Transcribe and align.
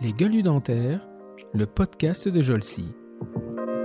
Les 0.00 0.12
gueules 0.12 0.42
dentaires, 0.42 1.06
le 1.52 1.66
podcast 1.66 2.26
de 2.26 2.40
Jolcy. 2.40 2.88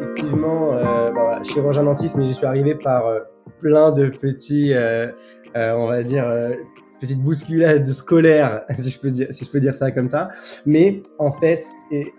Effectivement, 0.01 0.73
euh, 0.73 1.11
bah 1.11 1.21
voilà, 1.23 1.43
chirurgien 1.43 1.83
dentiste, 1.83 2.15
mais 2.17 2.25
j'y 2.25 2.33
suis 2.33 2.45
arrivé 2.45 2.75
par 2.75 3.07
euh, 3.07 3.19
plein 3.59 3.91
de 3.91 4.07
petits, 4.07 4.73
euh, 4.73 5.07
euh, 5.57 5.73
on 5.73 5.87
va 5.87 6.03
dire, 6.03 6.25
petites 7.01 7.21
bousculades 7.21 7.85
scolaires, 7.87 8.63
si 8.77 8.89
je 8.89 8.99
peux 8.99 9.11
dire, 9.11 9.27
si 9.31 9.43
je 9.43 9.51
peux 9.51 9.59
dire 9.59 9.73
ça 9.73 9.91
comme 9.91 10.07
ça. 10.07 10.29
Mais 10.65 11.03
en 11.19 11.31
fait, 11.31 11.65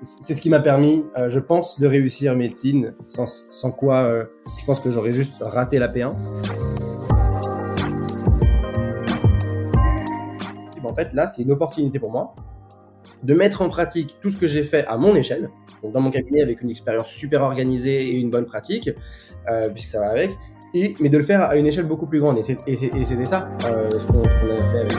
c'est 0.02 0.34
ce 0.34 0.41
qui 0.41 0.50
m'a 0.50 0.61
permis, 0.61 1.04
je 1.29 1.41
pense, 1.41 1.80
de 1.80 1.86
réussir 1.86 2.36
médecine, 2.36 2.95
sans, 3.07 3.27
sans 3.27 3.70
quoi, 3.70 4.27
je 4.59 4.64
pense 4.66 4.80
que 4.80 4.91
j'aurais 4.91 5.12
juste 5.12 5.32
raté 5.41 5.79
la 5.79 5.88
P1. 5.88 6.12
Fait, 10.97 11.13
là, 11.13 11.29
c'est 11.29 11.43
une 11.43 11.53
opportunité 11.53 11.99
pour 11.99 12.11
moi 12.11 12.35
de 13.23 13.34
mettre 13.34 13.62
en 13.62 13.69
pratique 13.69 14.16
tout 14.20 14.30
ce 14.30 14.37
que 14.37 14.47
j'ai 14.47 14.62
fait 14.62 14.84
à 14.87 14.97
mon 14.97 15.15
échelle, 15.15 15.51
donc 15.83 15.93
dans 15.93 16.01
mon 16.01 16.11
cabinet 16.11 16.43
avec 16.43 16.61
une 16.62 16.70
expérience 16.70 17.09
super 17.09 17.43
organisée 17.43 18.09
et 18.09 18.15
une 18.16 18.30
bonne 18.30 18.47
pratique, 18.47 18.91
euh, 19.51 19.69
puisque 19.70 19.91
ça 19.91 20.01
va 20.01 20.11
avec, 20.11 20.33
et, 20.75 20.95
mais 21.01 21.09
de 21.09 21.19
le 21.19 21.25
faire 21.25 21.43
à 21.43 21.56
une 21.56 21.67
échelle 21.67 21.87
beaucoup 21.87 22.06
plus 22.06 22.20
grande. 22.20 22.39
Et 22.39 22.43
c'était 22.43 23.25
ça 23.25 23.51
euh, 23.67 23.89
ce 23.91 24.06
qu'on 24.06 24.20
avait 24.20 24.62
fait 24.73 24.80
avec. 24.80 24.98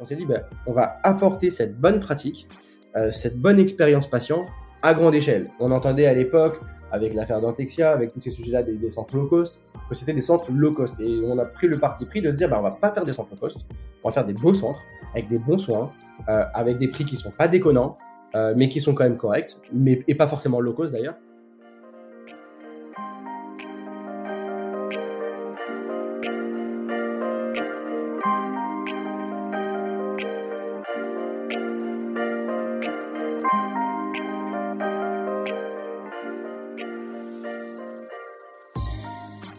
On 0.00 0.04
s'est 0.04 0.16
dit, 0.16 0.26
ben, 0.26 0.42
on 0.66 0.72
va 0.72 0.98
apporter 1.02 1.50
cette 1.50 1.78
bonne 1.78 2.00
pratique, 2.00 2.48
euh, 2.96 3.10
cette 3.10 3.38
bonne 3.38 3.58
expérience 3.58 4.08
patient 4.08 4.42
à 4.82 4.94
grande 4.94 5.14
échelle. 5.14 5.48
On 5.58 5.72
entendait 5.72 6.06
à 6.06 6.14
l'époque, 6.14 6.60
avec 6.92 7.12
l'affaire 7.12 7.40
Dentexia, 7.40 7.90
avec 7.90 8.12
tous 8.12 8.20
ces 8.20 8.30
sujets-là 8.30 8.62
des, 8.62 8.76
des 8.76 8.88
centres 8.88 9.16
low 9.16 9.26
cost, 9.26 9.60
que 9.88 9.94
c'était 9.94 10.12
des 10.12 10.20
centres 10.20 10.50
low 10.50 10.72
cost. 10.72 11.00
Et 11.00 11.20
on 11.24 11.38
a 11.38 11.44
pris 11.44 11.66
le 11.66 11.78
parti 11.78 12.06
pris 12.06 12.20
de 12.20 12.30
se 12.30 12.36
dire, 12.36 12.48
ben, 12.48 12.58
on 12.58 12.62
va 12.62 12.72
pas 12.72 12.92
faire 12.92 13.04
des 13.04 13.12
centres 13.12 13.30
low 13.32 13.38
cost, 13.38 13.66
on 14.02 14.08
va 14.08 14.12
faire 14.12 14.24
des 14.24 14.34
beaux 14.34 14.54
centres, 14.54 14.82
avec 15.12 15.28
des 15.28 15.38
bons 15.38 15.58
soins, 15.58 15.92
euh, 16.28 16.44
avec 16.54 16.78
des 16.78 16.88
prix 16.88 17.04
qui 17.04 17.16
sont 17.16 17.30
pas 17.30 17.48
déconnants, 17.48 17.96
euh, 18.34 18.54
mais 18.56 18.68
qui 18.68 18.80
sont 18.80 18.94
quand 18.94 19.04
même 19.04 19.16
corrects, 19.16 19.56
mais, 19.72 20.02
et 20.08 20.14
pas 20.14 20.26
forcément 20.26 20.60
low 20.60 20.72
cost 20.72 20.92
d'ailleurs. 20.92 21.16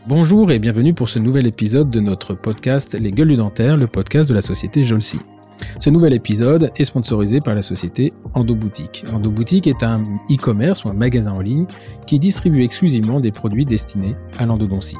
Bonjour 0.08 0.52
et 0.54 0.60
bienvenue 0.60 0.94
pour 0.94 1.10
ce 1.10 1.20
nouvel 1.20 1.48
épisode 1.48 1.90
de 1.90 2.00
notre 2.00 2.34
podcast 2.34 2.98
Les 2.98 3.12
gueules 3.12 3.36
dentaires, 3.36 3.76
le 3.76 3.88
podcast 3.88 4.30
de 4.30 4.34
la 4.34 4.42
société 4.42 4.86
Jolcy. 4.86 5.20
Ce 5.80 5.90
nouvel 5.90 6.14
épisode 6.14 6.72
est 6.78 6.86
sponsorisé 6.86 7.42
par 7.42 7.56
la 7.56 7.62
société 7.62 8.14
Endoboutique. 8.34 9.04
Endoboutique 9.14 9.68
est 9.68 9.84
un 9.84 10.02
e-commerce 10.32 10.86
ou 10.86 10.90
un 10.90 10.94
magasin 10.94 11.34
en 11.34 11.42
ligne 11.42 11.66
qui 12.06 12.20
distribue 12.20 12.64
exclusivement 12.64 13.20
des 13.20 13.34
produits 13.34 13.66
destinés 13.66 14.16
à 14.38 14.46
l'endodontie. 14.46 14.96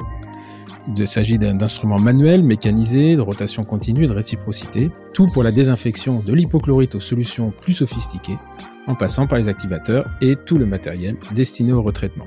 Il 0.94 1.08
s'agit 1.08 1.38
d'instruments 1.38 1.98
manuels, 1.98 2.42
mécanisés, 2.42 3.16
de 3.16 3.22
rotation 3.22 3.62
continue 3.62 4.04
et 4.04 4.08
de 4.08 4.12
réciprocité, 4.12 4.90
tout 5.14 5.28
pour 5.32 5.42
la 5.42 5.52
désinfection 5.52 6.20
de 6.20 6.34
l'hypochlorite 6.34 6.96
aux 6.96 7.00
solutions 7.00 7.50
plus 7.62 7.72
sophistiquées, 7.72 8.38
en 8.86 8.94
passant 8.94 9.26
par 9.26 9.38
les 9.38 9.48
activateurs 9.48 10.06
et 10.20 10.36
tout 10.36 10.58
le 10.58 10.66
matériel 10.66 11.16
destiné 11.34 11.72
au 11.72 11.80
retraitement. 11.80 12.26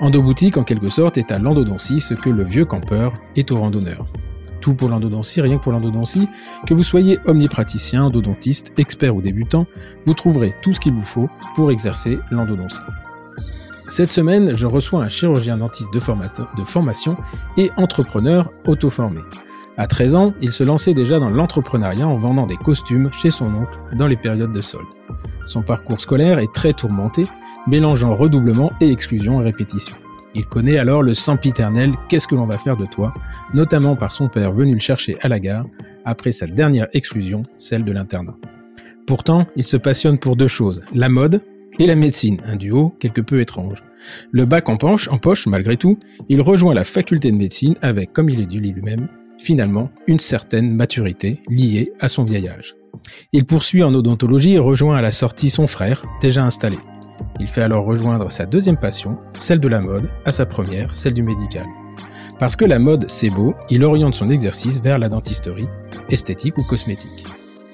Endoboutique, 0.00 0.56
en 0.56 0.64
quelque 0.64 0.88
sorte, 0.88 1.18
est 1.18 1.32
à 1.32 1.38
l'endodontie 1.38 2.00
ce 2.00 2.14
que 2.14 2.30
le 2.30 2.44
vieux 2.44 2.64
campeur 2.64 3.14
est 3.36 3.50
au 3.50 3.56
randonneur. 3.58 4.06
Tout 4.60 4.74
pour 4.74 4.88
l'endodontie, 4.88 5.40
rien 5.40 5.58
que 5.58 5.62
pour 5.62 5.72
l'endodontie, 5.72 6.28
que 6.66 6.74
vous 6.74 6.82
soyez 6.82 7.18
omnipraticien, 7.26 8.04
endodontiste, 8.04 8.72
expert 8.76 9.14
ou 9.14 9.22
débutant, 9.22 9.66
vous 10.04 10.14
trouverez 10.14 10.54
tout 10.62 10.74
ce 10.74 10.80
qu'il 10.80 10.92
vous 10.92 11.02
faut 11.02 11.28
pour 11.54 11.70
exercer 11.70 12.18
l'endodontie. 12.30 12.82
Cette 13.88 14.10
semaine, 14.10 14.54
je 14.54 14.66
reçois 14.66 15.02
un 15.02 15.08
chirurgien 15.08 15.56
dentiste 15.56 15.92
de, 15.94 16.00
formation- 16.00 17.16
et 17.56 17.70
entrepreneur 17.76 18.50
auto-formé. 18.66 19.20
À 19.78 19.86
13 19.86 20.16
ans, 20.16 20.34
il 20.42 20.50
se 20.52 20.64
lançait 20.64 20.92
déjà 20.92 21.18
dans 21.20 21.30
l'entrepreneuriat 21.30 22.06
en 22.06 22.16
vendant 22.16 22.46
des 22.46 22.56
costumes 22.56 23.10
chez 23.12 23.30
son 23.30 23.46
oncle 23.54 23.78
dans 23.94 24.08
les 24.08 24.16
périodes 24.16 24.52
de 24.52 24.60
solde. 24.60 24.88
Son 25.46 25.62
parcours 25.62 26.00
scolaire 26.00 26.40
est 26.40 26.52
très 26.52 26.72
tourmenté, 26.72 27.26
mélangeant 27.68 28.16
redoublement 28.16 28.72
et 28.80 28.90
exclusion 28.90 29.40
et 29.40 29.44
répétition. 29.44 29.96
Il 30.34 30.46
connaît 30.46 30.78
alors 30.78 31.02
le 31.02 31.14
sempiternel 31.14 31.92
Qu'est-ce 32.08 32.28
que 32.28 32.34
l'on 32.34 32.46
va 32.46 32.58
faire 32.58 32.76
de 32.76 32.86
toi? 32.86 33.14
notamment 33.54 33.96
par 33.96 34.12
son 34.12 34.28
père 34.28 34.52
venu 34.52 34.74
le 34.74 34.78
chercher 34.78 35.16
à 35.22 35.28
la 35.28 35.40
gare 35.40 35.66
après 36.04 36.32
sa 36.32 36.46
dernière 36.46 36.88
exclusion, 36.92 37.42
celle 37.56 37.84
de 37.84 37.92
l'internat. 37.92 38.36
Pourtant, 39.06 39.46
il 39.56 39.64
se 39.64 39.76
passionne 39.76 40.18
pour 40.18 40.36
deux 40.36 40.48
choses, 40.48 40.82
la 40.94 41.08
mode 41.08 41.42
et 41.78 41.86
la 41.86 41.96
médecine, 41.96 42.38
un 42.44 42.56
duo 42.56 42.94
quelque 43.00 43.20
peu 43.20 43.40
étrange. 43.40 43.82
Le 44.30 44.44
bac 44.44 44.68
en, 44.68 44.76
en 44.76 45.18
poche, 45.18 45.46
malgré 45.46 45.76
tout, 45.76 45.98
il 46.28 46.40
rejoint 46.40 46.74
la 46.74 46.84
faculté 46.84 47.30
de 47.30 47.36
médecine 47.36 47.74
avec, 47.82 48.12
comme 48.12 48.30
il 48.30 48.40
est 48.40 48.46
dit 48.46 48.60
lui-même, 48.60 49.08
finalement, 49.38 49.90
une 50.06 50.18
certaine 50.18 50.70
maturité 50.70 51.40
liée 51.48 51.92
à 52.00 52.08
son 52.08 52.24
vieil 52.24 52.48
âge. 52.48 52.74
Il 53.32 53.44
poursuit 53.46 53.82
en 53.82 53.94
odontologie 53.94 54.54
et 54.54 54.58
rejoint 54.58 54.96
à 54.96 55.02
la 55.02 55.10
sortie 55.10 55.50
son 55.50 55.66
frère, 55.66 56.04
déjà 56.20 56.44
installé. 56.44 56.78
Il 57.40 57.48
fait 57.48 57.62
alors 57.62 57.84
rejoindre 57.84 58.30
sa 58.30 58.46
deuxième 58.46 58.76
passion, 58.76 59.18
celle 59.36 59.60
de 59.60 59.68
la 59.68 59.80
mode, 59.80 60.08
à 60.24 60.30
sa 60.30 60.46
première, 60.46 60.94
celle 60.94 61.14
du 61.14 61.22
médical. 61.22 61.66
Parce 62.38 62.56
que 62.56 62.64
la 62.64 62.78
mode, 62.78 63.06
c'est 63.08 63.30
beau, 63.30 63.54
il 63.70 63.84
oriente 63.84 64.14
son 64.14 64.28
exercice 64.28 64.80
vers 64.80 64.98
la 64.98 65.08
dentisterie, 65.08 65.68
esthétique 66.08 66.58
ou 66.58 66.62
cosmétique. 66.62 67.26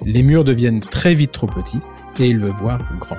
Les 0.05 0.23
murs 0.23 0.45
deviennent 0.45 0.81
très 0.81 1.15
vite 1.15 1.33
trop 1.33 1.47
petits 1.47 1.81
et 2.19 2.27
il 2.27 2.39
veut 2.39 2.53
voir 2.61 2.81
grand. 2.99 3.19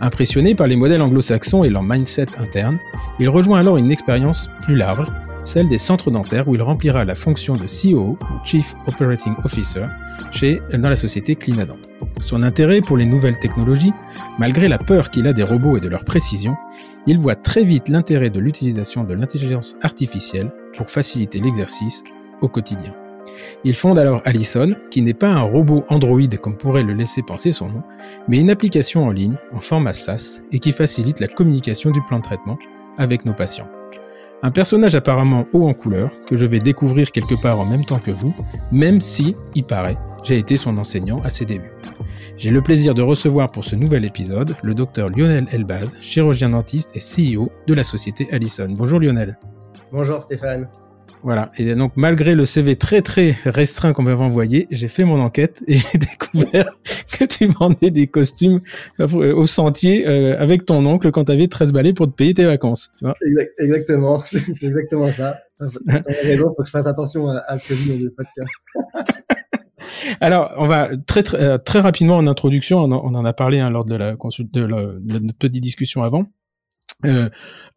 Impressionné 0.00 0.54
par 0.54 0.66
les 0.66 0.76
modèles 0.76 1.02
anglo-saxons 1.02 1.64
et 1.64 1.70
leur 1.70 1.82
mindset 1.82 2.26
interne, 2.38 2.78
il 3.20 3.28
rejoint 3.28 3.60
alors 3.60 3.76
une 3.76 3.92
expérience 3.92 4.50
plus 4.62 4.76
large, 4.76 5.06
celle 5.42 5.68
des 5.68 5.78
centres 5.78 6.10
dentaires 6.10 6.48
où 6.48 6.54
il 6.54 6.62
remplira 6.62 7.04
la 7.04 7.14
fonction 7.14 7.54
de 7.54 7.66
CEO 7.66 8.10
ou 8.12 8.18
Chief 8.44 8.74
Operating 8.86 9.34
Officer 9.44 9.86
chez, 10.30 10.60
dans 10.72 10.88
la 10.88 10.96
société 10.96 11.34
Clinadent. 11.36 11.78
Son 12.20 12.42
intérêt 12.42 12.80
pour 12.80 12.96
les 12.96 13.04
nouvelles 13.04 13.38
technologies, 13.38 13.92
malgré 14.38 14.68
la 14.68 14.78
peur 14.78 15.10
qu'il 15.10 15.26
a 15.26 15.32
des 15.32 15.42
robots 15.42 15.76
et 15.76 15.80
de 15.80 15.88
leur 15.88 16.04
précision, 16.04 16.54
il 17.06 17.18
voit 17.18 17.34
très 17.34 17.64
vite 17.64 17.88
l'intérêt 17.88 18.30
de 18.30 18.40
l'utilisation 18.40 19.04
de 19.04 19.14
l'intelligence 19.14 19.76
artificielle 19.82 20.52
pour 20.76 20.88
faciliter 20.88 21.40
l'exercice 21.40 22.04
au 22.40 22.48
quotidien. 22.48 22.94
Il 23.64 23.74
fonde 23.74 23.98
alors 23.98 24.20
Allison, 24.24 24.70
qui 24.90 25.02
n'est 25.02 25.14
pas 25.14 25.30
un 25.30 25.42
robot 25.42 25.84
Android 25.88 26.20
comme 26.40 26.56
pourrait 26.56 26.82
le 26.82 26.92
laisser 26.92 27.22
penser 27.22 27.52
son 27.52 27.68
nom, 27.68 27.82
mais 28.28 28.38
une 28.38 28.50
application 28.50 29.04
en 29.04 29.10
ligne 29.10 29.36
en 29.52 29.60
format 29.60 29.92
SaaS 29.92 30.42
et 30.50 30.58
qui 30.58 30.72
facilite 30.72 31.20
la 31.20 31.28
communication 31.28 31.90
du 31.90 32.02
plan 32.02 32.18
de 32.18 32.24
traitement 32.24 32.58
avec 32.98 33.24
nos 33.24 33.32
patients. 33.32 33.68
Un 34.44 34.50
personnage 34.50 34.96
apparemment 34.96 35.46
haut 35.52 35.68
en 35.68 35.72
couleur 35.72 36.10
que 36.26 36.36
je 36.36 36.46
vais 36.46 36.58
découvrir 36.58 37.12
quelque 37.12 37.40
part 37.40 37.60
en 37.60 37.64
même 37.64 37.84
temps 37.84 38.00
que 38.00 38.10
vous, 38.10 38.34
même 38.72 39.00
si, 39.00 39.36
il 39.54 39.62
paraît, 39.62 39.96
j'ai 40.24 40.36
été 40.36 40.56
son 40.56 40.78
enseignant 40.78 41.20
à 41.22 41.30
ses 41.30 41.44
débuts. 41.44 41.70
J'ai 42.36 42.50
le 42.50 42.60
plaisir 42.60 42.92
de 42.92 43.02
recevoir 43.02 43.52
pour 43.52 43.64
ce 43.64 43.76
nouvel 43.76 44.04
épisode 44.04 44.56
le 44.64 44.74
docteur 44.74 45.08
Lionel 45.10 45.46
Elbaz, 45.52 45.96
chirurgien 46.00 46.48
dentiste 46.48 46.96
et 46.96 46.98
CEO 46.98 47.52
de 47.68 47.74
la 47.74 47.84
société 47.84 48.26
Allison. 48.32 48.68
Bonjour 48.70 48.98
Lionel. 48.98 49.38
Bonjour 49.92 50.20
Stéphane. 50.20 50.68
Voilà. 51.24 51.52
Et 51.56 51.74
donc, 51.76 51.92
malgré 51.96 52.34
le 52.34 52.44
CV 52.44 52.74
très 52.76 53.00
très 53.00 53.36
restreint 53.44 53.92
qu'on 53.92 54.02
m'avait 54.02 54.22
envoyé, 54.22 54.66
j'ai 54.70 54.88
fait 54.88 55.04
mon 55.04 55.20
enquête 55.20 55.62
et 55.68 55.76
j'ai 55.92 55.98
découvert 55.98 56.76
que 57.12 57.24
tu 57.24 57.46
vendais 57.46 57.90
des 57.90 58.08
costumes 58.08 58.60
euh, 59.00 59.34
au 59.34 59.46
sentier 59.46 60.06
euh, 60.08 60.36
avec 60.40 60.66
ton 60.66 60.84
oncle 60.84 61.10
quand 61.12 61.24
tu 61.26 61.32
avais 61.32 61.46
13 61.46 61.72
balais 61.72 61.92
pour 61.92 62.06
te 62.06 62.12
payer 62.12 62.34
tes 62.34 62.44
vacances. 62.44 62.90
Tu 62.98 63.04
vois 63.04 63.14
Exact- 63.24 63.52
exactement, 63.58 64.18
c'est 64.26 64.62
exactement 64.62 65.10
ça. 65.12 65.38
Raison, 66.24 66.48
faut 66.56 66.62
que 66.62 66.66
je 66.66 66.70
fasse 66.72 66.86
attention 66.88 67.28
à, 67.28 67.56
ce 67.56 67.68
que 67.68 67.74
je 67.76 67.82
dis 67.84 67.98
dans 67.98 68.04
le 68.04 68.10
podcast. 68.10 68.48
Alors, 70.20 70.52
on 70.58 70.66
va 70.66 70.90
très 71.06 71.22
très, 71.22 71.40
euh, 71.40 71.58
très 71.58 71.80
rapidement 71.80 72.16
en 72.16 72.26
introduction, 72.26 72.78
on 72.78 72.90
en, 72.92 73.00
on 73.04 73.14
en 73.14 73.24
a 73.24 73.32
parlé 73.32 73.58
hein, 73.60 73.70
lors 73.70 73.84
de 73.84 73.94
la, 73.94 74.14
consul- 74.16 74.50
de, 74.50 74.64
la, 74.64 74.82
de 75.00 75.18
notre 75.18 75.38
petite 75.38 75.62
discussion 75.62 76.02
avant. 76.02 76.26
Euh, 77.04 77.28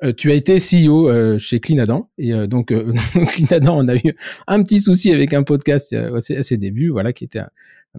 euh, 0.03 0.13
tu 0.13 0.31
as 0.31 0.35
été 0.35 0.57
CEO 0.57 1.09
euh, 1.09 1.38
chez 1.38 1.59
Clinadent 1.59 2.09
et 2.17 2.33
euh, 2.33 2.47
donc 2.47 2.71
euh, 2.71 2.94
Clinadent, 3.29 3.77
on 3.77 3.88
a 3.88 3.95
eu 3.95 4.15
un 4.47 4.62
petit 4.62 4.79
souci 4.79 5.12
avec 5.12 5.33
un 5.33 5.44
podcast 5.44 5.94
à 5.94 6.19
ses, 6.19 6.57
débuts, 6.57 6.89
voilà, 6.89 7.13
qui 7.13 7.23
était 7.23 7.39
un, 7.39 7.50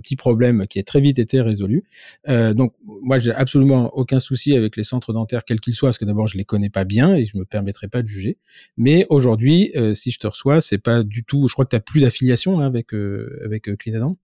petit 0.03 0.17
problème 0.17 0.67
qui 0.67 0.79
a 0.79 0.83
très 0.83 1.01
vite 1.01 1.19
été 1.19 1.41
résolu. 1.41 1.85
Donc 2.27 2.75
moi, 2.85 3.17
j'ai 3.17 3.33
absolument 3.33 3.91
aucun 3.97 4.19
souci 4.19 4.55
avec 4.55 4.77
les 4.77 4.83
centres 4.83 5.15
dentaires, 5.15 5.43
quels 5.47 5.59
qu'ils 5.59 5.75
soient, 5.75 5.89
parce 5.89 5.97
que 5.97 6.05
d'abord 6.05 6.27
je 6.27 6.37
les 6.37 6.45
connais 6.45 6.69
pas 6.69 6.85
bien 6.85 7.15
et 7.15 7.25
je 7.25 7.39
me 7.39 7.47
permettrai 7.47 7.89
pas 7.89 8.03
de 8.03 8.07
juger. 8.07 8.37
Mais 8.77 9.07
aujourd'hui, 9.09 9.73
si 9.95 10.11
je 10.11 10.19
te 10.19 10.27
reçois, 10.27 10.61
c'est 10.61 10.77
pas 10.77 11.03
du 11.03 11.25
tout. 11.25 11.49
Je 11.49 11.55
crois 11.55 11.65
que 11.65 11.71
tu 11.71 11.77
as 11.77 11.81
plus 11.81 12.03
d'affiliation 12.03 12.61
hein, 12.61 12.67
avec 12.67 12.89
avec 13.43 13.75
Clinadent. 13.79 14.19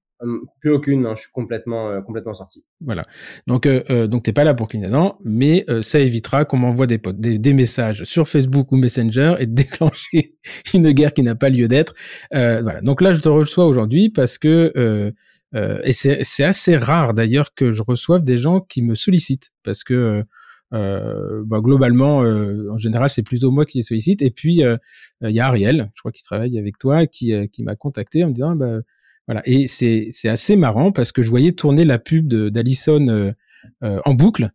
Plus 0.61 0.71
aucune, 0.71 1.07
hein, 1.07 1.15
je 1.15 1.23
suis 1.23 1.33
complètement 1.33 2.01
complètement 2.03 2.35
sorti. 2.35 2.65
Voilà. 2.81 3.05
Donc 3.47 3.67
euh, 3.67 4.07
donc 4.07 4.23
t'es 4.25 4.33
pas 4.33 4.45
là 4.45 4.55
pour 4.55 4.69
cligner 4.69 4.89
dents, 4.89 5.19
mais 5.25 5.67
ça 5.83 5.99
évitera 5.99 6.45
qu'on 6.45 6.59
m'envoie 6.59 6.87
des, 6.87 7.01
des, 7.15 7.39
des 7.39 7.53
messages 7.53 8.05
sur 8.05 8.29
Facebook 8.29 8.73
ou 8.73 8.77
Messenger 8.77 9.37
et 9.39 9.47
de 9.47 9.55
déclencher 9.63 10.37
une 10.75 10.93
guerre 10.93 11.13
qui 11.13 11.23
n'a 11.23 11.35
pas 11.35 11.49
lieu 11.49 11.69
d'être. 11.69 11.95
voilà. 12.31 12.81
Donc 12.83 13.01
là 13.01 13.13
je 13.13 13.21
te 13.21 13.29
reçois 13.29 13.67
aujourd'hui 13.67 14.11
parce 14.11 14.39
que 14.39 15.13
et 15.55 15.93
c'est 15.93 16.45
assez 16.45 16.77
rare 16.77 17.15
d'ailleurs 17.15 17.55
que 17.55 17.73
je 17.73 17.83
reçoive 17.83 18.25
des 18.25 18.39
gens 18.39 18.61
qui 18.61 18.83
me 18.83 18.95
sollicitent 18.95 19.51
parce 19.63 19.85
que 19.85 20.25
euh, 20.73 21.43
bah, 21.47 21.61
globalement, 21.61 22.23
euh, 22.23 22.71
en 22.71 22.79
général, 22.79 23.11
c'est 23.11 23.23
plutôt 23.23 23.51
moi 23.51 23.67
qui 23.67 23.79
les 23.79 23.85
sollicite. 23.85 24.23
Et 24.23 24.31
puis, 24.31 24.65
euh, 24.65 24.77
il 25.23 25.31
y 25.31 25.41
a 25.41 25.47
Ariel, 25.47 25.91
je 25.95 26.01
crois 26.01 26.13
qu'il 26.13 26.25
travaille 26.25 26.59
avec 26.59 26.79
toi, 26.79 27.07
qui, 27.07 27.33
qui 27.51 27.63
m'a 27.63 27.77
contacté 27.77 28.25
en 28.25 28.29
me 28.29 28.33
disant, 28.33 28.57
bah, 28.57 28.79
voilà. 29.27 29.43
Et 29.45 29.67
c'est, 29.67 30.09
assez 30.25 30.57
marrant 30.57 30.93
parce 30.93 31.13
que 31.13 31.23
je 31.23 31.31
voyais 31.31 31.53
tourner 31.53 31.85
la 31.85 31.99
pub 31.99 32.29
d'Alison 32.29 33.35
en 33.83 34.15
boucle 34.15 34.51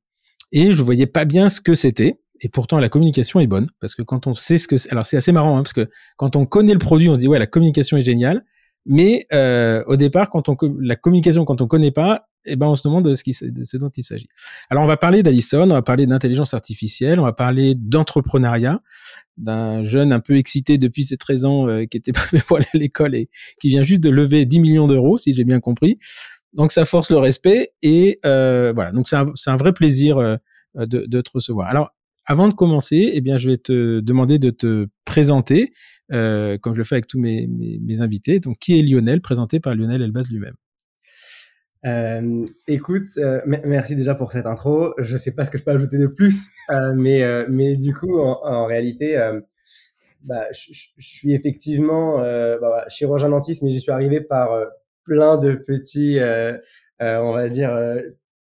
et 0.51 0.71
je 0.71 0.83
voyais 0.83 1.07
pas 1.07 1.25
bien 1.25 1.49
ce 1.49 1.61
que 1.61 1.73
c'était. 1.73 2.19
Et 2.41 2.49
pourtant, 2.49 2.79
la 2.79 2.89
communication 2.89 3.39
est 3.39 3.47
bonne 3.47 3.67
parce 3.79 3.95
que 3.95 4.03
quand 4.03 4.27
on 4.27 4.33
sait 4.33 4.57
ce 4.57 4.67
que 4.67 4.77
c'est, 4.77 4.91
alors 4.91 5.05
c'est 5.05 5.17
assez 5.17 5.31
marrant 5.31 5.57
hein, 5.57 5.63
parce 5.63 5.73
que 5.73 5.89
quand 6.17 6.35
on 6.35 6.45
connaît 6.45 6.73
le 6.73 6.79
produit, 6.79 7.09
on 7.09 7.15
se 7.15 7.19
dit 7.19 7.27
ouais, 7.27 7.39
la 7.39 7.47
communication 7.47 7.97
est 7.97 8.03
géniale. 8.03 8.45
Mais 8.87 9.25
euh, 9.33 9.83
au 9.87 9.97
départ, 9.97 10.29
quand 10.29 10.47
on 10.49 10.55
la 10.79 10.95
communication, 10.95 11.43
quand 11.43 11.61
on 11.61 11.67
connaît 11.67 11.91
pas, 11.91 12.27
eh 12.45 12.55
ben 12.55 12.67
on 12.67 12.75
se 12.75 12.87
demande 12.87 13.05
de 13.05 13.15
ce, 13.15 13.23
qui, 13.23 13.35
de 13.41 13.63
ce 13.65 13.75
dont 13.75 13.89
il 13.89 14.03
s'agit. 14.03 14.29
Alors 14.69 14.83
on 14.83 14.87
va 14.87 14.95
parler 14.95 15.21
d'Alison, 15.23 15.69
on 15.69 15.73
va 15.73 15.81
parler 15.81 16.07
d'intelligence 16.07 16.53
artificielle, 16.53 17.19
on 17.19 17.23
va 17.23 17.33
parler 17.33 17.75
d'entrepreneuriat, 17.75 18.81
d'un 19.35 19.83
jeune 19.83 20.13
un 20.13 20.21
peu 20.21 20.37
excité 20.37 20.77
depuis 20.77 21.03
ses 21.03 21.17
13 21.17 21.45
ans 21.45 21.67
euh, 21.67 21.85
qui 21.85 21.97
était 21.97 22.11
pas 22.13 22.21
fait 22.21 22.39
pour 22.39 22.57
aller 22.57 22.65
à 22.73 22.77
l'école 22.77 23.13
et 23.13 23.29
qui 23.59 23.67
vient 23.67 23.83
juste 23.83 24.01
de 24.01 24.09
lever 24.09 24.45
10 24.45 24.59
millions 24.59 24.87
d'euros, 24.87 25.17
si 25.17 25.33
j'ai 25.33 25.43
bien 25.43 25.59
compris. 25.59 25.99
Donc 26.53 26.71
ça 26.71 26.85
force 26.85 27.11
le 27.11 27.17
respect 27.17 27.73
et 27.81 28.17
euh, 28.25 28.71
voilà. 28.73 28.93
Donc 28.93 29.09
c'est 29.09 29.17
un, 29.17 29.25
un, 29.45 29.55
vrai 29.57 29.73
plaisir 29.73 30.17
euh, 30.17 30.37
de, 30.75 31.05
de, 31.05 31.21
te 31.21 31.31
recevoir. 31.33 31.67
Alors 31.67 31.89
avant 32.25 32.47
de 32.47 32.53
commencer, 32.53 33.11
eh 33.13 33.21
bien 33.21 33.37
je 33.37 33.49
vais 33.49 33.57
te 33.57 33.99
demander 33.99 34.39
de 34.39 34.49
te 34.49 34.87
présenter 35.05 35.73
euh, 36.13 36.57
comme 36.57 36.73
je 36.73 36.79
le 36.79 36.83
fais 36.83 36.95
avec 36.95 37.07
tous 37.07 37.19
mes, 37.19 37.47
invités. 37.99 38.39
Donc, 38.39 38.57
qui 38.59 38.79
est 38.79 38.81
Lionel, 38.81 39.21
présenté 39.21 39.59
par 39.59 39.75
Lionel 39.75 40.01
Elbaz 40.01 40.31
lui-même 40.31 40.55
euh, 41.85 42.45
écoute, 42.67 43.07
euh, 43.17 43.39
merci 43.45 43.95
déjà 43.95 44.15
pour 44.15 44.31
cette 44.31 44.47
intro. 44.47 44.93
Je 44.97 45.15
sais 45.15 45.35
pas 45.35 45.45
ce 45.45 45.51
que 45.51 45.57
je 45.57 45.63
peux 45.63 45.71
ajouter 45.71 45.97
de 45.99 46.07
plus, 46.07 46.49
mais 46.95 47.23
mais 47.47 47.77
du 47.77 47.93
coup, 47.93 48.19
en, 48.19 48.65
réalité, 48.65 49.15
bah, 50.25 50.47
je, 50.51 50.73
suis 50.97 51.33
effectivement 51.33 52.17
bah, 52.17 52.83
chirurgien 52.89 53.29
dentiste, 53.29 53.61
mais 53.61 53.71
j'y 53.71 53.79
suis 53.79 53.91
arrivé 53.91 54.19
par 54.19 54.49
plein 55.05 55.37
de 55.37 55.53
petits, 55.53 56.17
on 56.99 57.31
va 57.31 57.47
dire, 57.47 57.71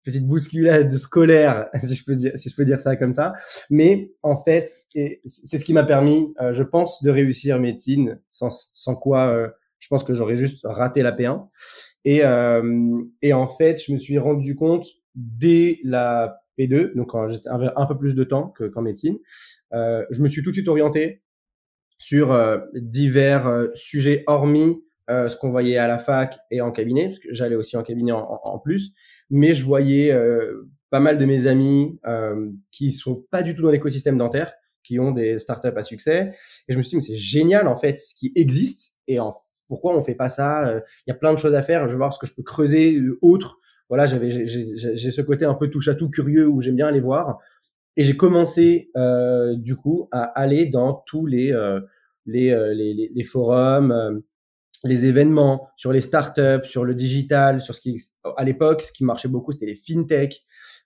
petite 0.06 0.26
bousculade 0.26 0.90
scolaire, 0.92 1.68
si 1.82 1.94
je 1.94 2.04
peux 2.04 2.14
dire, 2.14 2.32
si 2.36 2.48
je 2.48 2.54
peux 2.54 2.64
dire 2.64 2.80
ça 2.80 2.96
comme 2.96 3.12
ça. 3.12 3.34
Mais 3.68 4.12
en 4.22 4.36
fait, 4.36 4.70
c'est 4.94 5.58
ce 5.58 5.64
qui 5.64 5.74
m'a 5.74 5.82
permis, 5.82 6.32
euh, 6.40 6.52
je 6.52 6.62
pense, 6.62 7.02
de 7.02 7.10
réussir 7.10 7.58
médecine, 7.58 8.20
sans, 8.30 8.50
sans 8.72 8.94
quoi, 8.94 9.28
euh, 9.28 9.48
je 9.80 9.88
pense 9.88 10.04
que 10.04 10.14
j'aurais 10.14 10.36
juste 10.36 10.60
raté 10.64 11.02
la 11.02 11.12
P1. 11.12 11.48
Et, 12.04 12.24
euh, 12.24 13.02
et 13.20 13.32
en 13.32 13.48
fait, 13.48 13.82
je 13.84 13.92
me 13.92 13.98
suis 13.98 14.16
rendu 14.16 14.54
compte 14.54 14.86
dès 15.16 15.80
la 15.82 16.40
P2, 16.56 16.94
donc 16.94 17.10
quand 17.10 17.26
j'étais 17.26 17.48
un, 17.48 17.86
peu 17.86 17.98
plus 17.98 18.14
de 18.14 18.24
temps 18.24 18.54
qu'en 18.72 18.80
médecine, 18.80 19.18
je 19.72 20.22
me 20.22 20.28
suis 20.28 20.42
tout 20.42 20.50
de 20.50 20.54
suite 20.54 20.68
orienté 20.68 21.22
sur 21.98 22.38
divers 22.74 23.68
sujets 23.74 24.24
hormis 24.26 24.82
ce 25.08 25.36
qu'on 25.36 25.50
voyait 25.50 25.76
à 25.76 25.86
la 25.86 25.98
fac 25.98 26.38
et 26.50 26.62
en 26.62 26.70
cabinet, 26.72 27.08
parce 27.08 27.18
que 27.18 27.28
j'allais 27.32 27.56
aussi 27.56 27.76
en 27.76 27.82
cabinet 27.82 28.12
en 28.12 28.58
plus 28.58 28.94
mais 29.30 29.54
je 29.54 29.64
voyais 29.64 30.12
euh, 30.12 30.68
pas 30.90 31.00
mal 31.00 31.18
de 31.18 31.24
mes 31.24 31.46
amis 31.46 31.98
euh, 32.06 32.50
qui 32.70 32.92
sont 32.92 33.24
pas 33.30 33.42
du 33.42 33.54
tout 33.54 33.62
dans 33.62 33.70
l'écosystème 33.70 34.18
dentaire, 34.18 34.52
qui 34.82 35.00
ont 35.00 35.10
des 35.10 35.38
startups 35.38 35.76
à 35.76 35.82
succès, 35.82 36.32
et 36.68 36.72
je 36.72 36.78
me 36.78 36.82
suis 36.82 36.90
dit 36.90 36.96
mais 36.96 37.02
c'est 37.02 37.16
génial 37.16 37.66
en 37.66 37.76
fait 37.76 37.98
ce 37.98 38.14
qui 38.14 38.32
existe 38.36 38.96
et 39.08 39.18
en, 39.18 39.32
pourquoi 39.68 39.96
on 39.96 40.00
fait 40.00 40.14
pas 40.14 40.28
ça 40.28 40.68
euh, 40.68 40.80
Il 41.06 41.10
y 41.10 41.12
a 41.12 41.16
plein 41.16 41.32
de 41.32 41.38
choses 41.38 41.54
à 41.54 41.62
faire. 41.62 41.86
Je 41.86 41.90
vais 41.90 41.96
voir 41.96 42.12
ce 42.12 42.18
que 42.18 42.26
je 42.26 42.34
peux 42.34 42.42
creuser 42.42 42.96
euh, 42.96 43.18
autre. 43.22 43.58
Voilà, 43.88 44.06
j'avais 44.06 44.46
j'ai 44.46 45.10
ce 45.10 45.22
côté 45.22 45.44
un 45.44 45.54
peu 45.54 45.70
touche 45.70 45.86
à 45.88 45.94
tout 45.94 46.10
curieux 46.10 46.48
où 46.48 46.60
j'aime 46.60 46.74
bien 46.74 46.86
aller 46.86 47.00
voir. 47.00 47.38
Et 47.96 48.02
j'ai 48.02 48.16
commencé 48.16 48.90
euh, 48.96 49.54
du 49.54 49.76
coup 49.76 50.08
à 50.10 50.24
aller 50.24 50.66
dans 50.66 51.04
tous 51.06 51.24
les 51.24 51.52
les, 52.26 52.50
les, 52.74 53.10
les, 53.14 53.22
forums, 53.22 54.22
les 54.86 55.06
événements, 55.06 55.68
sur 55.76 55.92
les 55.92 56.00
startups, 56.00 56.64
sur 56.64 56.84
le 56.84 56.94
digital, 56.94 57.60
sur 57.60 57.74
ce 57.74 57.80
qui, 57.80 58.00
à 58.36 58.44
l'époque, 58.44 58.82
ce 58.82 58.92
qui 58.92 59.04
marchait 59.04 59.28
beaucoup, 59.28 59.52
c'était 59.52 59.66
les 59.66 59.74
fintech. 59.74 60.44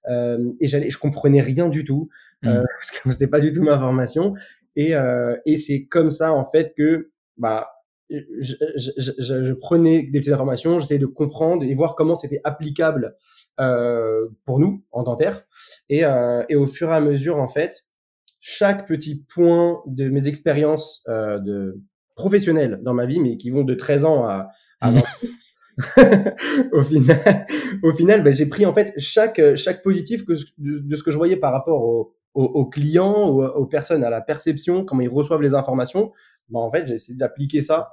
Euh, 0.09 0.53
et 0.61 0.67
j'allais, 0.67 0.91
je 0.91 0.99
comprenais 0.99 1.43
rien 1.43 1.69
du 1.69 1.85
tout 1.85 2.09
euh, 2.45 2.63
mmh. 2.63 2.67
parce 2.77 2.91
que 2.91 3.11
c'était 3.13 3.29
pas 3.29 3.41
du 3.41 3.53
tout 3.53 3.63
ma 3.63 3.79
formation. 3.79 4.35
Et, 4.77 4.95
euh, 4.95 5.37
et 5.47 5.57
c'est 5.57 5.85
comme 5.85 6.11
ça 6.11 6.33
en 6.33 6.45
fait 6.45 6.75
que 6.77 7.11
bah 7.37 7.69
je, 8.11 8.55
je, 8.77 8.91
je, 9.19 9.45
je 9.45 9.53
prenais 9.53 10.03
des 10.03 10.21
petites 10.21 10.33
informations, 10.33 10.79
j'essayais 10.79 10.99
de 10.99 11.07
comprendre 11.07 11.65
et 11.65 11.75
voir 11.75 11.95
comment 11.95 12.17
c'était 12.17 12.41
applicable 12.45 13.17
euh, 13.61 14.29
pour 14.45 14.59
nous 14.59 14.85
en 14.91 15.03
dentaire. 15.03 15.45
Et, 15.89 16.05
euh, 16.05 16.45
et 16.49 16.57
au 16.57 16.67
fur 16.67 16.91
et 16.91 16.95
à 16.95 17.01
mesure 17.01 17.39
en 17.39 17.49
fait, 17.49 17.85
chaque 18.41 18.89
petit 18.89 19.25
point 19.25 19.83
de 19.87 20.09
mes 20.09 20.27
expériences 20.27 21.03
euh, 21.09 21.39
de 21.39 21.81
professionnels 22.21 22.81
dans 22.83 22.93
ma 22.93 23.07
vie, 23.07 23.19
mais 23.19 23.37
qui 23.39 23.51
vont 23.51 23.65
de 23.65 23.75
13 23.75 24.05
ans 24.05 24.25
à, 24.25 24.51
à 24.81 24.91
26. 24.91 25.27
Mmh. 25.27 25.37
au 26.73 26.83
final, 26.83 27.47
au 27.83 27.93
final, 27.93 28.23
ben, 28.23 28.35
j'ai 28.35 28.47
pris 28.47 28.67
en 28.67 28.75
fait 28.75 28.93
chaque 28.99 29.41
chaque 29.55 29.83
positif 29.83 30.27
que 30.27 30.35
de, 30.59 30.97
ce 30.97 31.03
que 31.03 31.11
je 31.11 31.17
voyais 31.17 31.37
par 31.37 31.53
rapport 31.53 31.83
aux, 31.83 32.13
aux, 32.35 32.67
clients, 32.67 33.29
aux, 33.29 33.67
personnes, 33.67 34.05
à 34.05 34.11
la 34.11 34.21
perception, 34.21 34.85
comment 34.85 35.01
ils 35.01 35.09
reçoivent 35.09 35.41
les 35.41 35.55
informations. 35.55 36.13
Ben, 36.51 36.61
en 36.61 36.71
fait, 36.71 36.87
j'ai 36.87 36.95
essayé 36.95 37.17
d'appliquer 37.17 37.63
ça 37.63 37.91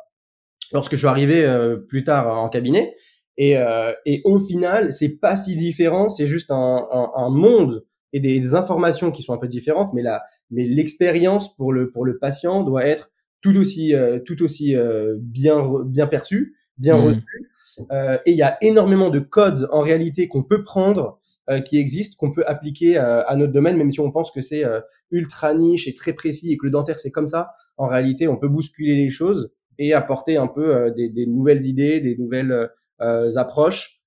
lorsque 0.73 0.91
je 0.91 0.97
suis 0.97 1.07
arrivé 1.07 1.45
euh, 1.45 1.77
plus 1.77 2.03
tard 2.03 2.27
en 2.37 2.49
cabinet. 2.49 2.95
Et, 3.37 3.57
euh, 3.57 3.93
et 4.05 4.21
au 4.25 4.39
final, 4.39 4.91
c'est 4.91 5.19
pas 5.19 5.37
si 5.37 5.55
différent. 5.55 6.09
C'est 6.09 6.27
juste 6.27 6.51
un, 6.51 6.87
un, 6.91 7.11
un 7.15 7.29
monde 7.29 7.85
et 8.11 8.19
des, 8.19 8.39
des, 8.39 8.55
informations 8.55 9.11
qui 9.11 9.21
sont 9.21 9.33
un 9.33 9.37
peu 9.37 9.47
différentes, 9.47 9.93
mais 9.93 10.01
la 10.01 10.23
mais 10.49 10.63
l'expérience 10.63 11.55
pour 11.55 11.71
le 11.73 11.91
pour 11.91 12.05
le 12.05 12.17
patient 12.17 12.63
doit 12.63 12.85
être 12.85 13.09
tout 13.41 13.55
aussi, 13.57 13.93
euh, 13.93 14.19
tout 14.19 14.41
aussi 14.43 14.75
euh, 14.75 15.15
bien, 15.19 15.83
bien 15.85 16.07
perçu, 16.07 16.55
bien 16.77 16.97
mmh. 16.97 17.05
reçu. 17.05 17.51
Euh, 17.91 18.17
et 18.25 18.31
il 18.31 18.37
y 18.37 18.43
a 18.43 18.57
énormément 18.61 19.09
de 19.09 19.19
codes 19.19 19.67
en 19.71 19.81
réalité 19.81 20.27
qu'on 20.27 20.43
peut 20.43 20.63
prendre, 20.63 21.19
qui 21.63 21.77
existent, 21.77 22.17
qu'on 22.19 22.33
peut 22.33 22.43
appliquer 22.45 22.97
à 22.97 23.33
notre 23.37 23.53
domaine, 23.53 23.77
même 23.77 23.89
si 23.89 24.01
on 24.01 24.11
pense 24.11 24.31
que 24.31 24.41
c'est 24.41 24.65
ultra 25.11 25.53
niche 25.53 25.87
et 25.87 25.93
très 25.93 26.11
précis 26.11 26.51
et 26.51 26.57
que 26.57 26.65
le 26.65 26.71
dentaire 26.71 26.99
c'est 26.99 27.11
comme 27.11 27.29
ça. 27.29 27.51
En 27.77 27.87
réalité, 27.87 28.27
on 28.27 28.35
peut 28.35 28.49
bousculer 28.49 28.97
les 28.97 29.09
choses 29.09 29.53
et 29.79 29.93
apporter 29.93 30.35
un 30.35 30.47
peu 30.47 30.91
des, 30.91 31.07
des, 31.07 31.25
nouvelles 31.25 31.65
idées, 31.65 32.01
des 32.01 32.17
nouvelles 32.17 32.69
approches 32.99 34.01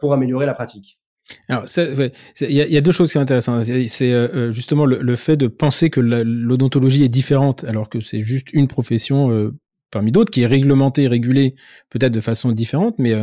pour 0.00 0.12
améliorer 0.12 0.44
la 0.44 0.54
pratique. 0.54 0.98
Alors, 1.48 1.64
il 2.40 2.50
y, 2.50 2.76
a 2.76 2.80
deux 2.80 2.92
choses 2.92 3.08
qui 3.08 3.14
sont 3.14 3.20
intéressantes. 3.20 3.64
C'est 3.64 4.12
euh, 4.12 4.28
euh, 4.34 4.52
justement 4.52 4.86
le, 4.86 5.16
fait 5.16 5.36
de 5.36 5.46
penser 5.46 5.90
que 5.90 6.00
l'odontologie 6.00 7.04
est 7.04 7.08
différente, 7.08 7.64
alors 7.64 7.88
que 7.88 8.00
c'est 8.00 8.20
juste 8.20 8.52
une 8.52 8.68
profession 8.68 9.30
euh, 9.30 9.54
parmi 9.90 10.12
d'autres 10.12 10.30
qui 10.30 10.42
est 10.42 10.46
réglementée, 10.46 11.06
régulée 11.08 11.54
peut-être 11.90 12.12
de 12.12 12.20
façon 12.20 12.52
différente, 12.52 12.96
mais 12.98 13.14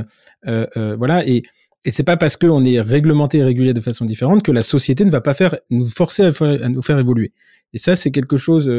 voilà. 0.45 1.27
Et, 1.27 1.43
et 1.85 1.91
c'est 1.91 2.03
pas 2.03 2.17
parce 2.17 2.35
qu'on 2.35 2.63
est 2.63 2.81
réglementé 2.81 3.39
et 3.39 3.43
régulé 3.43 3.73
de 3.73 3.79
façon 3.79 4.05
différente 4.05 4.43
que 4.43 4.51
la 4.51 4.61
société 4.61 5.05
ne 5.05 5.11
va 5.11 5.21
pas 5.21 5.33
nous 5.69 5.85
forcer 5.85 6.23
à 6.23 6.69
nous 6.69 6.81
faire 6.81 6.99
évoluer. 6.99 7.33
Et 7.73 7.77
ça, 7.77 7.95
c'est 7.95 8.11
quelque 8.11 8.37
chose 8.37 8.71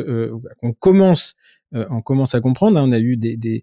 qu'on 0.60 0.72
commence, 0.72 1.36
euh, 1.74 1.86
on 1.90 2.02
commence 2.02 2.34
à 2.34 2.40
comprendre. 2.40 2.78
Hein. 2.78 2.84
On 2.88 2.92
a 2.92 2.98
eu 2.98 3.16
des, 3.16 3.62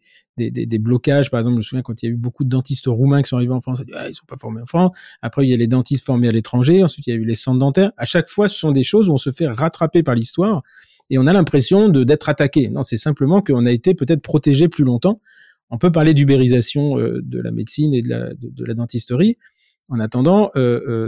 blocages, 0.79 1.29
par 1.29 1.39
exemple, 1.39 1.55
je 1.55 1.57
me 1.57 1.61
souviens 1.61 1.81
quand 1.81 2.01
il 2.01 2.05
y 2.05 2.09
a 2.09 2.11
eu 2.11 2.17
beaucoup 2.17 2.43
de 2.43 2.49
dentistes 2.49 2.85
roumains 2.87 3.21
qui 3.21 3.29
sont 3.29 3.35
arrivés 3.35 3.53
en 3.53 3.59
France, 3.59 3.83
dit, 3.85 3.91
ah, 3.95 4.07
ils 4.07 4.13
sont 4.13 4.25
pas 4.25 4.37
formés 4.37 4.61
en 4.61 4.65
France. 4.65 4.91
Après, 5.21 5.45
il 5.45 5.49
y 5.49 5.53
a 5.53 5.57
les 5.57 5.67
dentistes 5.67 6.05
formés 6.05 6.27
à 6.27 6.31
l'étranger. 6.31 6.83
Ensuite, 6.83 7.07
il 7.07 7.09
y 7.11 7.13
a 7.13 7.17
eu 7.17 7.25
les 7.25 7.35
centres 7.35 7.59
dentaires. 7.59 7.91
À 7.97 8.05
chaque 8.05 8.27
fois, 8.27 8.47
ce 8.47 8.57
sont 8.57 8.71
des 8.71 8.83
choses 8.83 9.09
où 9.09 9.13
on 9.13 9.17
se 9.17 9.31
fait 9.31 9.47
rattraper 9.47 10.03
par 10.03 10.15
l'histoire 10.15 10.63
et 11.09 11.17
on 11.17 11.25
a 11.25 11.33
l'impression 11.33 11.89
de 11.89 12.03
d'être 12.03 12.29
attaqué. 12.29 12.69
Non, 12.69 12.83
c'est 12.83 12.97
simplement 12.97 13.41
qu'on 13.41 13.65
a 13.65 13.71
été 13.71 13.93
peut-être 13.93 14.21
protégé 14.21 14.67
plus 14.67 14.83
longtemps. 14.83 15.21
On 15.69 15.77
peut 15.77 15.91
parler 15.91 16.13
d'ubérisation 16.13 16.95
de 16.97 17.41
la 17.41 17.51
médecine 17.51 17.93
et 17.93 18.01
de 18.01 18.09
la, 18.09 18.33
de, 18.33 18.65
la 18.65 18.73
dentisterie. 18.73 19.37
En 19.89 19.99
attendant, 19.99 20.49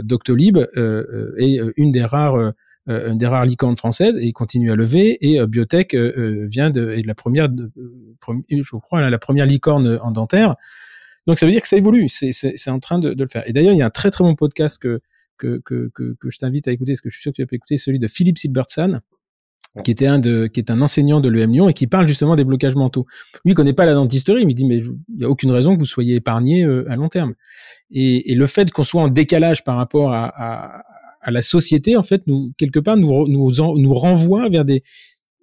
Doctolib 0.02 0.58
est 0.58 1.60
une 1.76 1.92
des 1.92 2.04
rares 2.04 2.36
euh, 2.36 2.52
une 2.90 3.18
des 3.18 3.26
rares 3.26 3.44
licornes 3.44 3.76
françaises 3.76 4.16
et 4.18 4.24
il 4.24 4.32
continue 4.32 4.70
à 4.70 4.76
lever 4.76 5.18
et 5.20 5.40
euh, 5.40 5.46
Biotech 5.46 5.94
euh, 5.94 6.46
vient 6.48 6.70
de 6.70 6.80
de 6.80 7.06
la 7.06 7.14
première 7.14 7.48
je 8.48 8.76
crois 8.76 9.08
la 9.08 9.18
première 9.18 9.46
licorne 9.46 9.98
en 10.02 10.10
dentaire 10.10 10.56
donc 11.26 11.38
ça 11.38 11.46
veut 11.46 11.52
dire 11.52 11.62
que 11.62 11.68
ça 11.68 11.76
évolue 11.76 12.08
c'est 12.08 12.70
en 12.70 12.80
train 12.80 12.98
de, 12.98 13.14
le 13.16 13.28
faire 13.28 13.44
et 13.46 13.52
d'ailleurs 13.52 13.72
il 13.72 13.78
y 13.78 13.82
a 13.82 13.86
un 13.86 13.90
très 13.90 14.10
très 14.10 14.24
bon 14.24 14.34
podcast 14.34 14.78
que 14.78 15.00
que 15.38 15.60
que 15.64 16.14
je 16.28 16.38
t'invite 16.38 16.68
à 16.68 16.72
écouter 16.72 16.92
parce 16.92 17.00
que 17.00 17.10
je 17.10 17.14
suis 17.14 17.22
sûr 17.22 17.32
que 17.32 17.36
tu 17.36 17.42
vas 17.42 17.48
écouter 17.50 17.78
celui 17.78 17.98
de 17.98 18.08
Philippe 18.08 18.38
Silbertsan 18.38 19.00
qui 19.84 19.90
était 19.90 20.06
un 20.06 20.18
de, 20.18 20.46
qui 20.46 20.60
est 20.60 20.70
un 20.70 20.80
enseignant 20.80 21.20
de 21.20 21.28
l'EM 21.28 21.52
Lyon 21.52 21.68
et 21.68 21.72
qui 21.72 21.86
parle 21.86 22.08
justement 22.08 22.34
des 22.34 22.44
blocages 22.44 22.74
mentaux. 22.74 23.06
Lui, 23.44 23.52
il 23.52 23.54
connaît 23.54 23.72
pas 23.72 23.86
la 23.86 23.94
dentisterie, 23.94 24.44
mais 24.44 24.52
il 24.52 24.56
dit, 24.56 24.64
mais 24.64 24.78
il 24.78 25.18
n'y 25.18 25.24
a 25.24 25.30
aucune 25.30 25.50
raison 25.52 25.74
que 25.74 25.78
vous 25.78 25.84
soyez 25.84 26.16
épargné 26.16 26.64
euh, 26.64 26.90
à 26.90 26.96
long 26.96 27.08
terme. 27.08 27.34
Et, 27.90 28.34
le 28.34 28.46
fait 28.46 28.70
qu'on 28.70 28.82
soit 28.82 29.02
en 29.02 29.08
décalage 29.08 29.64
par 29.64 29.76
rapport 29.76 30.12
à, 30.12 30.82
à, 31.20 31.30
la 31.30 31.42
société, 31.42 31.96
en 31.96 32.02
fait, 32.02 32.26
nous, 32.26 32.52
quelque 32.56 32.80
part, 32.80 32.96
nous, 32.96 33.28
nous, 33.28 33.52
nous 33.52 33.94
renvoie 33.94 34.48
vers 34.48 34.64
des, 34.64 34.82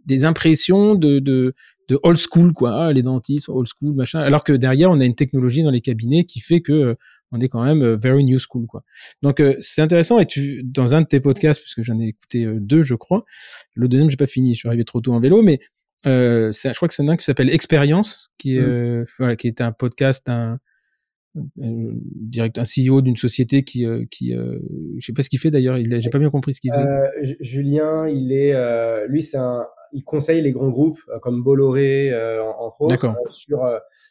des 0.05 0.25
impressions 0.25 0.95
de, 0.95 1.19
de, 1.19 1.53
de 1.87 1.99
old 2.03 2.17
school, 2.17 2.53
quoi. 2.53 2.85
Ah, 2.85 2.93
les 2.93 3.03
dentistes, 3.03 3.49
old 3.49 3.67
school, 3.67 3.93
machin. 3.95 4.19
Alors 4.19 4.43
que 4.43 4.53
derrière, 4.53 4.91
on 4.91 4.99
a 4.99 5.05
une 5.05 5.15
technologie 5.15 5.63
dans 5.63 5.71
les 5.71 5.81
cabinets 5.81 6.23
qui 6.23 6.39
fait 6.39 6.61
que 6.61 6.73
euh, 6.73 6.95
on 7.31 7.39
est 7.39 7.49
quand 7.49 7.63
même 7.63 7.81
euh, 7.81 7.97
very 7.97 8.23
new 8.23 8.39
school 8.39 8.65
quoi. 8.67 8.83
Donc 9.21 9.39
euh, 9.39 9.55
c'est 9.59 9.81
intéressant 9.81 10.19
et 10.19 10.25
tu 10.25 10.63
dans 10.63 10.95
un 10.95 11.01
de 11.01 11.07
tes 11.07 11.19
podcasts 11.19 11.61
puisque 11.61 11.83
j'en 11.83 11.99
ai 11.99 12.07
écouté 12.07 12.45
euh, 12.45 12.57
deux 12.59 12.83
je 12.83 12.95
crois. 12.95 13.25
Le 13.73 13.87
deuxième 13.87 14.09
j'ai 14.09 14.17
pas 14.17 14.27
fini, 14.27 14.53
je 14.53 14.59
suis 14.59 14.67
arrivé 14.67 14.85
trop 14.85 15.01
tôt 15.01 15.13
en 15.13 15.19
vélo 15.19 15.41
mais 15.41 15.59
euh, 16.05 16.51
je 16.51 16.73
crois 16.73 16.87
que 16.87 16.93
c'est 16.93 17.07
un 17.07 17.17
qui 17.17 17.25
s'appelle 17.25 17.49
Expérience 17.49 18.29
qui 18.37 18.57
est 18.57 18.61
mmh. 18.61 19.05
voilà, 19.17 19.35
qui 19.35 19.47
est 19.47 19.61
un 19.61 19.71
podcast 19.71 20.25
d'un 20.27 20.59
direct 21.55 22.57
un 22.57 22.63
CEO 22.63 23.01
d'une 23.01 23.17
société 23.17 23.63
qui 23.63 23.85
qui 24.09 24.31
je 24.33 25.05
sais 25.05 25.13
pas 25.13 25.23
ce 25.23 25.29
qu'il 25.29 25.39
fait 25.39 25.51
d'ailleurs, 25.51 25.77
il 25.77 26.01
j'ai 26.01 26.09
pas 26.09 26.19
bien 26.19 26.29
compris 26.29 26.53
ce 26.53 26.61
qu'il 26.61 26.71
faisait. 26.73 27.37
Julien, 27.39 28.07
il 28.07 28.31
est 28.31 28.55
lui 29.07 29.23
c'est 29.23 29.37
un 29.37 29.65
il 29.93 30.03
conseille 30.03 30.41
les 30.41 30.51
grands 30.51 30.69
groupes 30.69 30.99
comme 31.21 31.43
Bolloré 31.43 32.11
entre 32.59 32.81
autres 32.81 33.15
sur 33.29 33.63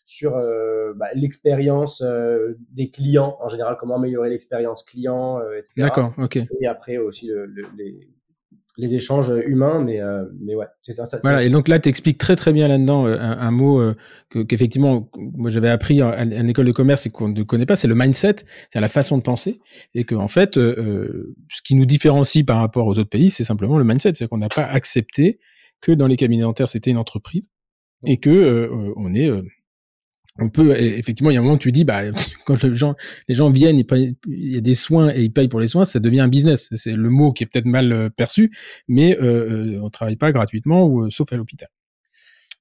sur 0.07 0.37
euh, 0.37 0.95
bah, 0.95 1.09
l'expérience 1.15 2.01
euh, 2.01 2.57
des 2.71 2.91
clients 2.91 3.37
en 3.41 3.49
général, 3.49 3.77
comment 3.79 3.97
améliorer 3.97 4.31
l'expérience 4.31 4.85
client, 4.85 5.41
euh, 5.41 5.59
etc. 5.59 5.73
D'accord, 5.77 6.13
ok. 6.17 6.37
Et 6.37 6.67
après 6.67 6.97
aussi 6.97 7.27
le, 7.27 7.47
les, 7.77 8.09
les 8.77 8.95
échanges 8.95 9.33
humains, 9.47 9.83
mais, 9.83 10.01
mais 10.41 10.55
ouais, 10.55 10.67
c'est 10.83 10.93
ça, 10.93 11.05
ça. 11.05 11.19
Voilà, 11.23 11.43
et 11.43 11.49
donc 11.49 11.69
là, 11.69 11.79
tu 11.79 11.89
expliques 11.89 12.19
très 12.19 12.37
très 12.37 12.53
bien 12.53 12.69
là-dedans 12.69 13.07
un, 13.07 13.39
un, 13.39 13.51
mot 13.51 13.83
qu'effectivement, 14.49 15.09
moi 15.17 15.51
j'avais 15.51 15.71
appris 15.71 16.03
à, 16.03 16.25
l'école 16.25 16.67
de 16.67 16.73
commerce 16.73 17.07
et 17.07 17.11
qu'on 17.11 17.29
ne 17.29 17.43
connaît 17.43 17.67
pas, 17.67 17.77
c'est 17.77 17.89
le 17.89 17.95
mindset, 17.95 18.37
c'est 18.69 18.81
la 18.81 18.89
façon 18.89 19.17
de 19.17 19.23
penser, 19.23 19.61
et 19.95 20.05
que 20.05 20.15
en 20.15 20.29
fait, 20.29 20.55
ce 20.57 21.63
qui 21.65 21.75
nous 21.75 21.87
différencie 21.87 22.45
par 22.45 22.59
rapport 22.59 22.87
aux 22.87 22.99
autres 22.99 23.11
pays, 23.11 23.31
c'est 23.31 23.45
simplement 23.45 23.79
le 23.79 23.85
mindset, 23.85 24.15
c'est 24.15 24.29
qu'on 24.29 24.39
n'a 24.39 24.49
pas 24.49 24.65
accepté 24.65 25.39
que 25.81 25.93
dans 25.93 26.07
les 26.07 26.17
cabinets 26.17 26.43
dentaires, 26.43 26.69
c'était 26.69 26.91
une 26.91 26.99
entreprise, 26.99 27.49
et 28.05 28.19
que 28.19 28.71
on 28.97 29.15
est 29.15 29.31
on 30.39 30.49
peut 30.51 30.77
effectivement 30.79 31.31
il 31.31 31.35
y 31.35 31.37
a 31.37 31.41
un 31.41 31.43
moment 31.43 31.55
où 31.55 31.59
tu 31.59 31.73
dis 31.73 31.85
bah 31.85 32.03
quand 32.47 32.63
les 32.63 32.75
gens 32.75 32.95
les 33.29 33.35
gens 33.35 33.51
viennent 33.51 33.79
il 33.79 34.17
y 34.27 34.57
a 34.57 34.61
des 34.61 34.75
soins 34.75 35.13
et 35.15 35.23
ils 35.23 35.33
payent 35.33 35.49
pour 35.49 35.61
les 35.61 35.67
soins 35.67 35.85
ça 35.85 36.01
devient 36.01 36.21
un 36.21 36.29
business. 36.29 36.69
C'est 36.75 36.93
le 36.93 37.11
mot 37.11 37.33
qui 37.33 37.45
est 37.45 37.47
peut-être 37.47 37.67
mal 37.67 37.93
euh, 37.93 38.11
perçu 38.11 38.53
mais 38.89 39.19
euh, 39.21 39.77
euh, 39.77 39.81
on 39.83 39.91
travaille 39.91 40.17
pas 40.17 40.33
gratuitement 40.33 40.85
ou 40.87 41.05
euh, 41.05 41.11
sauf 41.11 41.33
à 41.33 41.37
l'hôpital. 41.37 41.69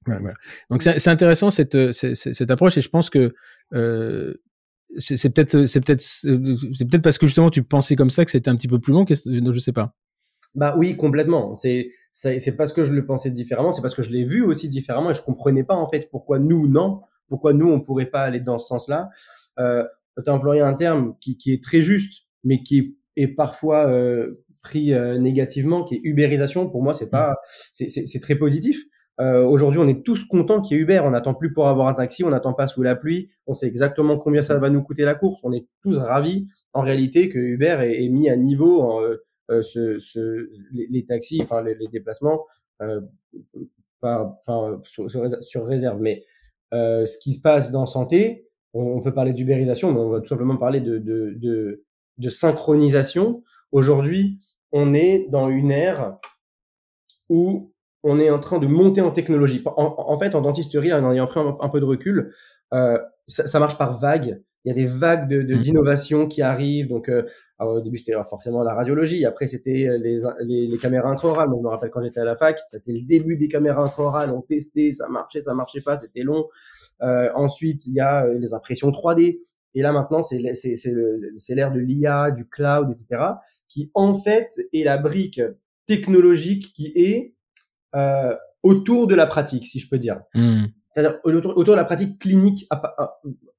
Voilà, 0.06 0.34
donc 0.70 0.82
c'est 0.82 1.08
intéressant 1.08 1.50
cette, 1.50 1.90
cette, 1.90 2.14
cette 2.14 2.50
approche 2.52 2.78
et 2.78 2.80
je 2.80 2.88
pense 2.88 3.10
que 3.10 3.34
euh, 3.74 4.34
c'est 4.98 5.34
peut-être 5.34 5.64
c'est 5.64 5.80
peut-être 5.80 6.00
c'est 6.00 6.84
peut-être 6.88 7.02
parce 7.02 7.18
que 7.18 7.26
justement 7.26 7.50
tu 7.50 7.64
pensais 7.64 7.96
comme 7.96 8.10
ça 8.10 8.24
que 8.24 8.30
c'était 8.30 8.48
un 8.48 8.54
petit 8.54 8.68
peu 8.68 8.78
plus 8.78 8.92
long 8.92 9.04
que 9.04 9.14
je 9.14 9.58
sais 9.58 9.72
pas. 9.72 9.94
Bah 10.54 10.74
oui, 10.78 10.96
complètement. 10.96 11.54
C'est 11.54 11.90
c'est 12.10 12.56
parce 12.56 12.72
que 12.72 12.84
je 12.84 12.92
le 12.92 13.04
pensais 13.04 13.30
différemment, 13.30 13.72
c'est 13.72 13.82
parce 13.82 13.94
que 13.94 14.02
je 14.02 14.10
l'ai 14.10 14.24
vu 14.24 14.42
aussi 14.42 14.68
différemment 14.68 15.10
et 15.10 15.14
je 15.14 15.22
comprenais 15.22 15.64
pas 15.64 15.74
en 15.74 15.88
fait 15.88 16.08
pourquoi 16.10 16.38
nous 16.38 16.66
non 16.66 17.00
pourquoi 17.28 17.52
nous, 17.52 17.70
on 17.70 17.80
pourrait 17.80 18.06
pas 18.06 18.22
aller 18.22 18.40
dans 18.40 18.58
ce 18.58 18.68
sens-là 18.68 19.10
euh, 19.58 19.84
Tu 20.22 20.30
as 20.30 20.32
employé 20.32 20.60
un 20.60 20.74
terme 20.74 21.14
qui, 21.20 21.36
qui, 21.36 21.52
est 21.52 21.62
très 21.62 21.82
juste, 21.82 22.24
mais 22.44 22.62
qui 22.62 22.96
est, 23.16 23.28
parfois 23.28 23.88
euh, 23.88 24.44
pris 24.62 24.92
euh, 24.92 25.18
négativement, 25.18 25.84
qui 25.84 25.96
est 25.96 26.00
ubérisation. 26.04 26.68
Pour 26.68 26.82
moi, 26.82 26.94
c'est 26.94 27.10
pas, 27.10 27.36
c'est 27.72 28.20
très 28.20 28.34
positif. 28.34 28.84
Euh, 29.20 29.44
Aujourd'hui, 29.44 29.80
on 29.80 29.88
est 29.88 30.04
tous 30.04 30.24
contents 30.24 30.60
qu'il 30.60 30.76
y 30.76 30.80
ait 30.80 30.82
Uber. 30.82 31.00
On 31.04 31.10
n'attend 31.10 31.34
plus 31.34 31.52
pour 31.52 31.68
avoir 31.68 31.88
un 31.88 31.94
taxi, 31.94 32.24
on 32.24 32.30
n'attend 32.30 32.52
pas 32.52 32.66
sous 32.66 32.82
la 32.82 32.96
pluie. 32.96 33.30
On 33.46 33.54
sait 33.54 33.66
exactement 33.66 34.18
combien 34.18 34.42
ça 34.42 34.58
va 34.58 34.70
nous 34.70 34.82
coûter 34.82 35.04
la 35.04 35.14
course. 35.14 35.40
On 35.42 35.52
est 35.52 35.66
tous 35.82 35.98
ravis, 35.98 36.48
en 36.72 36.82
réalité, 36.82 37.28
que 37.28 37.38
Uber 37.38 37.78
ait, 37.82 38.08
mis 38.08 38.28
à 38.28 38.36
niveau 38.36 39.00
euh, 39.00 39.24
euh, 39.50 39.62
ce, 39.62 39.98
ce, 39.98 40.50
les, 40.72 41.06
taxis, 41.06 41.40
enfin 41.42 41.62
les, 41.62 41.74
les 41.74 41.88
déplacements, 41.88 42.44
euh, 42.82 43.00
enfin 44.02 44.80
sur, 44.84 45.10
sur, 45.10 45.66
réserve. 45.66 46.00
Mais 46.00 46.24
euh, 46.74 47.06
ce 47.06 47.18
qui 47.18 47.34
se 47.34 47.40
passe 47.40 47.70
dans 47.70 47.86
santé. 47.86 48.48
On, 48.74 49.00
peut 49.00 49.14
parler 49.14 49.32
d'ubérisation, 49.32 49.92
mais 49.92 50.00
on 50.00 50.10
va 50.10 50.20
tout 50.20 50.28
simplement 50.28 50.56
parler 50.58 50.80
de, 50.80 50.98
de, 50.98 51.32
de, 51.36 51.84
de 52.18 52.28
synchronisation. 52.28 53.42
Aujourd'hui, 53.72 54.38
on 54.70 54.92
est 54.92 55.26
dans 55.30 55.48
une 55.48 55.70
ère 55.70 56.18
où 57.30 57.72
on 58.02 58.20
est 58.20 58.28
en 58.28 58.38
train 58.38 58.58
de 58.58 58.66
monter 58.66 59.00
en 59.00 59.10
technologie. 59.12 59.62
En, 59.64 59.94
en 59.96 60.18
fait, 60.18 60.34
en 60.34 60.42
dentisterie, 60.42 60.92
en 60.92 61.10
ayant 61.10 61.26
pris 61.26 61.40
un, 61.40 61.68
peu 61.70 61.80
de 61.80 61.86
recul, 61.86 62.34
euh, 62.74 62.98
ça, 63.26 63.46
ça, 63.46 63.58
marche 63.58 63.78
par 63.78 63.98
vagues 63.98 64.42
il 64.66 64.70
y 64.70 64.72
a 64.72 64.74
des 64.74 64.86
vagues 64.86 65.28
de 65.28 65.54
mmh. 65.54 65.60
d'innovation 65.60 66.26
qui 66.26 66.42
arrivent. 66.42 66.88
Donc, 66.88 67.08
euh, 67.08 67.22
au 67.58 67.80
début, 67.80 67.96
c'était 67.96 68.12
forcément 68.24 68.62
la 68.62 68.74
radiologie. 68.74 69.24
Après, 69.24 69.46
c'était 69.46 69.86
euh, 69.88 69.98
les, 69.98 70.18
les, 70.40 70.66
les, 70.66 70.78
caméras 70.78 71.08
intraorales. 71.10 71.48
Donc, 71.48 71.60
je 71.60 71.64
me 71.64 71.68
rappelle 71.68 71.90
quand 71.90 72.02
j'étais 72.02 72.20
à 72.20 72.24
la 72.24 72.36
fac, 72.36 72.58
c'était 72.66 72.92
le 72.92 73.02
début 73.02 73.36
des 73.36 73.48
caméras 73.48 73.82
intraorales. 73.82 74.30
On 74.30 74.42
testait, 74.42 74.92
ça 74.92 75.08
marchait, 75.08 75.40
ça 75.40 75.54
marchait 75.54 75.80
pas, 75.80 75.96
c'était 75.96 76.22
long. 76.22 76.48
Euh, 77.02 77.30
ensuite, 77.34 77.86
il 77.86 77.94
y 77.94 78.00
a 78.00 78.26
euh, 78.26 78.38
les 78.38 78.52
impressions 78.52 78.90
3D. 78.90 79.40
Et 79.74 79.82
là, 79.82 79.92
maintenant, 79.92 80.22
c'est 80.22 80.38
l'ère 80.38 81.72
de 81.72 81.80
l'IA, 81.80 82.30
du 82.30 82.46
cloud, 82.46 82.90
etc., 82.90 83.22
qui, 83.68 83.90
en 83.94 84.14
fait, 84.14 84.48
est 84.72 84.84
la 84.84 84.98
brique 84.98 85.40
technologique 85.86 86.72
qui 86.72 86.92
est 86.94 87.34
euh, 87.94 88.34
autour 88.62 89.06
de 89.06 89.14
la 89.14 89.26
pratique, 89.26 89.66
si 89.66 89.78
je 89.80 89.88
peux 89.88 89.98
dire. 89.98 90.20
Mmh 90.34 90.66
c'est-à-dire 90.90 91.18
autour, 91.24 91.64
de 91.64 91.72
la 91.72 91.84
pratique 91.84 92.18
clinique 92.20 92.66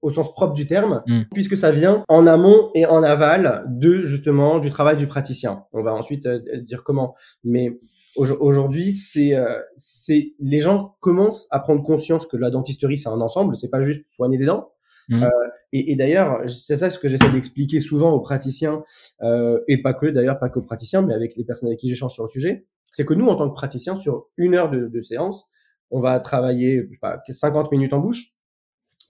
au 0.02 0.10
sens 0.10 0.34
propre 0.34 0.54
du 0.54 0.68
terme, 0.68 1.04
mm. 1.08 1.22
puisque 1.34 1.58
ça 1.58 1.72
vient 1.72 2.04
en 2.08 2.28
amont 2.28 2.72
et 2.74 2.86
en 2.86 3.04
aval 3.04 3.66
de 3.68 4.04
justement 4.06 4.60
du 4.60 4.70
travail 4.70 4.98
du 4.98 5.08
praticien. 5.08 5.66
On 5.74 5.84
va 5.84 5.94
ensuite 5.94 6.26
euh, 6.26 6.40
dire 6.62 6.84
comment, 6.84 7.16
mais 7.44 7.78
aujourd'hui, 8.16 8.94
c'est 8.94 9.36
euh, 9.36 9.60
c'est 9.76 10.34
les 10.40 10.62
gens 10.62 10.96
commencent 11.00 11.48
à 11.52 11.60
prendre 11.60 11.84
conscience 11.84 12.26
que 12.26 12.38
la 12.38 12.50
dentisterie 12.50 12.98
c'est 12.98 13.10
un 13.10 13.22
ensemble, 13.22 13.56
c'est 13.56 13.70
pas 13.70 13.82
juste 13.82 14.08
soigner 14.08 14.38
des 14.38 14.46
dents. 14.46 14.72
Mm. 15.10 15.24
Euh, 15.24 15.30
et, 15.74 15.92
et 15.92 15.96
d'ailleurs, 15.96 16.42
c'est 16.50 16.78
ça 16.78 16.90
ce 16.90 17.00
que 17.00 17.08
j'essaie 17.08 17.32
d'expliquer 17.32 17.80
souvent 17.80 18.12
aux 18.12 18.20
praticiens, 18.20 18.84
euh, 19.22 19.60
et 19.68 19.82
pas 19.82 19.94
que 19.94 20.08
d'ailleurs, 20.08 20.40
pas 20.40 20.50
qu'aux 20.50 20.62
praticiens, 20.62 21.02
mais 21.02 21.14
avec 21.14 21.36
les 21.36 21.44
personnes 21.44 21.68
avec 21.70 21.80
qui 21.80 21.90
j'échange 21.90 22.14
sur 22.14 22.24
le 22.24 22.30
sujet, 22.30 22.66
c'est 22.92 23.06
que 23.06 23.14
nous, 23.14 23.28
en 23.28 23.36
tant 23.36 23.50
que 23.50 23.54
praticiens, 23.54 23.98
sur 23.98 24.28
une 24.38 24.56
heure 24.56 24.70
de, 24.70 24.88
de 24.88 25.02
séance, 25.02 25.48
on 25.92 26.00
va 26.00 26.20
travailler 26.20 26.84
pas, 27.02 27.22
50 27.28 27.72
minutes 27.72 27.94
en 27.94 28.00
bouche. 28.00 28.34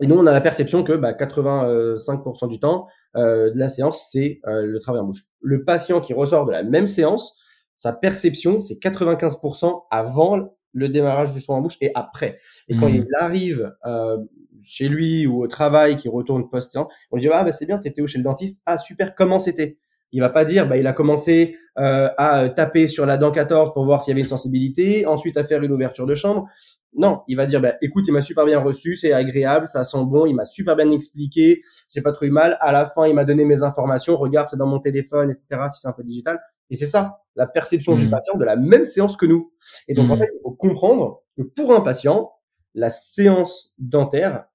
Et 0.02 0.08
nous, 0.08 0.16
on 0.16 0.26
a 0.28 0.32
la 0.32 0.42
perception 0.42 0.84
que 0.84 0.94
bah, 0.94 1.14
85% 1.14 2.48
du 2.48 2.60
temps 2.60 2.88
euh, 3.16 3.52
de 3.52 3.58
la 3.58 3.68
séance, 3.70 4.10
c'est 4.12 4.40
euh, 4.48 4.66
le 4.66 4.80
travail 4.80 5.02
en 5.02 5.06
bouche. 5.06 5.24
Le 5.42 5.64
patient 5.64 6.00
qui 6.02 6.14
ressort 6.14 6.46
de 6.46 6.52
la 6.52 6.64
même 6.64 6.88
séance, 6.88 7.38
sa 7.78 7.94
perception, 7.94 8.62
c'est 8.62 8.76
95% 8.76 9.86
avant 9.90 10.50
le 10.74 10.90
démarrage 10.90 11.34
du 11.34 11.42
soin 11.42 11.58
en 11.58 11.62
bouche 11.62 11.78
et 11.82 11.92
après. 11.96 12.38
Et 12.68 12.76
quand 12.78 12.90
mmh. 12.90 12.96
il 12.96 13.08
arrive 13.20 13.74
euh, 13.86 14.18
chez 14.64 14.88
lui 14.88 15.26
ou 15.26 15.44
au 15.44 15.48
travail, 15.48 15.96
qui 15.96 16.10
retourne 16.10 16.48
post-séance, 16.50 16.92
on 17.12 17.16
lui 17.16 17.24
dit 17.24 17.30
ah 17.32 17.44
bah 17.44 17.52
c'est 17.52 17.66
bien, 17.66 17.80
t'étais 17.80 18.02
où 18.02 18.08
chez 18.08 18.20
le 18.20 18.24
dentiste? 18.24 18.62
Ah 18.66 18.78
super, 18.78 19.16
comment 19.16 19.40
c'était? 19.40 19.80
Il 20.12 20.22
va 20.22 20.30
pas 20.30 20.46
dire, 20.46 20.68
bah, 20.68 20.78
il 20.78 20.88
a 20.88 20.94
commencé 20.94 21.58
euh, 21.78 22.10
à 22.18 22.50
taper 22.50 22.88
sur 22.88 23.06
la 23.06 23.18
dent 23.18 23.32
14 23.32 23.74
pour 23.74 23.86
voir 23.86 24.02
s'il 24.02 24.12
y 24.12 24.14
avait 24.14 24.22
une 24.22 24.28
sensibilité, 24.28 25.06
ensuite 25.06 25.38
à 25.38 25.44
faire 25.44 25.62
une 25.64 25.72
ouverture 25.72 26.06
de 26.06 26.16
chambre. 26.16 26.48
Non, 26.94 27.22
il 27.28 27.38
va 27.38 27.46
dire, 27.46 27.62
bah, 27.62 27.76
écoute, 27.82 28.06
il 28.08 28.12
m'a 28.12 28.22
super 28.22 28.46
bien 28.46 28.60
reçu, 28.60 28.96
c'est 28.96 29.14
agréable, 29.14 29.68
ça 29.68 29.84
sent 29.84 30.04
bon, 30.06 30.26
il 30.26 30.34
m'a 30.34 30.46
super 30.46 30.76
bien 30.76 30.90
expliqué, 30.92 31.62
j'ai 31.94 32.02
pas 32.02 32.12
trop 32.12 32.26
eu 32.26 32.32
mal. 32.32 32.58
À 32.60 32.72
la 32.72 32.86
fin, 32.86 33.06
il 33.06 33.14
m'a 33.14 33.26
donné 33.26 33.46
mes 33.46 33.64
informations, 33.64 34.18
regarde, 34.18 34.48
c'est 34.50 34.58
dans 34.58 34.68
mon 34.68 34.80
téléphone, 34.80 35.30
etc. 35.30 35.68
Si 35.74 35.82
c'est 35.82 35.88
un 35.88 35.94
peu 35.94 36.04
digital. 36.04 36.40
Et 36.70 36.76
c'est 36.76 36.86
ça, 36.86 37.20
la 37.36 37.48
perception 37.48 37.96
du 37.96 38.08
mmh. 38.08 38.10
patient 38.10 38.38
de 38.38 38.44
la 38.44 38.56
même 38.56 38.84
séance 38.84 39.16
que 39.16 39.26
nous. 39.26 39.52
Et 39.88 39.94
donc, 39.94 40.10
en 40.10 40.16
mmh. 40.16 40.20
fait, 40.20 40.30
il 40.34 40.40
faut 40.44 40.52
comprendre 40.52 41.22
que 41.38 41.44
pour 41.44 41.74
un 41.74 41.82
patient, 41.82 42.32
la 42.74 42.90
séance 42.90 43.74
dentaire 43.78 44.46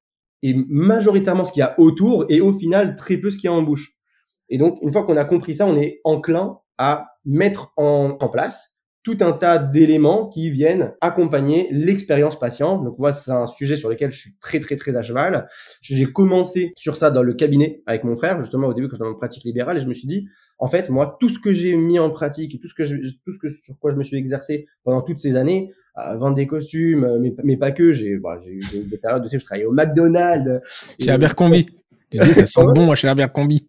est 0.42 0.54
majoritairement 0.68 1.44
ce 1.44 1.52
qu'il 1.52 1.61
y 1.61 1.62
a 1.62 1.78
autour 1.78 2.26
et 2.28 2.40
au 2.40 2.52
final 2.52 2.94
très 2.94 3.16
peu 3.16 3.30
ce 3.30 3.38
qu'il 3.38 3.49
y 3.49 3.52
a 3.52 3.56
en 3.56 3.62
bouche. 3.62 3.99
Et 4.52 4.59
donc, 4.59 4.78
une 4.82 4.92
fois 4.92 5.02
qu'on 5.04 5.16
a 5.16 5.25
compris 5.25 5.54
ça, 5.54 5.66
on 5.66 5.76
est 5.78 6.00
enclin 6.04 6.59
à 6.76 7.09
mettre 7.25 7.73
en, 7.78 8.18
place 8.30 8.76
tout 9.02 9.16
un 9.21 9.32
tas 9.32 9.56
d'éléments 9.56 10.28
qui 10.28 10.50
viennent 10.50 10.92
accompagner 11.00 11.68
l'expérience 11.73 12.38
patient. 12.38 12.76
Donc, 12.76 12.99
moi, 12.99 13.12
c'est 13.12 13.30
un 13.30 13.47
sujet 13.47 13.76
sur 13.76 13.88
lequel 13.88 14.12
je 14.12 14.18
suis 14.18 14.37
très, 14.40 14.61
très, 14.61 14.76
très 14.76 14.94
à 14.94 15.00
cheval. 15.00 15.49
J'ai 15.80 16.04
commencé 16.04 16.75
sur 16.76 16.99
ça 16.99 17.11
dans 17.11 17.23
le 17.23 17.32
cabinet 17.32 17.82
avec 17.87 18.04
mon 18.04 18.14
frère, 18.14 18.38
justement, 18.40 18.68
au 18.68 18.75
début, 18.75 18.88
quand 18.88 18.97
j'étais 18.97 19.09
en 19.09 19.14
pratique 19.14 19.42
libérale, 19.44 19.78
et 19.78 19.80
je 19.80 19.88
me 19.88 19.94
suis 19.94 20.06
dit, 20.06 20.28
en 20.59 20.66
fait, 20.66 20.90
moi, 20.90 21.16
tout 21.18 21.30
ce 21.30 21.38
que 21.38 21.54
j'ai 21.54 21.75
mis 21.75 21.99
en 21.99 22.11
pratique 22.11 22.54
et 22.54 22.59
tout 22.59 22.68
ce 22.68 22.75
que 22.75 22.85
je, 22.85 22.97
tout 23.25 23.32
ce 23.32 23.38
que, 23.38 23.49
sur 23.49 23.78
quoi 23.78 23.90
je 23.90 23.97
me 23.97 24.04
suis 24.04 24.18
exercé 24.18 24.66
pendant 24.85 25.00
toutes 25.00 25.18
ces 25.18 25.35
années, 25.35 25.73
à 25.94 26.14
vendre 26.14 26.37
des 26.37 26.47
costumes, 26.47 27.18
mais, 27.21 27.35
mais 27.42 27.56
pas 27.56 27.73
que, 27.73 27.92
j'ai, 27.92 28.18
bah, 28.18 28.38
j'ai 28.44 28.80
eu 28.80 28.85
des 28.85 28.99
périodes 28.99 29.25
aussi, 29.25 29.38
je 29.38 29.44
travaillais 29.47 29.66
au 29.66 29.73
McDonald's. 29.73 30.61
Chez 31.00 31.11
Abercrombie. 31.11 31.66
Je 32.12 32.23
dis, 32.23 32.35
ça 32.35 32.44
sent 32.47 32.61
bon, 32.75 32.85
moi, 32.85 32.94
chez 32.94 33.09
Abercrombie. 33.09 33.66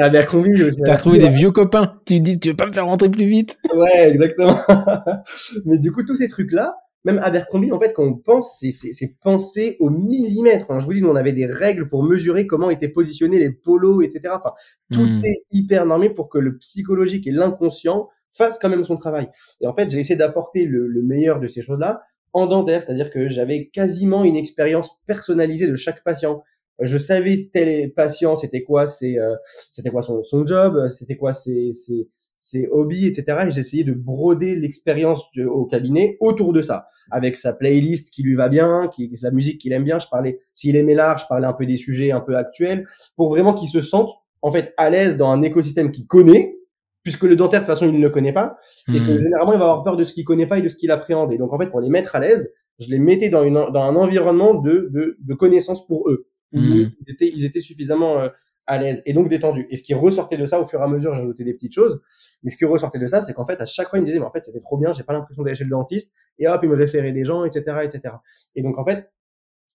Abercrombie 0.00 0.62
aussi. 0.62 0.78
T'as 0.84 0.96
trouvé 0.96 1.18
des 1.18 1.28
vieux 1.28 1.50
copains. 1.50 1.94
Tu 2.06 2.20
dis, 2.20 2.38
tu 2.38 2.50
veux 2.50 2.56
pas 2.56 2.66
me 2.66 2.72
faire 2.72 2.86
rentrer 2.86 3.10
plus 3.10 3.26
vite? 3.26 3.58
Ouais, 3.74 4.10
exactement. 4.10 4.58
Mais 5.64 5.78
du 5.78 5.92
coup, 5.92 6.02
tous 6.04 6.16
ces 6.16 6.28
trucs-là, 6.28 6.76
même 7.04 7.20
Abercrombie, 7.22 7.70
en 7.70 7.78
fait, 7.78 7.92
quand 7.92 8.02
on 8.02 8.14
pense, 8.14 8.58
c'est 8.60 9.16
penser 9.22 9.76
au 9.78 9.90
millimètre. 9.90 10.66
je 10.80 10.84
vous 10.84 10.92
dis, 10.92 11.02
nous, 11.02 11.08
on 11.08 11.16
avait 11.16 11.32
des 11.32 11.46
règles 11.46 11.88
pour 11.88 12.02
mesurer 12.02 12.46
comment 12.46 12.68
étaient 12.68 12.88
positionnés 12.88 13.38
les 13.38 13.50
polos, 13.50 14.04
etc. 14.04 14.34
Enfin, 14.36 14.52
tout 14.92 15.06
hmm. 15.06 15.24
est 15.24 15.44
hyper 15.52 15.86
normé 15.86 16.10
pour 16.10 16.28
que 16.28 16.38
le 16.38 16.58
psychologique 16.58 17.26
et 17.26 17.30
l'inconscient 17.30 18.08
fassent 18.28 18.58
quand 18.58 18.68
même 18.68 18.84
son 18.84 18.96
travail. 18.96 19.28
Et 19.60 19.68
en 19.68 19.72
fait, 19.72 19.88
j'ai 19.88 20.00
essayé 20.00 20.16
d'apporter 20.16 20.64
le, 20.64 20.88
le 20.88 21.02
meilleur 21.02 21.38
de 21.38 21.46
ces 21.46 21.62
choses-là 21.62 22.02
en 22.32 22.46
dentaire, 22.46 22.82
c'est-à-dire 22.82 23.10
que 23.10 23.28
j'avais 23.28 23.68
quasiment 23.68 24.24
une 24.24 24.36
expérience 24.36 25.00
personnalisée 25.06 25.68
de 25.68 25.76
chaque 25.76 26.04
patient 26.04 26.42
je 26.80 26.98
savais 26.98 27.48
tel 27.52 27.92
patient 27.92 28.36
c'était 28.36 28.62
quoi 28.62 28.86
c'est 28.86 29.18
euh, 29.18 29.34
c'était 29.70 29.90
quoi 29.90 30.02
son, 30.02 30.22
son 30.22 30.46
job 30.46 30.88
c'était 30.88 31.16
quoi 31.16 31.32
ses, 31.32 31.72
ses, 31.72 32.08
ses 32.36 32.68
hobbies 32.70 33.06
etc 33.06 33.46
et 33.48 33.50
j'essayais 33.50 33.84
de 33.84 33.92
broder 33.92 34.56
l'expérience 34.56 35.22
au 35.48 35.64
cabinet 35.66 36.16
autour 36.20 36.52
de 36.52 36.62
ça. 36.62 36.88
Avec 37.10 37.36
sa 37.36 37.52
playlist 37.52 38.10
qui 38.12 38.22
lui 38.22 38.34
va 38.34 38.48
bien 38.48 38.88
qui 38.92 39.16
la 39.22 39.30
musique 39.30 39.60
qu'il 39.60 39.72
aime 39.72 39.84
bien 39.84 39.98
je 39.98 40.08
parlais 40.08 40.40
s'il 40.52 40.74
aimait 40.76 40.94
l'art 40.94 41.18
je 41.18 41.26
parlais 41.28 41.46
un 41.46 41.52
peu 41.52 41.64
des 41.64 41.76
sujets 41.76 42.10
un 42.10 42.20
peu 42.20 42.36
actuels 42.36 42.86
pour 43.16 43.28
vraiment 43.28 43.54
qu'il 43.54 43.68
se 43.68 43.80
sente 43.80 44.10
en 44.42 44.50
fait 44.50 44.74
à 44.76 44.90
l'aise 44.90 45.16
dans 45.16 45.30
un 45.30 45.42
écosystème 45.42 45.92
qu'il 45.92 46.06
connaît 46.06 46.56
puisque 47.04 47.22
le 47.22 47.36
dentaire 47.36 47.60
de 47.60 47.66
toute 47.66 47.74
façon 47.74 47.86
il 47.86 47.94
ne 47.94 48.02
le 48.02 48.10
connaît 48.10 48.32
pas 48.32 48.58
et 48.88 48.98
que 48.98 49.14
hmm. 49.14 49.18
généralement 49.18 49.52
il 49.52 49.58
va 49.58 49.66
avoir 49.66 49.84
peur 49.84 49.96
de 49.96 50.02
ce 50.02 50.12
qu'il 50.12 50.24
connaît 50.24 50.48
pas 50.48 50.58
et 50.58 50.62
de 50.62 50.68
ce 50.68 50.74
qu'il 50.74 50.90
appréhende. 50.90 51.32
Et 51.32 51.38
donc 51.38 51.52
en 51.52 51.58
fait 51.58 51.70
pour 51.70 51.80
les 51.80 51.88
mettre 51.88 52.16
à 52.16 52.20
l'aise 52.20 52.52
je 52.80 52.88
les 52.90 52.98
mettais 52.98 53.28
dans 53.28 53.44
une 53.44 53.54
dans 53.54 53.82
un 53.82 53.94
environnement 53.94 54.54
de 54.54 54.90
de, 54.92 55.16
de 55.20 55.34
connaissances 55.34 55.86
pour 55.86 56.10
eux 56.10 56.26
Mmh. 56.56 56.90
ils, 57.00 57.10
étaient, 57.10 57.28
ils 57.34 57.44
étaient 57.44 57.60
suffisamment 57.60 58.18
euh, 58.18 58.28
à 58.66 58.78
l'aise 58.78 59.02
et 59.06 59.12
donc 59.12 59.28
détendus. 59.28 59.66
Et 59.70 59.76
ce 59.76 59.82
qui 59.82 59.94
ressortait 59.94 60.36
de 60.36 60.46
ça, 60.46 60.60
au 60.60 60.66
fur 60.66 60.80
et 60.80 60.82
à 60.82 60.88
mesure, 60.88 61.14
ajouté 61.14 61.44
des 61.44 61.54
petites 61.54 61.74
choses. 61.74 62.00
Mais 62.42 62.50
ce 62.50 62.56
qui 62.56 62.64
ressortait 62.64 62.98
de 62.98 63.06
ça, 63.06 63.20
c'est 63.20 63.32
qu'en 63.32 63.44
fait, 63.44 63.60
à 63.60 63.66
chaque 63.66 63.88
fois, 63.88 63.98
il 63.98 64.02
me 64.02 64.06
disait, 64.06 64.18
mais 64.18 64.24
en 64.24 64.30
fait, 64.30 64.44
c'était 64.44 64.60
trop 64.60 64.78
bien, 64.78 64.92
j'ai 64.92 65.02
pas 65.02 65.12
l'impression 65.12 65.42
d'aller 65.42 65.56
chez 65.56 65.64
le 65.64 65.70
dentiste. 65.70 66.14
Et 66.38 66.48
hop, 66.48 66.60
il 66.62 66.68
me 66.68 66.76
référait 66.76 67.12
des 67.12 67.24
gens, 67.24 67.44
etc., 67.44 67.78
etc. 67.84 68.14
Et 68.54 68.62
donc, 68.62 68.78
en 68.78 68.84
fait, 68.84 69.12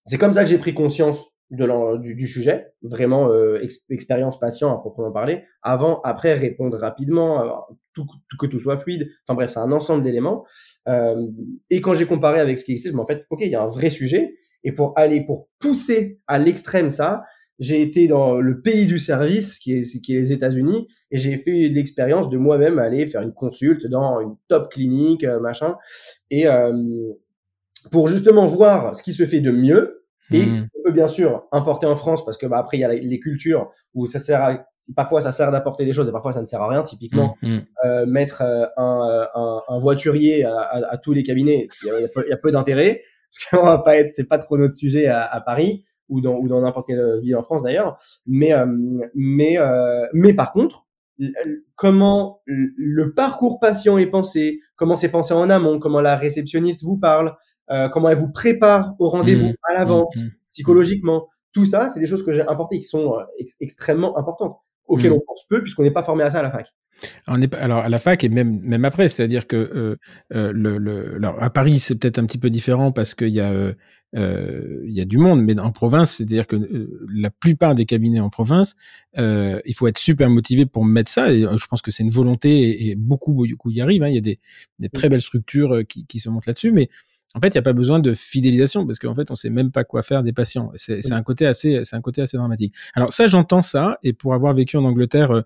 c'est 0.05 0.17
comme 0.17 0.33
ça 0.33 0.43
que 0.43 0.49
j'ai 0.49 0.57
pris 0.57 0.73
conscience 0.73 1.23
de 1.51 1.97
du, 1.97 2.15
du, 2.15 2.27
sujet, 2.27 2.73
vraiment 2.81 3.29
euh, 3.29 3.61
expérience 3.89 4.39
patient 4.39 4.73
à 4.73 4.77
proprement 4.77 5.11
parler, 5.11 5.43
avant, 5.61 5.99
après 6.03 6.33
répondre 6.33 6.77
rapidement, 6.77 7.67
tout, 7.93 8.05
que 8.39 8.45
tout 8.45 8.59
soit 8.59 8.77
fluide. 8.77 9.09
Enfin 9.27 9.35
bref, 9.35 9.51
c'est 9.51 9.59
un 9.59 9.71
ensemble 9.71 10.03
d'éléments. 10.03 10.45
Euh, 10.87 11.27
et 11.69 11.81
quand 11.81 11.93
j'ai 11.93 12.05
comparé 12.05 12.39
avec 12.39 12.57
ce 12.57 12.65
qui 12.65 12.71
existe, 12.71 12.93
me 12.93 13.01
en 13.01 13.05
fait, 13.05 13.25
ok, 13.29 13.41
il 13.41 13.51
y 13.51 13.55
a 13.55 13.61
un 13.61 13.67
vrai 13.67 13.89
sujet, 13.89 14.35
et 14.63 14.71
pour 14.71 14.93
aller, 14.97 15.25
pour 15.25 15.47
pousser 15.59 16.19
à 16.27 16.37
l'extrême 16.39 16.89
ça, 16.89 17.23
j'ai 17.59 17.81
été 17.81 18.07
dans 18.07 18.39
le 18.39 18.61
pays 18.61 18.87
du 18.87 18.97
service, 18.97 19.59
qui 19.59 19.73
est, 19.73 20.01
qui 20.01 20.15
est 20.15 20.19
les 20.19 20.31
États-Unis, 20.31 20.87
et 21.11 21.17
j'ai 21.17 21.37
fait 21.37 21.69
l'expérience 21.69 22.29
de 22.29 22.37
moi-même 22.37 22.79
aller 22.79 23.05
faire 23.05 23.21
une 23.21 23.33
consulte 23.33 23.85
dans 23.85 24.19
une 24.19 24.35
top 24.47 24.71
clinique, 24.71 25.23
euh, 25.23 25.39
machin, 25.39 25.75
et 26.31 26.47
euh, 26.47 26.73
pour 27.91 28.07
justement 28.07 28.47
voir 28.47 28.95
ce 28.95 29.03
qui 29.03 29.11
se 29.11 29.25
fait 29.25 29.41
de 29.41 29.51
mieux, 29.51 30.05
et 30.31 30.45
mmh. 30.45 30.67
on 30.79 30.83
peut 30.85 30.91
bien 30.91 31.07
sûr 31.07 31.43
importer 31.51 31.85
en 31.85 31.95
France, 31.95 32.25
parce 32.25 32.37
que 32.37 32.47
bah, 32.47 32.57
après 32.57 32.77
il 32.77 32.81
y 32.81 32.83
a 32.83 32.93
les 32.93 33.19
cultures 33.19 33.71
où 33.93 34.05
ça 34.05 34.17
sert 34.17 34.41
à, 34.41 34.65
parfois 34.95 35.21
ça 35.21 35.31
sert 35.31 35.51
d'apporter 35.51 35.85
des 35.85 35.93
choses 35.93 36.07
et 36.09 36.11
parfois 36.11 36.31
ça 36.31 36.41
ne 36.41 36.45
sert 36.47 36.61
à 36.61 36.69
rien. 36.69 36.83
Typiquement, 36.83 37.35
mmh, 37.41 37.55
mmh. 37.55 37.61
Euh, 37.85 38.05
mettre 38.05 38.41
euh, 38.41 38.65
un, 38.77 39.27
un, 39.35 39.61
un, 39.67 39.79
voiturier 39.79 40.43
à, 40.45 40.57
à, 40.57 40.93
à, 40.93 40.97
tous 40.97 41.13
les 41.13 41.23
cabinets, 41.23 41.65
il 41.83 41.87
y 41.87 41.91
a, 41.91 41.99
il 41.99 42.29
y 42.29 42.33
a 42.33 42.37
peu 42.37 42.51
d'intérêt 42.51 43.01
parce 43.31 43.49
qu'on 43.49 43.65
va 43.69 43.79
pas 43.79 43.97
être, 43.97 44.11
c'est 44.13 44.27
pas 44.27 44.37
trop 44.37 44.57
notre 44.57 44.73
sujet 44.73 45.07
à, 45.07 45.23
à, 45.23 45.41
Paris 45.41 45.83
ou 46.09 46.21
dans 46.21 46.35
ou 46.35 46.47
dans 46.47 46.61
n'importe 46.61 46.87
quelle 46.87 47.19
ville 47.21 47.35
en 47.35 47.41
France 47.41 47.63
d'ailleurs. 47.63 47.97
Mais 48.27 48.53
euh, 48.53 48.65
mais 49.15 49.57
euh, 49.57 50.05
mais 50.13 50.33
par 50.33 50.51
contre, 50.51 50.85
comment 51.75 52.41
le 52.45 53.13
parcours 53.13 53.59
patient 53.59 53.97
est 53.97 54.07
pensé, 54.07 54.59
comment 54.75 54.95
c'est 54.95 55.11
pensé 55.11 55.33
en 55.33 55.49
amont, 55.49 55.79
comment 55.79 56.01
la 56.01 56.15
réceptionniste 56.15 56.83
vous 56.83 56.97
parle, 56.97 57.35
euh, 57.69 57.89
comment 57.89 58.09
elle 58.09 58.17
vous 58.17 58.31
prépare 58.31 58.95
au 58.99 59.09
rendez-vous 59.09 59.49
mmh. 59.49 59.55
à 59.69 59.73
l'avance, 59.73 60.15
mmh. 60.15 60.25
Mmh. 60.25 60.31
psychologiquement, 60.51 61.27
tout 61.53 61.65
ça, 61.65 61.89
c'est 61.89 61.99
des 61.99 62.07
choses 62.07 62.25
que 62.25 62.31
j'ai 62.31 62.41
importées 62.41 62.79
qui 62.79 62.85
sont 62.85 63.15
extrêmement 63.59 64.17
importantes, 64.17 64.57
auxquelles 64.91 65.13
on 65.13 65.21
pense 65.25 65.45
peu 65.49 65.61
puisqu'on 65.61 65.83
n'est 65.83 65.91
pas 65.91 66.03
formé 66.03 66.23
à 66.23 66.29
ça 66.29 66.39
à 66.39 66.43
la 66.43 66.51
fac. 66.51 66.67
Alors, 67.25 67.39
on 67.39 67.41
est, 67.41 67.55
alors 67.55 67.79
à 67.79 67.89
la 67.89 67.99
fac 67.99 68.23
et 68.23 68.29
même 68.29 68.59
même 68.61 68.85
après, 68.85 69.07
c'est-à-dire 69.07 69.47
que 69.47 69.55
euh, 69.55 69.95
euh, 70.33 70.51
le, 70.53 70.77
le, 70.77 71.15
alors 71.15 71.41
à 71.41 71.49
Paris 71.49 71.79
c'est 71.79 71.95
peut-être 71.95 72.19
un 72.19 72.25
petit 72.25 72.37
peu 72.37 72.49
différent 72.49 72.91
parce 72.91 73.15
qu'il 73.15 73.29
y 73.29 73.39
a 73.39 73.51
euh, 73.51 73.73
il 74.13 74.93
y 74.93 74.99
a 74.99 75.05
du 75.05 75.17
monde, 75.17 75.41
mais 75.41 75.57
en 75.59 75.71
province, 75.71 76.15
c'est-à-dire 76.15 76.45
que 76.45 76.57
la 77.09 77.29
plupart 77.31 77.75
des 77.75 77.85
cabinets 77.85 78.19
en 78.19 78.29
province, 78.29 78.75
il 79.15 79.73
faut 79.73 79.87
être 79.87 79.97
super 79.97 80.29
motivé 80.29 80.65
pour 80.65 80.83
mettre 80.83 81.09
ça. 81.09 81.31
Et 81.31 81.43
je 81.43 81.65
pense 81.67 81.81
que 81.81 81.91
c'est 81.91 82.03
une 82.03 82.09
volonté 82.09 82.89
et, 82.89 82.95
beaucoup 82.95 83.33
beaucoup 83.33 83.71
y 83.71 83.79
arrivent. 83.79 84.03
Hein. 84.03 84.09
Il 84.09 84.15
y 84.15 84.17
a 84.17 84.21
des, 84.21 84.39
des 84.79 84.89
très 84.89 85.07
belles 85.07 85.21
structures 85.21 85.83
qui, 85.87 86.05
qui 86.05 86.19
se 86.19 86.29
montent 86.29 86.45
là-dessus, 86.45 86.73
mais 86.73 86.89
en 87.35 87.39
fait, 87.39 87.47
il 87.47 87.57
n'y 87.57 87.59
a 87.59 87.63
pas 87.63 87.73
besoin 87.73 87.99
de 87.99 88.13
fidélisation 88.13 88.85
parce 88.85 88.99
qu'en 88.99 89.15
fait, 89.15 89.31
on 89.31 89.35
sait 89.35 89.49
même 89.49 89.71
pas 89.71 89.83
quoi 89.83 90.01
faire 90.01 90.23
des 90.23 90.33
patients. 90.33 90.71
C'est 90.75 91.11
un 91.11 91.23
côté 91.23 91.45
assez, 91.45 91.83
c'est 91.83 91.95
un 91.95 92.01
côté 92.01 92.21
assez 92.21 92.37
dramatique. 92.37 92.73
Alors 92.93 93.13
ça, 93.13 93.27
j'entends 93.27 93.61
ça, 93.61 93.97
et 94.03 94.13
pour 94.13 94.33
avoir 94.33 94.53
vécu 94.53 94.77
en 94.77 94.83
Angleterre 94.83 95.43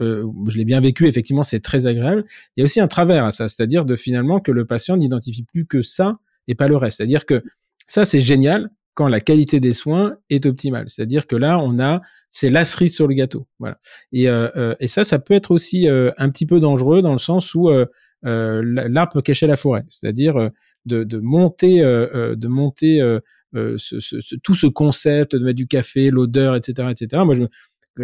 euh, 0.00 0.24
je 0.48 0.56
l'ai 0.56 0.64
bien 0.64 0.80
vécu, 0.80 1.06
effectivement, 1.06 1.42
c'est 1.42 1.60
très 1.60 1.86
agréable. 1.86 2.24
Il 2.56 2.60
y 2.60 2.62
a 2.62 2.64
aussi 2.64 2.80
un 2.80 2.86
travers 2.86 3.24
à 3.24 3.30
ça, 3.30 3.48
c'est-à-dire 3.48 3.84
de 3.84 3.96
finalement 3.96 4.40
que 4.40 4.52
le 4.52 4.64
patient 4.64 4.96
n'identifie 4.96 5.42
plus 5.42 5.66
que 5.66 5.82
ça 5.82 6.18
et 6.46 6.54
pas 6.54 6.68
le 6.68 6.76
reste. 6.76 6.98
C'est-à-dire 6.98 7.26
que 7.26 7.42
ça, 7.86 8.04
c'est 8.04 8.20
génial 8.20 8.70
quand 8.94 9.08
la 9.08 9.20
qualité 9.20 9.60
des 9.60 9.72
soins 9.72 10.16
est 10.28 10.44
optimale. 10.46 10.88
C'est-à-dire 10.88 11.26
que 11.26 11.36
là, 11.36 11.58
on 11.58 11.78
a, 11.78 12.00
c'est 12.30 12.50
la 12.50 12.64
cerise 12.64 12.94
sur 12.94 13.06
le 13.06 13.14
gâteau. 13.14 13.46
Voilà. 13.60 13.78
Et, 14.12 14.28
euh, 14.28 14.48
euh 14.56 14.74
et 14.80 14.88
ça, 14.88 15.04
ça 15.04 15.18
peut 15.18 15.34
être 15.34 15.52
aussi 15.52 15.88
euh, 15.88 16.10
un 16.18 16.30
petit 16.30 16.46
peu 16.46 16.58
dangereux 16.58 17.00
dans 17.00 17.12
le 17.12 17.18
sens 17.18 17.54
où 17.54 17.68
euh, 17.68 17.86
l'arbre 18.24 19.12
peut 19.12 19.22
cacher 19.22 19.46
la 19.46 19.56
forêt. 19.56 19.84
C'est-à-dire 19.88 20.50
de, 20.88 21.18
monter, 21.18 21.80
de 21.80 22.48
monter 22.48 23.18
ce, 23.54 24.36
tout 24.42 24.54
ce 24.54 24.66
concept 24.66 25.36
de 25.36 25.44
mettre 25.44 25.56
du 25.56 25.66
café, 25.66 26.10
l'odeur, 26.10 26.56
etc., 26.56 26.88
etc. 26.90 27.22
Moi, 27.24 27.34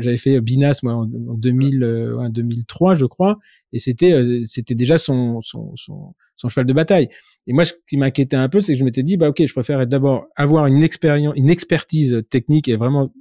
j'avais 0.01 0.17
fait 0.17 0.41
Binas 0.41 0.81
moi 0.83 0.95
en, 0.95 1.07
2000 1.07 2.13
2003 2.31 2.93
euh, 2.93 2.95
je 2.95 3.05
crois 3.05 3.39
et 3.73 3.79
c'était 3.79 4.13
euh, 4.13 4.41
c'était 4.45 4.75
déjà 4.75 4.99
son, 4.99 5.41
cheval 5.41 6.67
de 6.67 6.73
bataille 6.73 7.09
et 7.47 7.53
moi 7.53 7.65
ce 7.65 7.75
qui 7.89 7.97
m'inquiétait 7.97 8.37
un 8.37 8.49
peu 8.49 8.61
c'est 8.61 8.73
que 8.73 8.79
je 8.79 8.85
m'étais 8.85 9.03
dit 9.03 9.17
bah 9.17 9.29
ok 9.29 9.47
je 9.47 9.53
préfère 9.53 9.87
d'abord 9.87 10.27
avoir 10.37 10.67
une 10.67 10.83
expérience 10.83 11.35
une 11.37 11.51
expertise 11.51 12.23
technique 12.29 12.69
et 12.69 12.77
vraiment 12.77 13.13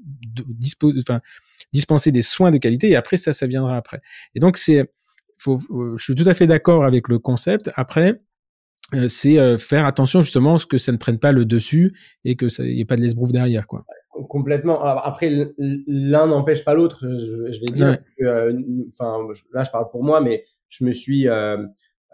dispenser 1.72 2.12
des 2.12 2.22
soins 2.22 2.52
de 2.52 2.58
qualité 2.58 2.90
et 2.90 2.96
après 2.96 3.18
ça 3.18 3.34
ça 3.34 3.48
viendra 3.48 3.78
après 3.78 4.02
et 4.36 4.40
donc 4.40 4.58
c'est 4.58 4.92
je 5.46 6.04
suis 6.04 6.16
tout 6.16 6.28
à 6.28 6.34
fait 6.34 6.48
d'accord 6.48 6.86
avec 6.86 7.08
le 7.08 7.20
concept 7.20 7.70
après 7.76 8.14
euh, 8.14 8.18
c'est 9.08 9.58
faire 9.58 9.86
attention 9.86 10.22
justement 10.22 10.56
à 10.56 10.60
ce 10.60 10.66
que 10.66 10.78
ça 10.78 10.92
ne 10.92 10.98
prenne 10.98 11.18
pas 11.18 11.32
le 11.32 11.46
dessus 11.46 11.94
et 12.26 12.36
que 12.36 12.50
ça 12.50 12.64
n'y 12.64 12.82
ait 12.82 12.86
pas 12.86 12.96
de 12.96 13.02
l'esbrouf 13.02 13.32
derrière 13.32 13.66
quoi 13.66 13.86
complètement. 14.30 14.82
Après, 14.84 15.32
l'un 15.58 16.28
n'empêche 16.28 16.64
pas 16.64 16.74
l'autre, 16.74 17.08
je, 17.08 17.60
vais 17.60 17.74
dire. 17.74 17.98
Euh, 18.22 18.54
enfin, 18.90 19.28
là, 19.54 19.64
je 19.64 19.72
parle 19.72 19.90
pour 19.90 20.04
moi, 20.04 20.22
mais 20.22 20.46
je 20.70 20.86
me 20.86 20.92
suis, 20.92 21.28
euh, 21.28 21.58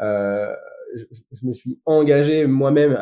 euh, 0.01 0.53
je, 0.95 1.47
me 1.47 1.53
suis 1.53 1.79
engagé 1.85 2.47
moi-même 2.47 2.97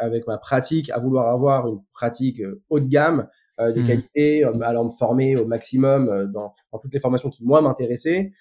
avec, 0.00 0.26
ma 0.26 0.38
pratique 0.38 0.90
à 0.90 0.98
vouloir 0.98 1.28
avoir 1.28 1.68
une 1.68 1.80
pratique 1.92 2.42
haut 2.68 2.80
de 2.80 2.88
gamme, 2.88 3.28
de 3.58 3.80
mmh. 3.80 3.86
qualité, 3.86 4.44
allant 4.62 4.84
me 4.84 4.90
former 4.90 5.36
au 5.36 5.44
maximum 5.44 6.30
dans, 6.32 6.54
dans 6.72 6.78
toutes 6.78 6.94
les 6.94 7.00
formations 7.00 7.28
qui 7.28 7.44
moi 7.44 7.60
m'intéressaient, 7.60 8.32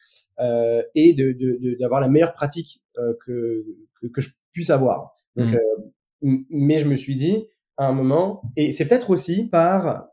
et 0.95 1.13
de 1.13 1.77
d'avoir 1.79 2.01
la 2.01 2.07
meilleure 2.07 2.33
pratique 2.33 2.81
que, 2.95 3.65
que, 4.01 4.07
que 4.07 4.21
je 4.21 4.29
puisse 4.57 4.69
avoir. 4.71 5.11
Donc, 5.35 5.55
mmh. 6.21 6.37
mais 6.49 6.79
je 6.79 6.85
me 6.85 6.95
suis 6.95 7.15
dit 7.15 7.47
à 7.77 7.87
un 7.87 7.93
moment, 7.93 8.41
et 8.55 8.71
c'est 8.71 8.87
peut-être 8.87 9.11
aussi 9.11 9.49
par 9.49 10.07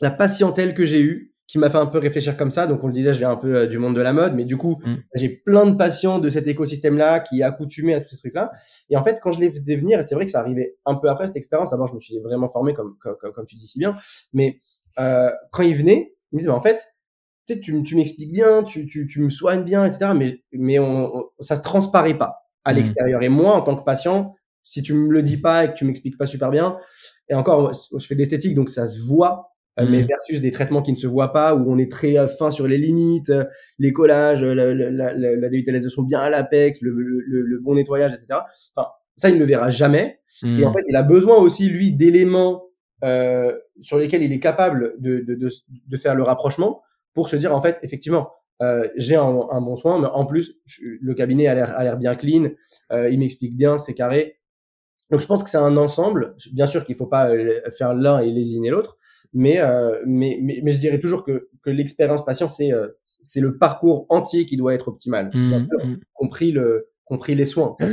la 0.00 0.10
patientèle 0.10 0.74
que 0.74 0.86
j'ai 0.86 1.02
eue 1.02 1.34
qui 1.46 1.58
m'a 1.58 1.70
fait 1.70 1.78
un 1.78 1.86
peu 1.86 1.98
réfléchir 1.98 2.36
comme 2.36 2.50
ça. 2.50 2.66
Donc, 2.66 2.82
on 2.82 2.88
le 2.88 2.92
disait, 2.92 3.12
je 3.12 3.18
viens 3.18 3.30
un 3.30 3.36
peu 3.36 3.54
euh, 3.54 3.66
du 3.66 3.78
monde 3.78 3.94
de 3.94 4.00
la 4.00 4.12
mode, 4.12 4.34
mais 4.34 4.44
du 4.44 4.56
coup, 4.56 4.80
mm. 4.84 4.94
j'ai 5.14 5.28
plein 5.28 5.66
de 5.66 5.76
patients 5.76 6.18
de 6.18 6.28
cet 6.28 6.48
écosystème-là 6.48 7.20
qui 7.20 7.40
est 7.40 7.42
accoutumé 7.44 7.94
à 7.94 8.00
tous 8.00 8.08
ces 8.08 8.16
trucs-là. 8.16 8.50
Et 8.90 8.96
en 8.96 9.04
fait, 9.04 9.20
quand 9.22 9.30
je 9.30 9.38
les 9.38 9.50
faisais 9.50 9.76
venir, 9.76 10.00
et 10.00 10.04
c'est 10.04 10.16
vrai 10.16 10.24
que 10.24 10.30
ça 10.30 10.40
arrivait 10.40 10.76
un 10.86 10.96
peu 10.96 11.08
après 11.08 11.28
cette 11.28 11.36
expérience, 11.36 11.70
d'abord, 11.70 11.86
je 11.86 11.94
me 11.94 12.00
suis 12.00 12.18
vraiment 12.18 12.48
formé, 12.48 12.74
comme, 12.74 12.96
comme, 13.00 13.16
comme 13.32 13.46
tu 13.46 13.54
dis 13.56 13.66
si 13.68 13.78
bien, 13.78 13.94
mais 14.32 14.58
euh, 14.98 15.30
quand 15.52 15.62
ils 15.62 15.76
venaient, 15.76 16.16
ils 16.32 16.36
me 16.36 16.40
disaient, 16.40 16.50
en 16.50 16.60
fait, 16.60 16.82
tu, 17.46 17.82
tu 17.84 17.94
m'expliques 17.94 18.32
bien, 18.32 18.64
tu, 18.64 18.86
tu, 18.86 19.06
tu 19.06 19.20
me 19.20 19.30
soignes 19.30 19.62
bien, 19.62 19.84
etc., 19.84 20.12
mais, 20.16 20.42
mais 20.50 20.80
on, 20.80 21.26
ça 21.38 21.54
se 21.54 21.62
transparaît 21.62 22.18
pas 22.18 22.45
à 22.66 22.72
mm. 22.72 22.76
l'extérieur. 22.76 23.22
Et 23.22 23.28
moi, 23.28 23.54
en 23.54 23.62
tant 23.62 23.76
que 23.76 23.84
patient, 23.84 24.34
si 24.62 24.82
tu 24.82 24.92
me 24.94 25.10
le 25.10 25.22
dis 25.22 25.38
pas 25.38 25.64
et 25.64 25.68
que 25.68 25.74
tu 25.74 25.84
m'expliques 25.84 26.18
pas 26.18 26.26
super 26.26 26.50
bien, 26.50 26.76
et 27.28 27.34
encore, 27.34 27.72
je 27.72 28.06
fais 28.06 28.14
de 28.14 28.20
l'esthétique, 28.20 28.54
donc 28.54 28.68
ça 28.68 28.86
se 28.86 29.00
voit 29.00 29.52
euh, 29.78 29.86
mais 29.88 30.02
mm. 30.02 30.06
versus 30.06 30.40
des 30.40 30.50
traitements 30.50 30.80
qui 30.80 30.92
ne 30.92 30.96
se 30.96 31.06
voient 31.06 31.32
pas, 31.32 31.54
où 31.54 31.70
on 31.70 31.76
est 31.76 31.90
très 31.90 32.18
euh, 32.18 32.28
fin 32.28 32.50
sur 32.50 32.66
les 32.66 32.78
limites, 32.78 33.28
euh, 33.28 33.44
les 33.78 33.92
collages, 33.92 34.42
la, 34.42 34.72
la, 34.72 34.90
la, 34.90 35.14
la 35.14 35.48
dévitalisation 35.48 36.02
bien 36.02 36.20
à 36.20 36.30
l'apex, 36.30 36.80
le, 36.80 36.90
le, 36.92 37.42
le, 37.42 37.58
bon 37.60 37.74
nettoyage, 37.74 38.14
etc. 38.14 38.40
Enfin, 38.74 38.88
ça, 39.16 39.28
il 39.28 39.34
ne 39.34 39.40
le 39.40 39.44
verra 39.44 39.68
jamais. 39.68 40.20
Et 40.42 40.64
en 40.64 40.70
mm. 40.70 40.72
fait, 40.72 40.82
il 40.88 40.96
a 40.96 41.02
besoin 41.02 41.36
aussi, 41.36 41.68
lui, 41.68 41.92
d'éléments 41.92 42.66
euh, 43.04 43.54
sur 43.82 43.98
lesquels 43.98 44.22
il 44.22 44.32
est 44.32 44.40
capable 44.40 44.94
de, 44.98 45.20
de, 45.20 45.34
de, 45.34 45.50
de, 45.86 45.96
faire 45.98 46.14
le 46.14 46.22
rapprochement 46.22 46.80
pour 47.12 47.28
se 47.28 47.36
dire 47.36 47.54
en 47.54 47.60
fait 47.60 47.78
effectivement 47.82 48.30
euh, 48.62 48.88
j'ai 48.96 49.16
un, 49.16 49.40
un, 49.50 49.60
bon 49.60 49.76
soin, 49.76 49.98
mais 50.00 50.08
en 50.08 50.24
plus 50.26 50.58
le 50.80 51.14
cabinet 51.14 51.46
a 51.46 51.54
l'air 51.54 51.76
a 51.76 51.84
l'air 51.84 51.96
bien 51.96 52.14
clean, 52.14 52.50
euh, 52.92 53.10
il 53.10 53.18
m'explique 53.18 53.56
bien, 53.56 53.78
c'est 53.78 53.94
carré. 53.94 54.38
Donc 55.10 55.20
je 55.20 55.26
pense 55.26 55.44
que 55.44 55.50
c'est 55.50 55.58
un 55.58 55.76
ensemble. 55.76 56.34
Bien 56.52 56.66
sûr 56.66 56.84
qu'il 56.84 56.96
faut 56.96 57.06
pas 57.06 57.30
euh, 57.30 57.60
faire 57.76 57.94
l'un 57.94 58.20
et 58.20 58.30
lésiner 58.30 58.70
l'autre, 58.70 58.98
mais, 59.32 59.60
euh, 59.60 60.02
mais, 60.06 60.38
mais, 60.42 60.60
mais 60.62 60.72
je 60.72 60.78
dirais 60.78 60.98
toujours 60.98 61.24
que, 61.24 61.48
que 61.62 61.70
l'expérience 61.70 62.24
patient 62.24 62.48
c'est 62.48 62.72
euh, 62.72 62.88
c'est 63.04 63.40
le 63.40 63.58
parcours 63.58 64.06
entier 64.08 64.46
qui 64.46 64.56
doit 64.56 64.74
être 64.74 64.88
optimal, 64.88 65.30
Mmh, 65.32 65.48
bien 65.48 65.62
sûr, 65.62 65.84
mmh. 65.84 65.98
compris 66.14 66.52
le 66.52 66.88
compris 67.06 67.34
les 67.34 67.46
soins. 67.46 67.74
Mmh. 67.80 67.86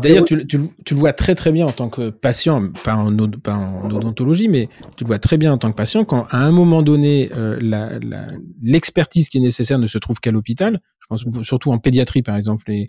D'ailleurs, 0.00 0.24
tu, 0.24 0.36
le- 0.36 0.46
tu, 0.46 0.58
tu 0.84 0.94
le 0.94 1.00
vois 1.00 1.12
très 1.12 1.34
très 1.34 1.52
bien 1.52 1.66
en 1.66 1.70
tant 1.72 1.88
que 1.90 2.10
patient, 2.10 2.72
pas 2.82 2.96
en, 2.96 3.14
pas 3.42 3.54
en 3.56 3.90
odontologie, 3.90 4.48
mais 4.48 4.68
tu 4.96 5.04
le 5.04 5.08
vois 5.08 5.18
très 5.18 5.36
bien 5.36 5.52
en 5.52 5.58
tant 5.58 5.70
que 5.70 5.76
patient 5.76 6.04
quand 6.04 6.26
à 6.30 6.38
un 6.38 6.50
moment 6.50 6.82
donné, 6.82 7.30
euh, 7.36 7.58
la- 7.60 7.98
la- 8.00 8.26
l'expertise 8.62 9.28
qui 9.28 9.38
est 9.38 9.42
nécessaire 9.42 9.78
ne 9.78 9.86
se 9.86 9.98
trouve 9.98 10.18
qu'à 10.18 10.30
l'hôpital. 10.32 10.80
Je 11.00 11.06
pense 11.08 11.24
surtout 11.42 11.70
en 11.72 11.78
pédiatrie, 11.78 12.22
par 12.22 12.36
exemple, 12.36 12.64
les, 12.68 12.86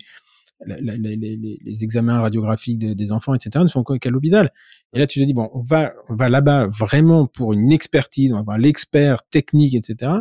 les, 0.66 0.96
les- 0.96 1.16
les- 1.36 1.58
les 1.62 1.84
examens 1.84 2.20
radiographiques 2.22 2.78
de- 2.78 2.94
des 2.94 3.12
enfants, 3.12 3.34
etc., 3.34 3.62
ne 3.62 3.66
sont 3.66 3.84
qu'à 3.84 4.08
l'hôpital. 4.08 4.50
Et 4.94 4.98
là, 4.98 5.06
tu 5.06 5.20
te 5.20 5.24
dis, 5.26 5.34
bon, 5.34 5.50
on 5.52 5.60
va, 5.60 5.92
on 6.08 6.14
va 6.16 6.30
là-bas 6.30 6.66
vraiment 6.68 7.26
pour 7.26 7.52
une 7.52 7.70
expertise, 7.72 8.32
on 8.32 8.36
va 8.36 8.42
voir 8.42 8.58
l'expert 8.58 9.22
technique, 9.28 9.74
etc. 9.74 10.12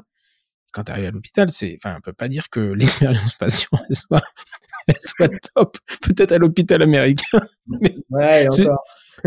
Quand 0.75 0.83
tu 0.83 0.91
arrives 0.91 1.05
à 1.05 1.11
l'hôpital, 1.11 1.49
c'est, 1.51 1.77
enfin, 1.81 1.95
on 1.97 2.01
peut 2.01 2.11
pas 2.13 2.27
dire 2.27 2.49
que 2.49 2.59
l'expérience 2.79 3.35
patient 3.35 3.69
elle 3.89 3.95
soit, 3.95 4.21
elle 4.87 4.95
soit 4.99 5.29
top. 5.55 5.77
Peut-être 6.01 6.33
à 6.33 6.37
l'hôpital 6.37 6.81
américain. 6.81 7.39
Ouais, 8.11 8.43
et 8.43 8.47
encore. 8.49 8.83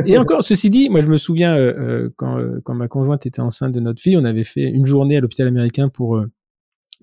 Et 0.07 0.19
encore, 0.19 0.45
ceci 0.45 0.69
dit, 0.71 0.91
moi 0.91 1.01
je 1.01 1.09
me 1.09 1.17
souviens 1.17 1.57
euh, 1.57 1.73
euh, 1.79 2.11
quand, 2.17 2.39
euh, 2.39 2.61
quand 2.63 2.75
ma 2.75 2.87
conjointe 2.87 3.25
était 3.27 3.41
enceinte 3.41 3.73
de 3.73 3.81
notre 3.81 4.01
fille, 4.01 4.17
on 4.19 4.25
avait 4.25 4.45
fait 4.45 4.63
une 4.65 4.85
journée 4.87 5.17
à 5.17 5.21
l'hôpital 5.21 5.49
américain 5.49 5.89
pour 5.89 6.19
euh, 6.19 6.31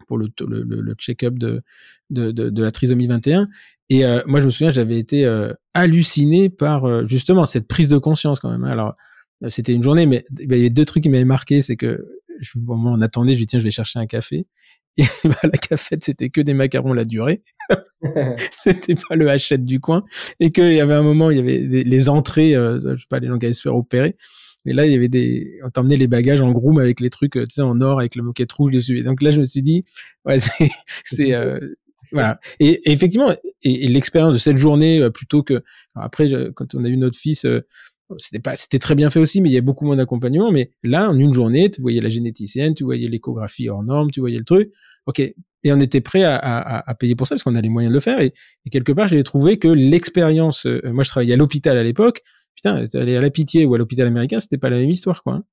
pour 0.08 0.18
le, 0.20 0.30
le, 0.40 0.94
check-up 0.98 1.34
de, 1.34 1.62
de, 2.12 2.32
de, 2.32 2.50
de 2.50 2.64
la 2.64 2.70
trisomie 2.70 3.08
21. 3.08 3.48
Et 3.90 4.04
moi 4.28 4.40
je 4.40 4.46
me 4.46 4.50
souviens, 4.52 4.70
j'avais 4.70 5.00
été 5.00 5.26
halluciné 5.74 6.50
par 6.50 7.08
justement 7.08 7.46
cette 7.46 7.68
prise 7.68 7.88
de 7.88 7.98
conscience 7.98 8.40
quand 8.40 8.52
même. 8.52 8.64
hein. 8.66 8.72
Alors 8.72 8.94
c'était 9.50 9.74
une 9.74 9.82
journée, 9.82 10.06
mais 10.06 10.24
il 10.40 10.52
y 10.52 10.60
avait 10.60 10.70
deux 10.70 10.86
trucs 10.86 11.04
qui 11.04 11.10
m'avaient 11.10 11.26
marqué, 11.26 11.62
c'est 11.62 11.76
que 11.76 12.06
je, 12.40 12.52
où 12.58 12.66
on 12.74 13.02
attendait, 13.02 13.34
je 13.34 13.40
dis 13.40 13.46
tiens, 13.46 13.60
je 13.60 13.64
vais 13.66 13.72
chercher 13.72 14.00
un 14.00 14.06
café. 14.08 14.48
Et 14.98 15.04
bah, 15.26 15.36
la 15.44 15.50
cafette, 15.58 16.02
c'était 16.04 16.30
que 16.30 16.40
des 16.42 16.54
macarons 16.54 16.94
la 16.94 17.04
durée. 17.06 17.44
c'était 18.52 18.96
pas 18.96 19.16
le 19.16 19.30
hachette 19.30 19.66
du 19.66 19.80
coin 19.80 20.04
et 20.40 20.52
qu'il 20.52 20.74
y 20.74 20.80
avait 20.80 20.94
un 20.94 21.02
moment 21.02 21.32
il 21.32 21.38
y 21.38 21.40
avait 21.40 21.68
des- 21.68 21.84
les 21.84 22.10
entrées 22.10 22.56
euh, 22.56 22.96
je 22.96 23.02
sais 23.02 23.08
pas 23.10 23.20
les 23.20 23.28
gens 23.28 23.38
qui 23.40 23.46
allaient 23.46 23.54
se 23.54 23.62
faire 23.62 23.76
opérer 23.76 24.16
et 24.66 24.74
là 24.74 24.86
il 24.86 24.92
y 24.92 24.96
avait 24.96 25.08
des 25.10 25.60
on 25.66 25.70
t'emmenait 25.70 25.98
les 25.98 26.08
bagages 26.08 26.42
en 26.42 26.52
groom 26.52 26.78
avec 26.80 27.00
les 27.00 27.10
trucs 27.10 27.38
euh, 27.38 27.46
tu 27.46 27.56
sais 27.56 27.62
en 27.62 27.80
or 27.82 28.00
avec 28.00 28.16
la 28.16 28.24
moquette 28.24 28.52
rouge 28.54 28.72
dessus 28.72 29.00
et 29.00 29.04
donc 29.04 29.22
là 29.22 29.32
je 29.32 29.40
me 29.40 29.44
suis 29.44 29.64
dit 29.64 29.84
ouais 30.26 30.38
c'est 30.38 30.70
c'est 31.04 31.34
euh, 31.34 31.60
voilà 32.12 32.40
et, 32.60 32.68
et 32.88 32.92
effectivement 32.92 33.32
et, 33.64 33.86
et 33.86 33.88
l'expérience 33.88 34.34
de 34.34 34.40
cette 34.40 34.58
journée 34.58 35.00
euh, 35.02 35.10
plutôt 35.10 35.42
que 35.44 35.64
après 35.96 36.28
je- 36.28 36.52
quand 36.52 36.76
on 36.76 36.84
a 36.84 36.88
eu 36.90 36.98
notre 36.98 37.18
fils 37.18 37.46
euh, 37.46 37.66
c'était 38.18 38.40
pas 38.40 38.56
c'était 38.56 38.80
très 38.80 38.96
bien 38.96 39.10
fait 39.10 39.20
aussi 39.20 39.42
mais 39.42 39.50
il 39.50 39.52
y 39.54 39.56
avait 39.56 39.62
beaucoup 39.62 39.86
moins 39.86 39.96
d'accompagnement. 39.96 40.52
Mais 40.52 40.72
là 40.84 41.10
en 41.10 41.18
une 41.18 41.34
journée 41.34 41.70
tu 41.72 41.82
voyais 41.82 42.02
la 42.02 42.10
généticienne 42.10 42.74
tu 42.74 42.84
voyais 42.84 43.08
l'échographie 43.08 43.70
hors 43.70 43.84
norme 43.84 44.12
tu 44.12 44.20
voyais 44.20 44.38
le 44.38 44.46
truc. 44.46 44.72
Ok. 45.06 45.20
Et 45.20 45.74
on 45.74 45.80
était 45.80 46.02
prêt 46.02 46.24
à, 46.24 46.36
à, 46.36 46.90
à 46.90 46.96
payer 46.96 47.16
pour 47.16 47.28
ça 47.28 47.36
parce 47.36 47.44
qu'on 47.44 47.56
a 47.56 47.62
les 47.62 47.70
moyens 47.70 47.92
de 47.92 47.96
le 47.96 48.00
faire. 48.00 48.22
Et, 48.22 48.34
quelque 48.72 48.92
part 48.92 49.08
j'ai 49.08 49.24
trouvé 49.24 49.58
que 49.58 49.68
l'expérience 49.68 50.66
euh, 50.66 50.82
moi 50.86 51.04
je 51.04 51.10
travaillais 51.10 51.34
à 51.34 51.38
l'hôpital 51.38 51.78
à 51.78 51.84
l'époque. 51.84 52.22
Putain 52.56 52.84
aller 52.94 53.16
à 53.16 53.22
la 53.22 53.30
pitié 53.30 53.66
ou 53.66 53.74
à 53.76 53.78
l'hôpital 53.78 54.08
américain 54.08 54.40
c'était 54.40 54.58
pas 54.58 54.70
la 54.70 54.78
même 54.78 54.90
histoire 54.90 55.24
quoi 55.24 55.34
hein. 55.34 55.44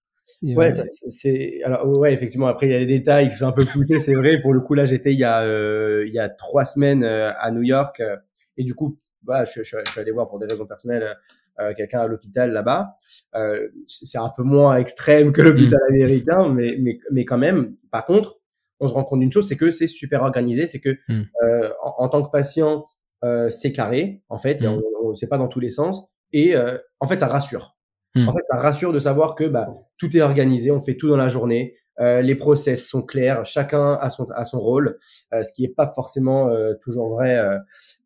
Ouais, 0.42 0.68
euh, 0.68 0.70
ça, 0.72 0.84
c'est- 1.08 1.60
alors 1.64 1.86
ouais 1.86 2.12
effectivement 2.12 2.48
après 2.48 2.66
il 2.66 2.72
y 2.72 2.74
a 2.74 2.80
des 2.80 2.86
détails 2.86 3.30
qui 3.30 3.36
sont 3.36 3.46
un 3.46 3.52
peu 3.52 3.64
poussés 3.64 4.00
c'est 4.00 4.14
vrai. 4.14 4.40
Pour 4.40 4.52
le 4.52 4.60
coup 4.60 4.74
là 4.74 4.86
j'étais 4.86 5.12
il 5.12 5.18
y 5.18 5.24
a 5.24 5.42
euh, 5.42 6.04
il 6.06 6.12
y 6.12 6.18
a 6.18 6.28
trois 6.28 6.64
semaines 6.64 7.04
euh, 7.04 7.32
à 7.38 7.50
New 7.52 7.62
York 7.62 8.00
euh, 8.00 8.16
et 8.56 8.64
du 8.64 8.74
coup 8.74 8.98
bah 9.22 9.44
je, 9.44 9.62
suis 9.62 9.76
allé 9.96 10.10
voir 10.10 10.28
pour 10.28 10.40
des 10.40 10.46
raisons 10.46 10.66
personnelles 10.66 11.16
quelqu'un 11.76 12.00
à 12.00 12.06
l'hôpital 12.06 12.50
là-bas 12.52 12.96
euh, 13.34 13.68
c'est 13.86 14.18
un 14.18 14.30
peu 14.36 14.42
moins 14.42 14.76
extrême 14.76 15.32
que 15.32 15.42
l'hôpital 15.42 15.78
américain 15.88 16.48
mais 16.48 16.76
mais 16.80 16.98
mais 17.10 17.24
quand 17.24 17.38
même 17.38 17.76
par 17.90 18.04
contre 18.06 18.38
on 18.80 18.86
se 18.88 18.92
rend 18.94 19.04
compte 19.04 19.20
d'une 19.20 19.30
chose 19.32 19.46
c'est 19.48 19.56
que 19.56 19.70
c'est 19.70 19.86
super 19.86 20.22
organisé 20.22 20.66
c'est 20.66 20.80
que 20.80 20.96
Mm. 21.08 21.22
euh, 21.44 21.68
en, 21.82 22.04
en 22.04 22.08
tant 22.08 22.22
que 22.22 22.30
patient 22.30 22.84
euh, 23.24 23.50
c'est 23.50 23.72
carré 23.72 24.22
en 24.28 24.38
fait 24.38 24.62
et 24.62 24.66
Mm. 24.66 24.80
on, 25.02 25.08
on 25.10 25.14
c'est 25.14 25.28
pas 25.28 25.38
dans 25.38 25.48
tous 25.48 25.60
les 25.60 25.70
sens 25.70 26.06
et 26.32 26.56
euh, 26.56 26.78
en 27.00 27.06
fait 27.06 27.18
ça 27.20 27.26
rassure 27.28 27.76
Mm. 28.14 28.28
en 28.28 28.32
fait, 28.32 28.42
ça 28.42 28.56
rassure 28.58 28.92
de 28.92 28.98
savoir 28.98 29.34
que 29.34 29.44
bah, 29.44 29.68
tout 29.96 30.14
est 30.14 30.20
organisé, 30.20 30.70
on 30.70 30.82
fait 30.82 30.96
tout 30.96 31.08
dans 31.08 31.16
la 31.16 31.28
journée, 31.28 31.76
euh, 31.98 32.20
les 32.20 32.34
process 32.34 32.86
sont 32.86 33.00
clairs, 33.00 33.46
chacun 33.46 33.94
a 33.94 34.10
son, 34.10 34.26
a 34.34 34.44
son 34.44 34.60
rôle, 34.60 34.98
euh, 35.32 35.42
ce 35.42 35.50
qui 35.54 35.62
n'est 35.62 35.72
pas 35.72 35.86
forcément 35.94 36.50
euh, 36.50 36.74
toujours 36.82 37.08
vrai 37.08 37.38
euh, 37.38 37.56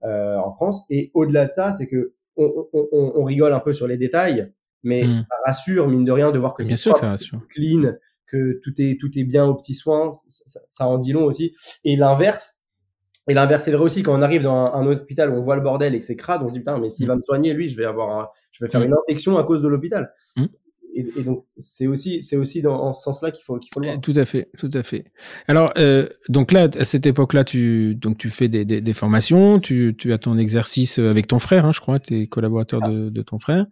euh, 0.04 0.36
en 0.36 0.52
France. 0.52 0.84
Et 0.90 1.10
au-delà 1.14 1.46
de 1.46 1.50
ça, 1.50 1.72
c'est 1.72 1.88
que 1.88 2.12
on, 2.36 2.68
on, 2.72 2.88
on, 2.92 3.12
on 3.16 3.24
rigole 3.24 3.52
un 3.52 3.60
peu 3.60 3.72
sur 3.72 3.86
les 3.86 3.96
détails, 3.96 4.52
mais 4.82 5.04
Mm. 5.04 5.20
ça 5.20 5.34
rassure 5.46 5.88
mine 5.88 6.04
de 6.04 6.12
rien 6.12 6.30
de 6.32 6.38
voir 6.38 6.54
que 6.54 6.62
c'est 6.62 6.76
clean, 7.50 7.92
que 8.26 8.60
tout 8.62 8.72
est 8.78 8.98
tout 9.00 9.10
est 9.18 9.24
bien 9.24 9.46
aux 9.46 9.54
petits 9.54 9.74
soins, 9.74 10.10
ça, 10.70 10.86
en 10.86 10.98
dit 10.98 11.12
long 11.12 11.24
aussi. 11.24 11.54
Et 11.84 11.96
l'inverse. 11.96 12.54
Et 13.28 13.34
l'inverse 13.34 13.64
c'est 13.64 13.72
vrai 13.72 13.82
aussi 13.82 14.02
quand 14.04 14.16
on 14.16 14.22
arrive 14.22 14.42
dans 14.42 14.54
un, 14.54 14.72
un 14.74 14.86
hôpital 14.86 15.30
où 15.30 15.34
on 15.34 15.42
voit 15.42 15.56
le 15.56 15.62
bordel 15.62 15.94
et 15.94 15.98
que 15.98 16.04
c'est 16.04 16.14
crade, 16.16 16.42
on 16.44 16.48
se 16.48 16.52
dit 16.52 16.60
putain 16.60 16.78
mais 16.78 16.90
s'il 16.90 17.06
Mm. 17.06 17.08
va 17.08 17.16
me 17.16 17.22
soigner 17.22 17.54
lui, 17.54 17.68
je 17.68 17.76
vais 17.76 17.84
avoir 17.84 18.18
un- 18.20 18.28
je 18.52 18.64
vais 18.64 18.70
faire 18.70 18.80
Mm. 18.80 18.84
une 18.84 18.94
infection 18.94 19.36
à 19.38 19.44
cause 19.44 19.62
de 19.62 19.68
l'hôpital. 19.68 20.12
Et, 20.96 21.06
et 21.16 21.22
donc 21.22 21.40
c'est 21.40 21.86
aussi 21.86 22.22
c'est 22.22 22.36
aussi 22.36 22.62
dans 22.62 22.80
en 22.82 22.92
ce 22.92 23.02
sens-là 23.02 23.30
qu'il 23.30 23.44
faut 23.44 23.58
qu'il 23.58 23.70
faut 23.72 23.80
le 23.80 23.86
voir. 23.86 24.00
Tout 24.00 24.14
à 24.16 24.24
fait, 24.24 24.48
tout 24.58 24.70
à 24.72 24.82
fait. 24.82 25.04
Alors, 25.46 25.72
euh, 25.76 26.08
donc 26.28 26.52
là, 26.52 26.68
à 26.78 26.84
cette 26.84 27.06
époque-là, 27.06 27.44
tu 27.44 27.94
donc 27.94 28.18
tu 28.18 28.30
fais 28.30 28.48
des, 28.48 28.64
des, 28.64 28.80
des 28.80 28.92
formations, 28.92 29.60
tu, 29.60 29.94
tu 29.98 30.12
as 30.12 30.18
ton 30.18 30.38
exercice 30.38 30.98
avec 30.98 31.26
ton 31.26 31.38
frère, 31.38 31.66
hein, 31.66 31.72
je 31.72 31.80
crois, 31.80 31.98
tu 32.00 32.22
es 32.22 32.26
collaborateur 32.26 32.80
de, 32.82 33.10
de 33.10 33.22
ton 33.22 33.38
frère. 33.38 33.66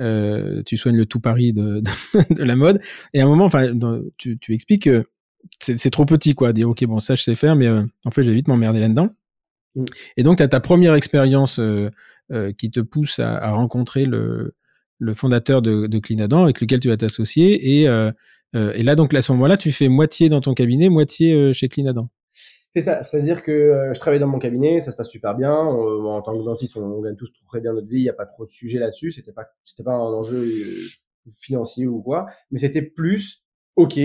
Euh, 0.00 0.62
tu 0.64 0.78
soignes 0.78 0.96
le 0.96 1.04
tout 1.04 1.20
Paris 1.20 1.52
de, 1.52 1.80
de, 1.80 2.34
de 2.34 2.42
la 2.42 2.56
mode. 2.56 2.80
Et 3.12 3.20
à 3.20 3.24
un 3.24 3.28
moment, 3.28 3.44
enfin, 3.44 3.68
tu, 4.16 4.38
tu 4.38 4.54
expliques 4.54 4.84
que 4.84 5.04
c'est 5.60 5.90
trop 5.90 6.04
petit, 6.04 6.34
quoi. 6.34 6.52
Dire, 6.52 6.68
ok, 6.68 6.84
bon, 6.84 7.00
ça 7.00 7.14
je 7.14 7.22
sais 7.22 7.34
faire, 7.34 7.56
mais 7.56 7.66
euh, 7.66 7.82
en 8.04 8.10
fait, 8.10 8.24
j'ai 8.24 8.34
vite 8.34 8.48
m'emmerder 8.48 8.80
là-dedans. 8.80 9.10
Mm. 9.74 9.84
Et 10.16 10.22
donc, 10.22 10.38
tu 10.38 10.42
as 10.42 10.48
ta 10.48 10.60
première 10.60 10.94
expérience 10.94 11.58
euh, 11.58 11.90
euh, 12.32 12.52
qui 12.52 12.70
te 12.70 12.80
pousse 12.80 13.18
à, 13.18 13.36
à 13.36 13.50
rencontrer 13.50 14.06
le, 14.06 14.54
le 15.00 15.14
fondateur 15.14 15.62
de, 15.62 15.86
de 15.86 16.36
avec 16.36 16.60
lequel 16.60 16.78
tu 16.78 16.88
vas 16.88 16.96
t'associer. 16.96 17.80
Et, 17.80 17.88
euh, 17.88 18.12
euh, 18.54 18.72
et 18.74 18.82
là, 18.82 18.94
donc, 18.94 19.12
à 19.14 19.22
ce 19.22 19.32
moment-là, 19.32 19.56
tu 19.56 19.72
fais 19.72 19.88
moitié 19.88 20.28
dans 20.28 20.40
ton 20.40 20.54
cabinet, 20.54 20.88
moitié 20.88 21.32
euh, 21.32 21.52
chez 21.52 21.68
Clinadan. 21.68 22.08
C'est 22.74 22.82
ça, 22.82 23.02
c'est-à-dire 23.02 23.42
que 23.42 23.50
euh, 23.50 23.92
je 23.92 23.98
travaille 23.98 24.20
dans 24.20 24.28
mon 24.28 24.38
cabinet, 24.38 24.80
ça 24.80 24.92
se 24.92 24.96
passe 24.96 25.08
super 25.08 25.34
bien. 25.34 25.52
On- 25.52 26.06
en 26.06 26.22
tant 26.22 26.38
que 26.38 26.44
dentiste, 26.44 26.76
on, 26.76 27.00
gagne 27.00 27.16
tous 27.16 27.32
très 27.48 27.60
bien 27.60 27.72
notre 27.72 27.88
vie, 27.88 27.98
il 27.98 28.02
n'y 28.02 28.08
a 28.08 28.12
pas 28.12 28.26
trop 28.26 28.46
de 28.46 28.50
sujets 28.50 28.78
là-dessus. 28.78 29.10
C'était 29.10 29.32
pas, 29.32 29.46
c'était 29.64 29.82
pas 29.82 29.94
un 29.94 29.98
enjeu 29.98 30.46
financier 31.40 31.86
ou 31.86 32.00
quoi, 32.00 32.26
mais 32.50 32.58
c'était 32.58 32.82
plus, 32.82 33.44
ok, 33.76 33.98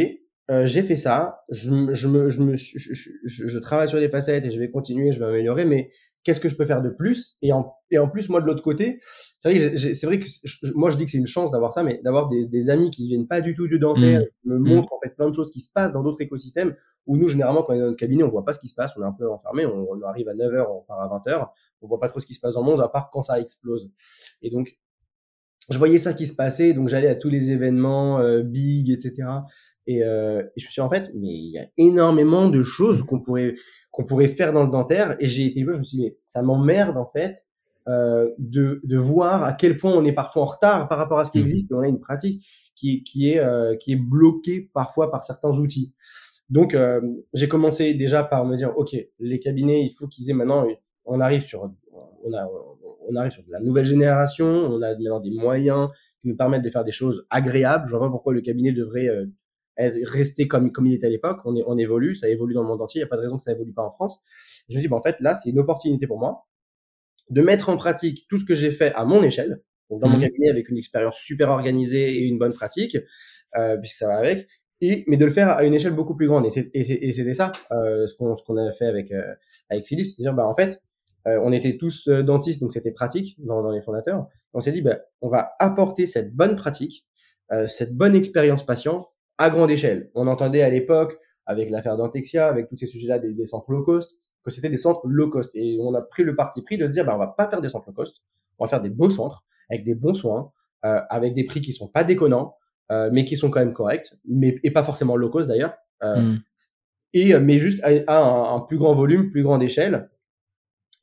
j'ai 0.49 0.83
fait 0.83 0.95
ça, 0.95 1.43
je, 1.49 1.93
je 1.93 2.07
me, 2.07 2.29
je 2.29 2.41
me, 2.41 2.55
je, 2.55 3.59
travaille 3.59 3.87
sur 3.87 3.99
les 3.99 4.09
facettes 4.09 4.45
et 4.45 4.51
je 4.51 4.59
vais 4.59 4.69
continuer, 4.69 5.11
je 5.11 5.19
vais 5.19 5.25
améliorer, 5.25 5.65
mais 5.65 5.91
qu'est-ce 6.25 6.41
que 6.41 6.49
je 6.49 6.55
peux 6.57 6.65
faire 6.65 6.81
de 6.81 6.89
plus? 6.89 7.37
Et 7.41 7.53
en, 7.53 7.73
et 7.91 7.97
en 7.99 8.09
plus, 8.09 8.27
moi 8.27 8.41
de 8.41 8.45
l'autre 8.47 8.63
côté, 8.63 8.99
c'est 9.39 9.49
vrai 9.57 9.71
que, 9.71 9.77
c'est 9.77 10.05
vrai 10.05 10.19
que 10.19 10.25
je- 10.43 10.73
moi 10.73 10.89
je 10.89 10.97
dis 10.97 11.05
que 11.05 11.11
c'est 11.11 11.17
une 11.19 11.27
chance 11.27 11.51
d'avoir 11.51 11.71
ça, 11.71 11.83
mais 11.83 12.01
d'avoir 12.03 12.27
des, 12.27 12.45
des 12.45 12.69
amis 12.69 12.89
qui 12.91 13.07
viennent 13.07 13.27
pas 13.27 13.39
du 13.41 13.55
tout 13.55 13.67
du 13.67 13.79
dentaire, 13.79 14.19
qui 14.41 14.49
me 14.49 14.57
montrent 14.59 14.91
en 14.91 14.99
fait 15.01 15.15
plein 15.15 15.29
de 15.29 15.35
choses 15.35 15.51
qui 15.51 15.61
se 15.61 15.71
passent 15.71 15.93
dans 15.93 16.03
d'autres 16.03 16.21
écosystèmes 16.21 16.75
où 17.07 17.17
nous, 17.17 17.27
généralement, 17.27 17.61
quand 17.61 17.73
on 17.73 17.75
est 17.75 17.79
dans 17.79 17.85
notre 17.85 17.97
cabinet, 17.99 18.23
on 18.23 18.29
voit 18.29 18.43
pas 18.43 18.53
ce 18.53 18.59
qui 18.59 18.67
se 18.67 18.73
passe, 18.73 18.91
on 18.97 19.01
est 19.03 19.05
un 19.05 19.11
peu 19.13 19.29
enfermé, 19.29 19.65
on, 19.67 19.87
on 19.91 20.01
arrive 20.01 20.27
à 20.27 20.33
9h, 20.33 20.65
on 20.71 20.81
part 20.81 20.99
à 20.99 21.07
20h, 21.07 21.49
on 21.81 21.87
voit 21.87 21.99
pas 21.99 22.09
trop 22.09 22.19
ce 22.19 22.25
qui 22.25 22.33
se 22.33 22.39
passe 22.39 22.55
dans 22.55 22.61
le 22.61 22.65
monde, 22.65 22.81
à 22.81 22.87
part 22.87 23.11
quand 23.13 23.21
ça 23.21 23.39
explose. 23.39 23.91
Et 24.41 24.49
donc, 24.49 24.75
je 25.69 25.77
voyais 25.77 25.97
ça 25.97 26.13
qui 26.13 26.27
se 26.27 26.35
passait, 26.35 26.73
donc 26.73 26.89
j'allais 26.89 27.07
à 27.07 27.15
tous 27.15 27.29
les 27.29 27.51
événements 27.51 28.19
euh, 28.19 28.43
big, 28.43 28.89
etc. 28.91 29.27
Et, 29.87 30.03
euh, 30.03 30.41
et 30.55 30.59
je 30.59 30.65
me 30.65 30.71
suis 30.71 30.81
dit, 30.81 30.85
en 30.85 30.89
fait, 30.89 31.11
mais 31.15 31.27
il 31.27 31.51
y 31.51 31.59
a 31.59 31.67
énormément 31.77 32.49
de 32.49 32.63
choses 32.63 33.03
qu'on 33.03 33.19
pourrait, 33.19 33.55
qu'on 33.95 34.03
pourrait 34.03 34.27
faire 34.27 34.51
dans 34.51 34.63
le 34.63 34.69
dentaire, 34.69 35.15
et 35.19 35.27
j'ai 35.27 35.45
été, 35.45 35.61
je 35.61 35.65
me 35.65 35.83
suis 35.83 35.97
dit, 35.97 36.03
mais 36.03 36.17
ça 36.25 36.41
m'emmerde, 36.41 36.97
en 36.97 37.05
fait, 37.05 37.45
euh, 37.87 38.29
de, 38.39 38.81
de 38.83 38.97
voir 38.97 39.43
à 39.43 39.53
quel 39.53 39.77
point 39.77 39.93
on 39.93 40.03
est 40.03 40.11
parfois 40.11 40.41
en 40.41 40.45
retard 40.45 40.89
par 40.89 40.97
rapport 40.97 41.19
à 41.19 41.23
ce 41.25 41.31
qui 41.31 41.37
Mhm. 41.37 41.43
existe, 41.45 41.71
et 41.71 41.73
on 41.75 41.79
a 41.79 41.87
une 41.87 41.99
pratique 42.01 42.45
qui, 42.75 43.03
qui 43.03 43.29
est, 43.31 43.39
euh, 43.39 43.75
qui 43.77 43.93
est 43.93 43.95
bloquée 43.95 44.69
parfois 44.73 45.09
par 45.11 45.23
certains 45.23 45.51
outils. 45.51 45.93
Donc, 46.49 46.73
euh, 46.73 46.99
j'ai 47.33 47.47
commencé 47.47 47.93
déjà 47.93 48.23
par 48.23 48.45
me 48.45 48.55
dire, 48.57 48.73
ok, 48.77 48.95
les 49.19 49.39
cabinets, 49.39 49.81
il 49.83 49.89
faut 49.91 50.07
qu'ils 50.07 50.29
aient 50.29 50.33
maintenant, 50.33 50.67
on 51.05 51.19
arrive 51.21 51.41
sur, 51.41 51.71
on 52.23 52.33
a, 52.33 52.47
on 53.07 53.15
arrive 53.15 53.31
sur 53.31 53.43
la 53.49 53.59
nouvelle 53.61 53.85
génération, 53.85 54.45
on 54.45 54.81
a 54.81 54.91
maintenant 54.95 55.19
des 55.21 55.31
moyens 55.31 55.89
qui 56.21 56.27
nous 56.27 56.35
permettent 56.35 56.63
de 56.63 56.69
faire 56.69 56.83
des 56.83 56.91
choses 56.91 57.25
agréables. 57.29 57.85
Je 57.87 57.91
vois 57.95 58.01
pas 58.07 58.09
pourquoi 58.11 58.33
le 58.33 58.41
cabinet 58.41 58.71
devrait 58.73 59.07
euh, 59.07 59.25
rester 59.77 60.47
comme 60.47 60.71
comme 60.71 60.85
il 60.87 60.93
était 60.93 61.07
à 61.07 61.09
l'époque. 61.09 61.39
On, 61.45 61.55
est, 61.55 61.63
on 61.67 61.77
évolue, 61.77 62.15
ça 62.15 62.29
évolue 62.29 62.53
dans 62.53 62.61
le 62.61 62.67
monde 62.67 62.81
entier. 62.81 62.99
Il 62.99 63.03
y 63.03 63.05
a 63.05 63.07
pas 63.07 63.17
de 63.17 63.21
raison 63.21 63.37
que 63.37 63.43
ça 63.43 63.51
évolue 63.51 63.73
pas 63.73 63.83
en 63.83 63.89
France. 63.91 64.21
Je 64.69 64.75
me 64.75 64.81
dis, 64.81 64.87
bah, 64.87 64.95
en 64.95 65.01
fait, 65.01 65.17
là, 65.19 65.35
c'est 65.35 65.49
une 65.49 65.59
opportunité 65.59 66.07
pour 66.07 66.19
moi 66.19 66.45
de 67.29 67.41
mettre 67.41 67.69
en 67.69 67.77
pratique 67.77 68.25
tout 68.29 68.37
ce 68.37 68.45
que 68.45 68.55
j'ai 68.55 68.71
fait 68.71 68.93
à 68.93 69.03
mon 69.05 69.23
échelle. 69.23 69.61
Donc, 69.89 70.01
dans 70.01 70.09
mon 70.09 70.17
Mhm. 70.17 70.23
cabinet 70.23 70.49
avec 70.49 70.69
une 70.69 70.77
expérience 70.77 71.17
super 71.17 71.49
organisée 71.49 72.15
et 72.15 72.21
une 72.23 72.37
bonne 72.39 72.53
pratique, 72.53 72.97
euh, 73.57 73.77
puisque 73.77 73.97
ça 73.97 74.07
va 74.07 74.15
avec, 74.17 74.47
et, 74.81 75.03
mais 75.07 75.17
de 75.17 75.25
le 75.25 75.31
faire 75.31 75.49
à 75.49 75.63
une 75.63 75.73
échelle 75.73 75.93
beaucoup 75.93 76.15
plus 76.15 76.27
grande. 76.27 76.45
Et 76.45 76.49
c'était 76.49 77.33
ça 77.33 77.51
euh, 77.71 78.07
ce 78.07 78.13
qu'on 78.15 78.35
ce 78.35 78.43
qu'on 78.43 78.57
avait 78.57 78.73
fait 78.75 78.85
avec, 78.87 79.11
euh, 79.11 79.33
avec 79.69 79.85
Philippe, 79.85 80.05
c'est-à-dire, 80.07 80.33
bah, 80.33 80.47
en 80.47 80.53
fait, 80.55 80.81
euh, 81.27 81.39
on 81.43 81.51
était 81.51 81.77
tous 81.77 82.07
euh, 82.07 82.23
dentistes, 82.23 82.61
donc 82.61 82.73
c'était 82.73 82.91
pratique 82.91 83.35
dans, 83.43 83.61
dans 83.63 83.71
les 83.71 83.81
fondateurs. 83.81 84.27
On 84.53 84.59
s'est 84.59 84.71
dit, 84.71 84.81
bah, 84.81 84.99
on 85.21 85.29
va 85.29 85.53
apporter 85.59 86.05
cette 86.05 86.33
bonne 86.35 86.55
pratique, 86.55 87.05
cette 87.67 87.95
bonne 87.95 88.15
expérience 88.15 88.65
patient 88.65 89.07
à 89.37 89.49
grande 89.49 89.71
échelle. 89.71 90.09
On 90.15 90.27
entendait 90.27 90.61
à 90.61 90.69
l'époque, 90.69 91.17
avec 91.45 91.69
l'affaire 91.69 91.97
Dentexia, 91.97 92.47
avec 92.47 92.67
tous 92.67 92.77
ces 92.77 92.85
sujets-là 92.85 93.19
des, 93.19 93.33
des 93.33 93.45
centres 93.45 93.71
low 93.71 93.83
cost, 93.83 94.17
que 94.43 94.51
c'était 94.51 94.69
des 94.69 94.77
centres 94.77 95.01
low 95.05 95.29
cost. 95.29 95.55
Et 95.55 95.77
on 95.81 95.93
a 95.93 96.01
pris 96.01 96.23
le 96.23 96.35
parti 96.35 96.61
pris 96.63 96.77
de 96.77 96.87
se 96.87 96.91
dire, 96.91 97.05
bah, 97.05 97.15
on 97.15 97.19
va 97.19 97.27
pas 97.27 97.49
faire 97.49 97.61
des 97.61 97.69
centres 97.69 97.87
low 97.87 97.93
cost, 97.93 98.23
on 98.59 98.65
va 98.65 98.69
faire 98.69 98.81
des 98.81 98.89
beaux 98.89 99.09
centres 99.09 99.43
avec 99.69 99.83
des 99.83 99.95
bons 99.95 100.13
soins, 100.13 100.51
euh, 100.85 101.01
avec 101.09 101.33
des 101.33 101.43
prix 101.43 101.61
qui 101.61 101.73
sont 101.73 101.87
pas 101.87 102.03
déconnants, 102.03 102.55
euh, 102.91 103.09
mais 103.11 103.25
qui 103.25 103.35
sont 103.35 103.49
quand 103.49 103.59
même 103.59 103.73
corrects, 103.73 104.13
mais 104.25 104.59
et 104.63 104.71
pas 104.71 104.83
forcément 104.83 105.15
low 105.15 105.29
cost 105.29 105.47
d'ailleurs. 105.47 105.75
Euh, 106.03 106.21
mm. 106.21 106.39
Et 107.13 107.39
mais 107.39 107.57
juste 107.57 107.81
à, 107.83 108.53
un, 108.53 108.59
plus 108.59 108.77
grand 108.77 108.93
volume, 108.93 109.31
plus 109.31 109.41
grande 109.41 109.63
échelle, 109.63 110.09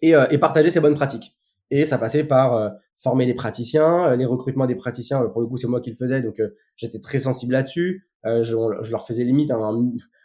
et, 0.02 0.12
et 0.30 0.38
partager 0.38 0.68
ces 0.68 0.80
bonnes 0.80 0.94
pratiques. 0.94 1.34
Et 1.70 1.86
ça 1.86 1.96
passait 1.96 2.24
par 2.24 2.72
former 3.02 3.26
les 3.26 3.34
praticiens, 3.34 4.14
les 4.16 4.26
recrutements 4.26 4.66
des 4.66 4.74
praticiens. 4.74 5.20
pour 5.26 5.40
le 5.40 5.46
coup, 5.46 5.56
c'est 5.56 5.66
moi 5.66 5.80
qui 5.80 5.90
le 5.90 5.96
faisais, 5.96 6.22
donc 6.22 6.40
j'étais 6.76 7.00
très 7.00 7.18
sensible 7.18 7.52
là-dessus. 7.52 8.06
Je, 8.24 8.42
je, 8.42 8.90
leur 8.90 9.04
faisais 9.04 9.24
limite 9.24 9.50
un, 9.50 9.74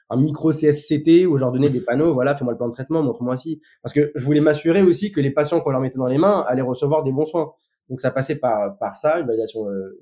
un 0.09 0.17
micro 0.17 0.51
CSCT 0.51 1.25
où 1.25 1.37
je 1.37 1.41
leur 1.41 1.51
donnais 1.51 1.69
des 1.69 1.81
panneaux, 1.81 2.13
voilà, 2.13 2.35
fais-moi 2.35 2.53
le 2.53 2.57
plan 2.57 2.67
de 2.67 2.73
traitement, 2.73 3.03
montre-moi 3.03 3.35
si. 3.35 3.61
Parce 3.81 3.93
que 3.93 4.11
je 4.15 4.25
voulais 4.25 4.41
m'assurer 4.41 4.81
aussi 4.81 5.11
que 5.11 5.19
les 5.19 5.31
patients 5.31 5.59
qu'on 5.59 5.71
leur 5.71 5.81
mettait 5.81 5.97
dans 5.97 6.07
les 6.07 6.17
mains 6.17 6.45
allaient 6.47 6.61
recevoir 6.61 7.03
des 7.03 7.11
bons 7.11 7.25
soins. 7.25 7.51
Donc 7.89 8.01
ça 8.01 8.11
passait 8.11 8.35
par 8.35 8.77
par 8.79 8.95
ça, 8.95 9.19
une 9.19 9.27
validation, 9.27 9.67
euh, 9.69 9.97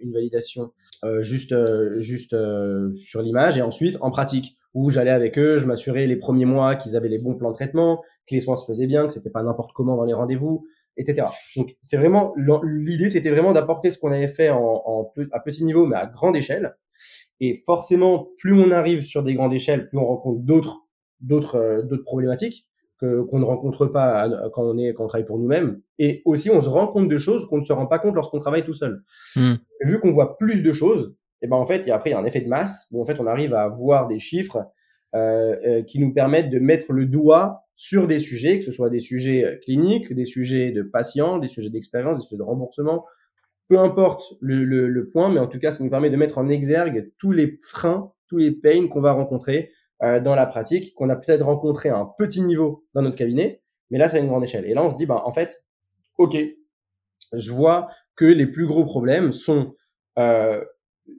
une 0.00 0.12
validation 0.12 0.72
euh, 1.04 1.20
juste 1.20 1.52
euh, 1.52 1.98
juste 1.98 2.36
sur 2.94 3.22
l'image 3.22 3.58
et 3.58 3.62
ensuite 3.62 3.98
en 4.00 4.10
pratique 4.12 4.56
où 4.74 4.90
j'allais 4.90 5.10
avec 5.10 5.36
eux, 5.38 5.58
je 5.58 5.66
m'assurais 5.66 6.06
les 6.06 6.16
premiers 6.16 6.44
mois 6.44 6.76
qu'ils 6.76 6.96
avaient 6.96 7.08
les 7.08 7.18
bons 7.18 7.34
plans 7.34 7.50
de 7.50 7.56
traitement, 7.56 8.02
que 8.28 8.34
les 8.34 8.40
soins 8.40 8.54
se 8.54 8.64
faisaient 8.64 8.86
bien, 8.86 9.06
que 9.06 9.12
c'était 9.12 9.30
pas 9.30 9.42
n'importe 9.42 9.72
comment 9.72 9.96
dans 9.96 10.04
les 10.04 10.12
rendez-vous, 10.12 10.66
etc. 10.98 11.28
Donc 11.56 11.76
c'est 11.82 11.96
vraiment 11.96 12.34
l'idée, 12.62 13.08
c'était 13.08 13.30
vraiment 13.30 13.52
d'apporter 13.52 13.90
ce 13.90 13.98
qu'on 13.98 14.12
avait 14.12 14.28
fait 14.28 14.50
en, 14.50 14.82
en, 14.84 15.12
à 15.32 15.40
petit 15.40 15.64
niveau 15.64 15.86
mais 15.86 15.96
à 15.96 16.06
grande 16.06 16.36
échelle. 16.36 16.76
Et 17.40 17.54
forcément, 17.54 18.28
plus 18.38 18.52
on 18.52 18.72
arrive 18.72 19.02
sur 19.02 19.22
des 19.22 19.34
grandes 19.34 19.54
échelles, 19.54 19.88
plus 19.88 19.98
on 19.98 20.06
rencontre 20.06 20.40
d'autres 20.40 20.88
d'autres 21.20 21.82
d'autres 21.88 22.04
problématiques 22.04 22.68
que 23.00 23.22
qu'on 23.22 23.38
ne 23.38 23.44
rencontre 23.44 23.86
pas 23.86 24.28
quand 24.52 24.62
on 24.62 24.76
est 24.78 24.92
quand 24.92 25.04
on 25.04 25.08
travaille 25.08 25.26
pour 25.26 25.38
nous-mêmes 25.38 25.80
et 25.98 26.22
aussi 26.24 26.50
on 26.50 26.60
se 26.60 26.68
rend 26.68 26.88
compte 26.88 27.08
de 27.08 27.18
choses 27.18 27.46
qu'on 27.48 27.58
ne 27.58 27.64
se 27.64 27.72
rend 27.72 27.86
pas 27.86 27.98
compte 27.98 28.14
lorsqu'on 28.14 28.38
travaille 28.38 28.64
tout 28.64 28.74
seul 28.74 29.02
hmm. 29.36 29.54
vu 29.84 30.00
qu'on 30.00 30.12
voit 30.12 30.36
plus 30.36 30.62
de 30.62 30.72
choses 30.72 31.16
et 31.42 31.48
ben 31.48 31.56
en 31.56 31.64
fait 31.64 31.78
il 31.78 31.88
y 31.88 31.90
a, 31.90 31.96
après 31.96 32.10
il 32.10 32.12
y 32.12 32.16
a 32.16 32.18
un 32.18 32.24
effet 32.24 32.40
de 32.40 32.48
masse 32.48 32.86
où 32.90 33.00
en 33.00 33.04
fait 33.04 33.20
on 33.20 33.26
arrive 33.26 33.54
à 33.54 33.68
voir 33.68 34.08
des 34.08 34.18
chiffres 34.18 34.58
euh, 34.58 34.62
euh, 34.62 34.64
qui 35.86 36.00
nous 36.00 36.12
permettent 36.12 36.50
de 36.50 36.58
mettre 36.58 36.92
le 36.92 37.06
doigt 37.06 37.62
sur 37.76 38.06
des 38.06 38.18
sujets 38.18 38.58
que 38.58 38.64
ce 38.64 38.72
soit 38.72 38.90
des 38.90 39.00
sujets 39.00 39.44
euh, 39.44 39.56
cliniques 39.56 40.12
des 40.12 40.26
sujets 40.26 40.70
de 40.70 40.82
patients 40.82 41.38
des 41.38 41.48
sujets 41.48 41.70
d'expérience 41.70 42.18
des 42.18 42.24
sujets 42.24 42.38
de 42.38 42.42
remboursement 42.42 43.06
peu 43.68 43.78
importe 43.78 44.34
le, 44.40 44.64
le, 44.64 44.88
le 44.88 45.08
point 45.08 45.30
mais 45.30 45.40
en 45.40 45.46
tout 45.46 45.58
cas 45.58 45.70
ça 45.70 45.82
nous 45.82 45.88
permet 45.88 46.10
de 46.10 46.16
mettre 46.16 46.38
en 46.38 46.48
exergue 46.48 47.12
tous 47.18 47.32
les 47.32 47.56
freins 47.62 48.12
tous 48.28 48.36
les 48.36 48.50
pains 48.50 48.88
qu'on 48.88 49.00
va 49.00 49.12
rencontrer 49.12 49.70
euh, 50.00 50.20
dans 50.20 50.36
la 50.36 50.46
pratique 50.46 50.94
qu'on 50.94 51.10
a 51.10 51.16
peut-être 51.16 51.44
rencontré 51.44 51.88
à 51.88 51.96
un 51.96 52.08
petit 52.18 52.42
niveau 52.42 52.86
dans 52.94 53.02
notre 53.02 53.16
cabinet, 53.16 53.62
mais 53.90 53.98
là, 53.98 54.08
c'est 54.08 54.18
à 54.18 54.20
une 54.20 54.28
grande 54.28 54.44
échelle. 54.44 54.64
Et 54.66 54.74
là, 54.74 54.84
on 54.84 54.90
se 54.90 54.94
dit, 54.94 55.06
bah, 55.06 55.22
en 55.24 55.32
fait, 55.32 55.64
OK, 56.18 56.36
je 57.32 57.50
vois 57.50 57.88
que 58.14 58.24
les 58.24 58.46
plus 58.46 58.66
gros 58.66 58.84
problèmes 58.84 59.32
sont 59.32 59.74
euh, 60.20 60.64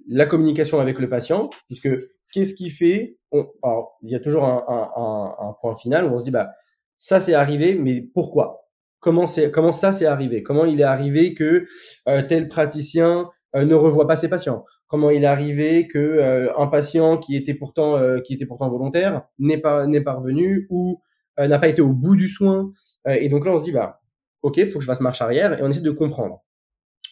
la 0.08 0.26
communication 0.26 0.80
avec 0.80 0.98
le 1.00 1.10
patient, 1.10 1.50
puisque 1.68 1.90
qu'est-ce 2.32 2.54
qui 2.54 2.70
fait 2.70 3.19
Alors, 3.32 3.98
il 4.02 4.12
y 4.12 4.16
a 4.16 4.20
toujours 4.20 4.46
un, 4.46 4.64
un, 4.68 5.50
un, 5.50 5.54
point 5.62 5.76
final 5.76 6.06
où 6.06 6.14
on 6.14 6.18
se 6.18 6.24
dit, 6.26 6.32
bah, 6.32 6.52
ça, 6.98 7.20
c'est 7.20 7.34
arrivé, 7.34 7.76
mais 7.76 8.02
pourquoi? 8.02 8.66
Comment, 9.00 9.28
c'est, 9.28 9.52
comment 9.52 9.72
ça 9.72 9.94
s'est 9.94 10.06
arrivé? 10.06 10.44
Comment 10.44 10.66
il 10.66 10.82
est 10.82 10.86
arrivé 10.86 11.34
que 11.34 11.66
euh, 12.08 12.24
tel 12.28 12.50
praticien 12.50 13.30
euh, 13.56 13.66
ne 13.66 13.76
revoit 13.76 14.08
pas 14.08 14.18
ses 14.18 14.30
patients? 14.30 14.66
Comment 14.90 15.12
il 15.12 15.24
est 15.24 15.28
arrivé 15.28 15.88
que 15.88 16.00
euh, 16.00 16.52
un 16.58 16.66
patient 16.66 17.18
qui 17.20 17.36
était 17.36 17.54
pourtant 17.54 17.96
euh, 17.96 18.20
qui 18.22 18.34
était 18.34 18.48
pourtant 18.48 18.68
volontaire 18.70 19.28
n'est 19.38 19.60
pas 19.60 19.86
n'est 19.86 20.02
pas 20.02 20.14
revenu 20.14 20.66
ou 20.72 21.00
euh, 21.40 21.48
n'a 21.48 21.60
pas 21.60 21.68
été 21.68 21.80
au 21.80 21.94
bout 21.94 22.16
du 22.16 22.28
soin? 22.28 22.72
Et 23.06 23.30
donc 23.30 23.46
là 23.46 23.52
on 23.52 23.60
se 23.60 23.66
dit 23.66 23.72
bah 23.72 24.02
ok 24.42 24.66
faut 24.66 24.80
que 24.80 24.82
je 24.82 24.88
fasse 24.88 25.02
marche 25.02 25.22
arrière 25.22 25.60
et 25.60 25.62
on 25.62 25.70
essaie 25.70 25.82
de 25.82 25.92
comprendre. 25.92 26.44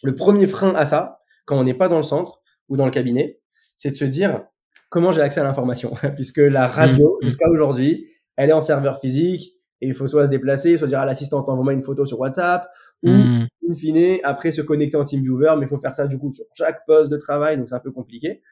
Le 0.02 0.16
premier 0.16 0.48
frein 0.48 0.74
à 0.74 0.86
ça 0.86 1.20
quand 1.46 1.56
on 1.56 1.62
n'est 1.62 1.72
pas 1.72 1.88
dans 1.88 1.98
le 1.98 2.02
centre 2.02 2.42
ou 2.68 2.76
dans 2.76 2.84
le 2.84 2.90
cabinet 2.90 3.40
c'est 3.76 3.92
de 3.92 3.96
se 3.96 4.04
dire 4.04 4.44
comment 4.88 5.12
j'ai 5.12 5.20
accès 5.20 5.40
à 5.40 5.44
l'information 5.44 5.92
puisque 6.14 6.38
la 6.38 6.66
radio 6.66 7.08
mmh, 7.08 7.24
mmh. 7.24 7.24
jusqu'à 7.24 7.48
aujourd'hui 7.50 8.06
elle 8.36 8.50
est 8.50 8.54
en 8.54 8.60
serveur 8.60 9.00
physique 9.00 9.54
et 9.80 9.86
il 9.86 9.94
faut 9.94 10.08
soit 10.08 10.26
se 10.26 10.30
déplacer 10.30 10.76
soit 10.76 10.88
dire 10.88 11.00
à 11.00 11.06
l'assistante 11.06 11.48
envoie-moi 11.48 11.72
une 11.72 11.82
photo 11.82 12.06
sur 12.06 12.20
WhatsApp 12.20 12.68
ou 13.02 13.10
mmh 13.10 13.48
in 13.68 13.74
fine, 13.74 14.18
après 14.24 14.52
se 14.52 14.60
connecter 14.62 14.96
en 14.96 15.04
TeamViewer, 15.04 15.54
mais 15.58 15.66
il 15.66 15.68
faut 15.68 15.78
faire 15.78 15.94
ça 15.94 16.06
du 16.06 16.18
coup 16.18 16.32
sur 16.32 16.44
chaque 16.54 16.84
poste 16.86 17.10
de 17.10 17.16
travail, 17.16 17.56
donc 17.56 17.68
c'est 17.68 17.74
un 17.74 17.80
peu 17.80 17.92
compliqué. 17.92 18.42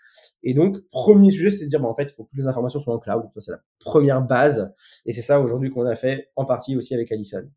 Et 0.43 0.55
donc, 0.55 0.79
premier 0.91 1.31
sujet, 1.31 1.51
c'est 1.51 1.65
de 1.65 1.69
dire, 1.69 1.81
bah, 1.81 1.89
en 1.89 1.95
fait, 1.95 2.05
il 2.05 2.15
faut 2.15 2.25
que 2.25 2.37
les 2.37 2.47
informations 2.47 2.81
soient 2.81 2.95
en 2.95 2.99
cloud. 2.99 3.25
Ça, 3.35 3.41
c'est 3.41 3.53
la 3.53 3.61
première 3.79 4.23
base. 4.23 4.73
Et 5.07 5.13
c'est 5.13 5.23
ça 5.23 5.41
aujourd'hui 5.41 5.71
qu'on 5.71 5.87
a 5.87 5.97
fait 5.97 6.29
en 6.37 6.45
partie 6.45 6.77
aussi 6.77 6.95
avec 6.95 7.11
Allison. 7.11 7.49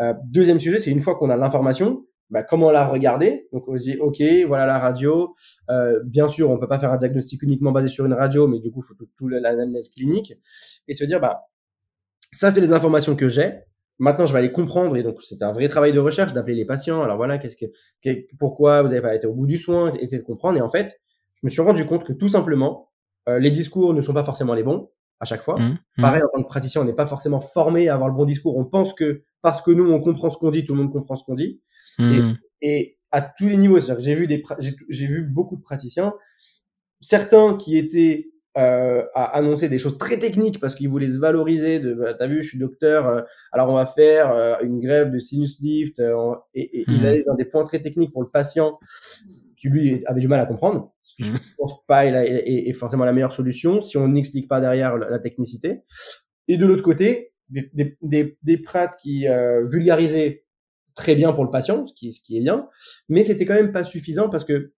Euh, 0.00 0.14
deuxième 0.24 0.60
sujet, 0.60 0.78
c'est 0.78 0.90
une 0.90 1.00
fois 1.00 1.16
qu'on 1.16 1.30
a 1.30 1.36
l'information, 1.36 2.06
bah, 2.30 2.42
comment 2.42 2.70
la 2.70 2.86
regarder 2.86 3.48
Donc 3.52 3.68
on 3.68 3.76
se 3.76 3.82
dit, 3.82 3.96
ok, 3.98 4.22
voilà 4.46 4.66
la 4.66 4.78
radio. 4.78 5.34
Euh, 5.68 6.00
bien 6.04 6.28
sûr, 6.28 6.50
on 6.50 6.58
peut 6.58 6.68
pas 6.68 6.78
faire 6.78 6.92
un 6.92 6.96
diagnostic 6.96 7.42
uniquement 7.42 7.72
basé 7.72 7.88
sur 7.88 8.06
une 8.06 8.14
radio, 8.14 8.46
mais 8.46 8.60
du 8.60 8.70
coup, 8.70 8.80
il 8.82 8.86
faut 8.86 8.94
tout, 8.94 9.08
tout 9.16 9.28
l'analyse 9.28 9.88
clinique 9.88 10.34
et 10.88 10.94
se 10.94 11.04
dire, 11.04 11.20
bah, 11.20 11.48
ça, 12.32 12.50
c'est 12.50 12.60
les 12.60 12.72
informations 12.72 13.16
que 13.16 13.28
j'ai. 13.28 13.60
Maintenant, 13.98 14.24
je 14.24 14.32
vais 14.32 14.38
aller 14.38 14.52
comprendre, 14.52 14.96
et 14.96 15.02
donc 15.02 15.22
c'était 15.22 15.44
un 15.44 15.52
vrai 15.52 15.68
travail 15.68 15.92
de 15.92 15.98
recherche 15.98 16.32
d'appeler 16.32 16.54
les 16.54 16.64
patients. 16.64 17.02
Alors 17.02 17.16
voilà, 17.16 17.36
qu'est-ce 17.38 17.56
que, 17.56 18.36
pourquoi 18.38 18.80
vous 18.82 18.88
n'avez 18.88 19.02
pas 19.02 19.14
été 19.14 19.26
au 19.26 19.34
bout 19.34 19.46
du 19.46 19.58
soin, 19.58 19.92
essayer 19.92 20.18
de 20.18 20.24
comprendre. 20.24 20.56
Et 20.56 20.62
en 20.62 20.70
fait, 20.70 21.00
je 21.34 21.40
me 21.42 21.50
suis 21.50 21.60
rendu 21.60 21.84
compte 21.84 22.04
que 22.04 22.12
tout 22.12 22.28
simplement, 22.28 22.90
euh, 23.28 23.38
les 23.38 23.50
discours 23.50 23.92
ne 23.92 24.00
sont 24.00 24.14
pas 24.14 24.24
forcément 24.24 24.54
les 24.54 24.62
bons 24.62 24.88
à 25.20 25.24
chaque 25.24 25.42
fois. 25.42 25.58
Mmh, 25.58 25.78
mmh. 25.98 26.02
Pareil, 26.02 26.22
en 26.22 26.28
tant 26.28 26.42
que 26.42 26.48
praticien, 26.48 26.80
on 26.80 26.84
n'est 26.84 26.94
pas 26.94 27.06
forcément 27.06 27.40
formé 27.40 27.88
à 27.88 27.94
avoir 27.94 28.08
le 28.08 28.14
bon 28.14 28.24
discours. 28.24 28.56
On 28.56 28.64
pense 28.64 28.94
que 28.94 29.22
parce 29.42 29.62
que 29.62 29.70
nous, 29.70 29.90
on 29.90 30.00
comprend 30.00 30.30
ce 30.30 30.38
qu'on 30.38 30.50
dit, 30.50 30.64
tout 30.64 30.74
le 30.74 30.82
monde 30.82 30.92
comprend 30.92 31.16
ce 31.16 31.24
qu'on 31.24 31.34
dit. 31.34 31.60
Mmh. 31.98 32.32
Et, 32.62 32.68
et, 32.68 32.96
à 33.12 33.22
tous 33.22 33.48
les 33.48 33.56
niveaux, 33.56 33.78
c'est-à-dire 33.78 33.96
que 33.96 34.02
j'ai 34.02 34.14
vu 34.14 34.26
des, 34.28 34.42
j'ai 34.88 35.06
vu 35.06 35.22
beaucoup 35.22 35.56
de 35.56 35.62
praticiens, 35.62 36.14
certains 37.00 37.56
qui 37.56 37.76
étaient 37.76 38.30
euh, 38.56 39.04
à 39.14 39.36
annoncer 39.36 39.68
des 39.68 39.78
choses 39.78 39.96
très 39.98 40.18
techniques 40.18 40.58
parce 40.58 40.74
qu'ils 40.74 40.88
voulaient 40.88 41.06
se 41.06 41.18
valoriser 41.18 41.78
de 41.78 41.94
bah, 41.94 42.14
t'as 42.14 42.26
vu 42.26 42.42
je 42.42 42.48
suis 42.48 42.58
docteur 42.58 43.06
euh, 43.06 43.22
alors 43.52 43.68
on 43.68 43.74
va 43.74 43.86
faire 43.86 44.32
euh, 44.32 44.56
une 44.62 44.80
grève 44.80 45.12
de 45.12 45.18
sinus 45.18 45.60
lift 45.60 46.00
euh, 46.00 46.34
et, 46.52 46.80
et 46.80 46.84
ils 46.88 47.06
allaient 47.06 47.22
dans 47.22 47.36
des 47.36 47.44
points 47.44 47.62
très 47.62 47.78
techniques 47.78 48.12
pour 48.12 48.22
le 48.22 48.28
patient 48.28 48.80
qui 49.60 49.68
lui 49.68 50.04
avait 50.06 50.20
du 50.20 50.28
mal 50.28 50.40
à 50.40 50.46
comprendre 50.46 50.92
ce 51.02 51.14
que 51.16 51.24
je 51.24 51.32
mhm. 51.32 51.40
pense 51.58 51.84
pas 51.86 52.06
est, 52.06 52.72
forcément 52.72 53.04
la 53.04 53.12
meilleure 53.12 53.32
solution 53.32 53.82
si 53.82 53.96
on 53.96 54.08
n'explique 54.08 54.48
pas 54.48 54.60
derrière 54.60 54.96
la, 54.96 55.18
technicité 55.18 55.82
et 56.48 56.56
de 56.56 56.66
l'autre 56.66 56.82
côté 56.82 57.34
des, 57.48 57.70
des, 57.74 57.96
des, 58.02 58.38
des 58.42 58.58
prates 58.58 58.96
qui 59.02 59.26
vulgarisaient 59.64 60.44
très 60.94 61.14
bien 61.14 61.32
pour 61.32 61.44
le 61.44 61.50
patient 61.50 61.84
ce 61.84 61.92
qui, 61.94 62.12
ce 62.12 62.20
qui 62.22 62.38
est 62.38 62.40
bien 62.40 62.68
mais 63.08 63.22
c'était 63.22 63.44
quand 63.44 63.54
même 63.54 63.72
pas 63.72 63.84
suffisant 63.84 64.30
parce 64.30 64.44
que 64.44 64.72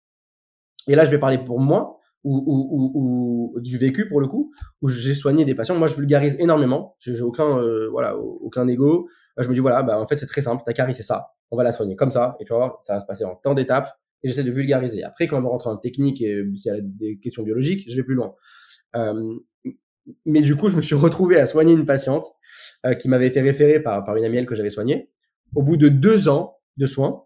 et 0.89 0.95
là 0.95 1.05
je 1.05 1.11
vais 1.11 1.19
parler 1.19 1.39
pour 1.39 1.61
moi 1.61 2.01
ou, 2.25 2.37
ou, 2.47 3.55
ou, 3.55 3.61
du 3.61 3.79
vécu 3.79 4.09
pour 4.09 4.21
le 4.21 4.29
coup, 4.29 4.51
où 4.83 4.89
j'ai 4.89 5.15
soigné 5.15 5.45
des 5.45 5.55
patients. 5.55 5.75
Moi, 5.77 5.89
je 5.89 5.95
vulgarise 5.95 6.39
énormément. 6.39 6.95
J'ai 6.99 7.21
aucun, 7.23 7.59
euh, 7.59 7.89
voilà, 7.91 8.17
aucun 8.17 8.67
ego. 8.69 9.09
Je 9.39 9.49
me 9.49 9.55
dis 9.55 9.61
voilà, 9.61 9.83
bah 9.83 9.99
en 9.99 10.07
fait 10.07 10.17
c'est 10.17 10.27
très 10.27 10.43
simple. 10.43 10.63
Ta 10.67 10.75
carie 10.75 10.93
c'est 10.93 11.03
ça. 11.03 11.29
On 11.51 11.57
va 11.57 11.63
la 11.63 11.73
soigner 11.73 11.97
comme 11.97 12.11
ça. 12.11 12.37
Et 12.41 12.45
tu 12.45 12.53
vois, 12.53 12.79
ça 12.83 12.95
va 12.95 13.01
se 13.01 13.07
passer 13.07 13.25
en 13.25 13.37
temps 13.37 13.55
d'étapes. 13.55 13.99
Et 14.23 14.29
j'essaie 14.29 14.45
de 14.45 14.51
vulgariser. 14.51 15.03
Après, 15.03 15.27
quand 15.27 15.39
on 15.39 15.43
va 15.43 15.49
rentrer 15.49 15.71
en 15.71 15.77
technique 15.77 16.21
et 16.21 16.45
s'il 16.55 16.73
y 16.73 16.75
a 16.75 16.81
des 16.81 17.19
questions 17.19 17.43
biologiques, 17.43 17.91
je 17.91 17.97
vais 17.97 18.03
plus 18.03 18.15
loin. 18.15 18.35
Euh, 18.97 19.35
mais 20.27 20.43
du 20.43 20.57
coup, 20.57 20.69
je 20.69 20.77
me 20.77 20.83
suis 20.83 20.95
retrouvé 20.95 21.37
à 21.39 21.47
soigner 21.47 21.73
une 21.73 21.87
patiente 21.87 22.27
euh, 22.85 22.95
qui 22.95 23.09
m'avait 23.09 23.27
été 23.27 23.41
référée 23.41 23.81
par, 23.81 24.05
par 24.05 24.17
une 24.17 24.25
amie 24.25 24.45
que 24.47 24.55
j'avais 24.55 24.71
soignée. 24.71 25.11
Au 25.55 25.63
bout 25.63 25.77
de 25.77 25.89
deux 25.89 26.29
ans 26.29 26.59
de 26.77 26.87
soins, 26.87 27.25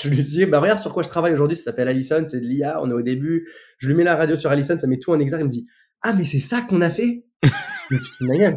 je 0.00 0.08
lui 0.08 0.22
dis, 0.22 0.46
bah 0.46 0.60
regarde 0.60 0.78
sur 0.78 0.92
quoi 0.92 1.02
je 1.02 1.08
travaille 1.08 1.32
aujourd'hui, 1.32 1.56
ça 1.56 1.64
s'appelle 1.64 1.88
Allison, 1.88 2.24
c'est 2.26 2.40
de 2.40 2.46
l'IA, 2.46 2.80
on 2.82 2.90
est 2.90 2.94
au 2.94 3.02
début. 3.02 3.48
Je 3.78 3.88
lui 3.88 3.94
mets 3.94 4.04
la 4.04 4.16
radio 4.16 4.36
sur 4.36 4.50
Allison, 4.50 4.78
ça 4.78 4.86
met 4.86 4.98
tout 4.98 5.10
en 5.10 5.18
exergue, 5.18 5.42
il 5.42 5.46
me 5.46 5.50
dit, 5.50 5.66
ah 6.02 6.12
mais 6.12 6.24
c'est 6.24 6.38
ça 6.38 6.60
qu'on 6.62 6.80
a 6.80 6.90
fait? 6.90 7.24
Je 7.42 7.94
me 7.94 7.98
dis, 7.98 8.56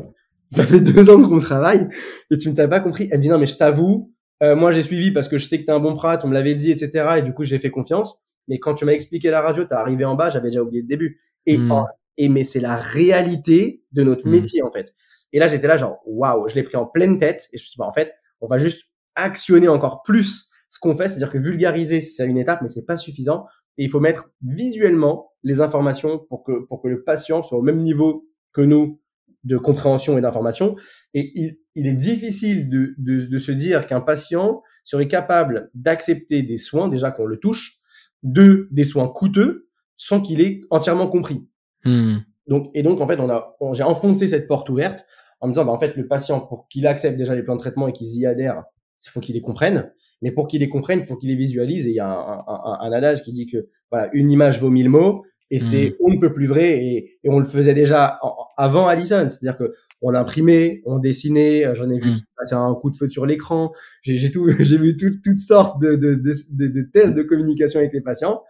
ça 0.50 0.66
fait 0.66 0.80
deux 0.80 1.10
ans 1.10 1.22
qu'on 1.22 1.40
travaille 1.40 1.88
et 2.32 2.38
tu 2.38 2.50
ne 2.50 2.56
t'as 2.56 2.68
pas 2.68 2.80
compris. 2.80 3.10
Elle 3.12 3.18
me 3.18 3.24
dit, 3.24 3.30
non 3.30 3.40
mais 3.40 3.46
je 3.46 3.56
t'avoue, 3.56 4.14
euh, 4.44 4.56
moi 4.56 4.72
j'ai 4.72 4.82
suivi 4.82 5.12
parce 5.12 5.28
que 5.28 5.38
je 5.38 5.48
sais 5.48 5.60
que 5.60 5.66
t'es 5.66 5.72
un 5.72 5.80
bon 5.80 5.94
prat, 5.94 6.20
on 6.24 6.28
me 6.28 6.34
l'avait 6.34 6.56
dit, 6.56 6.72
etc. 6.72 7.16
Et 7.18 7.22
du 7.22 7.34
coup 7.34 7.44
j'ai 7.44 7.60
fait 7.60 7.72
confiance. 7.72 8.20
Mais 8.48 8.60
quand 8.60 8.76
tu 8.76 8.86
m'as 8.86 8.94
expliqué 8.94 9.30
la 9.30 9.42
radio, 9.42 9.66
t'es 9.66 9.76
arrivé 9.76 10.06
en 10.06 10.16
bas, 10.16 10.30
j'avais 10.30 10.50
déjà 10.50 10.62
oublié 10.62 10.82
le 10.82 10.88
début. 10.88 11.20
Et, 11.46 11.58
hmm. 11.58 11.84
et 12.18 12.30
mais 12.30 12.44
c'est 12.44 12.60
la 12.60 12.76
réalité 12.76 13.84
de 13.92 14.04
notre 14.04 14.28
hmm. 14.28 14.32
métier 14.32 14.62
en 14.64 14.72
fait. 14.72 14.94
Et 15.34 15.40
là 15.40 15.48
j'étais 15.48 15.68
là 15.68 15.78
genre, 15.78 16.00
waouh, 16.06 16.48
je 16.48 16.56
l'ai 16.56 16.64
pris 16.64 16.78
en 16.78 16.86
pleine 16.86 17.18
tête 17.18 17.48
et 17.54 17.58
je 17.58 17.64
me 17.64 17.66
suis 17.66 17.72
dit, 17.72 17.78
bah, 17.78 17.86
en 17.86 17.92
fait, 17.92 18.14
on 18.42 18.48
va 18.48 18.58
juste 18.58 18.86
actionner 19.16 19.68
encore 19.68 20.04
plus 20.04 20.50
ce 20.70 20.80
qu'on 20.80 20.96
fait, 20.96 21.08
c'est-à-dire 21.08 21.32
que 21.32 21.38
vulgariser, 21.38 22.02
c'est 22.02 22.26
une 22.26 22.38
étape, 22.38 22.62
mais 22.62 22.68
c'est 22.68 22.86
pas 22.86 22.98
suffisant. 22.98 23.46
et 23.78 23.84
il 23.84 23.90
faut 23.90 24.00
mettre 24.00 24.30
visuellement 24.42 25.32
les 25.44 25.62
informations 25.62 26.20
pour 26.30 26.44
que, 26.44 26.66
pour 26.66 26.82
que 26.82 26.88
le 26.88 27.04
patient 27.04 27.42
soit 27.42 27.58
au 27.58 27.62
même 27.62 27.82
niveau 27.82 28.28
que 28.54 28.62
nous 28.62 29.00
de 29.44 29.58
compréhension 29.58 30.18
et 30.18 30.22
d'information. 30.22 30.76
Et 31.14 31.32
il, 31.36 31.58
il, 31.78 31.88
est 31.88 31.94
difficile 31.94 32.70
de, 32.70 32.94
de, 32.98 33.26
de 33.26 33.38
se 33.38 33.52
dire 33.52 33.88
qu'un 33.88 34.02
patient 34.02 34.62
serait 34.84 35.08
capable 35.08 35.70
d'accepter 35.74 36.42
des 36.42 36.58
soins, 36.58 36.88
déjà 36.88 37.12
qu'on 37.12 37.26
le 37.26 37.38
touche, 37.38 37.78
deux, 38.24 38.68
des 38.72 38.84
soins 38.84 39.08
coûteux, 39.08 39.68
sans 39.96 40.22
qu'il 40.22 40.42
ait 40.42 40.62
entièrement 40.70 41.08
compris. 41.08 41.48
Hmm. 41.84 42.18
Donc, 42.48 42.70
et 42.74 42.84
donc, 42.84 43.02
en 43.02 43.08
fait, 43.08 43.20
on 43.20 43.30
a, 43.30 43.58
j'ai 43.74 43.84
enfoncé 43.84 44.28
cette 44.28 44.48
porte 44.48 44.70
ouverte 44.70 45.06
en 45.42 45.48
me 45.48 45.54
disant, 45.54 45.66
bah, 45.66 45.72
en 45.72 45.80
fait, 45.80 45.96
le 45.96 46.08
patient, 46.08 46.40
pour 46.40 46.68
qu'il 46.68 46.88
accepte 46.88 47.18
déjà 47.18 47.36
les 47.36 47.44
plans 47.44 47.56
de 47.56 47.60
traitement 47.60 47.88
et 47.88 47.92
qu'il 47.92 48.08
y 48.08 48.26
adhère, 48.26 48.64
il 49.06 49.10
faut 49.10 49.20
qu'il 49.20 49.36
les 49.36 49.42
comprenne. 49.42 49.92
Mais 50.22 50.32
pour 50.32 50.48
qu'il 50.48 50.62
les 50.62 50.70
comprenne, 50.70 51.00
il 51.00 51.06
faut 51.06 51.16
qu'il 51.16 51.30
les 51.30 51.36
visualise. 51.36 51.86
Et 51.86 51.92
il 51.92 51.96
y 51.96 52.00
a 52.00 52.08
un, 52.08 52.40
un, 52.48 52.78
un, 52.82 52.92
adage 52.92 53.22
qui 53.24 53.34
dit 53.34 53.46
que 53.46 53.68
voilà, 53.92 54.10
une 54.14 54.32
image 54.32 54.60
vaut 54.60 54.72
mille 54.72 54.90
mots. 54.90 55.24
Et 55.52 55.60
c'est 55.60 55.92
hmm. 55.92 56.06
on 56.06 56.10
ne 56.10 56.20
peut 56.20 56.34
plus 56.34 56.48
vrai. 56.48 56.84
Et, 56.84 57.20
et 57.24 57.30
on 57.30 57.40
le 57.40 57.46
faisait 57.46 57.76
déjà 57.76 58.20
avant 58.58 58.88
Allison. 58.88 59.28
C'est-à-dire 59.30 59.58
que 59.58 59.74
on 60.02 60.12
l'imprimait, 60.12 60.82
on 60.86 61.00
dessinait. 61.00 61.74
J'en 61.76 61.90
ai 61.90 61.98
vu 61.98 62.12
passer 62.38 62.56
un 62.56 62.74
coup 62.76 62.92
de 62.92 62.98
feu 62.98 63.10
sur 63.10 63.26
l'écran. 63.26 63.72
J'ai 64.04 64.32
tout, 64.32 64.50
j'ai 64.60 64.78
vu 64.78 64.96
tout, 64.96 65.12
toutes 65.24 65.40
sortes 65.40 65.82
de, 65.82 65.96
de, 65.96 66.16
de, 66.16 66.34
de, 66.52 66.68
de 66.68 66.82
tests 66.94 67.14
de 67.14 67.24
communication 67.24 67.80
avec 67.80 67.94
les 67.94 68.02
patients. 68.02 68.44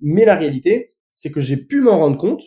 Mais 0.00 0.24
la 0.24 0.36
réalité, 0.36 0.94
c'est 1.14 1.30
que 1.30 1.40
j'ai 1.40 1.56
pu 1.56 1.80
m'en 1.80 1.98
rendre 1.98 2.18
compte 2.18 2.42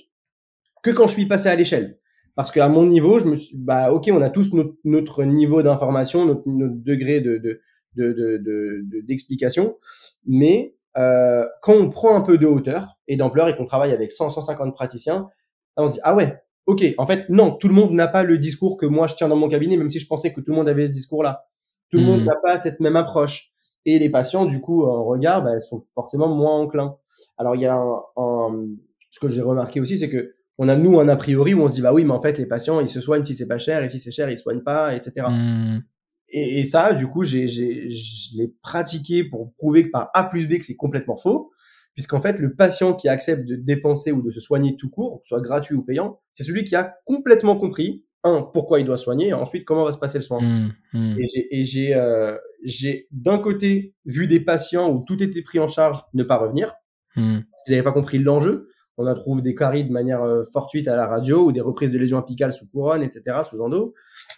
que 0.83 0.91
quand 0.91 1.07
je 1.07 1.13
suis 1.13 1.25
passé 1.25 1.49
à 1.49 1.55
l'échelle. 1.55 1.99
Parce 2.35 2.51
qu'à 2.51 2.67
mon 2.69 2.85
niveau, 2.85 3.19
je 3.19 3.25
me 3.25 3.35
suis, 3.35 3.57
bah, 3.57 3.91
ok, 3.91 4.09
on 4.11 4.21
a 4.21 4.29
tous 4.29 4.53
notre, 4.53 4.75
notre 4.83 5.23
niveau 5.23 5.63
d'information, 5.63 6.25
notre, 6.25 6.43
notre, 6.45 6.75
degré 6.75 7.19
de, 7.19 7.37
de, 7.37 9.01
d'explication. 9.01 9.63
De, 9.63 9.69
de, 9.69 9.75
mais 10.27 10.75
euh, 10.97 11.45
quand 11.63 11.73
on 11.73 11.89
prend 11.89 12.15
un 12.15 12.21
peu 12.21 12.37
de 12.37 12.45
hauteur 12.45 12.99
et 13.07 13.17
d'ampleur 13.17 13.49
et 13.49 13.57
qu'on 13.57 13.65
travaille 13.65 13.91
avec 13.91 14.11
100, 14.11 14.29
150 14.29 14.75
praticiens, 14.75 15.29
on 15.77 15.87
se 15.87 15.93
dit 15.93 15.99
ah 16.03 16.15
ouais, 16.15 16.39
ok. 16.67 16.83
En 16.97 17.07
fait, 17.07 17.27
non, 17.29 17.51
tout 17.51 17.67
le 17.67 17.73
monde 17.73 17.91
n'a 17.91 18.07
pas 18.07 18.23
le 18.23 18.37
discours 18.37 18.77
que 18.77 18.85
moi 18.85 19.07
je 19.07 19.15
tiens 19.15 19.27
dans 19.27 19.35
mon 19.35 19.47
cabinet, 19.47 19.77
même 19.77 19.89
si 19.89 19.99
je 19.99 20.07
pensais 20.07 20.31
que 20.31 20.41
tout 20.41 20.51
le 20.51 20.57
monde 20.57 20.69
avait 20.69 20.87
ce 20.87 20.93
discours-là. 20.93 21.47
Tout 21.89 21.97
le 21.97 22.03
monde 22.03 22.21
mmh. 22.21 22.25
n'a 22.25 22.35
pas 22.43 22.57
cette 22.57 22.79
même 22.79 22.97
approche. 22.97 23.53
Et 23.85 23.97
les 23.99 24.09
patients, 24.09 24.45
du 24.45 24.59
coup, 24.59 24.83
en 24.83 25.05
regard, 25.05 25.43
bah, 25.43 25.57
sont 25.59 25.79
forcément 25.79 26.27
moins 26.27 26.59
enclins. 26.59 26.97
Alors 27.37 27.55
il 27.55 27.61
y 27.61 27.65
a 27.65 27.75
un, 27.75 28.67
ce 29.09 29.19
que 29.19 29.29
j'ai 29.29 29.41
remarqué 29.41 29.79
aussi, 29.79 29.97
c'est 29.97 30.09
que 30.09 30.35
on 30.57 30.67
a 30.67 30.75
nous 30.75 30.99
un 30.99 31.07
a 31.07 31.15
priori 31.15 31.53
où 31.53 31.61
on 31.61 31.67
se 31.67 31.73
dit 31.73 31.81
bah 31.81 31.93
oui, 31.93 32.03
mais 32.03 32.13
en 32.13 32.21
fait 32.21 32.37
les 32.39 32.47
patients 32.47 32.81
ils 32.81 32.87
se 32.87 32.99
soignent 32.99 33.23
si 33.23 33.35
c'est 33.35 33.45
pas 33.47 33.59
cher 33.59 33.83
et 33.83 33.89
si 33.89 33.99
c'est 33.99 34.09
cher 34.11 34.29
ils 34.29 34.37
soignent 34.37 34.63
pas, 34.63 34.95
etc. 34.95 35.27
Et, 36.29 36.59
et, 36.59 36.63
ça, 36.65 36.93
du 36.93 37.07
coup, 37.07 37.23
j'ai, 37.23 37.47
j'ai, 37.47 37.89
je 37.89 38.37
l'ai 38.37 38.53
pratiqué 38.61 39.23
pour 39.23 39.53
prouver 39.53 39.85
que 39.85 39.91
par 39.91 40.09
A 40.13 40.25
plus 40.25 40.47
B 40.47 40.57
que 40.57 40.65
c'est 40.65 40.75
complètement 40.75 41.15
faux, 41.15 41.51
puisqu'en 41.97 42.21
fait, 42.21 42.37
le 42.37 42.53
patient 42.53 42.93
qui 42.93 43.09
accepte 43.09 43.47
de 43.47 43.55
dépenser 43.55 44.11
ou 44.11 44.21
de 44.21 44.29
se 44.29 44.39
soigner 44.39 44.77
tout 44.77 44.87
court, 44.87 45.19
que 45.19 45.25
ce 45.25 45.29
soit 45.29 45.41
gratuit 45.41 45.73
ou 45.73 45.81
payant, 45.81 46.21
c'est 46.31 46.43
celui 46.43 46.63
qui 46.63 46.75
a 46.75 46.93
complètement 47.05 47.55
compris, 47.55 48.05
un, 48.23 48.43
pourquoi 48.43 48.79
il 48.79 48.85
doit 48.85 48.97
soigner, 48.97 49.29
et 49.29 49.33
ensuite, 49.33 49.65
comment 49.65 49.83
va 49.83 49.93
se 49.93 49.97
passer 49.97 50.19
le 50.19 50.23
soin. 50.23 50.39
Mmh, 50.39 50.73
mmh. 50.93 51.15
Et 51.49 51.63
j'ai, 51.63 51.95
euh, 51.95 52.37
j'ai 52.63 53.07
d'un 53.09 53.39
côté 53.39 53.95
vu 54.05 54.27
des 54.27 54.39
patients 54.39 54.91
où 54.91 55.05
tout 55.07 55.23
était 55.23 55.41
pris 55.41 55.57
en 55.57 55.65
charge 55.65 56.03
ne 56.13 56.21
pas 56.21 56.37
revenir, 56.37 56.75
mmh. 57.15 57.39
parce 57.51 57.63
qu'ils 57.65 57.73
n'avaient 57.73 57.83
pas 57.83 57.93
compris 57.93 58.19
l'enjeu, 58.19 58.69
on 58.99 59.07
a 59.07 59.15
trouvé 59.15 59.41
des 59.41 59.55
caries 59.55 59.83
de 59.83 59.91
manière 59.91 60.21
euh, 60.21 60.43
fortuite 60.53 60.87
à 60.87 60.95
la 60.95 61.07
radio 61.07 61.45
ou 61.45 61.51
des 61.51 61.61
reprises 61.61 61.91
de 61.91 61.97
lésions 61.97 62.19
apicales 62.19 62.53
sous 62.53 62.67
couronne, 62.67 63.01
etc., 63.01 63.39
sous 63.43 63.59
endo, 63.59 63.95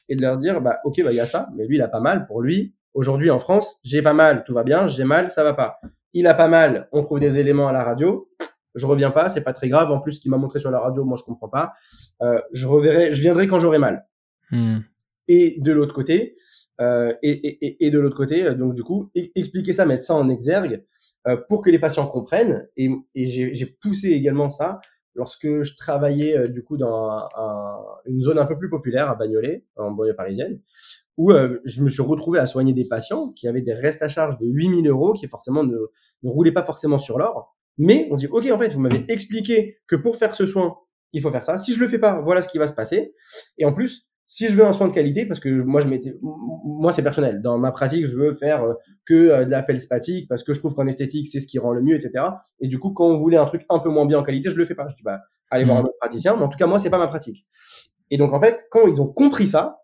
et 0.08 0.16
de 0.16 0.22
leur 0.22 0.38
dire, 0.38 0.62
bah, 0.62 0.80
ok, 0.86 1.02
bah, 1.04 1.12
il 1.12 1.18
y 1.18 1.20
a 1.20 1.26
ça, 1.26 1.50
mais 1.58 1.68
lui, 1.68 1.76
il 1.76 1.82
a 1.82 1.90
pas 1.90 2.00
mal. 2.00 2.26
Pour 2.26 2.42
lui, 2.42 2.74
aujourd'hui 2.94 3.30
en 3.30 3.40
France, 3.40 3.82
j'ai 3.84 4.02
pas 4.02 4.14
mal, 4.14 4.46
tout 4.46 4.54
va 4.54 4.64
bien, 4.64 4.88
j'ai 4.88 5.04
mal, 5.04 5.30
ça 5.30 5.44
va 5.44 5.54
pas. 5.54 5.82
Il 6.14 6.28
a 6.28 6.34
pas 6.34 6.48
mal, 6.48 6.88
on 6.92 7.04
trouve 7.04 7.20
des 7.20 7.38
éléments 7.38 7.68
à 7.68 7.72
la 7.72 7.84
radio, 7.84 8.30
je 8.76 8.86
reviens 8.86 9.12
pas, 9.12 9.30
c'est 9.30 9.44
pas 9.44 9.54
très 9.54 9.70
grave. 9.70 9.92
En 9.92 10.00
plus, 10.00 10.14
ce 10.14 10.20
qu'il 10.20 10.32
m'a 10.32 10.38
montré 10.38 10.60
sur 10.60 10.72
la 10.72 10.80
radio, 10.80 11.04
moi, 11.04 11.18
je 11.18 11.24
comprends 11.24 11.50
pas. 11.50 11.74
Euh, 12.22 12.40
je 12.52 12.68
reverrai, 12.68 13.12
je 13.12 13.22
viendrai 13.22 13.48
quand 13.48 13.60
j'aurai 13.60 13.78
mal. 13.78 14.08
Hmm. 14.52 14.80
Et 15.28 15.58
de 15.60 15.72
l'autre 15.72 15.94
côté, 15.94 16.38
euh, 16.82 17.14
et, 17.22 17.32
et, 17.32 17.86
et, 17.86 17.92
de 17.92 18.00
l'autre 18.00 18.16
côté, 18.16 18.46
euh, 18.46 18.54
donc 18.56 18.74
du 18.74 18.84
coup, 18.84 19.12
e-, 19.16 19.30
expliquer 19.36 19.74
ça, 19.74 19.86
mettre 19.86 20.04
ça 20.04 20.16
en 20.16 20.30
exergue, 20.30 20.84
euh, 21.28 21.38
pour 21.50 21.62
que 21.62 21.70
les 21.70 21.80
patients 21.80 22.08
comprennent. 22.08 22.68
Et, 22.78 22.90
et 23.16 23.28
j'ai 23.28 23.66
poussé 23.66 24.10
également 24.10 24.50
ça 24.50 24.80
lorsque 25.16 25.62
je 25.62 25.76
travaillais 25.76 26.38
euh, 26.38 26.48
du 26.48 26.64
coup 26.64 26.78
dans 26.78 27.10
un, 27.36 27.78
une 28.06 28.22
zone 28.22 28.40
un 28.40 28.46
peu 28.46 28.58
plus 28.58 28.70
populaire 28.70 29.10
à 29.10 29.16
Bagnolet, 29.16 29.66
en 29.76 29.92
banlieue 29.92 30.16
parisienne, 30.16 30.62
où 31.20 31.32
euh, 31.32 31.60
je 31.66 31.84
me 31.84 31.90
suis 31.90 32.02
retrouvé 32.02 32.40
à 32.40 32.46
soigner 32.46 32.72
des 32.72 32.88
patients 32.88 33.34
qui 33.34 33.50
avaient 33.50 33.62
des 33.62 33.74
restes 33.74 34.02
à 34.02 34.08
charge 34.08 34.38
de 34.38 34.48
8000 34.48 34.88
euros, 34.88 35.12
qui 35.12 35.28
forcément 35.28 35.66
ne, 35.66 35.76
ne 36.24 36.30
roulaient 36.30 36.54
pas 36.54 36.64
forcément 36.64 36.98
sur 36.98 37.20
l'or. 37.20 37.58
Mais 37.78 38.08
on 38.10 38.16
dit, 38.16 38.28
OK, 38.28 38.50
en 38.50 38.58
fait, 38.58 38.70
vous 38.70 38.80
m'avez 38.80 39.04
expliqué 39.10 39.80
que 39.86 39.98
pour 39.98 40.16
faire 40.16 40.34
ce 40.34 40.46
soin, 40.46 40.78
il 41.12 41.22
faut 41.22 41.30
faire 41.30 41.44
ça. 41.44 41.58
Si 41.58 41.74
je 41.74 41.80
le 41.82 41.90
fais 41.90 42.00
pas, 42.00 42.22
voilà 42.22 42.42
ce 42.42 42.48
qui 42.48 42.58
va 42.58 42.68
se 42.68 42.74
passer. 42.74 43.14
Et 43.58 43.66
en 43.66 43.74
plus, 43.74 44.08
si 44.26 44.48
je 44.48 44.56
veux 44.56 44.64
un 44.64 44.72
soin 44.72 44.88
de 44.88 44.94
qualité, 44.94 45.26
parce 45.26 45.42
que 45.42 45.50
moi 45.50 45.82
je 45.82 45.88
m'étais, 45.88 46.16
moi 46.22 46.94
c'est 46.94 47.04
personnel. 47.04 47.42
Dans 47.42 47.58
ma 47.58 47.74
pratique, 47.74 48.06
je 48.06 48.16
veux 48.16 48.32
faire 48.32 48.64
euh, 48.64 48.74
que 49.06 49.14
euh, 49.14 49.44
de 49.44 49.50
la 49.50 49.62
feldspathie 49.62 50.26
parce 50.28 50.44
que 50.44 50.54
je 50.54 50.60
trouve 50.60 50.74
qu'en 50.74 50.88
esthétique 50.88 51.28
c'est 51.28 51.42
ce 51.42 51.48
qui 51.48 51.60
rend 51.60 51.74
le 51.74 51.82
mieux, 51.82 51.96
etc. 51.96 52.24
Et 52.62 52.68
du 52.68 52.80
coup, 52.80 52.92
quand 52.92 53.08
on 53.08 53.18
voulait 53.18 53.38
un 53.38 53.46
truc 53.46 53.66
un 53.70 53.80
peu 53.80 53.90
moins 53.90 54.06
bien 54.06 54.20
en 54.20 54.24
qualité, 54.24 54.52
je 54.52 54.56
le 54.56 54.66
fais 54.66 54.76
pas. 54.76 54.88
Je 54.88 54.96
dis 54.96 55.04
bah 55.04 55.20
allez 55.50 55.66
voir 55.66 55.78
mmh. 55.78 55.82
un 55.82 55.84
autre 55.86 55.98
praticien, 56.00 56.36
mais 56.38 56.44
en 56.44 56.48
tout 56.48 56.58
cas 56.58 56.68
moi 56.68 56.80
c'est 56.80 56.92
pas 56.92 57.00
ma 57.00 57.08
pratique. 57.08 57.46
Et 58.12 58.18
donc 58.18 58.32
en 58.32 58.40
fait, 58.40 58.68
quand 58.70 58.88
ils 58.88 59.02
ont 59.02 59.08
compris 59.08 59.48
ça, 59.48 59.79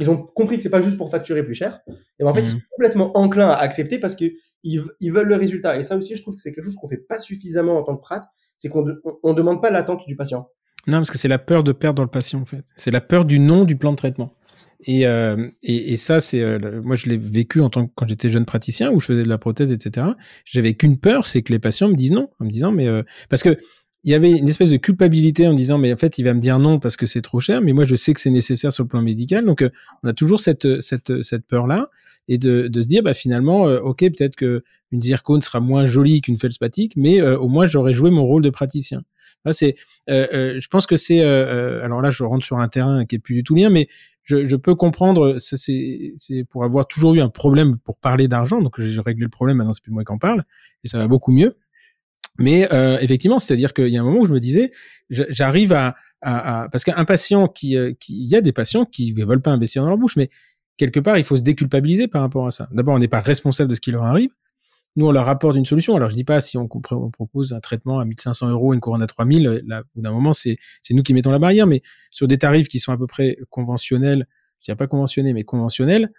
ils 0.00 0.10
ont 0.10 0.16
compris 0.16 0.56
que 0.56 0.62
c'est 0.62 0.70
pas 0.70 0.80
juste 0.80 0.96
pour 0.96 1.10
facturer 1.10 1.44
plus 1.44 1.54
cher. 1.54 1.80
Et 2.18 2.24
ben, 2.24 2.30
en 2.30 2.34
fait, 2.34 2.40
ils 2.40 2.46
mmh. 2.46 2.50
sont 2.50 2.60
complètement 2.70 3.16
enclins 3.16 3.50
à 3.50 3.56
accepter 3.56 3.98
parce 3.98 4.16
que 4.16 4.24
ils, 4.62 5.12
veulent 5.12 5.28
le 5.28 5.36
résultat. 5.36 5.78
Et 5.78 5.82
ça 5.82 5.96
aussi, 5.96 6.16
je 6.16 6.22
trouve 6.22 6.34
que 6.34 6.40
c'est 6.40 6.52
quelque 6.52 6.64
chose 6.64 6.76
qu'on 6.76 6.88
fait 6.88 6.96
pas 7.08 7.18
suffisamment 7.18 7.78
en 7.78 7.82
tant 7.82 7.96
que 7.96 8.02
prat, 8.02 8.22
c'est 8.56 8.68
qu'on 8.68 8.84
on 9.22 9.34
demande 9.34 9.62
pas 9.62 9.70
l'attente 9.70 10.02
du 10.06 10.16
patient. 10.16 10.48
Non, 10.86 10.98
parce 10.98 11.10
que 11.10 11.18
c'est 11.18 11.28
la 11.28 11.38
peur 11.38 11.62
de 11.62 11.72
perdre 11.72 12.02
le 12.02 12.08
patient, 12.08 12.40
en 12.40 12.46
fait. 12.46 12.64
C'est 12.76 12.90
la 12.90 13.00
peur 13.00 13.24
du 13.24 13.38
nom 13.38 13.64
du 13.64 13.76
plan 13.76 13.92
de 13.92 13.96
traitement. 13.96 14.34
Et, 14.84 15.06
euh, 15.06 15.48
et, 15.62 15.92
et, 15.92 15.96
ça, 15.96 16.20
c'est 16.20 16.40
euh, 16.40 16.80
moi 16.82 16.96
je 16.96 17.08
l'ai 17.08 17.18
vécu 17.18 17.60
en 17.60 17.68
tant 17.68 17.86
que 17.86 17.92
quand 17.94 18.08
j'étais 18.08 18.30
jeune 18.30 18.46
praticien 18.46 18.90
où 18.90 19.00
je 19.00 19.06
faisais 19.06 19.22
de 19.22 19.28
la 19.28 19.38
prothèse, 19.38 19.72
etc. 19.72 20.06
J'avais 20.44 20.74
qu'une 20.74 20.98
peur, 20.98 21.26
c'est 21.26 21.42
que 21.42 21.52
les 21.52 21.58
patients 21.58 21.88
me 21.88 21.94
disent 21.94 22.12
non, 22.12 22.30
en 22.40 22.44
me 22.46 22.50
disant 22.50 22.72
mais 22.72 22.86
euh, 22.86 23.02
parce 23.28 23.42
que 23.42 23.58
il 24.04 24.10
y 24.10 24.14
avait 24.14 24.30
une 24.30 24.48
espèce 24.48 24.70
de 24.70 24.76
culpabilité 24.76 25.46
en 25.46 25.54
disant 25.54 25.78
mais 25.78 25.92
en 25.92 25.96
fait 25.96 26.18
il 26.18 26.24
va 26.24 26.34
me 26.34 26.40
dire 26.40 26.58
non 26.58 26.78
parce 26.78 26.96
que 26.96 27.06
c'est 27.06 27.22
trop 27.22 27.40
cher, 27.40 27.60
mais 27.60 27.72
moi 27.72 27.84
je 27.84 27.94
sais 27.94 28.12
que 28.12 28.20
c'est 28.20 28.30
nécessaire 28.30 28.72
sur 28.72 28.84
le 28.84 28.88
plan 28.88 29.02
médical, 29.02 29.44
donc 29.44 29.62
euh, 29.62 29.70
on 30.02 30.08
a 30.08 30.12
toujours 30.12 30.40
cette 30.40 30.80
cette 30.80 31.22
cette 31.22 31.46
peur 31.46 31.66
là 31.66 31.88
et 32.28 32.38
de, 32.38 32.68
de 32.68 32.82
se 32.82 32.88
dire 32.88 33.02
bah 33.02 33.14
finalement 33.14 33.62
ok 33.64 33.98
peut-être 33.98 34.36
que 34.36 34.62
une 34.92 35.00
zircone 35.00 35.40
sera 35.40 35.60
moins 35.60 35.84
jolie 35.84 36.20
qu'une 36.20 36.38
feldspatique, 36.38 36.94
mais 36.96 37.22
au 37.22 37.48
moins 37.48 37.64
j'aurais 37.66 37.92
joué 37.92 38.10
mon 38.10 38.24
rôle 38.24 38.42
de 38.42 38.50
praticien 38.50 39.02
c'est, 39.52 39.76
euh, 40.08 40.26
euh, 40.32 40.60
je 40.60 40.68
pense 40.68 40.86
que 40.86 40.96
c'est, 40.96 41.22
euh, 41.22 41.82
alors 41.84 42.02
là, 42.02 42.10
je 42.10 42.24
rentre 42.24 42.44
sur 42.44 42.58
un 42.58 42.68
terrain 42.68 43.04
qui 43.04 43.16
est 43.16 43.18
plus 43.18 43.34
du 43.34 43.42
tout 43.42 43.54
lien, 43.54 43.70
mais 43.70 43.88
je, 44.22 44.44
je 44.44 44.56
peux 44.56 44.74
comprendre. 44.74 45.36
C'est, 45.38 46.14
c'est 46.18 46.44
pour 46.44 46.64
avoir 46.64 46.86
toujours 46.86 47.14
eu 47.14 47.20
un 47.20 47.28
problème 47.28 47.78
pour 47.78 47.96
parler 47.96 48.28
d'argent, 48.28 48.60
donc 48.60 48.80
j'ai 48.80 49.00
réglé 49.00 49.24
le 49.24 49.30
problème. 49.30 49.58
Maintenant, 49.58 49.72
c'est 49.72 49.82
plus 49.82 49.92
moi 49.92 50.04
qui 50.04 50.12
en 50.12 50.18
parle, 50.18 50.44
et 50.84 50.88
ça 50.88 50.98
va 50.98 51.08
beaucoup 51.08 51.32
mieux. 51.32 51.56
Mais 52.38 52.68
effectivement, 53.00 53.38
c'est-à-dire 53.38 53.74
qu'il 53.74 53.88
y 53.88 53.98
a 53.98 54.00
un 54.00 54.04
moment 54.04 54.20
où 54.20 54.26
je 54.26 54.32
me 54.32 54.40
disais, 54.40 54.72
j'arrive 55.10 55.72
à, 55.72 55.94
à, 56.22 56.62
à, 56.62 56.68
parce 56.68 56.84
qu'un 56.84 57.04
patient 57.04 57.48
qui, 57.48 57.76
qui, 57.98 58.24
il 58.24 58.30
y 58.30 58.36
a 58.36 58.40
des 58.40 58.52
patients 58.52 58.84
qui 58.86 59.12
ne 59.12 59.24
veulent 59.24 59.42
pas 59.42 59.50
investir 59.50 59.82
dans 59.82 59.88
leur 59.88 59.98
bouche, 59.98 60.16
mais 60.16 60.30
quelque 60.80 61.00
part, 61.00 61.18
il 61.18 61.24
faut 61.24 61.36
se 61.36 61.42
déculpabiliser 61.42 62.08
par 62.08 62.22
rapport 62.22 62.46
à 62.46 62.50
ça. 62.50 62.68
D'abord, 62.72 62.94
on 62.94 62.98
n'est 62.98 63.08
pas 63.08 63.20
responsable 63.20 63.68
de 63.68 63.74
ce 63.74 63.80
qui 63.82 63.90
leur 63.90 64.04
arrive. 64.04 64.30
Nous, 64.96 65.06
on 65.06 65.12
leur 65.12 65.28
apporte 65.28 65.56
une 65.56 65.66
solution. 65.66 65.94
Alors, 65.94 66.08
je 66.08 66.14
dis 66.14 66.24
pas 66.24 66.40
si 66.40 66.56
on, 66.56 66.66
propose 66.66 67.52
un 67.52 67.60
traitement 67.60 68.00
à 68.00 68.04
1500 68.04 68.48
euros, 68.48 68.72
une 68.72 68.80
couronne 68.80 69.02
à 69.02 69.06
3000, 69.06 69.62
là, 69.66 69.80
au 69.80 69.84
bout 69.94 70.02
d'un 70.02 70.12
moment, 70.12 70.32
c'est 70.32 70.58
nous 70.90 71.02
qui 71.02 71.12
mettons 71.12 71.30
la 71.30 71.38
barrière, 71.38 71.66
mais 71.66 71.82
sur 72.10 72.26
des 72.26 72.38
tarifs 72.38 72.68
qui 72.68 72.80
sont 72.80 72.92
à 72.92 72.96
peu 72.96 73.06
près 73.06 73.36
conventionnels, 73.50 74.26
je 74.60 74.64
dirais 74.64 74.76
pas 74.76 74.86
conventionnés, 74.86 75.32
mais 75.32 75.44
conventionnels, 75.44 76.10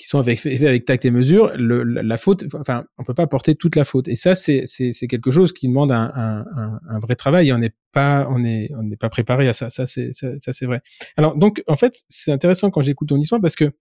qui 0.00 0.06
sont 0.06 0.18
avec, 0.18 0.44
avec 0.46 0.86
tact 0.86 1.04
et 1.04 1.10
mesure, 1.10 1.52
le, 1.56 1.82
la, 1.82 2.16
faute, 2.16 2.46
enfin, 2.58 2.84
on 2.96 3.04
peut 3.04 3.12
pas 3.12 3.26
porter 3.26 3.54
toute 3.54 3.76
la 3.76 3.84
faute. 3.84 4.08
Et 4.08 4.16
ça, 4.16 4.34
c'est 4.34 4.64
quelque 5.08 5.30
chose 5.30 5.52
qui 5.52 5.68
demande 5.68 5.92
un, 5.92 6.10
un, 6.14 6.46
un, 6.88 6.98
vrai 7.00 7.16
travail 7.16 7.52
on 7.52 7.58
n'est 7.58 7.74
pas, 7.92 8.26
on 8.30 8.42
est, 8.42 8.70
on 8.78 8.82
n'est 8.82 8.96
pas 8.96 9.10
préparé 9.10 9.46
à 9.46 9.52
ça. 9.52 9.68
Ça, 9.68 9.86
c'est, 9.86 10.12
ça, 10.12 10.38
ça 10.38 10.54
c'est 10.54 10.64
vrai. 10.64 10.80
Alors, 11.18 11.36
donc, 11.36 11.62
en 11.66 11.76
fait, 11.76 12.02
c'est 12.08 12.32
intéressant 12.32 12.70
quand 12.70 12.80
j'écoute 12.80 13.10
ton 13.10 13.18
histoire 13.18 13.42
parce 13.42 13.56
que 13.56 13.72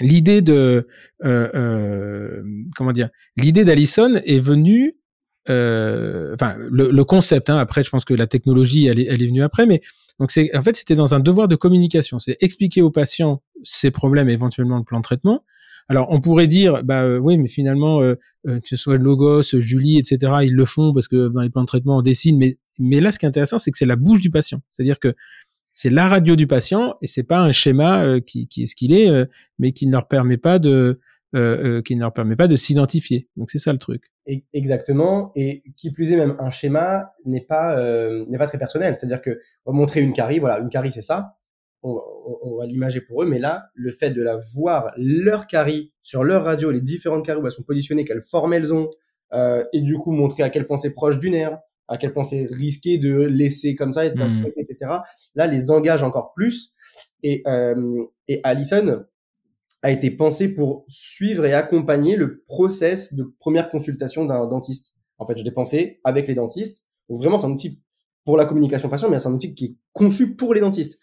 l'idée 0.00 0.40
de 0.40 0.88
euh, 1.24 1.48
euh, 1.54 2.42
comment 2.74 2.92
dire 2.92 3.10
l'idée 3.36 3.64
d'Allison 3.64 4.14
est 4.24 4.40
venue 4.40 4.96
euh, 5.50 6.34
enfin 6.34 6.56
le, 6.58 6.90
le 6.90 7.04
concept 7.04 7.48
hein, 7.48 7.58
après 7.58 7.84
je 7.84 7.90
pense 7.90 8.04
que 8.04 8.14
la 8.14 8.26
technologie 8.26 8.86
elle 8.86 8.98
est, 8.98 9.06
elle 9.08 9.22
est 9.22 9.26
venue 9.26 9.44
après 9.44 9.66
mais 9.66 9.82
donc 10.18 10.32
c'est 10.32 10.52
en 10.56 10.62
fait 10.62 10.74
c'était 10.74 10.96
dans 10.96 11.14
un 11.14 11.20
devoir 11.20 11.46
de 11.46 11.54
communication 11.54 12.18
c'est 12.18 12.36
expliquer 12.40 12.82
aux 12.82 12.90
patients 12.90 13.40
ses 13.62 13.90
problèmes 13.90 14.28
éventuellement 14.28 14.78
le 14.78 14.84
plan 14.84 14.98
de 14.98 15.04
traitement. 15.04 15.44
Alors 15.88 16.08
on 16.10 16.20
pourrait 16.20 16.46
dire 16.46 16.82
bah 16.82 17.02
euh, 17.02 17.18
oui 17.18 17.36
mais 17.36 17.48
finalement 17.48 18.00
euh, 18.00 18.14
euh, 18.46 18.58
que 18.58 18.68
ce 18.68 18.76
soit 18.76 18.96
Logos 18.96 19.58
Julie 19.58 19.98
etc 19.98 20.32
ils 20.42 20.54
le 20.54 20.64
font 20.64 20.94
parce 20.94 21.08
que 21.08 21.28
dans 21.28 21.42
les 21.42 21.50
plans 21.50 21.62
de 21.62 21.66
traitement 21.66 21.98
on 21.98 22.02
dessine. 22.02 22.38
Mais 22.38 22.56
mais 22.78 23.00
là 23.00 23.12
ce 23.12 23.18
qui 23.18 23.26
est 23.26 23.28
intéressant 23.28 23.58
c'est 23.58 23.70
que 23.70 23.76
c'est 23.76 23.86
la 23.86 23.96
bouche 23.96 24.20
du 24.20 24.30
patient. 24.30 24.60
C'est 24.70 24.82
à 24.82 24.84
dire 24.84 24.98
que 24.98 25.12
c'est 25.72 25.90
la 25.90 26.08
radio 26.08 26.36
du 26.36 26.46
patient 26.46 26.94
et 27.02 27.06
c'est 27.06 27.24
pas 27.24 27.40
un 27.40 27.50
schéma 27.52 28.04
euh, 28.04 28.20
qui, 28.20 28.46
qui, 28.46 28.62
est 28.62 28.66
ce 28.66 28.76
qu'il 28.76 28.92
est, 28.92 29.10
euh, 29.10 29.26
mais 29.58 29.72
qui 29.72 29.86
ne 29.88 29.92
leur 29.92 30.06
permet 30.06 30.38
pas 30.38 30.58
de 30.58 31.00
qui 31.84 31.96
ne 31.96 32.00
leur 32.00 32.12
permet 32.12 32.36
pas 32.36 32.46
de 32.46 32.54
s'identifier. 32.54 33.28
Donc 33.36 33.50
c'est 33.50 33.58
ça 33.58 33.72
le 33.72 33.80
truc. 33.80 34.04
Exactement, 34.52 35.32
et 35.34 35.64
qui 35.76 35.90
plus 35.90 36.12
est 36.12 36.16
même 36.16 36.36
un 36.38 36.48
schéma 36.48 37.12
n'est 37.24 37.40
pas 37.40 37.76
n'est 38.28 38.38
pas 38.38 38.46
très 38.46 38.56
personnel, 38.56 38.94
c'est-à-dire 38.94 39.20
que 39.20 39.40
on 39.66 39.72
va 39.72 39.76
montrer 39.76 40.00
une 40.00 40.12
carie, 40.12 40.38
voilà, 40.38 40.60
une 40.60 40.68
carie 40.68 40.92
c'est 40.92 41.02
ça, 41.02 41.36
on, 41.84 42.00
on, 42.42 42.56
va 42.56 42.66
l'imager 42.66 43.00
pour 43.00 43.22
eux, 43.22 43.26
mais 43.26 43.38
là, 43.38 43.68
le 43.74 43.90
fait 43.90 44.10
de 44.10 44.22
la 44.22 44.38
voir 44.54 44.92
leur 44.96 45.46
carie 45.46 45.92
sur 46.02 46.24
leur 46.24 46.44
radio, 46.44 46.70
les 46.70 46.80
différentes 46.80 47.24
caries 47.24 47.40
où 47.40 47.46
elles 47.46 47.52
sont 47.52 47.62
positionnées, 47.62 48.04
quelle 48.04 48.22
forme 48.22 48.54
elles 48.54 48.72
ont, 48.72 48.90
euh, 49.32 49.64
et 49.72 49.80
du 49.80 49.96
coup 49.98 50.12
montrer 50.12 50.42
à 50.42 50.50
quel 50.50 50.66
point 50.66 50.76
c'est 50.76 50.94
proche 50.94 51.18
d'une 51.18 51.34
aire, 51.34 51.58
à 51.88 51.98
quel 51.98 52.12
point 52.12 52.24
c'est 52.24 52.46
risqué 52.50 52.98
de 52.98 53.14
laisser 53.14 53.74
comme 53.74 53.92
ça, 53.92 54.06
et 54.06 54.10
de 54.10 54.16
mmh. 54.16 54.46
etc. 54.56 54.78
Là, 55.34 55.46
les 55.46 55.70
engage 55.70 56.02
encore 56.02 56.32
plus, 56.34 56.72
et 57.22 57.42
euh, 57.46 58.04
et 58.28 58.40
Allison 58.42 59.04
a 59.82 59.90
été 59.90 60.10
pensé 60.10 60.54
pour 60.54 60.86
suivre 60.88 61.44
et 61.44 61.52
accompagner 61.52 62.16
le 62.16 62.42
process 62.46 63.12
de 63.12 63.24
première 63.38 63.68
consultation 63.68 64.24
d'un 64.24 64.46
dentiste. 64.46 64.94
En 65.18 65.26
fait, 65.26 65.36
je 65.36 65.44
l'ai 65.44 65.52
pensé 65.52 66.00
avec 66.04 66.26
les 66.26 66.34
dentistes. 66.34 66.84
Donc 67.10 67.18
vraiment, 67.18 67.38
c'est 67.38 67.46
un 67.46 67.50
outil 67.50 67.82
pour 68.24 68.36
la 68.36 68.44
communication 68.44 68.88
patient, 68.88 69.10
mais 69.10 69.18
c'est 69.18 69.28
un 69.28 69.32
outil 69.32 69.54
qui 69.54 69.64
est 69.64 69.76
conçu 69.92 70.34
pour 70.34 70.54
les 70.54 70.60
dentistes. 70.60 70.98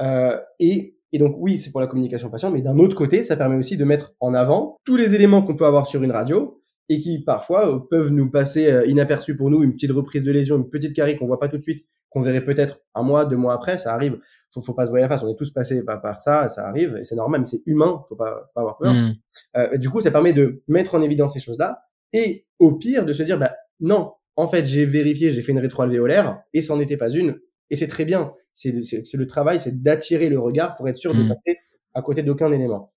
Euh, 0.00 0.36
et, 0.58 0.96
et, 1.12 1.18
donc 1.18 1.36
oui, 1.38 1.58
c'est 1.58 1.70
pour 1.70 1.80
la 1.80 1.86
communication 1.86 2.30
patient, 2.30 2.50
mais 2.50 2.62
d'un 2.62 2.78
autre 2.78 2.94
côté, 2.94 3.22
ça 3.22 3.36
permet 3.36 3.56
aussi 3.56 3.76
de 3.76 3.84
mettre 3.84 4.14
en 4.20 4.34
avant 4.34 4.76
tous 4.84 4.96
les 4.96 5.14
éléments 5.14 5.42
qu'on 5.42 5.56
peut 5.56 5.66
avoir 5.66 5.86
sur 5.86 6.02
une 6.02 6.12
radio 6.12 6.62
et 6.88 6.98
qui 6.98 7.18
parfois 7.22 7.68
euh, 7.68 7.78
peuvent 7.78 8.10
nous 8.10 8.30
passer 8.30 8.70
euh, 8.70 8.86
inaperçus 8.86 9.36
pour 9.36 9.50
nous, 9.50 9.62
une 9.62 9.72
petite 9.72 9.92
reprise 9.92 10.22
de 10.22 10.30
lésion, 10.30 10.56
une 10.56 10.68
petite 10.68 10.94
carie 10.94 11.16
qu'on 11.16 11.26
voit 11.26 11.40
pas 11.40 11.48
tout 11.48 11.56
de 11.56 11.62
suite, 11.62 11.86
qu'on 12.10 12.20
verrait 12.20 12.44
peut-être 12.44 12.80
un 12.94 13.02
mois, 13.02 13.24
deux 13.24 13.36
mois 13.36 13.54
après, 13.54 13.78
ça 13.78 13.92
arrive. 13.92 14.18
Faut, 14.52 14.60
faut 14.60 14.74
pas 14.74 14.86
se 14.86 14.90
voir 14.90 15.02
la 15.02 15.08
face. 15.08 15.22
On 15.22 15.28
est 15.28 15.36
tous 15.36 15.50
passés 15.50 15.84
par, 15.84 16.00
par 16.00 16.20
ça, 16.20 16.48
ça 16.48 16.66
arrive 16.66 16.96
et 16.96 17.04
c'est 17.04 17.16
normal, 17.16 17.40
mais 17.40 17.46
c'est 17.46 17.62
humain. 17.66 18.02
Faut 18.08 18.16
pas, 18.16 18.44
faut 18.46 18.52
pas 18.54 18.60
avoir 18.60 18.78
peur. 18.78 18.92
Mm. 18.94 19.14
Euh, 19.56 19.76
du 19.76 19.90
coup, 19.90 20.00
ça 20.00 20.10
permet 20.10 20.32
de 20.32 20.62
mettre 20.68 20.94
en 20.94 21.02
évidence 21.02 21.34
ces 21.34 21.40
choses-là 21.40 21.82
et 22.12 22.46
au 22.58 22.72
pire 22.72 23.04
de 23.04 23.12
se 23.12 23.22
dire, 23.22 23.38
bah 23.38 23.54
non, 23.80 24.12
en 24.36 24.46
fait, 24.46 24.66
j'ai 24.66 24.84
vérifié, 24.84 25.32
j'ai 25.32 25.42
fait 25.42 25.52
une 25.52 25.58
rétroalvéolaire 25.58 26.42
et 26.52 26.60
c'en 26.60 26.78
était 26.80 26.96
pas 26.96 27.10
une. 27.10 27.40
Et 27.70 27.76
c'est 27.76 27.88
très 27.88 28.04
bien. 28.04 28.32
C'est 28.52 28.72
le 28.72 29.26
travail, 29.26 29.58
c'est 29.58 29.82
d'attirer 29.82 30.28
le 30.28 30.38
regard 30.38 30.74
pour 30.74 30.88
être 30.88 30.98
sûr 30.98 31.14
de 31.14 31.22
mm. 31.22 31.28
passer 31.28 31.56
à 31.94 32.02
côté 32.02 32.22
d'aucun 32.22 32.52
élément. 32.52 32.92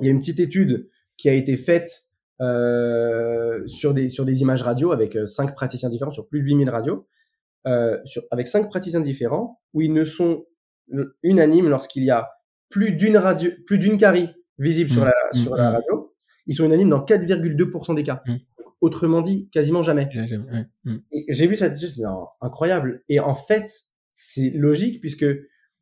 Il 0.00 0.04
y 0.04 0.08
a 0.08 0.10
une 0.10 0.20
petite 0.20 0.40
étude 0.40 0.88
qui 1.16 1.28
a 1.28 1.32
été 1.32 1.56
faite 1.56 2.08
euh, 2.40 3.66
sur 3.66 3.94
des 3.94 4.08
sur 4.08 4.24
des 4.24 4.42
images 4.42 4.62
radio 4.62 4.92
avec 4.92 5.16
euh, 5.16 5.26
cinq 5.26 5.56
praticiens 5.56 5.88
différents 5.88 6.12
sur 6.12 6.28
plus 6.28 6.40
de 6.40 6.44
8000 6.44 6.70
radios 6.70 7.08
euh, 7.66 7.98
sur, 8.04 8.22
avec 8.30 8.46
cinq 8.46 8.68
praticiens 8.68 9.00
différents 9.00 9.60
où 9.74 9.80
ils 9.80 9.92
ne 9.92 10.04
sont 10.04 10.44
unanimes 11.24 11.68
lorsqu'il 11.68 12.04
y 12.04 12.10
a 12.10 12.30
plus 12.68 12.92
d'une 12.92 13.16
radio, 13.16 13.50
plus 13.66 13.78
d'une 13.78 13.98
carie 13.98 14.30
visible 14.58 14.90
sur 14.90 15.02
mmh. 15.02 15.06
la, 15.06 15.14
mmh. 15.32 15.36
sur 15.36 15.56
la 15.56 15.70
radio. 15.72 16.14
Ils 16.46 16.54
sont 16.54 16.64
unanimes 16.64 16.90
dans 16.90 17.04
4,2% 17.04 17.94
des 17.94 18.04
cas. 18.04 18.22
Autrement 18.80 19.22
dit, 19.22 19.48
quasiment 19.50 19.82
jamais. 19.82 20.08
J'ai 21.28 21.46
vu 21.46 21.56
ça, 21.56 21.74
c'est 21.74 22.02
incroyable. 22.40 23.02
Et 23.08 23.20
en 23.20 23.34
fait, 23.34 23.70
c'est 24.14 24.50
logique 24.50 25.00
puisque 25.00 25.26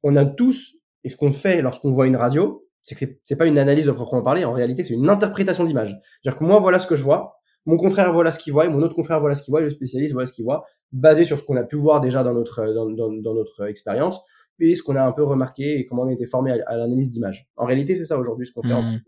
on 0.02 0.16
a 0.16 0.24
tous, 0.24 0.76
et 1.04 1.08
ce 1.08 1.16
qu'on 1.16 1.32
fait 1.32 1.62
lorsqu'on 1.62 1.90
voit 1.90 2.06
une 2.06 2.16
radio, 2.16 2.66
c'est 2.82 2.94
que 2.94 3.04
c'est 3.24 3.36
pas 3.36 3.46
une 3.46 3.58
analyse 3.58 3.86
de 3.86 3.92
proprement 3.92 4.22
parler. 4.22 4.44
En 4.44 4.52
réalité, 4.52 4.84
c'est 4.84 4.94
une 4.94 5.10
interprétation 5.10 5.64
d'image. 5.64 5.98
C'est-à-dire 6.22 6.38
que 6.38 6.44
moi, 6.44 6.60
voilà 6.60 6.78
ce 6.78 6.86
que 6.86 6.96
je 6.96 7.02
vois. 7.02 7.36
Mon 7.66 7.76
confrère 7.76 8.12
voilà 8.12 8.30
ce 8.30 8.38
qu'il 8.38 8.52
voit 8.52 8.64
et 8.64 8.68
mon 8.68 8.80
autre 8.80 8.94
confrère 8.94 9.18
voilà 9.18 9.34
ce 9.34 9.42
qu'il 9.42 9.50
voit 9.50 9.60
et 9.60 9.64
le 9.64 9.70
spécialiste 9.70 10.12
voilà 10.12 10.26
ce 10.26 10.32
qu'il 10.32 10.44
voit, 10.44 10.64
basé 10.92 11.24
sur 11.24 11.36
ce 11.36 11.42
qu'on 11.44 11.56
a 11.56 11.64
pu 11.64 11.74
voir 11.74 12.00
déjà 12.00 12.22
dans 12.22 12.32
notre 12.32 12.72
dans, 12.72 12.88
dans, 12.88 13.12
dans 13.12 13.34
notre 13.34 13.66
expérience 13.66 14.22
et 14.60 14.76
ce 14.76 14.84
qu'on 14.84 14.94
a 14.94 15.02
un 15.02 15.10
peu 15.10 15.24
remarqué 15.24 15.78
et 15.78 15.84
comment 15.86 16.02
on 16.02 16.08
a 16.08 16.12
été 16.12 16.26
formé 16.26 16.52
à, 16.52 16.76
l'analyse 16.76 17.10
d'image. 17.10 17.48
En 17.56 17.66
réalité, 17.66 17.96
c'est 17.96 18.04
ça 18.04 18.18
aujourd'hui 18.18 18.46
ce 18.46 18.52
qu'on 18.52 18.62
fait. 18.62 18.72
En 18.72 18.82
mmh. 18.82 19.00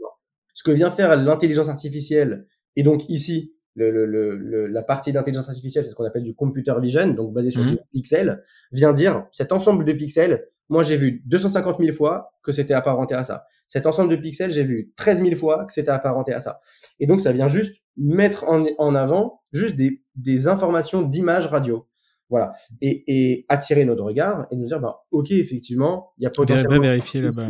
ce 0.55 0.64
que 0.64 0.72
vient 0.72 0.91
faire 0.91 1.16
l'intelligence 1.16 1.68
artificielle 1.68 2.47
et 2.74 2.82
donc 2.82 3.09
ici 3.09 3.55
le, 3.75 3.91
le, 3.91 4.37
le, 4.37 4.66
la 4.66 4.83
partie 4.83 5.12
d'intelligence 5.12 5.49
artificielle, 5.49 5.85
c'est 5.85 5.91
ce 5.91 5.95
qu'on 5.95 6.05
appelle 6.05 6.25
du 6.25 6.35
computer 6.35 6.75
vision, 6.81 7.09
donc 7.09 7.33
basé 7.33 7.51
sur 7.51 7.62
mmh. 7.62 7.71
du 7.71 7.79
pixel, 7.93 8.43
vient 8.73 8.93
dire 8.93 9.27
cet 9.33 9.53
ensemble 9.53 9.85
de 9.85 9.93
pixels 9.93 10.45
moi, 10.69 10.83
j'ai 10.83 10.97
vu 10.97 11.23
250 11.27 11.79
000 11.79 11.93
fois 11.93 12.33
que 12.43 12.53
c'était 12.53 12.75
apparenté 12.75 13.14
à 13.14 13.25
ça. 13.25 13.47
Cet 13.66 13.87
ensemble 13.87 14.11
de 14.11 14.16
pixels, 14.16 14.53
j'ai 14.53 14.64
vu 14.64 14.93
13 14.97 15.23
000 15.23 15.35
fois 15.35 15.64
que 15.64 15.73
c'était 15.73 15.91
apparenté 15.91 16.33
à 16.33 16.41
ça. 16.41 16.61
Et 17.01 17.07
donc, 17.07 17.21
ça 17.21 17.33
vient 17.33 17.49
juste 17.49 17.83
mettre 17.97 18.45
en, 18.45 18.64
en 18.79 18.95
avant 18.95 19.41
juste 19.53 19.77
des, 19.77 20.03
des 20.14 20.47
informations 20.47 21.03
d'image 21.03 21.47
radio. 21.47 21.87
Voilà. 22.31 22.53
Et, 22.83 23.05
et, 23.07 23.47
attirer 23.49 23.87
notre 23.87 24.05
regard 24.05 24.47
et 24.51 24.57
nous 24.57 24.66
dire, 24.66 24.81
bah, 24.81 25.07
OK, 25.11 25.31
effectivement, 25.31 26.12
il 26.19 26.25
y 26.25 26.27
a 26.27 26.31
potentiellement... 26.31 26.81
vérifier 26.81 27.23
là-bas. 27.23 27.47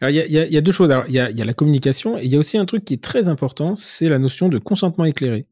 Alors, 0.00 0.10
il 0.10 0.14
y 0.14 0.20
a, 0.20 0.26
y, 0.26 0.38
a, 0.38 0.46
y 0.46 0.56
a, 0.56 0.60
deux 0.62 0.72
choses. 0.72 0.90
Alors, 0.90 1.04
il 1.08 1.14
y 1.14 1.20
a, 1.20 1.30
y 1.30 1.42
a 1.42 1.44
la 1.44 1.52
communication 1.52 2.16
et 2.16 2.24
il 2.24 2.32
y 2.32 2.36
a 2.36 2.38
aussi 2.38 2.56
un 2.56 2.64
truc 2.64 2.86
qui 2.86 2.94
est 2.94 3.02
très 3.02 3.28
important, 3.28 3.76
c'est 3.76 4.08
la 4.08 4.18
notion 4.18 4.48
de 4.48 4.56
consentement 4.58 5.04
éclairé. 5.04 5.46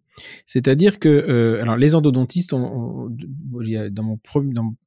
C'est-à-dire 0.47 0.99
que, 0.99 1.09
euh, 1.09 1.63
alors 1.63 1.77
les 1.77 1.95
endodontistes, 1.95 2.53
on, 2.53 3.09
dans, 3.91 4.03
mon 4.03 4.19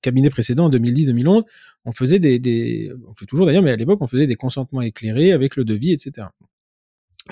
cabinet 0.02 0.30
précédent 0.30 0.66
en 0.66 0.70
2010-2011, 0.70 1.44
on 1.86 1.92
faisait 1.92 2.20
des, 2.20 2.92
on 3.08 3.14
fait 3.16 3.26
toujours 3.26 3.46
d'ailleurs, 3.46 3.64
mais 3.64 3.72
à 3.72 3.76
l'époque 3.76 4.00
on 4.02 4.08
faisait 4.08 4.28
des 4.28 4.36
consentements 4.36 4.82
éclairés 4.82 5.32
avec 5.32 5.56
le 5.56 5.64
devis, 5.66 5.92
etc. 5.92 6.28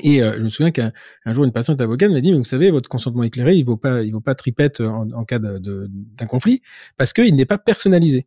Et 0.02 0.24
euh, 0.24 0.34
je 0.38 0.42
me 0.42 0.50
souviens 0.50 0.72
qu'un 0.72 0.92
jour 1.28 1.44
une 1.44 1.52
patiente 1.52 1.80
avocate 1.80 2.12
m'a 2.12 2.22
dit 2.22 2.32
mais 2.32 2.40
vous 2.40 2.44
savez 2.44 2.72
votre 2.72 2.90
consentement 2.90 3.22
éclairé 3.22 3.56
il 3.56 3.64
vaut 3.64 3.78
pas 3.78 4.02
il 4.02 4.12
vaut 4.12 4.22
pas 4.22 4.34
tripette 4.34 4.82
en, 4.82 5.24
cas 5.24 5.38
d'un 5.38 6.26
conflit 6.26 6.64
parce 6.98 7.14
qu'il 7.14 7.36
n'est 7.36 7.46
pas 7.46 7.60
personnalisé. 7.60 8.26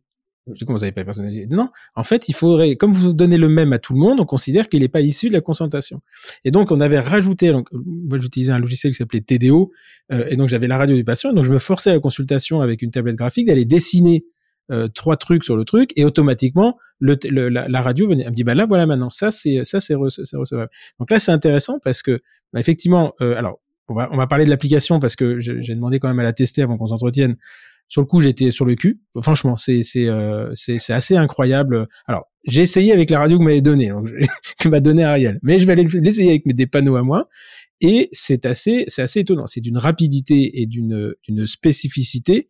Je 0.53 0.65
comment 0.65 0.77
vous 0.77 0.81
n'avez 0.81 0.91
pas 0.91 1.03
personnalisé 1.03 1.47
Non, 1.49 1.69
en 1.95 2.03
fait, 2.03 2.29
il 2.29 2.33
faudrait, 2.33 2.75
comme 2.75 2.91
vous 2.91 3.13
donnez 3.13 3.37
le 3.37 3.49
même 3.49 3.73
à 3.73 3.79
tout 3.79 3.93
le 3.93 3.99
monde, 3.99 4.19
on 4.19 4.25
considère 4.25 4.69
qu'il 4.69 4.81
n'est 4.81 4.87
pas 4.87 5.01
issu 5.01 5.27
de 5.29 5.33
la 5.33 5.41
consentation. 5.41 6.01
Et 6.45 6.51
donc, 6.51 6.71
on 6.71 6.79
avait 6.79 6.99
rajouté, 6.99 7.51
donc, 7.51 7.67
moi 7.71 8.17
j'utilisais 8.17 8.51
un 8.51 8.59
logiciel 8.59 8.93
qui 8.93 8.97
s'appelait 8.97 9.21
TDO, 9.21 9.71
euh, 10.11 10.25
et 10.29 10.35
donc 10.35 10.49
j'avais 10.49 10.67
la 10.67 10.77
radio 10.77 10.95
du 10.95 11.03
patient, 11.03 11.33
donc 11.33 11.45
je 11.45 11.51
me 11.51 11.59
forçais 11.59 11.89
à 11.89 11.93
la 11.93 11.99
consultation 11.99 12.61
avec 12.61 12.81
une 12.81 12.91
tablette 12.91 13.15
graphique 13.15 13.47
d'aller 13.47 13.65
dessiner 13.65 14.25
euh, 14.71 14.87
trois 14.87 15.17
trucs 15.17 15.43
sur 15.43 15.55
le 15.57 15.65
truc, 15.65 15.91
et 15.95 16.05
automatiquement, 16.05 16.77
le, 16.99 17.15
la, 17.49 17.81
radio 17.81 18.07
venait, 18.07 18.23
elle 18.23 18.31
me 18.31 18.35
dit, 18.35 18.43
bah 18.43 18.55
là, 18.55 18.65
voilà 18.65 18.85
maintenant, 18.85 19.09
ça 19.09 19.31
c'est 19.31 19.63
ça 19.63 19.79
c'est 19.79 19.95
recevable. 19.95 20.69
Donc 20.99 21.11
là, 21.11 21.19
c'est 21.19 21.31
intéressant 21.31 21.79
parce 21.83 22.01
que, 22.01 22.19
bah, 22.53 22.59
effectivement, 22.59 23.13
euh, 23.21 23.35
alors, 23.37 23.59
on 23.87 23.93
va, 23.93 24.09
on 24.11 24.17
va 24.17 24.27
parler 24.27 24.45
de 24.45 24.49
l'application 24.49 24.99
parce 24.99 25.15
que 25.15 25.39
j'ai 25.39 25.75
demandé 25.75 25.99
quand 25.99 26.07
même 26.07 26.19
à 26.19 26.23
la 26.23 26.33
tester 26.33 26.61
avant 26.61 26.77
qu'on 26.77 26.87
s'entretienne. 26.87 27.37
Sur 27.87 28.01
le 28.01 28.07
coup, 28.07 28.19
j'étais 28.19 28.51
sur 28.51 28.65
le 28.65 28.75
cul. 28.75 28.99
Franchement, 29.21 29.55
c'est 29.55 29.83
c'est 29.83 30.07
euh, 30.07 30.51
c'est 30.53 30.93
assez 30.93 31.15
incroyable. 31.15 31.87
Alors, 32.05 32.25
j'ai 32.45 32.61
essayé 32.61 32.91
avec 32.91 33.09
la 33.09 33.19
radio 33.19 33.37
que 33.37 33.43
m'avait 33.43 33.61
donnée, 33.61 33.91
que 34.59 34.69
m'a 34.69 34.79
donné 34.79 35.03
Ariel, 35.03 35.39
mais 35.41 35.59
je 35.59 35.65
vais 35.65 35.73
aller 35.73 35.85
l'essayer 36.01 36.29
avec 36.29 36.55
des 36.55 36.67
panneaux 36.67 36.95
à 36.95 37.03
moi. 37.03 37.29
Et 37.79 38.09
c'est 38.11 38.45
assez 38.45 38.85
c'est 38.87 39.01
assez 39.01 39.21
étonnant. 39.21 39.47
C'est 39.47 39.61
d'une 39.61 39.77
rapidité 39.77 40.61
et 40.61 40.65
d'une 40.65 41.13
d'une 41.23 41.47
spécificité 41.47 42.47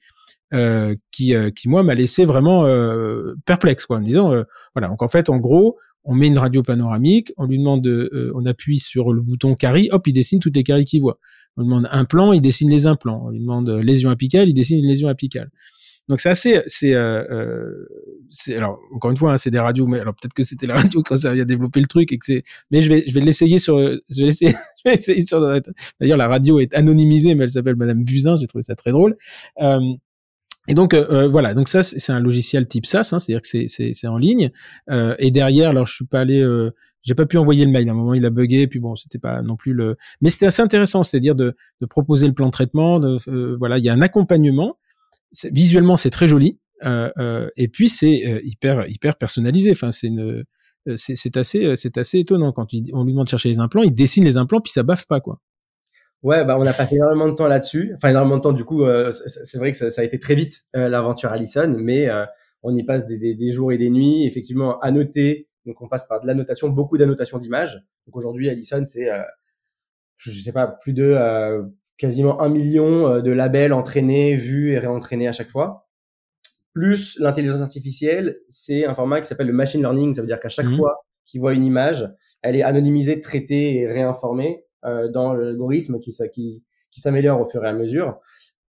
euh, 0.53 0.95
qui 1.11 1.35
euh, 1.35 1.51
qui 1.51 1.67
moi 1.67 1.83
m'a 1.83 1.93
laissé 1.93 2.23
vraiment 2.23 2.65
euh, 2.65 3.35
perplexe 3.45 3.85
quoi 3.85 3.97
en 3.97 3.99
me 3.99 4.05
disant 4.05 4.31
euh, 4.31 4.43
voilà 4.73 4.87
donc 4.87 5.01
en 5.01 5.09
fait 5.09 5.29
en 5.29 5.37
gros 5.37 5.77
on 6.05 6.15
met 6.15 6.27
une 6.27 6.37
radio 6.37 6.63
panoramique 6.63 7.33
on 7.35 7.47
lui 7.47 7.57
demande 7.57 7.85
on 8.33 8.45
appuie 8.45 8.79
sur 8.79 9.11
le 9.11 9.21
bouton 9.21 9.55
carie 9.55 9.89
hop 9.91 10.07
il 10.07 10.13
dessine 10.13 10.39
toutes 10.39 10.55
les 10.55 10.63
caries 10.63 10.85
qu'il 10.85 11.01
voit 11.01 11.19
on 11.57 11.61
lui 11.61 11.67
demande 11.67 11.89
un 11.91 12.05
plan, 12.05 12.31
il 12.31 12.41
dessine 12.41 12.69
les 12.69 12.87
implants. 12.87 13.23
On 13.25 13.29
lui 13.29 13.39
demande 13.39 13.69
lésion 13.69 14.09
apicale, 14.09 14.47
il 14.49 14.53
dessine 14.53 14.79
une 14.79 14.87
lésion 14.87 15.07
apicale. 15.07 15.49
Donc 16.07 16.21
c'est 16.21 16.29
assez, 16.29 16.61
c'est, 16.67 16.93
euh, 16.93 17.23
euh 17.29 18.55
alors 18.55 18.79
encore 18.93 19.11
une 19.11 19.17
fois, 19.17 19.33
hein, 19.33 19.37
c'est 19.37 19.51
des 19.51 19.59
radios, 19.59 19.87
mais 19.87 19.99
alors 19.99 20.13
peut-être 20.13 20.33
que 20.33 20.43
c'était 20.43 20.67
la 20.67 20.75
radio 20.77 21.03
quand 21.03 21.17
ça 21.17 21.31
a 21.31 21.43
développé 21.43 21.81
le 21.81 21.87
truc 21.87 22.13
et 22.13 22.17
que 22.17 22.25
c'est, 22.25 22.43
mais 22.71 22.81
je 22.81 22.89
vais, 22.89 23.03
je 23.07 23.13
vais 23.13 23.19
l'essayer 23.19 23.59
sur, 23.59 23.77
je 23.77 24.23
vais 24.23 24.27
essayer, 24.27 25.21
sur. 25.25 25.41
D'ailleurs, 25.99 26.17
la 26.17 26.27
radio 26.29 26.59
est 26.59 26.73
anonymisée, 26.73 27.35
mais 27.35 27.43
elle 27.43 27.49
s'appelle 27.49 27.75
Madame 27.75 28.03
Buzyn. 28.03 28.37
J'ai 28.37 28.47
trouvé 28.47 28.63
ça 28.63 28.75
très 28.75 28.91
drôle. 28.91 29.17
Euh, 29.61 29.81
et 30.67 30.73
donc 30.73 30.93
euh, 30.93 31.07
euh 31.11 31.27
voilà, 31.27 31.53
donc 31.53 31.69
ça 31.69 31.81
c'est 31.81 32.11
un 32.11 32.19
logiciel 32.19 32.67
type 32.67 32.85
SaaS, 32.85 33.11
hein, 33.13 33.19
c'est-à-dire 33.19 33.41
que 33.41 33.47
c'est 33.47 33.67
c'est 33.67 34.07
en 34.07 34.17
ligne. 34.17 34.51
Euh, 34.89 35.15
et 35.17 35.31
derrière, 35.31 35.69
alors 35.69 35.85
je 35.85 35.93
suis 35.95 36.05
pas 36.05 36.19
allé, 36.21 36.41
euh, 36.41 36.71
j'ai 37.07 37.15
pas 37.15 37.25
pu 37.25 37.37
envoyer 37.37 37.63
le 37.63 37.71
mail. 37.71 37.87
À 37.87 37.93
un 37.93 37.95
moment, 37.95 38.13
il 38.13 38.25
a 38.25 38.29
bugué, 38.29 38.67
puis 38.67 38.79
bon, 38.79 38.95
c'était 38.95 39.17
pas 39.17 39.41
non 39.41 39.55
plus 39.55 39.73
le. 39.73 39.95
Mais 40.19 40.29
c'était 40.29 40.47
assez 40.47 40.61
intéressant, 40.61 41.03
c'est-à-dire 41.03 41.35
de, 41.35 41.55
de, 41.79 41.85
proposer 41.85 42.27
le 42.27 42.33
plan 42.33 42.47
de 42.47 42.51
traitement. 42.51 42.99
Euh, 43.01 43.55
voilà, 43.57 43.77
il 43.77 43.85
y 43.85 43.89
a 43.89 43.93
un 43.93 44.01
accompagnement. 44.01 44.77
Visuellement, 45.51 45.95
c'est 45.95 46.09
très 46.09 46.27
joli. 46.27 46.59
Euh, 46.83 47.09
euh, 47.17 47.49
et 47.55 47.69
puis 47.69 47.87
c'est 47.87 48.41
hyper 48.43 48.87
hyper 48.89 49.15
personnalisé. 49.15 49.71
Enfin, 49.71 49.89
c'est 49.91 50.07
une 50.07 50.43
c'est 50.95 51.37
assez 51.37 51.75
c'est 51.75 51.97
assez 51.97 52.19
étonnant 52.19 52.51
quand 52.51 52.67
on 52.93 53.03
lui 53.03 53.13
demande 53.13 53.25
de 53.25 53.29
chercher 53.29 53.49
les 53.49 53.59
implants, 53.59 53.83
il 53.83 53.93
dessine 53.93 54.23
les 54.23 54.37
implants 54.37 54.61
puis 54.61 54.71
ça 54.71 54.83
baffe 54.83 55.05
pas 55.05 55.19
quoi. 55.19 55.39
Ouais, 56.23 56.45
bah 56.45 56.57
on 56.57 56.65
a 56.65 56.71
passé 56.71 56.95
énormément 56.95 57.27
de 57.27 57.35
temps 57.35 57.47
là-dessus. 57.47 57.91
Enfin 57.95 58.09
énormément 58.09 58.37
de 58.37 58.41
temps 58.41 58.53
du 58.53 58.63
coup. 58.63 58.85
c'est 59.11 59.57
vrai 59.57 59.71
que 59.71 59.89
ça, 59.89 60.01
a 60.01 60.03
été 60.03 60.19
très 60.19 60.35
vite 60.35 60.61
l'aventure 60.73 61.31
Allison, 61.31 61.75
mais 61.77 62.09
on 62.63 62.75
y 62.75 62.83
passe 62.83 63.05
des, 63.05 63.17
des, 63.17 63.53
jours 63.53 63.71
et 63.73 63.77
des 63.77 63.89
nuits. 63.89 64.25
Effectivement, 64.25 64.79
à 64.79 64.91
noter 64.91 65.46
donc 65.67 65.81
on 65.81 65.87
passe 65.87 66.07
par 66.07 66.21
de 66.21 66.27
l'annotation, 66.27 66.69
beaucoup 66.69 66.97
d'annotation 66.97 67.37
d'images. 67.37 67.83
Donc 68.07 68.15
aujourd'hui, 68.15 68.49
Allison, 68.49 68.83
c'est, 68.85 69.11
euh, 69.11 69.21
je 70.15 70.31
sais 70.31 70.53
pas, 70.53 70.65
plus 70.65 70.93
de 70.93 71.03
euh, 71.03 71.63
quasiment 71.97 72.41
un 72.41 72.49
million 72.49 73.07
euh, 73.07 73.21
de 73.21 73.31
labels 73.31 73.73
entraînés, 73.73 74.35
vus 74.37 74.71
et 74.71 74.79
réentraînés 74.79 75.27
à 75.27 75.33
chaque 75.33 75.51
fois. 75.51 75.89
Plus 76.73 77.19
l'intelligence 77.19 77.61
artificielle, 77.61 78.39
c'est 78.47 78.85
un 78.85 78.95
format 78.95 79.19
qui 79.19 79.27
s'appelle 79.27 79.47
le 79.47 79.53
machine 79.53 79.81
learning. 79.81 80.13
Ça 80.13 80.21
veut 80.21 80.27
dire 80.27 80.39
qu'à 80.39 80.49
chaque 80.49 80.67
mmh. 80.67 80.77
fois 80.77 80.95
qu'il 81.25 81.41
voit 81.41 81.53
une 81.53 81.65
image, 81.65 82.09
elle 82.41 82.55
est 82.55 82.63
anonymisée, 82.63 83.19
traitée 83.19 83.79
et 83.79 83.87
réinformée 83.87 84.63
dans 85.11 85.33
l'algorithme 85.33 85.99
qui, 85.99 86.15
qui, 86.31 86.63
qui 86.91 87.01
s'améliore 87.01 87.41
au 87.41 87.45
fur 87.45 87.65
et 87.65 87.67
à 87.67 87.73
mesure. 87.73 88.21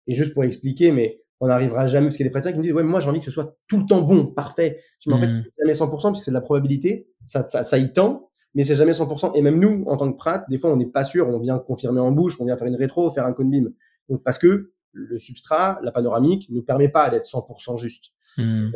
Et 0.07 0.15
juste 0.15 0.33
pour 0.33 0.45
expliquer, 0.45 0.91
mais 0.91 1.24
on 1.39 1.47
n'arrivera 1.47 1.85
jamais, 1.85 2.07
parce 2.07 2.17
qu'il 2.17 2.23
y 2.25 2.27
a 2.27 2.29
des 2.29 2.31
praticiens 2.31 2.51
qui 2.53 2.57
me 2.59 2.63
disent, 2.63 2.73
ouais, 2.73 2.83
moi 2.83 2.99
j'ai 2.99 3.09
envie 3.09 3.19
que 3.19 3.25
ce 3.25 3.31
soit 3.31 3.55
tout 3.67 3.77
le 3.77 3.85
temps 3.85 4.01
bon, 4.01 4.25
parfait. 4.27 4.81
Je 4.99 5.09
dis, 5.09 5.09
mais 5.09 5.15
en 5.15 5.19
fait, 5.19 5.33
c'est 5.33 5.61
jamais 5.61 5.73
100%, 5.73 6.11
puis 6.13 6.21
c'est 6.21 6.31
de 6.31 6.35
la 6.35 6.41
probabilité, 6.41 7.09
ça, 7.25 7.47
ça, 7.47 7.63
ça 7.63 7.77
y 7.77 7.91
tend, 7.93 8.29
mais 8.53 8.63
c'est 8.63 8.75
jamais 8.75 8.93
100%. 8.93 9.33
Et 9.35 9.41
même 9.41 9.59
nous, 9.59 9.83
en 9.87 9.97
tant 9.97 10.11
que 10.11 10.17
prat, 10.17 10.45
des 10.49 10.57
fois, 10.57 10.71
on 10.71 10.77
n'est 10.77 10.85
pas 10.85 11.03
sûr, 11.03 11.27
on 11.27 11.39
vient 11.39 11.59
confirmer 11.59 11.99
en 11.99 12.11
bouche, 12.11 12.39
on 12.39 12.45
vient 12.45 12.55
faire 12.57 12.67
une 12.67 12.75
rétro, 12.75 13.09
faire 13.11 13.25
un 13.25 13.33
cone 13.33 13.49
beam. 13.49 13.71
Donc, 14.09 14.23
parce 14.23 14.37
que 14.37 14.71
le 14.93 15.17
substrat, 15.19 15.79
la 15.83 15.91
panoramique, 15.91 16.49
ne 16.49 16.61
permet 16.61 16.87
pas 16.87 17.09
d'être 17.09 17.25
100% 17.25 17.77
juste. 17.77 18.13
Mhm. 18.37 18.71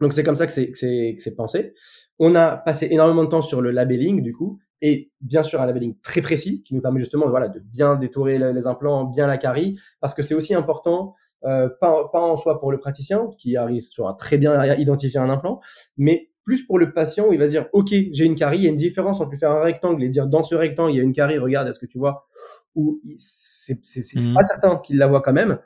Donc 0.00 0.12
c'est 0.12 0.22
comme 0.24 0.34
ça 0.36 0.46
que 0.46 0.52
c'est 0.52 0.70
que 0.70 0.76
c'est 0.78 1.14
que 1.16 1.22
c'est 1.22 1.34
pensé. 1.34 1.74
On 2.18 2.34
a 2.34 2.56
passé 2.56 2.88
énormément 2.90 3.24
de 3.24 3.28
temps 3.28 3.42
sur 3.42 3.60
le 3.62 3.70
labelling 3.70 4.22
du 4.22 4.32
coup 4.32 4.58
et 4.82 5.12
bien 5.20 5.42
sûr 5.42 5.60
un 5.62 5.66
labelling 5.66 5.96
très 6.02 6.20
précis 6.20 6.62
qui 6.62 6.74
nous 6.74 6.80
permet 6.80 7.00
justement 7.00 7.28
voilà 7.28 7.48
de 7.48 7.60
bien 7.60 7.94
détourer 7.94 8.38
le- 8.38 8.50
les 8.52 8.66
implants, 8.66 9.04
bien 9.04 9.26
la 9.26 9.38
carie 9.38 9.78
parce 10.00 10.12
que 10.14 10.22
c'est 10.22 10.34
aussi 10.34 10.52
important 10.54 11.14
euh, 11.44 11.68
pas 11.80 12.08
pas 12.12 12.20
en 12.20 12.36
soi 12.36 12.60
pour 12.60 12.72
le 12.72 12.78
praticien 12.78 13.30
qui 13.38 13.56
arrive 13.56 13.82
un 14.04 14.14
très 14.14 14.38
bien 14.38 14.64
identifier 14.76 15.20
un 15.20 15.30
implant, 15.30 15.60
mais 15.96 16.30
plus 16.44 16.66
pour 16.66 16.78
le 16.78 16.92
patient 16.92 17.28
où 17.28 17.32
il 17.32 17.38
va 17.38 17.46
se 17.46 17.50
dire 17.52 17.66
ok 17.72 17.88
j'ai 17.90 18.24
une 18.24 18.34
carie, 18.34 18.58
il 18.58 18.64
y 18.64 18.66
a 18.66 18.70
une 18.70 18.76
différence 18.76 19.20
entre 19.20 19.30
lui 19.30 19.38
faire 19.38 19.50
un 19.52 19.62
rectangle 19.62 20.02
et 20.02 20.08
dire 20.08 20.26
dans 20.26 20.42
ce 20.42 20.54
rectangle 20.54 20.92
il 20.92 20.96
y 20.96 21.00
a 21.00 21.02
une 21.02 21.12
carie, 21.12 21.38
regarde 21.38 21.68
est-ce 21.68 21.78
que 21.78 21.86
tu 21.86 21.98
vois? 21.98 22.26
Ou 22.74 23.00
c'est 23.16 23.80
Mhm. 24.14 24.34
pas 24.34 24.42
certain 24.44 24.76
qu'il 24.76 24.98
la 24.98 25.06
voit 25.06 25.22
quand 25.22 25.32
même 25.32 25.58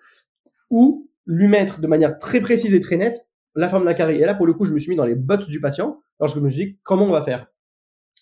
ou 0.70 1.08
lui 1.26 1.48
mettre 1.48 1.80
de 1.80 1.86
manière 1.86 2.18
très 2.18 2.40
précise 2.40 2.74
et 2.74 2.80
très 2.80 2.96
nette 2.96 3.28
la 3.54 3.68
forme 3.68 3.82
de 3.82 3.88
la 3.88 3.94
carie. 3.94 4.16
Et 4.16 4.24
là, 4.24 4.34
pour 4.34 4.46
le 4.46 4.54
coup, 4.54 4.64
je 4.66 4.72
me 4.72 4.78
suis 4.78 4.90
mis 4.90 4.96
dans 4.96 5.04
les 5.04 5.14
bottes 5.16 5.48
du 5.48 5.60
patient. 5.60 6.00
Alors, 6.20 6.32
je 6.34 6.38
me 6.40 6.48
suis 6.50 6.64
dit, 6.64 6.78
comment 6.82 7.06
on 7.06 7.10
va 7.10 7.22
faire? 7.22 7.48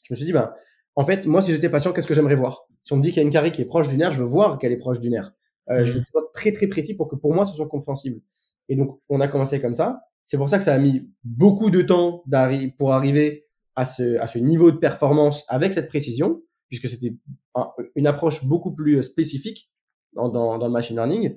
Je 0.04 0.12
me 0.14 0.16
suis 0.16 0.24
dit, 0.24 0.32
ben, 0.32 0.52
en 0.94 1.04
fait, 1.04 1.26
moi, 1.26 1.42
si 1.42 1.52
j'étais 1.52 1.68
patient, 1.68 1.92
qu'est-ce 1.92 2.06
que 2.06 2.14
j'aimerais 2.14 2.34
voir? 2.36 2.66
Si 2.82 2.92
on 2.92 2.96
me 2.96 3.02
dit 3.02 3.10
qu'il 3.10 3.18
y 3.18 3.20
a 3.20 3.26
une 3.26 3.32
carie 3.32 3.52
qui 3.52 3.60
est 3.62 3.66
proche 3.66 3.88
du 3.88 3.96
nerf, 3.96 4.12
je 4.12 4.18
veux 4.18 4.24
voir 4.28 4.58
qu'elle 4.58 4.72
est 4.72 4.78
proche 4.78 4.98
du 5.00 5.10
nerf. 5.10 5.32
Euh, 5.70 5.84
Je 5.84 5.92
veux 5.92 6.00
que 6.00 6.06
ce 6.06 6.12
soit 6.12 6.30
très, 6.32 6.52
très 6.52 6.66
précis 6.66 6.94
pour 6.96 7.08
que 7.08 7.16
pour 7.16 7.34
moi, 7.34 7.46
ce 7.46 7.54
soit 7.54 7.68
compréhensible. 7.68 8.20
Et 8.68 8.76
donc, 8.76 9.00
on 9.08 9.20
a 9.20 9.28
commencé 9.28 9.60
comme 9.60 9.74
ça. 9.74 10.02
C'est 10.24 10.36
pour 10.36 10.48
ça 10.48 10.58
que 10.58 10.64
ça 10.64 10.74
a 10.74 10.78
mis 10.78 11.08
beaucoup 11.24 11.70
de 11.70 11.82
temps 11.82 12.22
d'arri- 12.26 12.72
pour 12.72 12.92
arriver 12.92 13.46
à 13.76 13.84
ce, 13.84 14.16
à 14.18 14.26
ce 14.26 14.38
niveau 14.38 14.70
de 14.70 14.76
performance 14.78 15.44
avec 15.48 15.72
cette 15.74 15.88
précision, 15.88 16.42
puisque 16.68 16.88
c'était 16.88 17.14
un- 17.54 17.68
une 17.94 18.06
approche 18.06 18.44
beaucoup 18.44 18.74
plus 18.74 18.96
euh, 18.98 19.02
spécifique 19.02 19.70
dans, 20.14 20.28
dans, 20.30 20.58
dans 20.58 20.66
le 20.66 20.72
machine 20.72 20.96
learning, 20.96 21.36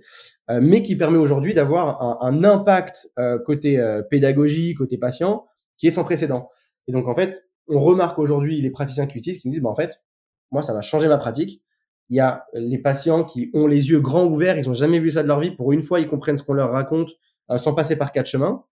euh, 0.50 0.60
mais 0.62 0.82
qui 0.82 0.96
permet 0.96 1.18
aujourd'hui 1.18 1.54
d'avoir 1.54 2.02
un, 2.02 2.18
un 2.22 2.44
impact 2.44 3.10
euh, 3.20 3.38
côté 3.40 3.78
euh, 3.78 4.02
pédagogie, 4.02 4.74
côté 4.74 4.98
patient, 4.98 5.46
qui 5.78 5.88
est 5.88 5.92
sans 5.92 6.04
précédent. 6.04 6.50
Et 6.88 6.92
donc 6.92 7.08
en 7.08 7.14
fait, 7.14 7.46
on 7.68 7.78
remarque 7.80 8.18
aujourd'hui 8.18 8.62
les 8.62 8.72
praticiens 8.72 9.06
qui 9.06 9.18
utilisent, 9.20 9.42
qui 9.42 9.48
nous 9.48 9.54
disent, 9.54 9.62
bah, 9.64 9.70
en 9.70 9.76
fait, 9.76 10.02
moi 10.52 10.64
ça 10.64 10.74
va 10.74 10.82
changer 10.82 11.08
ma 11.08 11.18
pratique. 11.18 11.62
Il 12.10 12.16
y 12.18 12.20
a 12.20 12.46
les 12.54 12.78
patients 12.80 13.24
qui 13.24 13.52
ont 13.54 13.68
les 13.68 13.90
yeux 13.90 14.00
grands 14.00 14.26
ouverts, 14.26 14.58
ils 14.58 14.70
ont 14.70 14.74
jamais 14.74 15.00
vu 15.00 15.12
ça 15.12 15.22
de 15.24 15.28
leur 15.28 15.40
vie. 15.40 15.52
Pour 15.52 15.72
une 15.72 15.84
fois, 15.84 16.00
ils 16.00 16.08
comprennent 16.08 16.38
ce 16.38 16.44
qu'on 16.44 16.54
leur 16.54 16.72
raconte 16.72 17.10
euh, 17.52 17.58
sans 17.58 17.74
passer 17.74 17.96
par 17.98 18.12
quatre 18.12 18.28
chemins. 18.28 18.64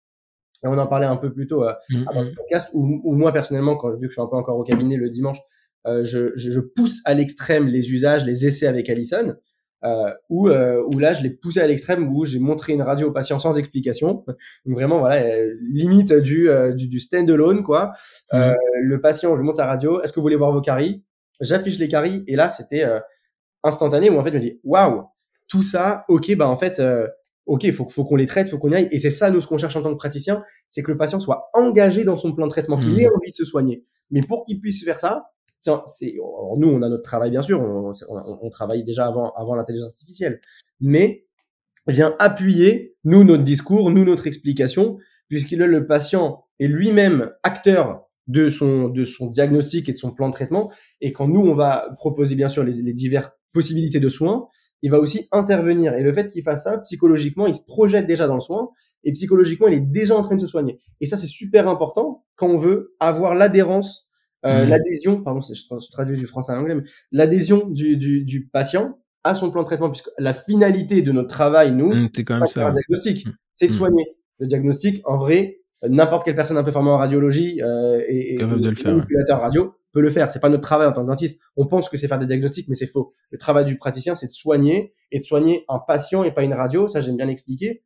Et 0.64 0.68
on 0.68 0.78
en 0.78 0.88
parlait 0.88 1.06
un 1.06 1.18
peu 1.18 1.32
plus 1.32 1.46
tôt 1.48 1.64
euh, 1.64 1.74
avant 2.08 2.24
le 2.24 2.32
podcast, 2.34 2.70
où, 2.74 3.00
où 3.04 3.16
moi 3.16 3.32
personnellement, 3.32 3.76
quand 3.76 3.92
vu 3.92 4.02
que 4.02 4.08
je 4.08 4.14
suis 4.14 4.22
un 4.22 4.28
peu 4.28 4.38
encore 4.38 4.58
au 4.58 4.64
cabinet 4.64 4.96
le 4.98 5.10
dimanche, 5.12 5.38
euh, 5.86 6.04
je, 6.04 6.32
je, 6.36 6.50
je 6.52 6.60
pousse 6.60 7.02
à 7.06 7.14
l'extrême 7.14 7.68
les 7.68 7.92
usages, 7.92 8.26
les 8.26 8.48
essais 8.48 8.66
avec 8.66 8.90
Allison, 8.90 9.36
euh, 9.84 10.12
où, 10.30 10.48
euh, 10.50 10.82
où 10.92 10.98
là 10.98 11.14
je 11.14 11.22
l'ai 11.22 11.30
poussé 11.30 11.60
à 11.60 11.68
l'extrême, 11.68 12.12
où 12.12 12.26
j'ai 12.26 12.40
montré 12.40 12.74
une 12.74 12.82
radio 12.82 13.10
au 13.10 13.12
patient 13.12 13.38
sans 13.38 13.60
explication, 13.60 14.26
donc 14.66 14.76
vraiment 14.76 14.98
voilà 14.98 15.18
euh, 15.24 15.54
limite 15.72 16.12
du, 16.12 16.50
euh, 16.50 16.74
du, 16.74 16.88
du 16.88 17.00
stand-alone 17.00 17.62
quoi. 17.64 17.94
Euh, 18.34 18.50
Mhm. 18.50 18.56
le 18.82 19.00
patient, 19.00 19.36
je 19.36 19.40
lui 19.40 19.46
montre 19.46 19.58
sa 19.58 19.68
radio, 19.68 20.02
est-ce 20.02 20.12
que 20.12 20.20
vous 20.20 20.24
voulez 20.24 20.36
voir 20.36 20.52
vos 20.52 20.62
caries? 20.62 21.04
J'affiche 21.40 21.78
les 21.78 21.88
caries 21.88 22.24
et 22.26 22.36
là 22.36 22.50
c'était 22.50 22.84
euh, 22.84 23.00
instantané 23.68 24.10
où 24.10 24.18
en 24.20 24.24
fait 24.24 24.32
je 24.32 24.36
me 24.36 24.42
dis 24.42 24.60
waouh 24.64 25.04
tout 25.48 25.64
ça, 25.64 26.04
ok 26.10 26.36
bah 26.36 26.48
en 26.48 26.58
fait 26.58 26.80
euh, 26.80 27.08
ok, 27.46 27.72
faut, 27.72 27.88
faut 27.88 28.04
qu'on 28.04 28.18
les 28.18 28.26
traite, 28.26 28.50
faut 28.50 28.58
qu'on 28.58 28.72
y 28.72 28.76
aille. 28.76 28.90
Et 28.92 28.98
c'est 29.00 29.10
ça, 29.10 29.32
nous, 29.32 29.40
ce 29.40 29.48
qu'on 29.48 29.58
cherche 29.58 29.78
en 29.78 29.82
tant 29.82 29.92
que 29.92 29.98
praticien, 29.98 30.44
c'est 30.68 30.84
que 30.84 30.92
le 30.92 30.98
patient 30.98 31.22
soit 31.22 31.50
engagé 31.54 32.04
dans 32.04 32.18
son 32.18 32.34
plan 32.36 32.46
de 32.46 32.52
traitement, 32.52 32.78
qu'il 32.78 32.92
Mhm. 32.92 33.00
ait 33.00 33.08
envie 33.08 33.32
de 33.32 33.36
se 33.38 33.46
soigner. 33.46 33.86
Mais 34.12 34.20
pour 34.20 34.44
qu'il 34.46 34.60
puisse 34.60 34.84
faire 34.84 35.00
ça, 35.00 35.30
c'est, 35.86 36.14
nous, 36.58 36.68
on 36.70 36.82
a 36.82 36.90
notre 36.90 37.04
travail, 37.04 37.32
bien 37.32 37.42
sûr, 37.42 37.62
on, 37.62 37.94
on- 38.10 38.40
on 38.42 38.50
travaille 38.50 38.84
déjà 38.84 39.08
avant, 39.08 39.32
avant 39.38 39.56
l'intelligence 39.56 39.92
artificielle, 39.92 40.42
mais 40.82 41.26
vient 41.88 42.16
appuyer, 42.20 42.96
nous, 43.06 43.24
notre 43.24 43.44
discours, 43.44 43.92
nous, 43.92 44.04
notre 44.04 44.28
explication, 44.28 44.98
puisqu'il 45.30 45.62
est 45.62 45.68
le 45.68 45.88
patient 45.88 46.46
est 46.60 46.68
lui-même 46.68 47.32
acteur 47.44 48.08
de 48.28 48.50
son, 48.50 48.90
de 48.90 49.06
son 49.06 49.28
diagnostic 49.28 49.88
et 49.88 49.94
de 49.94 49.98
son 49.98 50.12
plan 50.12 50.28
de 50.28 50.34
traitement. 50.34 50.70
Et 51.00 51.14
quand 51.14 51.30
nous, 51.30 51.40
on 51.42 51.54
va 51.54 51.88
proposer, 51.96 52.36
bien 52.36 52.50
sûr, 52.50 52.64
les, 52.66 52.74
les 52.74 52.94
diverses 52.94 53.32
possibilités 53.58 54.00
de 54.08 54.10
soins, 54.18 54.38
il 54.84 54.90
va 54.92 55.00
aussi 55.00 55.20
intervenir. 55.32 55.90
Et 56.00 56.04
le 56.04 56.12
fait 56.18 56.28
qu'il 56.32 56.44
fasse 56.44 56.64
ça, 56.68 56.78
psychologiquement, 56.88 57.48
il 57.52 57.54
se 57.60 57.64
projette 57.76 58.06
déjà 58.14 58.26
dans 58.28 58.36
le 58.42 58.46
soin 58.50 58.64
et 59.04 59.12
psychologiquement, 59.18 59.68
il 59.68 59.76
est 59.80 59.88
déjà 60.02 60.14
en 60.16 60.22
train 60.22 60.36
de 60.36 60.42
se 60.46 60.48
soigner. 60.48 60.80
Et 61.02 61.06
ça, 61.06 61.18
c'est 61.18 61.28
super 61.42 61.68
important 61.68 62.08
quand 62.36 62.48
on 62.56 62.58
veut 62.58 62.80
avoir 63.00 63.34
l'adhérence, 63.42 64.08
euh, 64.46 64.64
Mhm. 64.64 64.70
l'adhésion, 64.70 65.14
pardon, 65.24 65.42
je, 65.42 65.54
tra- 65.68 65.84
je 65.86 65.92
traduis 65.92 66.18
du 66.18 66.28
français 66.28 66.52
à 66.52 66.56
l'anglais, 66.56 66.76
mais 66.76 66.84
l'adhésion 67.12 67.60
du, 67.80 67.98
du, 67.98 68.24
du 68.24 68.48
patient 68.58 68.86
à 69.24 69.34
son 69.34 69.50
plan 69.52 69.62
de 69.64 69.68
traitement, 69.68 69.90
puisque 69.90 70.10
la 70.20 70.34
finalité 70.34 71.02
de 71.02 71.12
notre 71.12 71.30
travail, 71.30 71.72
nous, 71.80 71.92
Hum, 71.92 72.10
c'est 72.16 72.24
quand 72.24 72.38
même 72.38 72.48
ça. 72.48 72.68
un 72.70 72.74
diagnostic, 72.74 73.26
Mm. 73.26 73.32
c'est 73.54 73.68
de 73.68 73.74
Mm. 73.74 73.78
soigner. 73.82 74.06
Le 74.40 74.46
diagnostic, 74.48 75.02
en 75.06 75.18
vrai, 75.18 75.40
euh, 75.84 75.90
n'importe 75.90 76.24
quelle 76.26 76.36
personne 76.42 76.58
un 76.58 76.64
peu 76.64 76.72
formée 76.72 76.92
en 76.92 76.98
radiologie 77.06 77.62
euh, 77.64 78.02
et, 78.08 78.34
et 78.34 78.38
Capable 78.38 78.62
de 78.62 78.70
le 78.70 78.76
faire, 78.76 78.96
ouais. 78.96 79.34
radio 79.34 79.64
peut 79.98 80.04
le 80.04 80.10
faire. 80.12 80.30
C'est 80.30 80.40
pas 80.40 80.50
notre 80.50 80.62
travail 80.64 80.88
en 80.88 80.94
tant 80.94 81.02
que 81.04 81.08
dentiste. 81.08 81.40
On 81.56 81.66
pense 81.66 81.90
que 81.90 81.98
c'est 81.98 82.08
faire 82.08 82.20
des 82.20 82.26
diagnostics, 82.28 82.68
mais 82.70 82.76
c'est 82.76 82.86
faux. 82.88 83.14
Le 83.32 83.38
travail 83.38 83.66
du 83.66 83.78
praticien, 83.78 84.16
c'est 84.16 84.28
de 84.28 84.32
soigner 84.32 84.94
et 85.12 85.18
de 85.20 85.24
soigner 85.24 85.66
un 85.70 85.80
patient 85.80 86.24
et 86.24 86.32
pas 86.32 86.44
une 86.44 86.54
radio. 86.54 86.88
Ça, 86.88 87.00
j'aime 87.02 87.18
bien 87.18 87.26
l'expliquer. 87.26 87.84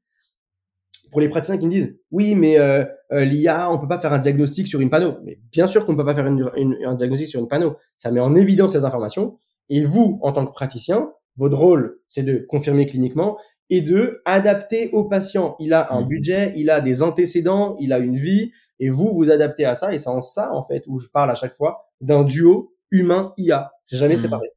Pour 1.11 1.19
les 1.19 1.27
praticiens 1.29 1.57
qui 1.57 1.65
me 1.65 1.71
disent, 1.71 1.97
oui, 2.11 2.35
mais 2.35 2.57
euh, 2.59 2.85
euh, 3.11 3.25
l'IA, 3.25 3.69
on 3.71 3.77
peut 3.77 3.87
pas 3.87 3.99
faire 3.99 4.13
un 4.13 4.19
diagnostic 4.19 4.67
sur 4.67 4.79
une 4.79 4.89
panneau. 4.89 5.17
Mais 5.25 5.39
bien 5.51 5.67
sûr 5.67 5.85
qu'on 5.85 5.95
peut 5.95 6.05
pas 6.05 6.15
faire 6.15 6.25
une- 6.27 6.49
une- 6.55 6.77
un 6.85 6.95
diagnostic 6.95 7.27
sur 7.29 7.39
une 7.41 7.47
panneau. 7.49 7.75
Ça 7.97 8.11
met 8.11 8.19
en 8.21 8.33
évidence 8.35 8.73
ces 8.73 8.85
informations. 8.85 9.37
Et 9.69 9.83
vous, 9.83 10.19
en 10.21 10.31
tant 10.31 10.45
que 10.45 10.51
praticien, 10.51 11.11
votre 11.37 11.57
rôle, 11.57 11.99
c'est 12.07 12.23
de 12.23 12.45
confirmer 12.47 12.85
cliniquement 12.85 13.37
et 13.69 13.81
de 13.81 14.21
adapter 14.25 14.89
au 14.91 15.05
patient. 15.05 15.55
Il 15.59 15.73
a 15.73 15.93
un 15.93 16.01
Mhm. 16.01 16.07
budget, 16.07 16.53
il 16.55 16.69
a 16.69 16.81
des 16.81 17.01
antécédents, 17.03 17.75
il 17.79 17.91
a 17.93 17.99
une 17.99 18.15
vie, 18.15 18.51
et 18.81 18.89
vous 18.89 19.13
vous 19.13 19.31
adaptez 19.31 19.63
à 19.63 19.73
ça. 19.75 19.93
Et 19.93 19.97
c'est 19.97 20.09
en 20.09 20.21
ça, 20.21 20.53
en 20.53 20.61
fait, 20.61 20.83
où 20.87 20.99
je 20.99 21.07
parle 21.07 21.31
à 21.31 21.35
chaque 21.35 21.53
fois 21.55 21.89
d'un 22.01 22.23
duo 22.23 22.75
humain-IA. 22.91 23.71
C'est 23.83 23.95
jamais 23.97 24.15
Mhm. 24.17 24.21
séparé. 24.21 24.47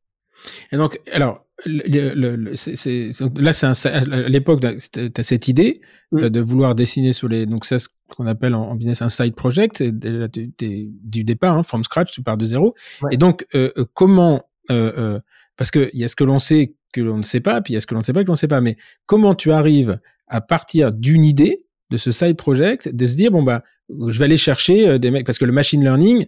Et 0.73 0.77
donc, 0.77 1.01
alors, 1.13 1.45
le, 1.65 2.13
le- 2.15 2.35
le- 2.37 3.41
là, 3.43 3.53
c'est 3.53 3.89
à 3.89 4.01
l'époque, 4.29 4.61
tu 4.93 5.11
as 5.17 5.23
cette 5.23 5.47
idée 5.49 5.81
Mm. 6.11 6.19
euh, 6.19 6.29
de 6.31 6.41
vouloir 6.41 6.75
dessiner 6.75 7.13
sur 7.13 7.29
les. 7.29 7.47
Donc, 7.47 7.65
c'est 7.65 7.79
ce 7.79 7.89
qu'on 8.17 8.27
appelle 8.27 8.55
en, 8.55 8.63
en 8.71 8.75
business 8.75 9.01
un 9.03 9.09
side 9.09 9.35
project. 9.37 9.81
là, 9.81 10.29
du 10.29 11.25
départ, 11.25 11.57
hein, 11.57 11.63
from 11.63 11.85
scratch, 11.85 12.11
tu 12.13 12.23
pars 12.23 12.37
de 12.37 12.45
zéro. 12.47 12.75
Ouais. 13.03 13.11
Et 13.15 13.17
donc, 13.17 13.47
euh, 13.55 13.71
euh, 13.79 13.85
comment. 13.95 14.43
euh, 14.71 14.93
euh, 14.97 15.21
parce 15.57 15.71
qu'il 15.71 15.91
y 15.93 16.03
a 16.05 16.09
ce 16.09 16.17
que 16.17 16.25
l'on 16.25 16.39
sait 16.41 16.75
que 16.93 17.01
l'on 17.01 17.19
ne 17.19 17.23
sait 17.23 17.41
pas, 17.41 17.61
puis 17.61 17.73
il 17.73 17.75
y 17.75 17.77
a 17.77 17.81
ce 17.81 17.87
que 17.87 17.95
l'on 17.95 18.01
ne 18.01 18.05
sait 18.05 18.13
pas 18.13 18.23
que 18.23 18.27
l'on 18.29 18.33
ne 18.33 18.39
sait 18.39 18.49
pas. 18.49 18.61
Mais 18.61 18.77
comment 19.07 19.35
tu 19.35 19.53
arrives 19.53 20.01
à 20.27 20.41
partir 20.41 20.93
d'une 20.93 21.25
idée, 21.25 21.67
de 21.91 21.97
ce 21.97 22.11
side 22.11 22.37
project, 22.37 22.89
de 22.89 23.07
se 23.07 23.15
dire, 23.17 23.31
bon, 23.31 23.43
bah, 23.43 23.63
je 23.89 24.19
vais 24.19 24.25
aller 24.25 24.37
chercher 24.37 24.89
euh, 24.89 24.99
des 24.99 25.11
mecs. 25.11 25.27
Parce 25.27 25.39
que 25.39 25.45
le 25.45 25.53
machine 25.53 25.83
learning, 25.83 26.27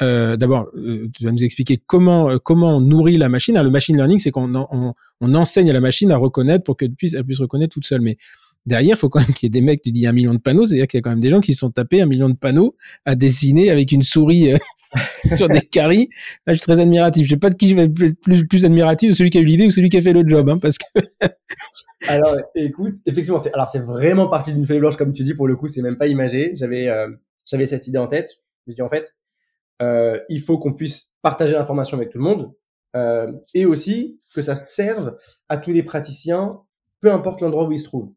euh, 0.00 0.36
d'abord, 0.36 0.68
euh, 0.76 1.08
tu 1.14 1.24
vas 1.24 1.32
nous 1.32 1.44
expliquer 1.44 1.78
comment 1.86 2.30
euh, 2.30 2.38
comment 2.38 2.76
on 2.76 2.80
nourrit 2.80 3.18
la 3.18 3.28
machine. 3.28 3.56
Alors, 3.56 3.64
le 3.66 3.70
machine 3.70 3.96
learning, 3.96 4.18
c'est 4.18 4.30
qu'on 4.30 4.54
on, 4.54 4.94
on 5.20 5.34
enseigne 5.34 5.70
à 5.70 5.72
la 5.72 5.80
machine 5.80 6.10
à 6.12 6.16
reconnaître 6.16 6.64
pour 6.64 6.76
qu'elle 6.76 6.92
puisse 6.92 7.14
elle 7.14 7.24
puisse 7.24 7.40
reconnaître 7.40 7.74
toute 7.74 7.84
seule. 7.84 8.00
Mais 8.00 8.16
derrière, 8.64 8.96
il 8.96 8.98
faut 8.98 9.08
quand 9.08 9.20
même 9.20 9.34
qu'il 9.34 9.46
y 9.46 9.48
ait 9.48 9.50
des 9.50 9.60
mecs. 9.60 9.82
Tu 9.82 9.90
dis 9.92 10.06
un 10.06 10.12
million 10.12 10.32
de 10.32 10.38
panneaux, 10.38 10.64
c'est-à-dire 10.64 10.86
qu'il 10.86 10.98
y 10.98 11.00
a 11.00 11.02
quand 11.02 11.10
même 11.10 11.20
des 11.20 11.30
gens 11.30 11.40
qui 11.40 11.54
sont 11.54 11.70
tapés 11.70 12.00
un 12.00 12.06
million 12.06 12.28
de 12.28 12.36
panneaux 12.36 12.76
à 13.04 13.14
dessiner 13.14 13.70
avec 13.70 13.92
une 13.92 14.02
souris 14.02 14.52
euh, 14.52 14.58
sur 15.24 15.48
des 15.48 15.60
caries. 15.60 16.08
Là, 16.46 16.54
je 16.54 16.58
suis 16.58 16.66
très 16.66 16.80
admiratif. 16.80 17.24
Je 17.26 17.30
sais 17.30 17.38
pas 17.38 17.50
de 17.50 17.54
qui 17.54 17.70
je 17.70 17.76
vais 17.76 17.84
être 17.84 18.48
plus, 18.48 18.64
admiratif, 18.64 19.14
celui 19.14 19.30
qui 19.30 19.38
a 19.38 19.40
eu 19.40 19.44
l'idée 19.44 19.66
ou 19.66 19.70
celui 19.70 19.88
qui 19.88 19.96
a 19.96 20.02
fait 20.02 20.12
le 20.12 20.26
job, 20.26 20.48
hein, 20.50 20.58
parce 20.58 20.78
que 20.78 21.00
Alors, 22.08 22.36
écoute, 22.56 22.96
effectivement, 23.06 23.38
c'est, 23.38 23.54
alors 23.54 23.68
c'est 23.68 23.78
vraiment 23.78 24.28
parti 24.28 24.52
d'une 24.52 24.66
feuille 24.66 24.80
blanche, 24.80 24.96
comme 24.96 25.12
tu 25.12 25.22
dis, 25.22 25.34
pour 25.34 25.46
le 25.46 25.54
coup, 25.54 25.68
c'est 25.68 25.82
même 25.82 25.96
pas 25.96 26.08
imagé. 26.08 26.52
J'avais, 26.54 26.88
euh, 26.88 27.08
j'avais 27.46 27.66
cette 27.66 27.86
idée 27.86 27.98
en 27.98 28.08
tête. 28.08 28.30
Je 28.66 28.72
me 28.72 28.74
dis, 28.74 28.82
en 28.82 28.88
fait, 28.88 29.16
euh, 29.82 30.18
il 30.28 30.40
faut 30.40 30.58
qu'on 30.58 30.72
puisse 30.72 31.12
partager 31.22 31.52
l'information 31.52 31.96
avec 31.96 32.10
tout 32.10 32.18
le 32.18 32.24
monde, 32.24 32.52
euh, 32.96 33.32
et 33.54 33.66
aussi 33.66 34.20
que 34.34 34.42
ça 34.42 34.56
serve 34.56 35.16
à 35.48 35.56
tous 35.56 35.70
les 35.70 35.82
praticiens, 35.82 36.60
peu 37.00 37.12
importe 37.12 37.40
l'endroit 37.40 37.66
où 37.66 37.72
ils 37.72 37.80
se 37.80 37.84
trouvent. 37.84 38.12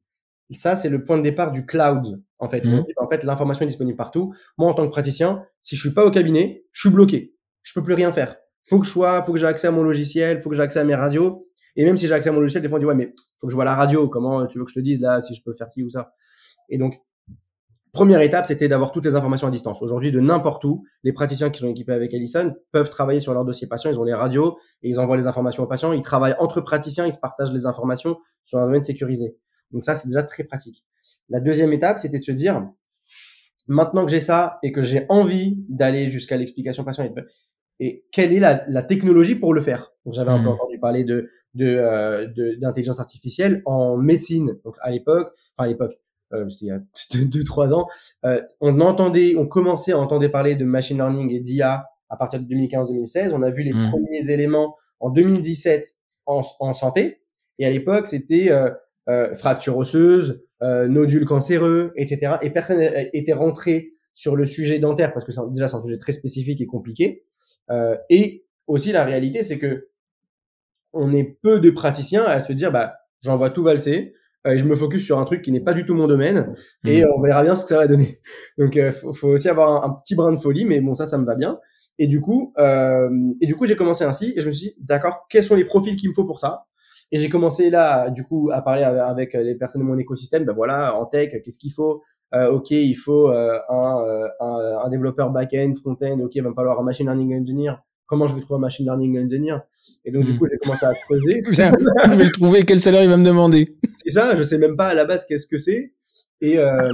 Ça, 0.52 0.76
c'est 0.76 0.89
le 0.89 1.04
point 1.04 1.18
de 1.18 1.24
départ 1.24 1.52
du 1.52 1.66
cloud, 1.66 2.22
en 2.39 2.48
fait. 2.48 2.64
se 2.64 2.70
dit, 2.70 2.93
en 2.98 3.10
fait, 3.10 3.24
l'information 3.24 3.64
est 3.64 3.68
disponible 3.68 3.98
partout. 3.98 4.34
Moi, 4.58 4.70
en 4.70 4.74
tant 4.74 4.86
que 4.86 4.91
praticien, 4.91 5.43
si 5.62 5.76
je 5.76 5.82
suis 5.82 5.93
pas 5.93 6.06
au 6.06 6.12
cabinet, 6.12 6.66
je 6.72 6.82
suis 6.82 6.89
bloqué. 6.89 7.36
Je 7.64 7.74
peux 7.74 7.82
plus 7.82 7.96
rien 7.96 8.12
faire. 8.12 8.36
Faut 8.64 8.80
que 8.80 8.86
je 8.86 8.91
sois, 8.91 9.24
faut 9.24 9.34
que 9.34 9.39
j'ai 9.39 9.48
accès 9.48 9.68
à 9.68 9.72
mon 9.72 9.84
logiciel, 9.84 10.39
faut 10.39 10.50
que 10.50 10.56
j'ai 10.56 10.62
accès 10.62 10.80
à 10.80 10.84
mes 10.84 10.96
radios. 10.96 11.48
Et 11.76 11.84
même 11.86 11.98
si 11.98 12.08
j'ai 12.08 12.14
accès 12.14 12.30
à 12.30 12.32
mon 12.32 12.39
logiciel, 12.39 12.62
des 12.62 12.70
fois 12.70 12.78
on 12.78 12.80
dit 12.80 12.86
ouais, 12.86 12.96
mais 12.96 13.14
faut 13.39 13.48
que 13.48 13.52
je 13.52 13.56
vois 13.56 13.66
la 13.66 13.76
radio. 13.76 14.08
Comment 14.08 14.46
tu 14.46 14.58
veux 14.58 14.66
que 14.66 14.72
je 14.72 14.76
te 14.76 14.80
dise 14.80 15.00
là 15.02 15.22
si 15.22 15.36
je 15.36 15.43
peux 15.43 15.54
faire 15.54 15.70
ci 15.70 15.84
ou 15.84 15.89
ça? 15.89 16.14
Et 16.70 16.78
donc, 16.78 17.00
première 17.91 18.22
étape, 18.22 18.46
c'était 18.46 18.68
d'avoir 18.68 18.91
toutes 18.91 19.06
les 19.06 19.16
informations 19.16 19.48
à 19.48 19.52
distance. 19.52 19.82
Aujourd'hui, 19.82 20.12
de 20.12 20.20
n'importe 20.20 20.64
où, 20.64 20.84
les 21.04 21.14
praticiens 21.14 21.50
qui 21.50 21.60
sont 21.60 21.70
équipés 21.70 21.93
avec 21.93 22.14
Allison 22.14 22.54
peuvent 22.72 22.89
travailler 22.89 23.20
sur 23.20 23.34
leur 23.34 23.46
dossier 23.46 23.68
patient. 23.68 23.89
Ils 23.89 24.00
ont 24.00 24.04
les 24.04 24.14
radios 24.14 24.58
et 24.84 24.89
ils 24.89 25.00
envoient 25.00 25.18
les 25.18 25.28
informations 25.28 25.64
aux 25.64 25.68
patients. 25.68 25.93
Ils 25.93 26.02
travaillent 26.02 26.36
entre 26.39 26.62
praticiens, 26.62 27.06
ils 27.06 27.14
se 27.14 27.20
partagent 27.20 27.52
les 27.52 27.66
informations 27.66 28.18
sur 28.43 28.60
un 28.60 28.66
domaine 28.66 28.84
sécurisé. 28.84 29.38
Donc 29.76 29.84
ça, 29.84 29.93
c'est 29.93 30.07
déjà 30.07 30.23
très 30.23 30.45
pratique. 30.45 30.86
La 31.28 31.41
deuxième 31.41 31.73
étape, 31.73 31.99
c'était 31.99 32.19
de 32.19 32.23
se 32.23 32.32
dire, 32.32 32.65
maintenant 33.67 34.05
que 34.05 34.11
j'ai 34.11 34.21
ça 34.21 34.57
et 34.63 34.71
que 34.71 34.84
j'ai 34.84 35.05
envie 35.09 35.63
d'aller 35.67 36.09
jusqu'à 36.09 36.38
l'explication 36.38 36.86
patient 36.86 37.03
et 37.82 38.05
quelle 38.13 38.32
est 38.32 38.39
la, 38.39 38.63
la, 38.69 38.84
technologie 38.84 39.36
pour 39.36 39.53
le 39.53 39.59
faire? 39.59 39.91
Donc 40.05 40.13
j'avais 40.13 40.32
un 40.32 40.39
peu 40.39 40.45
mmh. 40.45 40.53
entendu 40.53 40.80
parler 40.80 41.03
de 41.03 41.30
euh, 41.59 42.26
de 42.28 42.55
d'intelligence 42.55 43.01
artificielle 43.01 43.61
en 43.65 43.97
médecine. 43.97 44.57
Donc 44.63 44.76
à 44.80 44.91
l'époque, 44.91 45.34
enfin 45.51 45.65
à 45.65 45.67
l'époque, 45.67 45.99
euh, 46.32 46.47
c'était 46.47 46.67
il 46.67 46.69
y 46.69 46.71
a 46.71 46.80
deux 47.26 47.43
trois 47.43 47.73
ans, 47.73 47.88
euh, 48.23 48.41
on 48.61 48.80
entendait, 48.80 49.36
on 49.38 49.45
commençait 49.45 49.91
à 49.91 49.99
entendre 49.99 50.26
parler 50.28 50.55
de 50.55 50.63
machine 50.63 50.95
learning 50.95 51.34
et 51.34 51.41
d'IA 51.41 51.86
à 52.09 52.15
partir 52.15 52.39
de 52.39 52.45
2015-2016. 52.45 53.34
On 53.34 53.41
a 53.41 53.49
vu 53.49 53.63
les 53.63 53.73
mmh. 53.73 53.89
premiers 53.89 54.30
éléments 54.30 54.78
en 55.01 55.09
2017 55.09 55.97
en, 56.28 56.39
en 56.61 56.71
santé. 56.71 57.23
Et 57.59 57.65
à 57.65 57.69
l'époque, 57.69 58.07
c'était 58.07 58.49
euh, 59.08 59.32
euh, 59.32 59.36
fracture 59.36 59.78
osseuse, 59.78 60.43
euh, 60.62 60.88
nodules 60.88 61.26
cancéreux, 61.26 61.93
etc. 61.95 62.38
Et 62.41 62.49
personne 62.49 62.80
était 63.14 63.34
rentré 63.34 63.93
sur 64.14 64.36
le 64.36 64.45
sujet 64.45 64.80
dentaire 64.80 65.14
parce 65.14 65.26
que 65.26 65.32
déjà 65.51 65.68
c'est 65.68 65.76
un 65.76 65.82
sujet 65.82 65.97
très 65.97 66.12
spécifique 66.12 66.62
et 66.62 66.66
compliqué. 66.66 67.26
Euh, 67.70 67.97
et 68.10 68.45
aussi 68.68 68.91
la 68.91 69.03
réalité, 69.03 69.43
c'est 69.43 69.60
que 69.60 69.89
on 70.93 71.12
est 71.12 71.38
peu 71.41 71.60
de 71.60 71.70
praticiens 71.70 72.24
à 72.24 72.39
se 72.39 72.53
dire 72.53 72.72
bah 72.72 72.95
j'envoie 73.22 73.49
tout 73.49 73.64
valser. 73.64 74.14
Euh, 74.47 74.58
je 74.58 74.64
me 74.64 74.76
focus 74.76 75.03
sur 75.03 75.18
un 75.18 75.26
truc 75.26 75.41
qui 75.41 75.51
n'est 75.51 75.60
pas 75.60 75.74
du 75.74 75.86
tout 75.86 75.95
mon 75.95 76.08
domaine 76.08 76.53
et 76.84 77.03
mmh. 77.03 77.08
on 77.16 77.22
verra 77.22 77.41
bien 77.41 77.56
ce 77.56 77.64
que 77.64 77.70
ça 77.70 77.78
va 77.78 77.88
donner. 77.88 78.20
Donc, 78.60 78.78
euh, 78.78 78.91
faut, 78.91 79.12
faut, 79.12 79.30
aussi 79.30 79.49
avoir 79.49 79.84
un, 79.84 79.95
petit 79.95 80.14
brin 80.14 80.32
de 80.32 80.38
folie, 80.38 80.66
mais 80.66 80.82
bon, 80.82 80.93
ça, 80.93 81.08
ça 81.08 81.18
me 81.18 81.26
va 81.26 81.34
bien. 81.34 81.60
Et 81.97 82.08
du 82.08 82.22
coup, 82.22 82.53
euh, 82.60 83.10
et 83.41 83.47
du 83.47 83.56
coup, 83.56 83.66
j'ai 83.66 83.76
commencé 83.76 84.03
ainsi 84.03 84.34
et 84.36 84.41
je 84.41 84.47
me 84.47 84.51
suis 84.51 84.68
dit, 84.68 84.76
d'accord, 84.80 85.26
quels 85.30 85.43
sont 85.43 85.56
les 85.56 85.66
profils 85.66 85.95
qu'il 85.95 86.10
me 86.10 86.14
faut 86.14 86.26
pour 86.26 86.39
ça? 86.39 86.66
Et 87.12 87.20
j'ai 87.20 87.30
commencé 87.30 87.70
là, 87.70 88.10
du 88.10 88.24
coup, 88.24 88.49
à 88.51 88.62
parler 88.62 88.84
avec 88.84 89.34
les 89.34 89.56
personnes 89.56 89.82
de 89.82 89.88
mon 89.88 89.97
écosystème. 89.97 90.43
Ben 90.43 90.53
voilà, 90.53 90.95
en 90.97 91.06
tech, 91.06 91.30
qu'est-ce 91.43 91.60
qu'il 91.60 91.72
faut? 91.72 92.01
Euh, 92.34 92.51
ok, 92.51 92.72
il 92.72 92.95
faut 92.95 93.30
euh, 93.30 93.58
un, 93.70 94.26
un, 94.39 94.78
un, 94.84 94.89
développeur 94.89 95.30
back-end, 95.30 95.72
front-end, 95.80 96.20
ok, 96.20 96.36
il 96.36 96.41
va 96.41 96.49
me 96.49 96.56
falloir 96.56 96.80
un 96.80 96.84
machine 96.84 97.06
learning 97.06 97.39
engineer. 97.39 97.76
Comment 98.08 98.28
je 98.28 98.36
vais 98.36 98.41
trouver 98.41 98.58
un 98.58 98.62
machine 98.62 98.86
learning 98.86 99.26
engineer? 99.26 99.58
Et 100.03 100.12
donc, 100.12 100.26
du 100.26 100.34
hmm. 100.34 100.38
coup, 100.38 100.47
j'ai 100.47 100.58
commencé 100.58 100.86
à 100.86 100.93
creuser. 100.93 101.41
je 101.49 102.18
vais 102.18 102.24
le 102.24 102.32
trouver, 102.32 102.64
quel 102.64 102.80
salaire 102.80 103.03
il 103.03 103.10
va 103.10 103.18
me 103.18 103.24
demander? 103.24 103.78
C'est 104.03 104.12
ça, 104.12 104.36
je 104.36 104.43
sais 104.43 104.58
même 104.58 104.76
pas 104.76 104.88
à 104.88 104.93
la 104.93 105.06
base 105.06 105.26
qu'est-ce 105.26 105.47
que 105.47 105.58
c'est. 105.58 105.93
Et 106.41 106.60
euh, 106.60 106.93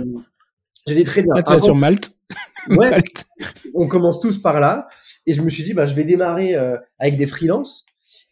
j'ai 0.88 0.96
dit 0.96 1.04
très 1.04 1.22
bien. 1.24 1.34
Là, 1.36 1.44
tu 1.44 1.52
vas 1.52 1.60
sur 1.60 1.76
Malte. 1.76 2.12
Ouais, 2.70 2.92
on 3.74 3.88
commence 3.88 4.22
tous 4.22 4.38
par 4.38 4.60
là. 4.60 4.88
Et 5.26 5.34
je 5.34 5.42
me 5.42 5.50
suis 5.50 5.64
dit, 5.64 5.74
bah, 5.74 5.88
je 5.88 5.96
vais 5.96 6.04
démarrer 6.04 6.56
euh, 6.56 6.78
avec 7.00 7.18
des 7.18 7.26
freelances. 7.26 7.88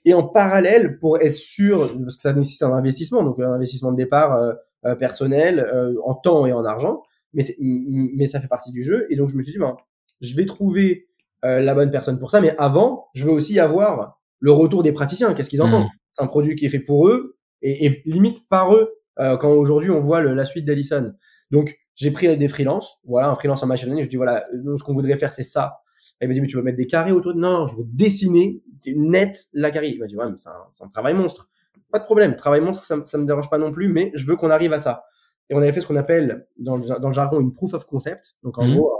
Et 0.10 0.14
en 0.16 0.24
parallèle, 0.24 0.97
pour 0.99 1.22
être 1.22 1.36
sûr, 1.36 1.78
parce 2.03 2.16
que 2.16 2.22
ça 2.24 2.34
nécessite 2.34 2.64
un 2.64 2.74
investissement, 2.74 3.22
donc 3.24 3.39
un 3.39 3.53
investissement 3.53 3.91
de 3.91 3.97
départ 3.97 4.32
euh, 4.34 4.53
euh, 4.86 4.95
personnel, 4.95 5.60
euh, 5.60 5.93
en 6.03 6.16
temps 6.16 6.47
et 6.47 6.53
en 6.53 6.66
argent, 6.66 7.03
mais, 7.34 7.43
mais 7.60 8.28
ça 8.28 8.39
fait 8.39 8.47
partie 8.47 8.72
du 8.72 8.84
jeu. 8.84 9.05
Et 9.12 9.16
donc, 9.16 9.30
je 9.30 9.36
me 9.38 9.43
suis 9.43 9.53
dit, 9.53 9.60
ben, 9.60 9.78
je 10.20 10.36
vais 10.36 10.45
trouver 10.45 11.10
euh, 11.45 11.60
la 11.60 11.76
bonne 11.76 11.91
personne 11.91 12.18
pour 12.18 12.32
ça. 12.32 12.41
Mais 12.41 12.55
avant, 12.57 13.05
je 13.14 13.26
veux 13.26 13.32
aussi 13.32 13.60
avoir 13.60 14.20
le 14.39 14.51
retour 14.51 14.82
des 14.82 14.93
praticiens. 14.93 15.36
Qu'est-ce 15.36 15.51
qu'ils 15.51 15.62
en 15.62 15.68
mmh. 15.68 15.72
pensent? 15.72 15.89
C'est 16.12 16.24
un 16.24 16.28
produit 16.28 16.55
qui 16.55 16.66
est 16.66 16.70
fait 16.70 16.80
pour 16.80 17.07
eux 17.07 17.38
et, 17.62 17.86
et 17.86 18.01
limite 18.05 18.49
par 18.49 18.74
eux 18.74 18.89
quand 19.18 19.51
aujourd'hui 19.51 19.91
on 19.91 19.99
voit 19.99 20.22
le, 20.22 20.34
la 20.34 20.45
suite 20.45 20.66
d'Allison. 20.66 21.12
Donc 21.51 21.78
j'ai 21.93 22.12
pris 22.12 22.38
des 22.38 22.47
freelances, 22.47 22.97
voilà, 23.03 23.30
un 23.30 23.36
freelance 23.36 23.62
en 23.64 23.68
machine 23.68 23.88
learning. 23.89 24.05
Je 24.05 24.10
dis 24.10 24.16
voilà, 24.16 24.45
nous 24.64 24.78
ce 24.78 24.84
qu'on 24.84 24.93
voudrait 24.93 25.18
faire 25.18 25.34
c'est 25.34 25.43
ça. 25.43 25.82
Il 26.22 26.28
m'a 26.28 26.34
dit 26.34 26.41
mais 26.41 26.47
tu 26.47 26.57
veux 26.57 26.64
mettre 26.64 26.78
des 26.78 26.88
carrés 26.88 27.12
autour 27.12 27.34
de? 27.34 27.39
Non, 27.39 27.68
je 27.68 27.76
veux 27.78 27.86
dessiner 27.86 28.62
net 28.88 29.47
la 29.53 29.72
carré. 29.72 29.89
Il 29.89 29.99
m'a 29.99 30.07
dit 30.07 30.16
ouais 30.16 30.30
mais 30.30 30.38
c'est 30.38 30.49
un, 30.49 30.86
un, 30.86 30.89
travail 30.89 31.14
monstre. 31.14 31.49
Pas 31.91 31.99
de 31.99 32.03
problème, 32.03 32.36
travail 32.36 32.62
monstre 32.62 32.84
ça, 32.84 32.97
ça 33.05 33.18
me 33.18 33.26
dérange 33.26 33.49
pas 33.49 33.57
non 33.57 33.72
plus, 33.72 33.89
mais 33.89 34.12
je 34.16 34.26
veux 34.26 34.36
qu'on 34.36 34.49
arrive 34.49 34.74
à 34.74 34.80
ça. 34.80 35.05
Et 35.49 35.55
on 35.55 35.57
avait 35.57 35.72
fait 35.72 35.82
ce 35.82 35.88
qu'on 35.88 35.95
appelle 35.95 36.47
dans 36.57 36.78
le, 36.78 36.99
dans 36.99 37.07
le 37.07 37.14
jargon 37.14 37.39
une 37.39 37.53
proof 37.53 37.74
of 37.74 37.86
concept. 37.86 38.36
Donc 38.43 38.57
en 38.57 38.66
mmh. 38.66 38.76
gros 38.76 38.91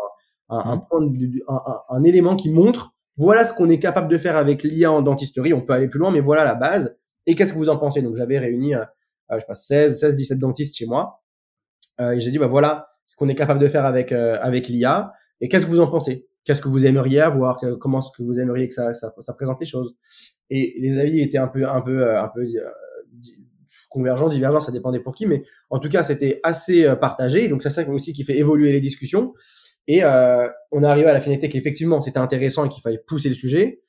un, 0.50 0.78
point 0.80 1.00
un, 1.48 1.62
un, 1.90 2.04
élément 2.04 2.36
qui 2.36 2.50
montre 2.50 2.96
voilà 3.20 3.44
ce 3.44 3.54
qu'on 3.54 3.68
est 3.68 3.80
capable 3.80 4.08
de 4.08 4.18
faire 4.18 4.38
avec 4.38 4.64
l'IA 4.64 4.92
en 4.92 5.02
dentisterie. 5.02 5.54
On 5.54 5.62
peut 5.62 5.74
aller 5.74 5.90
plus 5.90 6.00
loin, 6.00 6.10
mais 6.10 6.22
voilà 6.22 6.46
la 6.46 6.56
base. 6.56 6.98
Et 7.28 7.36
qu'est-ce 7.36 7.52
que 7.52 7.58
vous 7.58 7.68
en 7.68 7.78
pensez? 7.78 8.02
Donc 8.02 8.16
j'avais 8.16 8.40
réuni, 8.40 8.76
euh, 8.76 8.80
euh 9.32 9.36
je 9.36 9.40
sais 9.40 9.46
pas, 9.46 9.54
16, 9.56 10.00
16, 10.00 10.16
17 10.16 10.40
dentistes 10.40 10.78
chez 10.78 10.86
moi. 10.86 11.22
Euh, 12.00 12.12
et 12.12 12.22
j'ai 12.22 12.32
dit, 12.32 12.40
bah 12.40 12.48
voilà 12.48 12.94
ce 13.06 13.18
qu'on 13.18 13.28
est 13.28 13.36
capable 13.36 13.60
de 13.60 13.68
faire 13.68 13.86
avec 13.86 14.14
euh, 14.14 14.40
avec 14.42 14.70
l'IA. 14.70 15.12
Et 15.42 15.50
qu'est-ce 15.50 15.66
que 15.66 15.70
vous 15.70 15.82
en 15.82 15.88
pensez? 15.88 16.29
Qu'est-ce 16.44 16.62
que 16.62 16.70
vous 16.70 16.86
aimeriez 16.86 17.22
avoir 17.22 17.60
Comment 17.80 18.00
est-ce 18.00 18.10
que 18.18 18.24
vous 18.24 18.40
aimeriez 18.40 18.68
que 18.68 18.74
ça, 18.74 18.94
ça, 18.94 19.14
ça, 19.20 19.34
présente 19.34 19.60
les 19.60 19.66
choses 19.66 19.96
Et 20.50 20.76
les 20.80 20.98
avis 20.98 21.22
étaient 21.22 21.38
un 21.38 21.48
peu 21.48 21.68
un 21.68 21.82
peu 21.82 22.02
euh, 22.04 22.22
un 22.22 22.30
peu 22.30 22.44
convergents, 23.90 24.30
divergents, 24.30 24.60
ça 24.60 24.72
dépendait 24.72 25.00
pour 25.00 25.16
qui, 25.16 25.26
mais 25.26 25.44
en 25.70 25.80
tout 25.80 25.90
cas 25.90 26.04
c'était 26.04 26.40
assez 26.44 26.88
partagé. 27.02 27.48
Donc 27.48 27.62
c'est 27.62 27.70
ça 27.70 27.88
aussi 27.90 28.14
qui 28.14 28.24
fait 28.24 28.38
évoluer 28.38 28.72
les 28.72 28.82
discussions. 28.82 29.34
Et 29.90 30.04
euh, 30.04 30.48
on 30.72 30.84
est 30.84 30.88
arrivé 30.88 31.10
à 31.10 31.14
la 31.14 31.20
finalité 31.20 31.50
qu'effectivement 31.50 32.00
c'était 32.00 32.20
intéressant 32.20 32.64
et 32.64 32.70
qu'il 32.70 32.82
fallait 32.82 33.04
pousser 33.08 33.28
le 33.28 33.34
sujet. 33.34 33.82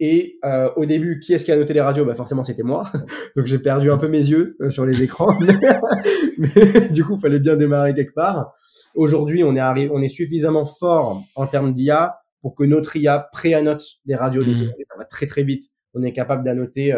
Et 0.00 0.38
euh, 0.44 0.68
au 0.76 0.84
début, 0.84 1.20
qui 1.20 1.32
est-ce 1.32 1.44
qui 1.44 1.52
a 1.52 1.56
noté 1.56 1.72
les 1.72 1.80
radios? 1.80 2.04
Bah 2.04 2.14
Forcément, 2.14 2.42
c'était 2.42 2.64
moi. 2.64 2.90
Donc 3.36 3.46
j'ai 3.46 3.60
perdu 3.60 3.90
un 3.90 3.98
peu 3.98 4.08
mes 4.08 4.18
yeux 4.18 4.56
euh, 4.60 4.68
sur 4.68 4.84
les 4.84 5.02
écrans. 5.02 5.32
Mais 6.38 6.88
du 6.90 7.04
coup, 7.04 7.14
il 7.14 7.20
fallait 7.20 7.38
bien 7.38 7.56
démarrer 7.56 7.94
quelque 7.94 8.14
part. 8.14 8.52
Aujourd'hui, 8.96 9.44
on 9.44 9.54
est 9.54 9.60
arrivé, 9.60 9.90
on 9.92 10.02
est 10.02 10.08
suffisamment 10.08 10.66
fort 10.66 11.22
en 11.34 11.46
termes 11.46 11.72
d'IA 11.72 12.18
pour 12.42 12.54
que 12.54 12.64
notre 12.64 12.96
IA 12.96 13.28
pré-annote 13.32 13.84
les 14.06 14.16
radios. 14.16 14.44
Mmh. 14.44 14.72
Ça 14.86 14.96
va 14.98 15.04
très 15.04 15.26
très 15.26 15.42
vite. 15.42 15.70
On 15.94 16.02
est 16.02 16.12
capable 16.12 16.42
d'annoter 16.44 16.94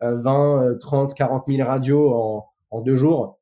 20, 0.00 0.78
30, 0.80 1.14
40 1.14 1.44
000 1.48 1.66
radios 1.66 2.14
en, 2.14 2.46
en 2.70 2.80
deux 2.80 2.96
jours. 2.96 3.40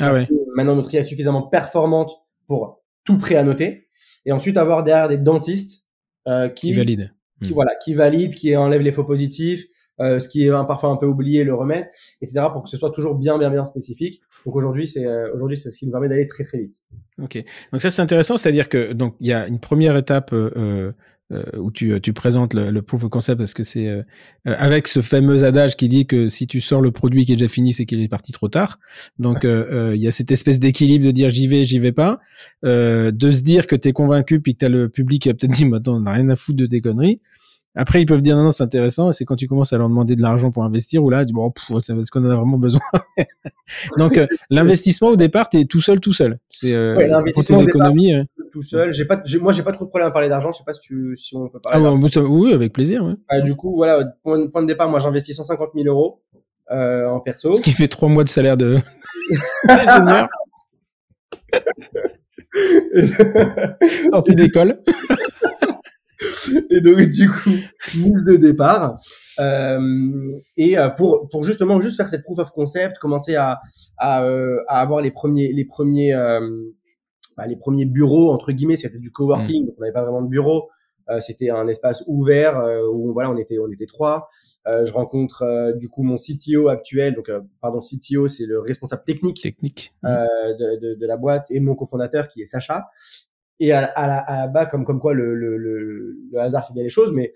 Ah 0.00 0.12
ouais. 0.12 0.28
Maintenant, 0.54 0.76
notre 0.76 0.92
IA 0.94 1.00
est 1.00 1.04
suffisamment 1.04 1.42
performante 1.42 2.12
pour 2.46 2.82
tout 3.04 3.18
prêt 3.18 3.36
à 3.36 3.44
noter, 3.44 3.88
et 4.26 4.32
ensuite 4.32 4.56
avoir 4.56 4.84
derrière 4.84 5.08
des 5.08 5.16
dentistes 5.18 5.88
euh, 6.26 6.48
qui, 6.48 6.68
qui 6.68 6.74
valident, 6.74 7.10
qui 7.42 7.50
hmm. 7.50 7.54
voilà, 7.54 7.74
qui 7.76 7.94
valident, 7.94 8.34
qui 8.34 8.54
enlèvent 8.56 8.82
les 8.82 8.92
faux 8.92 9.04
positifs, 9.04 9.64
euh, 10.00 10.18
ce 10.18 10.28
qui 10.28 10.46
est 10.46 10.50
parfois 10.50 10.90
un 10.90 10.96
peu 10.96 11.06
oublié, 11.06 11.44
le 11.44 11.54
remettre, 11.54 11.88
etc. 12.22 12.46
pour 12.52 12.62
que 12.62 12.70
ce 12.70 12.76
soit 12.76 12.90
toujours 12.90 13.14
bien, 13.14 13.38
bien, 13.38 13.50
bien 13.50 13.64
spécifique. 13.64 14.20
Donc 14.46 14.56
aujourd'hui, 14.56 14.86
c'est 14.86 15.06
euh, 15.06 15.32
aujourd'hui 15.34 15.56
c'est 15.56 15.70
ce 15.70 15.78
qui 15.78 15.86
nous 15.86 15.92
permet 15.92 16.08
d'aller 16.08 16.26
très, 16.26 16.44
très 16.44 16.58
vite. 16.58 16.74
Ok. 17.22 17.42
Donc 17.72 17.80
ça 17.82 17.90
c'est 17.90 18.02
intéressant, 18.02 18.36
c'est-à-dire 18.36 18.68
que 18.68 18.92
donc 18.92 19.14
il 19.20 19.28
y 19.28 19.32
a 19.32 19.46
une 19.46 19.60
première 19.60 19.96
étape 19.96 20.32
euh, 20.32 20.92
euh, 21.30 21.42
où 21.58 21.70
tu, 21.70 22.00
tu 22.00 22.14
présentes 22.14 22.54
le, 22.54 22.70
le, 22.70 22.80
proof 22.80 23.04
of 23.04 23.10
concept 23.10 23.36
parce 23.36 23.52
que 23.52 23.62
c'est 23.62 23.86
euh, 23.86 24.02
euh, 24.46 24.54
avec 24.56 24.88
ce 24.88 25.02
fameux 25.02 25.44
adage 25.44 25.76
qui 25.76 25.86
dit 25.86 26.06
que 26.06 26.28
si 26.28 26.46
tu 26.46 26.62
sors 26.62 26.80
le 26.80 26.90
produit 26.90 27.26
qui 27.26 27.34
est 27.34 27.36
déjà 27.36 27.48
fini, 27.48 27.74
c'est 27.74 27.84
qu'il 27.84 28.00
est 28.00 28.08
parti 28.08 28.32
trop 28.32 28.48
tard. 28.48 28.78
Donc 29.18 29.44
il 29.44 30.00
y 30.00 30.08
a 30.08 30.10
cette 30.10 30.30
espèce 30.30 30.58
d'équilibre 30.58 31.04
de 31.04 31.10
dire 31.10 31.28
j'y 31.28 31.46
vais, 31.46 31.66
j'y 31.66 31.78
vais 31.80 31.92
pas, 31.92 32.18
de 32.62 33.30
se 33.30 33.42
dire 33.42 33.66
que 33.66 33.76
tu 33.76 33.88
es 33.88 33.92
convaincu 33.92 34.40
puis 34.40 34.54
que 34.54 34.60
tu 34.60 34.64
as 34.64 34.70
le 34.70 34.88
public 34.88 35.22
qui 35.22 35.28
a 35.28 35.34
peut-être 35.34 35.52
dit 35.52 35.66
maintenant 35.66 35.96
on 35.96 36.00
n'a 36.00 36.12
rien 36.12 36.30
à 36.30 36.36
foutre 36.36 36.56
de 36.56 36.66
tes 36.66 36.80
conneries. 36.80 37.20
Après, 37.78 38.02
ils 38.02 38.06
peuvent 38.06 38.20
dire 38.20 38.36
non, 38.36 38.42
non 38.42 38.50
c'est 38.50 38.64
intéressant. 38.64 39.12
C'est 39.12 39.24
quand 39.24 39.36
tu 39.36 39.46
commences 39.46 39.72
à 39.72 39.78
leur 39.78 39.88
demander 39.88 40.16
de 40.16 40.22
l'argent 40.22 40.50
pour 40.50 40.64
investir 40.64 41.04
ou 41.04 41.10
là, 41.10 41.20
tu 41.20 41.26
dis 41.26 41.32
bon, 41.32 41.52
c'est 41.80 41.94
parce 41.94 42.10
qu'on 42.10 42.26
en 42.26 42.30
a 42.30 42.34
vraiment 42.34 42.58
besoin. 42.58 42.80
Donc, 43.98 44.20
l'investissement 44.50 45.08
au 45.08 45.16
départ, 45.16 45.48
tu 45.48 45.58
es 45.58 45.64
tout 45.64 45.80
seul, 45.80 46.00
tout 46.00 46.12
seul. 46.12 46.40
C'est 46.50 46.74
euh, 46.74 46.96
ouais, 46.96 47.32
pour 47.32 47.44
tes 47.44 47.62
économies 47.62 48.14
tout 48.50 48.62
seul. 48.62 48.92
J'ai 48.92 49.04
pas, 49.04 49.22
moi, 49.40 49.52
j'ai 49.52 49.62
pas 49.62 49.70
trop 49.72 49.84
de 49.84 49.90
problème 49.90 50.08
à 50.08 50.10
parler 50.10 50.28
d'argent. 50.28 50.50
Je 50.52 50.58
sais 50.58 50.64
pas 50.64 50.74
si, 50.74 50.80
tu, 50.80 51.16
si 51.16 51.36
on 51.36 51.48
peut 51.48 51.60
parler. 51.60 51.86
Ah, 51.86 52.20
oui, 52.22 52.52
avec 52.52 52.72
plaisir. 52.72 53.04
Ouais. 53.04 53.14
Ah, 53.28 53.40
du 53.40 53.54
coup, 53.54 53.76
voilà, 53.76 54.04
point, 54.22 54.48
point 54.48 54.62
de 54.62 54.66
départ, 54.66 54.88
moi, 54.88 54.98
j'investis 54.98 55.36
150 55.36 55.70
000 55.74 55.86
euros 55.86 56.22
euh, 56.70 57.06
en 57.06 57.20
perso. 57.20 57.56
Ce 57.56 57.62
qui 57.62 57.70
fait 57.70 57.88
trois 57.88 58.08
mois 58.08 58.24
de 58.24 58.28
salaire 58.28 58.56
de. 58.56 58.78
Sortie 64.10 64.34
d'école. 64.34 64.80
et 66.70 66.80
donc 66.80 66.98
du 67.00 67.28
coup 67.30 67.50
mise 67.96 68.24
de 68.24 68.36
départ 68.36 68.98
euh, 69.38 70.32
et 70.56 70.76
euh, 70.76 70.88
pour 70.88 71.28
pour 71.30 71.44
justement 71.44 71.80
juste 71.80 71.96
faire 71.96 72.08
cette 72.08 72.24
proof 72.24 72.38
of 72.40 72.50
concept 72.50 72.98
commencer 72.98 73.36
à 73.36 73.60
à, 73.96 74.24
euh, 74.24 74.58
à 74.66 74.80
avoir 74.80 75.00
les 75.00 75.12
premiers 75.12 75.52
les 75.52 75.64
premiers 75.64 76.12
euh, 76.14 76.40
bah, 77.38 77.46
les 77.46 77.56
premiers 77.56 77.84
bureaux 77.84 78.32
entre 78.32 78.50
guillemets, 78.50 78.76
c'était 78.76 78.98
du 78.98 79.12
coworking, 79.12 79.62
mm. 79.62 79.66
donc 79.66 79.74
on 79.78 79.80
n'avait 79.80 79.92
pas 79.92 80.02
vraiment 80.02 80.22
de 80.22 80.28
bureau. 80.28 80.68
Euh, 81.08 81.20
c'était 81.20 81.48
un 81.48 81.66
espace 81.68 82.04
ouvert 82.06 82.58
euh, 82.58 82.82
où 82.92 83.14
voilà, 83.14 83.30
on 83.30 83.36
était 83.38 83.58
on 83.58 83.70
était 83.70 83.86
trois. 83.86 84.28
Euh, 84.66 84.84
je 84.84 84.92
rencontre 84.92 85.42
euh, 85.42 85.72
du 85.72 85.88
coup 85.88 86.02
mon 86.02 86.16
CTO 86.16 86.68
actuel, 86.68 87.14
donc 87.14 87.30
pardon 87.62 87.80
CTO, 87.80 88.26
c'est 88.26 88.44
le 88.44 88.58
responsable 88.60 89.04
technique, 89.06 89.40
technique. 89.40 89.94
De, 90.02 90.80
de, 90.80 90.94
de, 90.94 91.06
la 91.06 91.16
boîte 91.16 91.46
et 91.50 91.60
mon 91.60 91.76
cofondateur 91.76 92.26
qui 92.28 92.42
est 92.42 92.46
Sacha. 92.46 92.88
Et 93.60 93.72
à, 93.72 93.84
à, 93.84 94.06
la, 94.06 94.18
à 94.18 94.46
bas, 94.46 94.66
comme 94.66 94.84
comme 94.84 95.00
quoi 95.00 95.14
le, 95.14 95.34
le, 95.34 95.56
le, 95.56 96.16
le 96.30 96.38
hasard 96.38 96.66
fait 96.66 96.74
bien 96.74 96.84
les 96.84 96.88
choses, 96.88 97.12
mais 97.12 97.34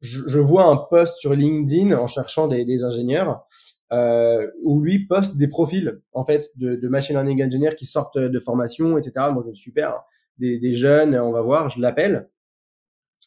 je, 0.00 0.22
je, 0.26 0.38
vois 0.38 0.64
un 0.64 0.76
post 0.76 1.16
sur 1.18 1.34
LinkedIn 1.34 1.96
en 1.96 2.06
cherchant 2.06 2.48
des, 2.48 2.64
des 2.64 2.84
ingénieurs 2.84 3.44
euh, 3.92 4.46
où 4.64 4.80
lui 4.80 5.06
poste 5.06 5.36
des 5.36 5.48
profils 5.48 6.00
en 6.12 6.24
fait 6.24 6.50
de, 6.56 6.76
de 6.76 6.88
machine 6.88 7.16
learning 7.16 7.44
engineer 7.44 7.74
qui 7.76 7.86
sortent 7.86 8.18
de 8.18 8.38
formation, 8.38 8.96
etc. 8.98 9.26
Moi, 9.32 9.42
je 9.46 9.52
dis 9.52 9.60
super, 9.60 10.02
des, 10.38 10.58
des 10.58 10.74
jeunes, 10.74 11.14
on 11.16 11.32
va 11.32 11.42
voir, 11.42 11.68
je 11.68 11.80
l'appelle. 11.80 12.28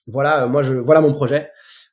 Voilà, 0.07 0.47
moi, 0.47 0.61
je 0.61 0.73
voilà 0.73 1.01
mon 1.01 1.13
projet. 1.13 1.49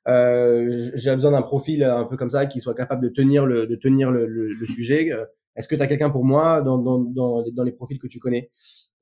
Euh, 0.07 0.91
j'ai 0.95 1.15
besoin 1.15 1.33
d'un 1.33 1.43
profil 1.43 1.85
un 1.85 2.05
peu 2.05 2.17
comme 2.17 2.31
ça 2.31 2.47
qui 2.47 2.61
soit 2.61 2.75
capable 2.75 3.03
de 3.03 3.09
tenir 3.11 3.45
le, 3.45 3.67
de 3.67 3.77
tenir 3.77 4.11
le, 4.11 4.27
le, 4.27 4.49
le 4.49 4.67
sujet. 4.67 5.11
Est-ce 5.57 5.67
que 5.69 5.75
tu 5.75 5.83
as 5.83 5.87
quelqu'un 5.87 6.09
pour 6.09 6.25
moi 6.25 6.63
dans, 6.63 6.79
dans, 6.79 6.99
dans, 7.43 7.63
les 7.65 7.73
profils 7.73 7.99
que 7.99 8.07
tu 8.07 8.21
connais? 8.21 8.51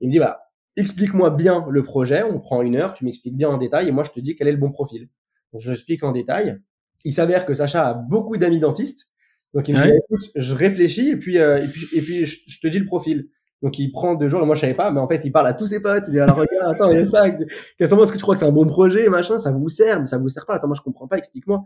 Il 0.01 0.09
me 0.09 0.13
dit, 0.13 0.19
bah, 0.19 0.46
explique-moi 0.77 1.31
bien 1.31 1.67
le 1.71 1.83
projet. 1.83 2.23
On 2.23 2.41
prend 2.41 2.63
une 2.63 2.77
heure, 2.77 2.95
tu 2.95 3.05
m'expliques 3.05 3.37
bien 3.37 3.49
en 3.49 3.59
détail 3.59 3.89
et 3.89 3.93
moi, 3.93 4.05
je 4.05 4.11
te 4.11 4.21
dis 4.21 4.35
quel 4.37 4.49
est 4.49 4.53
le 4.53 4.59
bon 4.59 4.71
profil. 4.71 5.09
Donc, 5.53 5.63
je 5.63 5.73
explique 5.73 6.03
en 6.05 6.13
détail. 6.13 6.59
Il 7.05 7.13
s'avère 7.13 7.47
que 7.47 7.55
Sacha 7.55 7.89
a 7.89 7.95
beaucoup 7.95 8.37
d'amis 8.37 8.61
dentistes. 8.61 9.07
Donc, 9.55 9.69
il 9.69 9.77
me 9.77 9.83
dit, 9.83 9.89
écoute, 9.91 10.31
je 10.35 10.55
réfléchis 10.55 11.11
et 11.11 11.17
puis, 11.17 11.39
euh, 11.39 11.63
et 11.63 11.69
puis, 11.69 11.87
et 11.95 12.01
puis 12.03 12.27
je, 12.27 12.39
je 12.47 12.61
te 12.61 12.67
dis 12.67 12.79
le 12.79 12.87
profil. 12.87 13.29
Donc 13.63 13.79
il 13.79 13.91
prend 13.91 14.15
deux 14.15 14.29
jours 14.29 14.43
et 14.43 14.47
moi 14.47 14.55
je 14.55 14.61
savais 14.61 14.75
pas, 14.75 14.91
mais 14.91 15.01
en 15.01 15.09
fait 15.09 15.23
il 15.25 15.33
parle 15.33 15.47
à 15.47 15.55
tous 15.55 15.67
ses 15.67 15.81
potes. 15.81 16.05
Il 16.09 16.13
dit 16.13 16.21
alors 16.21 16.37
regarde, 16.37 16.75
attends, 16.75 16.91
il 16.91 16.99
y 16.99 17.01
a 17.01 17.05
ça. 17.05 17.31
Qu'est-ce 17.79 17.91
que 17.91 18.13
tu 18.13 18.23
crois 18.23 18.35
que 18.35 18.39
c'est 18.39 18.47
un 18.47 18.53
bon 18.53 18.67
projet, 18.67 19.09
machin? 19.09 19.39
Ça 19.39 19.51
vous 19.51 19.69
sert, 19.69 19.99
mais 19.99 20.07
ça 20.07 20.19
vous 20.19 20.29
sert 20.29 20.45
pas. 20.45 20.57
Attends, 20.57 20.67
moi 20.67 20.77
je 20.77 20.83
comprends 20.83 21.09
pas. 21.09 21.17
Explique-moi. 21.17 21.65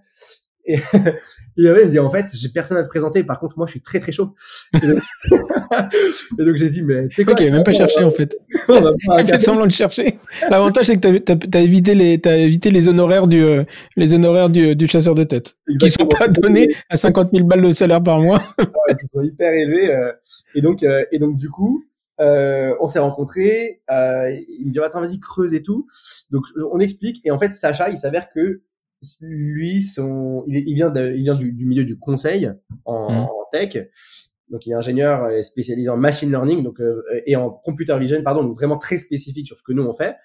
Et, 0.71 0.79
il 1.57 1.71
me 1.71 1.87
dit 1.87 1.99
en 1.99 2.11
fait 2.11 2.27
j'ai 2.35 2.49
personne 2.49 2.77
à 2.77 2.83
te 2.83 2.89
présenter. 2.89 3.25
Par 3.25 3.39
contre 3.41 3.59
moi 3.59 3.67
je 3.67 3.73
suis 3.73 3.81
très 3.81 4.01
très 4.01 4.13
chaud. 4.13 4.35
Et 4.75 4.87
donc, 4.87 4.99
donc 6.39 6.57
j'ai 6.57 6.69
dit 6.69 6.83
mais 6.83 7.09
tu 7.09 7.17
sais 7.17 7.25
quoi? 7.25 7.35
Ok, 7.35 7.41
même 7.41 7.63
pas 7.63 7.73
cherché 7.73 8.03
en 8.03 8.11
fait. 8.11 8.37
il 8.69 9.27
fait 9.27 9.39
semblant 9.39 9.67
de 9.67 9.73
chercher. 9.73 10.19
L'avantage 10.49 10.87
c'est 10.87 11.01
que 11.01 11.19
t'as 11.19 11.35
as, 11.35 11.59
as, 11.59 11.61
évité 11.61 11.95
les 11.95 12.21
t'as 12.21 12.37
évité 12.37 12.71
les 12.71 12.89
honoraires 12.89 13.27
du 13.27 13.43
euh, 13.43 13.65
les 13.97 14.15
honoraires 14.15 14.51
du, 14.51 14.77
du 14.77 14.87
chasseur 14.87 15.15
de 15.15 15.25
tête 15.25 15.57
Exactement. 15.69 16.09
qui 16.09 16.17
sont 16.17 16.19
pas 16.19 16.29
donnés 16.29 16.69
à 16.89 16.97
50 16.97 17.31
000 17.33 17.47
balles 17.47 17.63
de 17.63 17.71
salaire 17.71 18.03
par 18.03 18.21
mois. 18.21 18.43
ouais, 18.59 18.95
ils 19.03 19.09
sont 19.09 19.23
hyper 19.23 19.53
élevés. 19.53 19.95
Euh, 19.95 20.13
et 20.55 20.63
donc 20.63 20.83
euh, 20.83 21.05
et 21.13 21.19
donc 21.19 21.37
du 21.37 21.49
coup 21.49 21.85
euh, 22.21 22.75
on 22.81 22.89
s'est 22.89 22.99
rencontrés. 22.99 23.81
Euh, 23.91 24.31
il 24.59 24.67
me 24.67 24.73
dit 24.73 24.81
attends 24.81 25.01
vas-y 25.01 25.19
creuse 25.21 25.55
et 25.55 25.63
tout. 25.63 25.87
Donc 26.31 26.45
on 26.71 26.79
explique 26.79 27.21
et 27.25 27.31
en 27.31 27.39
fait 27.39 27.53
Sacha 27.53 27.91
il 27.91 27.99
s'avère 27.99 28.31
que 28.31 28.63
lui 29.21 29.83
son 29.83 30.45
il, 30.47 30.69
il 30.69 30.75
vient 30.75 30.91
de, 30.91 31.13
il 31.15 31.23
vient 31.23 31.35
du, 31.35 31.53
du, 31.53 31.67
milieu 31.67 31.85
du 31.85 31.99
conseil 31.99 32.51
en, 32.85 33.11
mmh. 33.11 33.17
en, 33.17 33.31
tech. 33.53 33.89
Donc 34.51 34.67
il 34.67 34.73
est 34.73 34.75
ingénieur 34.75 35.45
spécialisé 35.45 35.89
en 35.89 35.97
machine 35.97 36.31
learning 36.31 36.63
donc 36.63 36.81
euh, 36.81 37.03
et 37.27 37.37
en 37.37 37.51
computer 37.51 37.97
vision 37.99 38.23
pardon 38.23 38.43
donc 38.43 38.55
vraiment 38.55 38.79
très 38.79 38.97
spécifique 38.97 39.47
sur 39.47 39.57
ce 39.57 39.63
que 39.63 39.73
nous 39.73 39.85
on 39.85 39.95
fait. 39.95 40.17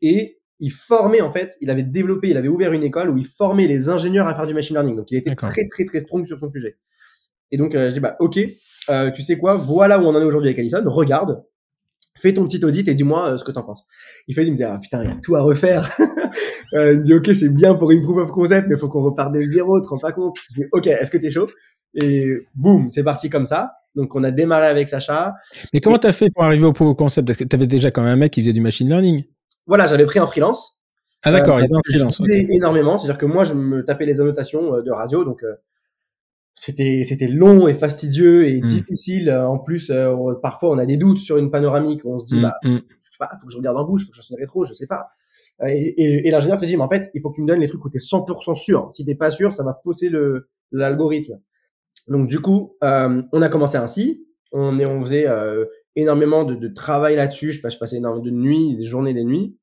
Et 0.00 0.38
il 0.60 0.72
formait 0.72 1.20
en 1.20 1.32
fait, 1.32 1.56
il 1.60 1.70
avait 1.70 1.82
développé, 1.82 2.30
il 2.30 2.36
avait 2.36 2.48
ouvert 2.48 2.72
une 2.72 2.82
école 2.82 3.10
où 3.10 3.18
il 3.18 3.26
formait 3.26 3.66
les 3.66 3.88
ingénieurs 3.88 4.26
à 4.26 4.34
faire 4.34 4.46
du 4.46 4.54
machine 4.54 4.74
learning. 4.74 4.96
Donc 4.96 5.10
il 5.10 5.16
était 5.16 5.34
très 5.34 5.68
très 5.68 5.84
très 5.84 6.00
strong 6.00 6.26
sur 6.26 6.38
son 6.38 6.48
sujet. 6.48 6.76
Et 7.50 7.56
donc 7.56 7.74
euh, 7.74 7.88
je 7.88 7.94
dis 7.94 8.00
bah 8.00 8.16
ok, 8.20 8.38
euh, 8.90 9.10
tu 9.10 9.22
sais 9.22 9.38
quoi, 9.38 9.54
voilà 9.54 9.98
où 10.00 10.02
on 10.02 10.14
en 10.14 10.20
est 10.20 10.24
aujourd'hui 10.24 10.48
avec 10.48 10.58
Allison, 10.58 10.82
regarde, 10.86 11.44
fais 12.20 12.32
ton 12.34 12.46
petit 12.46 12.64
audit 12.64 12.86
et 12.88 12.94
dis-moi 12.94 13.30
euh, 13.30 13.36
ce 13.36 13.44
que 13.44 13.52
t'en 13.52 13.62
penses. 13.62 13.86
Il 14.26 14.34
fait, 14.34 14.44
il 14.44 14.52
me 14.52 14.56
dit, 14.56 14.64
ah 14.64 14.78
putain, 14.80 15.02
il 15.02 15.08
y 15.08 15.12
a 15.12 15.16
tout 15.16 15.36
à 15.36 15.40
refaire. 15.40 15.90
euh, 16.74 16.92
il 16.92 16.98
me 16.98 17.04
dit, 17.04 17.14
ok, 17.14 17.30
c'est 17.34 17.54
bien 17.54 17.74
pour 17.74 17.90
une 17.90 18.02
proof 18.02 18.18
of 18.18 18.30
concept, 18.30 18.68
mais 18.68 18.74
il 18.74 18.78
faut 18.78 18.88
qu'on 18.88 19.02
reparte 19.02 19.32
de 19.32 19.40
zéro, 19.40 19.80
tu 19.80 19.84
te 19.84 19.88
rends 19.88 19.98
pas 19.98 20.12
compte. 20.12 20.36
Je 20.50 20.62
dis, 20.62 20.66
ok, 20.72 20.86
est-ce 20.86 21.10
que 21.10 21.18
t'es 21.18 21.30
chaud? 21.30 21.48
Et 21.94 22.32
boum, 22.54 22.90
c'est 22.90 23.02
parti 23.02 23.30
comme 23.30 23.46
ça. 23.46 23.72
Donc 23.94 24.14
on 24.14 24.22
a 24.22 24.30
démarré 24.30 24.66
avec 24.66 24.88
Sacha. 24.88 25.34
Mais 25.72 25.80
comment 25.80 25.98
t'as 25.98 26.12
fait 26.12 26.28
pour 26.34 26.44
arriver 26.44 26.66
au 26.66 26.72
proof 26.72 26.90
of 26.90 26.96
concept? 26.96 27.26
Parce 27.26 27.38
que 27.38 27.44
t'avais 27.44 27.66
déjà 27.66 27.90
quand 27.90 28.02
même 28.02 28.12
un 28.12 28.16
mec 28.16 28.32
qui 28.32 28.42
faisait 28.42 28.52
du 28.52 28.60
machine 28.60 28.88
learning. 28.88 29.24
Voilà, 29.66 29.86
j'avais 29.86 30.06
pris 30.06 30.20
en 30.20 30.26
freelance. 30.26 30.78
Ah 31.24 31.32
d'accord, 31.32 31.56
euh, 31.56 31.60
il 31.60 31.64
était 31.64 31.74
en 31.74 31.80
freelance. 31.84 32.20
Okay. 32.20 32.46
énormément, 32.50 32.98
c'est-à-dire 32.98 33.18
que 33.18 33.26
moi 33.26 33.44
je 33.44 33.54
me 33.54 33.82
tapais 33.82 34.04
les 34.04 34.20
annotations 34.20 34.82
de 34.82 34.90
radio, 34.92 35.24
donc 35.24 35.42
c'était 36.60 37.02
c'était 37.04 37.28
long 37.28 37.68
et 37.68 37.74
fastidieux 37.74 38.46
et 38.48 38.60
mmh. 38.60 38.66
difficile. 38.66 39.30
En 39.32 39.58
plus, 39.58 39.90
euh, 39.90 40.34
parfois 40.42 40.70
on 40.70 40.78
a 40.78 40.86
des 40.86 40.96
doutes 40.96 41.18
sur 41.18 41.36
une 41.36 41.50
panoramique. 41.50 42.04
On 42.04 42.18
se 42.18 42.24
dit, 42.24 42.38
mmh, 42.38 42.42
bah, 42.42 42.54
mmh. 42.62 42.76
je 42.76 43.04
sais 43.04 43.18
pas, 43.18 43.30
faut 43.40 43.46
que 43.46 43.52
je 43.52 43.58
regarde 43.58 43.76
en 43.76 43.84
bouche, 43.84 44.06
faut 44.06 44.12
que 44.12 44.16
je 44.20 44.32
une 44.32 44.38
rétro, 44.38 44.64
je 44.64 44.72
sais 44.72 44.86
pas. 44.86 45.08
Et, 45.66 45.94
et, 45.96 46.28
et 46.28 46.30
l'ingénieur 46.30 46.58
te 46.58 46.64
dit, 46.64 46.76
mais 46.76 46.82
en 46.82 46.88
fait, 46.88 47.10
il 47.14 47.20
faut 47.20 47.30
que 47.30 47.36
tu 47.36 47.42
me 47.42 47.46
donnes 47.46 47.60
les 47.60 47.68
trucs 47.68 47.84
où 47.84 47.90
t'es 47.90 47.98
100% 47.98 48.54
sûr. 48.56 48.90
Si 48.94 49.04
t'es 49.04 49.14
pas 49.14 49.30
sûr, 49.30 49.52
ça 49.52 49.62
va 49.62 49.72
fausser 49.72 50.08
le 50.08 50.48
l'algorithme. 50.72 51.40
Donc 52.08 52.28
du 52.28 52.40
coup, 52.40 52.76
euh, 52.82 53.22
on 53.32 53.42
a 53.42 53.48
commencé 53.48 53.76
ainsi. 53.76 54.26
On 54.52 54.78
est, 54.78 54.86
on 54.86 55.02
faisait 55.02 55.28
euh, 55.28 55.66
énormément 55.94 56.44
de, 56.44 56.54
de 56.54 56.68
travail 56.68 57.16
là-dessus. 57.16 57.52
Je, 57.52 57.68
je 57.68 57.78
passais 57.78 57.96
énormément 57.96 58.24
de 58.24 58.30
nuits, 58.30 58.76
des 58.76 58.84
journées, 58.84 59.14
des 59.14 59.24
nuits. 59.24 59.56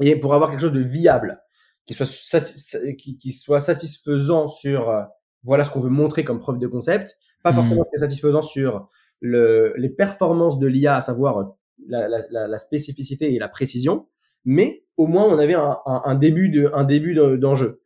Et 0.00 0.16
pour 0.20 0.34
avoir 0.34 0.50
quelque 0.50 0.60
chose 0.60 0.72
de 0.72 0.80
viable, 0.80 1.40
qui 1.86 1.94
soit, 1.94 2.94
qui, 2.98 3.16
qui 3.16 3.32
soit 3.32 3.60
satisfaisant 3.60 4.48
sur 4.48 4.90
euh, 4.90 5.02
voilà 5.46 5.64
ce 5.64 5.70
qu'on 5.70 5.80
veut 5.80 5.90
montrer 5.90 6.24
comme 6.24 6.40
preuve 6.40 6.58
de 6.58 6.66
concept, 6.66 7.16
pas 7.42 7.54
forcément 7.54 7.84
très 7.84 7.98
satisfaisant 7.98 8.42
sur 8.42 8.88
le, 9.20 9.72
les 9.76 9.88
performances 9.88 10.58
de 10.58 10.66
l'IA, 10.66 10.96
à 10.96 11.00
savoir 11.00 11.54
la, 11.88 12.08
la, 12.08 12.48
la, 12.48 12.58
spécificité 12.58 13.32
et 13.32 13.38
la 13.38 13.48
précision, 13.48 14.08
mais 14.44 14.84
au 14.96 15.06
moins 15.06 15.24
on 15.24 15.38
avait 15.38 15.54
un, 15.54 15.78
un, 15.86 16.02
un 16.04 16.14
début 16.16 16.48
de 16.48 16.70
un 16.74 16.84
début 16.84 17.14
d'enjeu. 17.14 17.80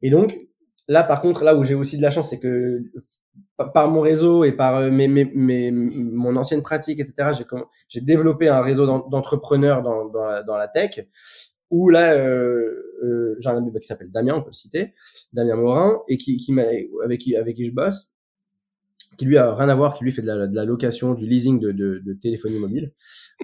Et 0.00 0.10
donc 0.10 0.36
là, 0.88 1.04
par 1.04 1.20
contre, 1.20 1.44
là 1.44 1.54
où 1.54 1.62
j'ai 1.62 1.74
aussi 1.74 1.96
de 1.98 2.02
la 2.02 2.10
chance, 2.10 2.30
c'est 2.30 2.40
que 2.40 2.82
par 3.74 3.88
mon 3.88 4.00
réseau 4.00 4.44
et 4.44 4.52
par 4.52 4.80
mes, 4.90 5.08
mes, 5.08 5.24
mes, 5.24 5.70
mon 5.70 6.34
ancienne 6.36 6.62
pratique, 6.62 6.98
etc., 6.98 7.30
j'ai 7.88 8.00
développé 8.00 8.48
un 8.48 8.62
réseau 8.62 8.86
d'entrepreneurs 8.86 9.82
dans, 9.82 10.06
dans, 10.06 10.44
dans 10.44 10.56
la 10.56 10.68
tech 10.68 11.06
où 11.72 11.88
là, 11.88 12.14
euh, 12.14 12.96
euh, 13.02 13.34
j'ai 13.40 13.48
un 13.48 13.56
ami 13.56 13.72
qui 13.72 13.86
s'appelle 13.86 14.12
Damien, 14.12 14.34
on 14.36 14.42
peut 14.42 14.50
le 14.50 14.54
citer, 14.54 14.92
Damien 15.32 15.56
Morin, 15.56 16.02
et 16.06 16.18
qui, 16.18 16.36
qui 16.36 16.54
avec 17.02 17.20
qui 17.20 17.34
avec 17.34 17.56
qui 17.56 17.66
je 17.66 17.72
bosse, 17.72 18.12
qui 19.16 19.24
lui 19.24 19.38
a 19.38 19.54
rien 19.54 19.68
à 19.68 19.74
voir, 19.74 19.94
qui 19.94 20.04
lui 20.04 20.12
fait 20.12 20.22
de 20.22 20.26
la, 20.26 20.46
de 20.46 20.54
la 20.54 20.64
location, 20.64 21.14
du 21.14 21.26
leasing 21.26 21.58
de, 21.58 21.72
de, 21.72 21.98
de 22.04 22.12
téléphonie 22.12 22.58
mobile, 22.58 22.92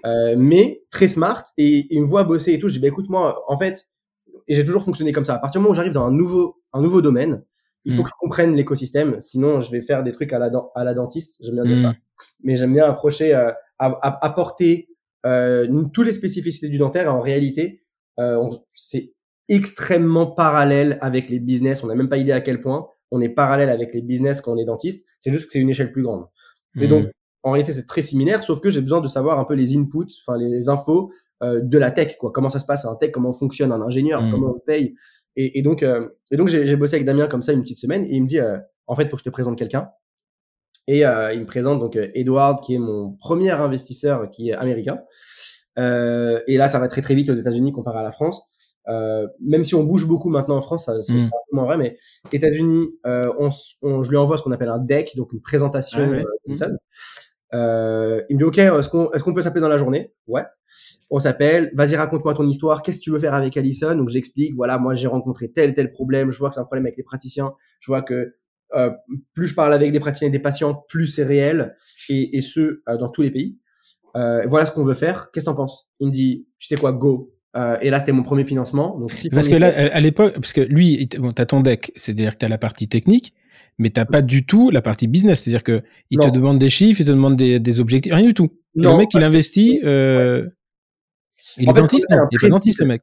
euh, 0.06 0.36
mais 0.36 0.84
très 0.90 1.08
smart, 1.08 1.42
et 1.56 1.86
il 1.90 2.02
me 2.02 2.06
voit 2.06 2.24
bosser 2.24 2.52
et 2.52 2.58
tout. 2.58 2.68
Je 2.68 2.74
dis 2.74 2.78
bah 2.78 2.88
écoute 2.88 3.08
moi, 3.08 3.42
en 3.48 3.58
fait, 3.58 3.86
et 4.46 4.54
j'ai 4.54 4.64
toujours 4.64 4.84
fonctionné 4.84 5.12
comme 5.12 5.24
ça. 5.24 5.34
À 5.34 5.38
partir 5.38 5.60
du 5.60 5.62
moment 5.62 5.72
où 5.72 5.74
j'arrive 5.74 5.92
dans 5.92 6.04
un 6.04 6.12
nouveau 6.12 6.62
un 6.72 6.82
nouveau 6.82 7.02
domaine, 7.02 7.42
il 7.84 7.94
faut 7.94 8.02
mmh. 8.02 8.04
que 8.04 8.10
je 8.10 8.14
comprenne 8.20 8.54
l'écosystème, 8.54 9.20
sinon 9.20 9.60
je 9.60 9.70
vais 9.72 9.80
faire 9.80 10.04
des 10.04 10.12
trucs 10.12 10.32
à 10.34 10.38
la 10.38 10.50
à 10.74 10.84
la 10.84 10.94
dentiste. 10.94 11.42
J'aime 11.42 11.54
bien 11.54 11.64
dire 11.64 11.78
ça, 11.78 11.90
mmh. 11.90 11.96
mais 12.44 12.56
j'aime 12.56 12.72
bien 12.74 12.84
approcher, 12.84 13.34
euh, 13.34 13.50
apporter 13.78 14.88
euh, 15.26 15.66
toutes 15.92 16.06
les 16.06 16.12
spécificités 16.12 16.68
du 16.68 16.78
dentaire. 16.78 17.04
Et 17.06 17.08
en 17.08 17.20
réalité, 17.20 17.82
euh, 18.18 18.48
c'est 18.74 19.12
extrêmement 19.48 20.26
parallèle 20.26 20.98
avec 21.00 21.30
les 21.30 21.38
business. 21.38 21.82
On 21.82 21.86
n'a 21.86 21.94
même 21.94 22.08
pas 22.08 22.18
idée 22.18 22.32
à 22.32 22.40
quel 22.40 22.60
point 22.60 22.86
on 23.10 23.20
est 23.20 23.28
parallèle 23.28 23.70
avec 23.70 23.94
les 23.94 24.02
business 24.02 24.40
quand 24.40 24.52
on 24.52 24.58
est 24.58 24.64
dentiste. 24.64 25.06
C'est 25.20 25.30
juste 25.30 25.46
que 25.46 25.52
c'est 25.52 25.60
une 25.60 25.70
échelle 25.70 25.92
plus 25.92 26.02
grande. 26.02 26.26
Mais 26.74 26.86
mmh. 26.86 26.90
donc, 26.90 27.06
en 27.42 27.52
réalité, 27.52 27.72
c'est 27.72 27.86
très 27.86 28.02
similaire, 28.02 28.42
sauf 28.42 28.60
que 28.60 28.70
j'ai 28.70 28.80
besoin 28.80 29.00
de 29.00 29.06
savoir 29.06 29.38
un 29.38 29.44
peu 29.44 29.54
les 29.54 29.76
inputs, 29.76 30.12
enfin 30.20 30.36
les 30.38 30.68
infos 30.68 31.12
euh, 31.42 31.60
de 31.62 31.78
la 31.78 31.90
tech, 31.90 32.16
quoi. 32.18 32.30
Comment 32.32 32.50
ça 32.50 32.58
se 32.58 32.66
passe 32.66 32.84
un 32.84 32.94
tech, 32.96 33.10
comment 33.12 33.32
fonctionne 33.32 33.72
un 33.72 33.80
ingénieur, 33.80 34.22
mmh. 34.22 34.30
comment 34.30 34.54
on 34.56 34.58
paye? 34.58 34.94
Et, 35.36 35.58
et 35.58 35.62
donc, 35.62 35.82
euh, 35.82 36.08
et 36.30 36.36
donc 36.36 36.48
j'ai 36.48 36.76
bossé 36.76 36.96
avec 36.96 37.06
Damien 37.06 37.28
comme 37.28 37.42
ça 37.42 37.52
une 37.52 37.62
petite 37.62 37.78
semaine 37.78 38.04
et 38.04 38.16
il 38.16 38.22
me 38.22 38.26
dit, 38.26 38.40
euh, 38.40 38.58
en 38.86 38.96
fait, 38.96 39.04
il 39.04 39.08
faut 39.08 39.16
que 39.16 39.20
je 39.20 39.24
te 39.24 39.30
présente 39.30 39.56
quelqu'un. 39.56 39.88
Et 40.88 41.06
euh, 41.06 41.32
il 41.32 41.40
me 41.40 41.46
présente 41.46 41.80
donc 41.80 41.96
Edward, 41.96 42.62
qui 42.62 42.74
est 42.74 42.78
mon 42.78 43.12
premier 43.12 43.50
investisseur, 43.50 44.30
qui 44.30 44.50
est 44.50 44.54
américain. 44.54 45.00
Euh, 45.78 46.40
et 46.46 46.56
là, 46.56 46.68
ça 46.68 46.78
va 46.78 46.88
très 46.88 47.02
très 47.02 47.14
vite 47.14 47.30
aux 47.30 47.34
États-Unis 47.34 47.72
comparé 47.72 47.98
à 47.98 48.02
la 48.02 48.10
France. 48.10 48.42
Euh, 48.88 49.26
même 49.40 49.64
si 49.64 49.74
on 49.74 49.84
bouge 49.84 50.06
beaucoup 50.06 50.28
maintenant 50.28 50.56
en 50.56 50.60
France, 50.60 50.90
c'est 51.00 51.12
mm. 51.12 51.30
vraiment 51.50 51.66
vrai, 51.66 51.76
mais 51.76 51.96
États-Unis, 52.32 52.88
euh, 53.06 53.32
on, 53.38 53.50
on, 53.82 54.02
je 54.02 54.10
lui 54.10 54.16
envoie 54.16 54.38
ce 54.38 54.42
qu'on 54.42 54.52
appelle 54.52 54.70
un 54.70 54.78
deck, 54.78 55.14
donc 55.16 55.32
une 55.32 55.40
présentation 55.40 56.00
ah 56.02 56.08
ouais. 56.08 56.24
euh, 56.62 56.76
euh, 57.54 58.22
il 58.28 58.36
me 58.36 58.38
dit 58.38 58.44
ok, 58.44 58.58
est-ce 58.58 58.88
qu'on 58.88 59.10
est-ce 59.12 59.24
qu'on 59.24 59.32
peut 59.32 59.42
s'appeler 59.42 59.60
dans 59.60 59.68
la 59.68 59.78
journée? 59.78 60.12
Ouais. 60.26 60.42
On 61.10 61.18
s'appelle. 61.18 61.70
Vas-y, 61.74 61.96
raconte-moi 61.96 62.34
ton 62.34 62.46
histoire. 62.46 62.82
Qu'est-ce 62.82 62.98
que 62.98 63.04
tu 63.04 63.10
veux 63.10 63.18
faire 63.18 63.34
avec 63.34 63.56
Allison 63.56 63.94
Donc 63.94 64.10
j'explique. 64.10 64.54
Voilà, 64.54 64.78
moi 64.78 64.94
j'ai 64.94 65.06
rencontré 65.06 65.50
tel 65.50 65.74
tel 65.74 65.90
problème. 65.90 66.30
Je 66.30 66.38
vois 66.38 66.50
que 66.50 66.56
c'est 66.56 66.60
un 66.60 66.64
problème 66.64 66.84
avec 66.84 66.98
les 66.98 67.04
praticiens. 67.04 67.54
Je 67.80 67.90
vois 67.90 68.02
que 68.02 68.34
euh, 68.74 68.90
plus 69.32 69.46
je 69.46 69.54
parle 69.54 69.72
avec 69.72 69.92
des 69.92 70.00
praticiens 70.00 70.28
et 70.28 70.30
des 70.30 70.38
patients, 70.38 70.74
plus 70.88 71.06
c'est 71.06 71.24
réel, 71.24 71.74
et, 72.10 72.36
et 72.36 72.42
ce 72.42 72.82
euh, 72.88 72.98
dans 72.98 73.08
tous 73.08 73.22
les 73.22 73.30
pays. 73.30 73.58
Euh, 74.18 74.42
voilà 74.46 74.66
ce 74.66 74.72
qu'on 74.72 74.84
veut 74.84 74.94
faire. 74.94 75.30
Qu'est-ce 75.32 75.44
que 75.44 75.50
t'en 75.50 75.56
penses? 75.56 75.88
Il 76.00 76.08
me 76.08 76.12
dit, 76.12 76.46
tu 76.58 76.66
sais 76.66 76.76
quoi, 76.76 76.92
go. 76.92 77.32
Euh, 77.56 77.78
et 77.80 77.90
là, 77.90 78.00
c'était 78.00 78.12
mon 78.12 78.22
premier 78.22 78.44
financement. 78.44 78.98
Donc, 78.98 79.10
si 79.10 79.30
parce 79.30 79.48
que 79.48 79.54
là, 79.54 79.68
à 79.68 80.00
l'époque, 80.00 80.34
parce 80.34 80.52
que 80.52 80.60
lui, 80.60 81.08
bon, 81.18 81.32
t'as 81.32 81.46
ton 81.46 81.60
deck, 81.60 81.92
c'est-à-dire 81.96 82.34
que 82.34 82.38
t'as 82.38 82.48
la 82.48 82.58
partie 82.58 82.88
technique, 82.88 83.32
mais 83.78 83.90
t'as 83.90 84.04
pas 84.04 84.22
du 84.22 84.44
tout 84.44 84.70
la 84.70 84.82
partie 84.82 85.06
business. 85.06 85.42
C'est-à-dire 85.42 85.62
que 85.62 85.82
il 86.10 86.18
te 86.18 86.28
demande 86.28 86.58
des 86.58 86.70
chiffres, 86.70 87.00
il 87.00 87.06
te 87.06 87.10
demande 87.10 87.36
des, 87.36 87.60
des 87.60 87.80
objectifs, 87.80 88.12
rien 88.12 88.26
du 88.26 88.34
tout. 88.34 88.50
Non, 88.74 88.92
le 88.92 88.98
mec, 88.98 89.08
il 89.14 89.22
investit. 89.22 89.80
Euh... 89.84 90.42
Ouais. 90.42 90.48
Il 91.58 91.68
en 91.68 91.72
est 91.72 91.74
fait, 91.76 91.80
dentiste, 91.82 92.06
non 92.10 92.26
Il 92.30 92.36
est 92.36 92.40
pas 92.40 92.48
dentiste, 92.48 92.80
le 92.80 92.86
mec. 92.86 93.02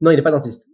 Non, 0.00 0.10
il 0.10 0.18
est 0.18 0.22
pas 0.22 0.32
dentiste. 0.32 0.66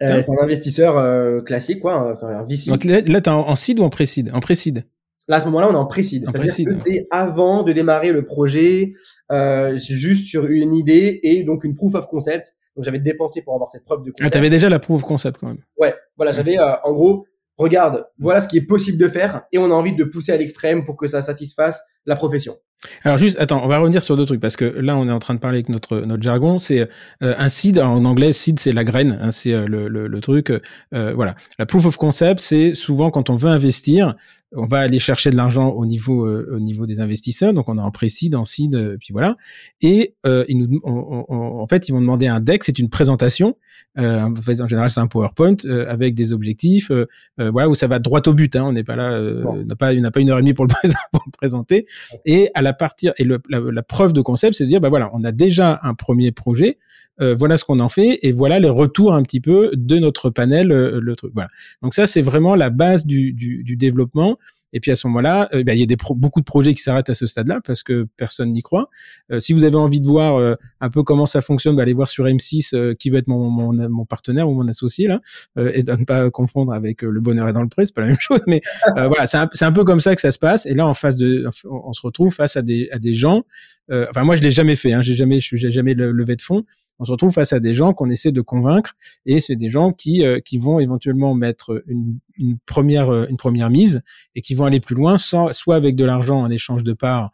C'est 0.00 0.12
un 0.12 0.42
investisseur 0.42 1.44
classique, 1.44 1.80
quoi, 1.80 2.16
un, 2.22 2.38
un 2.38 2.42
VC. 2.44 2.70
Donc 2.70 2.84
là, 2.84 3.00
là 3.00 3.20
t'es 3.20 3.30
en, 3.30 3.40
en 3.40 3.56
seed 3.56 3.80
ou 3.80 3.82
en 3.82 3.90
pré-seed? 3.90 4.30
En 4.32 4.40
pré-seed. 4.40 4.84
Là, 5.28 5.36
à 5.36 5.40
ce 5.40 5.46
moment-là, 5.46 5.68
on 5.68 5.72
est 5.72 5.76
en 5.76 5.86
précide. 5.86 6.24
C'est-à-dire 6.26 6.54
que 6.54 6.80
c'est 6.86 7.06
avant 7.10 7.62
de 7.62 7.72
démarrer 7.72 8.12
le 8.12 8.24
projet, 8.24 8.94
euh, 9.30 9.78
juste 9.78 10.26
sur 10.26 10.46
une 10.46 10.74
idée 10.74 11.20
et 11.22 11.44
donc 11.44 11.64
une 11.64 11.74
proof 11.74 11.94
of 11.94 12.06
concept. 12.06 12.56
Donc, 12.74 12.84
j'avais 12.84 12.98
dépensé 12.98 13.42
pour 13.42 13.54
avoir 13.54 13.70
cette 13.70 13.84
preuve 13.84 14.00
de 14.04 14.10
concept. 14.10 14.26
Ah, 14.26 14.30
t'avais 14.30 14.50
déjà 14.50 14.68
la 14.68 14.78
proof 14.78 15.02
of 15.02 15.08
concept 15.08 15.38
quand 15.38 15.48
même. 15.48 15.62
Ouais, 15.78 15.94
voilà, 16.16 16.32
j'avais 16.32 16.58
euh, 16.58 16.74
en 16.84 16.92
gros 16.92 17.26
regarde, 17.58 18.06
voilà 18.18 18.40
ce 18.40 18.48
qui 18.48 18.56
est 18.56 18.66
possible 18.66 18.98
de 18.98 19.08
faire, 19.08 19.42
et 19.52 19.58
on 19.58 19.66
a 19.66 19.74
envie 19.74 19.94
de 19.94 20.04
pousser 20.04 20.32
à 20.32 20.36
l'extrême 20.36 20.84
pour 20.84 20.96
que 20.96 21.06
ça 21.06 21.20
satisfasse 21.20 21.82
la 22.06 22.16
profession. 22.16 22.56
Alors 23.04 23.18
juste, 23.18 23.38
attends, 23.40 23.64
on 23.64 23.68
va 23.68 23.78
revenir 23.78 24.02
sur 24.02 24.16
deux 24.16 24.24
trucs 24.24 24.40
parce 24.40 24.56
que 24.56 24.64
là, 24.64 24.96
on 24.96 25.08
est 25.08 25.12
en 25.12 25.18
train 25.18 25.34
de 25.34 25.40
parler 25.40 25.58
avec 25.58 25.68
notre 25.68 25.98
notre 26.00 26.22
jargon. 26.22 26.58
C'est 26.60 26.80
euh, 26.80 27.34
un 27.36 27.48
seed 27.48 27.80
en 27.80 28.04
anglais. 28.04 28.32
Seed, 28.32 28.60
c'est 28.60 28.72
la 28.72 28.84
graine. 28.84 29.18
Hein, 29.20 29.32
c'est 29.32 29.52
euh, 29.52 29.66
le, 29.66 29.88
le, 29.88 30.06
le, 30.06 30.20
truc. 30.20 30.50
Euh, 30.50 31.12
voilà. 31.14 31.34
La 31.58 31.66
proof 31.66 31.86
of 31.86 31.96
concept, 31.96 32.40
c'est 32.40 32.74
souvent 32.74 33.10
quand 33.10 33.30
on 33.30 33.36
veut 33.36 33.50
investir, 33.50 34.14
on 34.54 34.64
va 34.64 34.78
aller 34.78 35.00
chercher 35.00 35.30
de 35.30 35.36
l'argent 35.36 35.68
au 35.68 35.84
niveau 35.84 36.26
au 36.26 36.58
niveau 36.58 36.86
des 36.86 37.00
investisseurs. 37.00 37.52
Donc 37.52 37.68
on 37.68 37.76
a 37.76 37.82
un 37.82 37.90
pré-seed, 37.90 38.34
en 38.34 38.46
seed, 38.46 38.96
puis 38.98 39.12
voilà. 39.12 39.36
Et 39.82 40.14
ils 40.24 40.56
nous, 40.56 40.80
en 40.84 41.66
fait, 41.68 41.86
ils 41.88 41.92
vont 41.92 42.00
demander 42.00 42.28
un 42.28 42.40
deck. 42.40 42.64
C'est 42.64 42.78
une 42.78 42.88
présentation. 42.88 43.58
en, 43.98 44.34
fait, 44.36 44.62
en 44.62 44.66
général, 44.66 44.88
c'est 44.88 45.00
un 45.00 45.06
PowerPoint 45.06 45.56
avec 45.86 46.14
des 46.14 46.32
objectifs. 46.32 46.90
voilà 47.36 47.68
où 47.68 47.74
ça 47.74 47.88
va 47.88 47.98
droit 47.98 48.22
au 48.26 48.32
but. 48.32 48.56
Hein, 48.56 48.64
on 48.64 48.72
n'est 48.72 48.84
pas 48.84 48.96
là. 48.96 49.20
on 49.20 49.64
n'a 49.66 49.76
pas, 49.76 49.94
n'a 49.94 50.10
pas 50.10 50.20
une 50.20 50.30
heure 50.30 50.38
et 50.38 50.40
demie 50.40 50.54
pour 50.54 50.64
le, 50.64 50.70
pour 51.12 51.22
le 51.26 51.32
présenter. 51.36 51.84
Et 52.24 52.50
à 52.54 52.62
la 52.62 52.67
partir 52.72 53.12
et 53.18 53.24
la, 53.24 53.82
preuve 53.82 54.12
de 54.12 54.20
concept, 54.20 54.54
c'est 54.54 54.64
de 54.64 54.68
dire 54.68 54.80
bah 54.80 54.88
voilà, 54.88 55.10
on 55.14 55.24
a 55.24 55.32
déjà 55.32 55.80
un 55.82 55.94
premier 55.94 56.32
projet, 56.32 56.78
euh, 57.20 57.34
voilà 57.34 57.56
ce 57.56 57.64
qu'on 57.64 57.80
en 57.80 57.88
fait 57.88 58.18
et 58.22 58.32
voilà 58.32 58.60
les 58.60 58.68
retours 58.68 59.14
un 59.14 59.22
petit 59.22 59.40
peu 59.40 59.70
de 59.74 59.98
notre 59.98 60.30
panel, 60.30 60.72
euh, 60.72 61.00
le 61.00 61.16
truc. 61.16 61.32
Voilà. 61.34 61.48
Donc 61.82 61.94
ça, 61.94 62.06
c'est 62.06 62.22
vraiment 62.22 62.54
la 62.54 62.70
base 62.70 63.06
du, 63.06 63.32
du 63.32 63.76
développement. 63.76 64.38
Et 64.72 64.80
puis 64.80 64.90
à 64.90 64.96
ce 64.96 65.06
moment-là, 65.08 65.48
euh, 65.54 65.62
bah, 65.64 65.74
il 65.74 65.80
y 65.80 65.82
a 65.82 65.86
des 65.86 65.96
beaucoup 66.10 66.40
de 66.40 66.44
projets 66.44 66.74
qui 66.74 66.82
s'arrêtent 66.82 67.10
à 67.10 67.14
ce 67.14 67.26
stade-là 67.26 67.60
parce 67.64 67.82
que 67.82 68.06
personne 68.16 68.52
n'y 68.52 68.62
croit. 68.62 68.90
Euh, 69.32 69.40
si 69.40 69.52
vous 69.52 69.64
avez 69.64 69.76
envie 69.76 70.00
de 70.00 70.06
voir 70.06 70.36
euh, 70.36 70.54
un 70.80 70.90
peu 70.90 71.02
comment 71.02 71.26
ça 71.26 71.40
fonctionne, 71.40 71.76
bah, 71.76 71.82
allez 71.82 71.94
voir 71.94 72.08
sur 72.08 72.24
M6 72.24 72.96
qui 72.96 73.10
va 73.10 73.18
être 73.18 73.28
mon, 73.28 73.50
mon, 73.50 73.72
mon, 73.88 74.04
partenaire 74.04 74.48
ou 74.48 74.54
mon 74.54 74.68
associé 74.68 75.06
là, 75.08 75.20
et 75.56 75.82
de 75.82 75.92
ne 75.92 76.04
pas 76.04 76.30
confondre 76.30 76.72
avec 76.72 77.02
le 77.02 77.20
bonheur 77.20 77.48
est 77.48 77.52
dans 77.52 77.62
le 77.62 77.68
pré, 77.68 77.86
c'est 77.86 77.94
pas 77.94 78.02
la 78.02 78.06
même 78.08 78.20
chose. 78.20 78.42
Mais 78.46 78.62
voilà, 78.96 79.26
c'est 79.26 79.36
un, 79.64 79.72
peu 79.72 79.84
comme 79.84 80.00
ça 80.00 80.14
que 80.14 80.20
ça 80.20 80.30
se 80.30 80.38
passe. 80.38 80.66
Et 80.66 80.74
là, 80.74 80.86
en 80.86 80.94
face 80.94 81.16
de, 81.16 81.48
on, 81.70 81.92
se 81.92 82.02
retrouve 82.02 82.32
face 82.32 82.56
à 82.56 82.62
des, 82.62 82.88
à 82.92 82.98
des 82.98 83.14
gens. 83.14 83.44
enfin, 83.90 84.24
moi, 84.24 84.36
je 84.36 84.42
l'ai 84.42 84.50
jamais 84.50 84.76
fait. 84.76 84.92
Hein, 84.92 85.02
j'ai 85.02 85.14
jamais, 85.14 85.40
j'ai 85.40 85.70
jamais 85.70 85.94
levé 85.94 86.36
de 86.36 86.42
fonds 86.42 86.64
on 86.98 87.04
se 87.04 87.12
retrouve 87.12 87.32
face 87.32 87.52
à 87.52 87.60
des 87.60 87.74
gens 87.74 87.92
qu'on 87.92 88.10
essaie 88.10 88.32
de 88.32 88.40
convaincre 88.40 88.94
et 89.26 89.40
c'est 89.40 89.56
des 89.56 89.68
gens 89.68 89.92
qui 89.92 90.24
euh, 90.24 90.40
qui 90.40 90.58
vont 90.58 90.78
éventuellement 90.78 91.34
mettre 91.34 91.82
une, 91.86 92.18
une 92.36 92.58
première 92.66 93.12
euh, 93.12 93.26
une 93.28 93.36
première 93.36 93.70
mise 93.70 94.02
et 94.34 94.40
qui 94.40 94.54
vont 94.54 94.64
aller 94.64 94.80
plus 94.80 94.94
loin 94.94 95.18
sans, 95.18 95.52
soit 95.52 95.76
avec 95.76 95.96
de 95.96 96.04
l'argent 96.04 96.40
en 96.40 96.50
échange 96.50 96.84
de 96.84 96.92
parts 96.92 97.30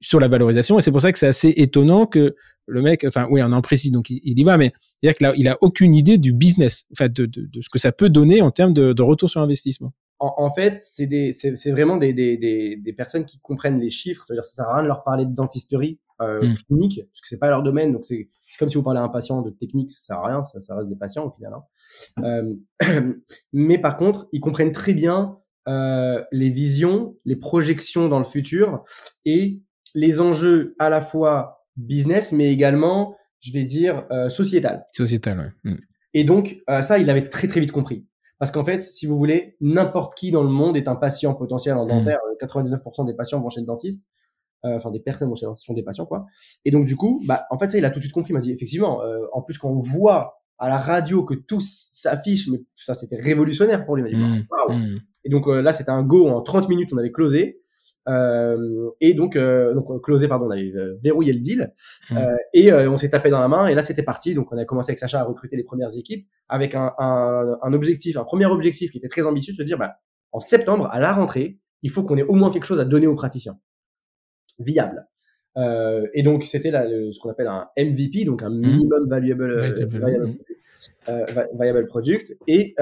sur 0.00 0.18
la 0.18 0.28
valorisation 0.28 0.78
et 0.78 0.82
c'est 0.82 0.92
pour 0.92 1.00
ça 1.00 1.12
que 1.12 1.18
c'est 1.18 1.26
assez 1.26 1.52
étonnant 1.56 2.06
que 2.06 2.34
le 2.66 2.82
mec 2.82 3.04
enfin 3.04 3.26
oui 3.30 3.42
on 3.42 3.52
en 3.52 3.60
précise 3.60 3.92
donc 3.92 4.10
il, 4.10 4.38
y 4.38 4.44
va 4.44 4.56
mais 4.56 4.72
c'est-à-dire 5.00 5.16
qu'il 5.16 5.26
a, 5.26 5.34
il 5.36 5.48
a 5.48 5.58
aucune 5.60 5.94
idée 5.94 6.18
du 6.18 6.32
business 6.32 6.86
en 6.92 6.96
fait 6.96 7.12
de, 7.12 7.26
de, 7.26 7.42
de, 7.42 7.60
ce 7.60 7.68
que 7.68 7.78
ça 7.78 7.92
peut 7.92 8.08
donner 8.08 8.42
en 8.42 8.50
termes 8.50 8.72
de, 8.72 8.92
de 8.92 9.02
retour 9.02 9.28
sur 9.28 9.40
investissement 9.40 9.92
en, 10.20 10.50
fait, 10.50 10.78
c'est 10.78 11.06
des, 11.06 11.32
c'est 11.32 11.70
vraiment 11.70 11.96
des, 11.96 12.12
des, 12.12 12.36
des, 12.36 12.76
des, 12.76 12.92
personnes 12.92 13.24
qui 13.24 13.38
comprennent 13.38 13.80
les 13.80 13.88
chiffres. 13.88 14.22
C'est-à-dire, 14.22 14.44
ça 14.44 14.52
sert 14.52 14.66
à 14.66 14.74
rien 14.74 14.82
de 14.82 14.88
leur 14.88 15.02
parler 15.02 15.24
de 15.24 15.34
dentisterie 15.34 15.98
euh, 16.20 16.42
hmm. 16.42 16.56
clinique, 16.66 17.00
parce 17.10 17.22
que 17.22 17.28
c'est 17.28 17.38
pas 17.38 17.48
leur 17.48 17.62
domaine. 17.62 17.92
Donc, 17.92 18.04
c'est 18.04 18.28
comme 18.58 18.68
si 18.68 18.76
vous 18.76 18.82
parlez 18.82 19.00
à 19.00 19.02
un 19.02 19.08
patient 19.08 19.42
de 19.42 19.50
technique, 19.50 19.90
ça 19.92 20.00
sert 20.00 20.16
à 20.18 20.28
rien. 20.28 20.42
Ça, 20.42 20.60
ça 20.60 20.76
reste 20.76 20.88
des 20.88 20.96
patients 20.96 21.26
au 21.26 21.30
final. 21.30 21.52
Hein. 21.54 22.54
Euh, 22.82 23.12
mais 23.52 23.78
par 23.78 23.96
contre, 23.96 24.28
ils 24.32 24.40
comprennent 24.40 24.72
très 24.72 24.94
bien 24.94 25.38
euh, 25.68 26.24
les 26.32 26.48
visions, 26.48 27.16
les 27.24 27.36
projections 27.36 28.08
dans 28.08 28.18
le 28.18 28.24
futur 28.24 28.82
et 29.24 29.62
les 29.94 30.20
enjeux 30.20 30.74
à 30.78 30.88
la 30.88 31.00
fois 31.00 31.66
business, 31.76 32.32
mais 32.32 32.52
également, 32.52 33.14
je 33.40 33.52
vais 33.52 33.64
dire, 33.64 34.06
euh, 34.10 34.28
sociétal. 34.28 34.84
Sociétal, 34.92 35.54
oui. 35.64 35.72
Hmm. 35.72 35.76
Et 36.14 36.24
donc, 36.24 36.58
euh, 36.68 36.82
ça, 36.82 36.98
il 36.98 37.08
avait 37.10 37.28
très 37.28 37.46
très 37.46 37.60
vite 37.60 37.72
compris. 37.72 38.06
Parce 38.38 38.50
qu'en 38.50 38.64
fait, 38.64 38.82
si 38.82 39.06
vous 39.06 39.18
voulez, 39.18 39.56
n'importe 39.60 40.16
qui 40.16 40.30
dans 40.30 40.42
le 40.42 40.48
monde 40.48 40.76
est 40.76 40.88
un 40.88 40.96
patient 40.96 41.34
potentiel 41.34 41.76
en 41.76 41.84
dentaire. 41.84 42.18
99% 42.40 43.02
mmh. 43.02 43.06
des 43.06 43.14
patients 43.14 43.40
vont 43.40 43.50
chez 43.50 43.60
le 43.60 43.66
dentiste. 43.66 44.06
Euh, 44.66 44.76
enfin, 44.76 44.90
des 44.90 45.00
personnes 45.00 45.30
le 45.30 45.40
dentiste 45.40 45.66
sont 45.66 45.74
des 45.74 45.82
patients, 45.82 46.06
quoi. 46.06 46.26
Et 46.64 46.70
donc, 46.70 46.86
du 46.86 46.96
coup, 46.96 47.22
bah, 47.26 47.44
en 47.50 47.58
fait, 47.58 47.70
ça, 47.70 47.78
il 47.78 47.84
a 47.84 47.90
tout 47.90 47.98
de 47.98 48.02
suite 48.02 48.12
compris. 48.12 48.32
Il 48.32 48.34
m'a 48.34 48.40
dit, 48.40 48.52
effectivement, 48.52 49.02
euh, 49.02 49.20
en 49.32 49.42
plus, 49.42 49.56
quand 49.56 49.70
on 49.70 49.78
voit 49.78 50.40
à 50.58 50.68
la 50.68 50.76
radio 50.76 51.24
que 51.24 51.34
tout 51.34 51.60
s'affiche, 51.60 52.48
mais 52.48 52.62
ça, 52.76 52.94
c'était 52.94 53.16
révolutionnaire 53.16 53.86
pour 53.86 53.96
lui. 53.96 54.02
Il 54.10 54.18
m'a 54.18 54.36
dit, 54.36 54.44
mmh. 54.68 54.74
Mmh. 54.74 54.98
Et 55.24 55.30
donc, 55.30 55.48
euh, 55.48 55.62
là, 55.62 55.72
c'était 55.72 55.90
un 55.90 56.02
go 56.02 56.28
en 56.28 56.42
30 56.42 56.68
minutes, 56.68 56.90
on 56.92 56.98
avait 56.98 57.10
closé. 57.10 57.62
Euh, 58.08 58.90
et 59.00 59.14
donc, 59.14 59.36
euh, 59.36 59.72
donc 59.74 60.02
closé, 60.02 60.28
pardon, 60.28 60.46
on 60.46 60.50
avait 60.50 60.72
verrouillé 61.02 61.32
le 61.32 61.40
deal 61.40 61.72
mmh. 62.10 62.16
euh, 62.16 62.36
et 62.52 62.72
on 62.72 62.98
s'est 62.98 63.08
tapé 63.08 63.30
dans 63.30 63.40
la 63.40 63.48
main. 63.48 63.68
Et 63.68 63.74
là, 63.74 63.80
c'était 63.80 64.02
parti. 64.02 64.34
Donc, 64.34 64.52
on 64.52 64.58
a 64.58 64.66
commencé 64.66 64.90
avec 64.90 64.98
Sacha 64.98 65.20
à 65.20 65.24
recruter 65.24 65.56
les 65.56 65.64
premières 65.64 65.96
équipes 65.96 66.28
avec 66.48 66.74
un, 66.74 66.92
un, 66.98 67.56
un, 67.62 67.72
objectif, 67.72 68.18
un 68.18 68.24
premier 68.24 68.46
objectif 68.46 68.90
qui 68.90 68.98
était 68.98 69.08
très 69.08 69.26
ambitieux, 69.26 69.54
de 69.54 69.58
se 69.58 69.62
dire, 69.62 69.78
bah, 69.78 69.94
en 70.32 70.40
septembre, 70.40 70.88
à 70.92 71.00
la 71.00 71.12
rentrée, 71.12 71.58
il 71.82 71.90
faut 71.90 72.02
qu'on 72.02 72.16
ait 72.16 72.22
au 72.22 72.34
moins 72.34 72.50
quelque 72.50 72.66
chose 72.66 72.80
à 72.80 72.84
donner 72.84 73.06
aux 73.06 73.14
praticiens, 73.14 73.58
viable. 74.60 75.06
Euh, 75.56 76.06
et 76.14 76.22
donc, 76.22 76.44
c'était 76.44 76.70
ce 76.70 77.18
qu'on 77.18 77.30
appelle 77.30 77.48
un 77.48 77.68
MVP, 77.76 78.24
donc 78.24 78.42
un 78.42 78.50
mmh. 78.50 78.60
minimum 78.60 79.08
valuable, 79.08 79.72
viable, 79.88 80.38
mmh. 81.08 81.86
product. 81.88 82.36
Et, 82.46 82.76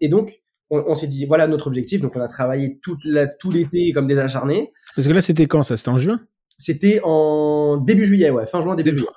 et 0.00 0.08
donc, 0.08 0.42
on, 0.70 0.94
s'est 0.94 1.06
dit 1.06 1.26
voilà 1.26 1.46
notre 1.46 1.66
objectif. 1.66 2.00
Donc 2.00 2.16
on 2.16 2.20
a 2.20 2.28
travaillé 2.28 2.78
toute 2.78 3.04
la, 3.04 3.26
tout 3.26 3.50
l'été 3.50 3.92
comme 3.92 4.06
des 4.06 4.18
acharnés. 4.18 4.72
Parce 4.94 5.08
que 5.08 5.12
là 5.12 5.20
c'était 5.20 5.46
quand 5.46 5.62
ça? 5.62 5.76
C'était 5.76 5.90
en 5.90 5.96
juin? 5.96 6.20
C'était 6.58 7.00
en 7.02 7.78
début 7.78 8.06
juillet, 8.06 8.30
ouais, 8.30 8.46
fin 8.46 8.60
juin, 8.60 8.76
début, 8.76 8.90
juillet. 8.90 9.08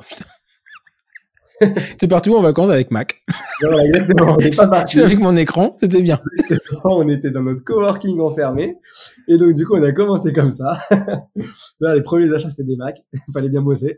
T'es 1.97 2.07
parti 2.07 2.29
où 2.29 2.35
en 2.35 2.41
vacances 2.41 2.69
avec 2.69 2.91
Mac? 2.91 3.23
Voilà, 3.61 3.85
exactement. 3.85 4.33
On 4.33 4.37
n'est 4.37 4.49
pas 4.49 4.67
parti. 4.71 4.99
avec 4.99 5.19
mon 5.19 5.35
écran, 5.35 5.75
c'était 5.79 6.01
bien. 6.01 6.19
on 6.83 7.07
était 7.09 7.31
dans 7.31 7.43
notre 7.43 7.63
coworking 7.63 8.19
enfermé. 8.19 8.77
Et 9.27 9.37
donc, 9.37 9.53
du 9.53 9.65
coup, 9.65 9.75
on 9.75 9.83
a 9.83 9.91
commencé 9.91 10.33
comme 10.33 10.51
ça. 10.51 10.77
Là, 11.79 11.95
les 11.95 12.01
premiers 12.01 12.33
achats, 12.33 12.49
c'était 12.49 12.63
des 12.63 12.75
Mac. 12.75 13.01
Il 13.13 13.31
fallait 13.33 13.49
bien 13.49 13.61
bosser. 13.61 13.97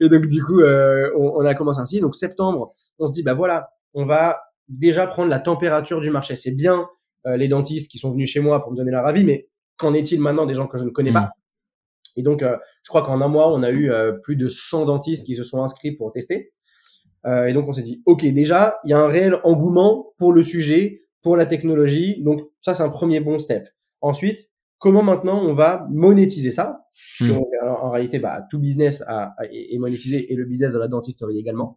Et 0.00 0.08
donc, 0.08 0.26
du 0.26 0.42
coup, 0.42 0.60
euh, 0.60 1.10
on, 1.16 1.42
on, 1.42 1.44
a 1.44 1.54
commencé 1.54 1.80
ainsi. 1.80 2.00
Donc, 2.00 2.14
septembre, 2.14 2.74
on 2.98 3.06
se 3.06 3.12
dit, 3.12 3.22
bah 3.22 3.34
voilà, 3.34 3.70
on 3.94 4.04
va 4.04 4.40
déjà 4.68 5.06
prendre 5.06 5.30
la 5.30 5.40
température 5.40 6.00
du 6.00 6.10
marché. 6.10 6.36
C'est 6.36 6.54
bien 6.54 6.88
euh, 7.26 7.36
les 7.36 7.48
dentistes 7.48 7.90
qui 7.90 7.98
sont 7.98 8.12
venus 8.12 8.30
chez 8.30 8.40
moi 8.40 8.62
pour 8.62 8.72
me 8.72 8.76
donner 8.76 8.90
leur 8.90 9.06
avis, 9.06 9.24
mais 9.24 9.48
qu'en 9.76 9.94
est-il 9.94 10.20
maintenant 10.20 10.46
des 10.46 10.54
gens 10.54 10.66
que 10.66 10.78
je 10.78 10.84
ne 10.84 10.90
connais 10.90 11.12
pas? 11.12 11.20
Hmm. 11.20 11.30
Et 12.16 12.22
donc, 12.22 12.42
euh, 12.42 12.56
je 12.82 12.88
crois 12.88 13.02
qu'en 13.02 13.20
un 13.20 13.28
mois, 13.28 13.52
on 13.52 13.62
a 13.62 13.70
eu 13.70 13.92
plus 14.22 14.36
de 14.36 14.48
100 14.48 14.86
dentistes 14.86 15.24
qui 15.24 15.36
se 15.36 15.44
sont 15.44 15.62
inscrits 15.62 15.92
pour 15.92 16.12
tester. 16.12 16.52
Et 17.26 17.52
donc, 17.52 17.68
on 17.68 17.72
s'est 17.72 17.82
dit, 17.82 18.02
OK, 18.06 18.24
déjà, 18.26 18.78
il 18.84 18.90
y 18.90 18.92
a 18.94 18.98
un 18.98 19.06
réel 19.06 19.36
engouement 19.44 20.14
pour 20.18 20.32
le 20.32 20.42
sujet, 20.42 21.02
pour 21.22 21.36
la 21.36 21.46
technologie. 21.46 22.22
Donc, 22.22 22.40
ça, 22.60 22.74
c'est 22.74 22.82
un 22.82 22.88
premier 22.88 23.20
bon 23.20 23.38
step. 23.38 23.68
Ensuite, 24.00 24.48
comment 24.78 25.02
maintenant 25.02 25.40
on 25.42 25.54
va 25.54 25.86
monétiser 25.90 26.50
ça? 26.50 26.86
Hmm. 27.20 27.32
en, 27.66 27.90
réalité, 27.90 28.18
bah, 28.18 28.46
tout 28.50 28.58
business 28.58 29.02
a, 29.06 29.34
est 29.50 29.78
monétisé 29.78 30.32
et 30.32 30.36
le 30.36 30.44
business 30.44 30.72
de 30.72 30.78
la 30.78 30.88
dentisterie 30.88 31.38
également. 31.38 31.76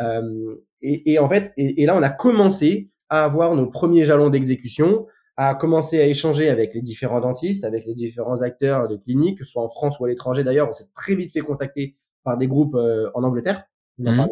Euh, 0.00 0.56
et, 0.82 1.12
et, 1.12 1.18
en 1.18 1.28
fait, 1.28 1.52
et, 1.56 1.82
et, 1.82 1.86
là, 1.86 1.96
on 1.96 2.02
a 2.02 2.10
commencé 2.10 2.90
à 3.08 3.24
avoir 3.24 3.54
nos 3.54 3.66
premiers 3.66 4.04
jalons 4.04 4.30
d'exécution, 4.30 5.06
à 5.36 5.54
commencer 5.54 6.00
à 6.00 6.06
échanger 6.06 6.48
avec 6.48 6.74
les 6.74 6.80
différents 6.80 7.20
dentistes, 7.20 7.64
avec 7.64 7.84
les 7.86 7.94
différents 7.94 8.42
acteurs 8.42 8.88
de 8.88 8.96
cliniques, 8.96 9.38
que 9.38 9.44
ce 9.44 9.52
soit 9.52 9.62
en 9.62 9.68
France 9.68 9.98
ou 10.00 10.04
à 10.04 10.08
l'étranger 10.08 10.44
d'ailleurs. 10.44 10.68
On 10.68 10.72
s'est 10.72 10.88
très 10.94 11.14
vite 11.14 11.32
fait 11.32 11.40
contacter 11.40 11.96
par 12.24 12.38
des 12.38 12.48
groupes 12.48 12.74
euh, 12.74 13.10
en 13.14 13.22
Angleterre. 13.22 13.64
Mmh. 13.98 14.26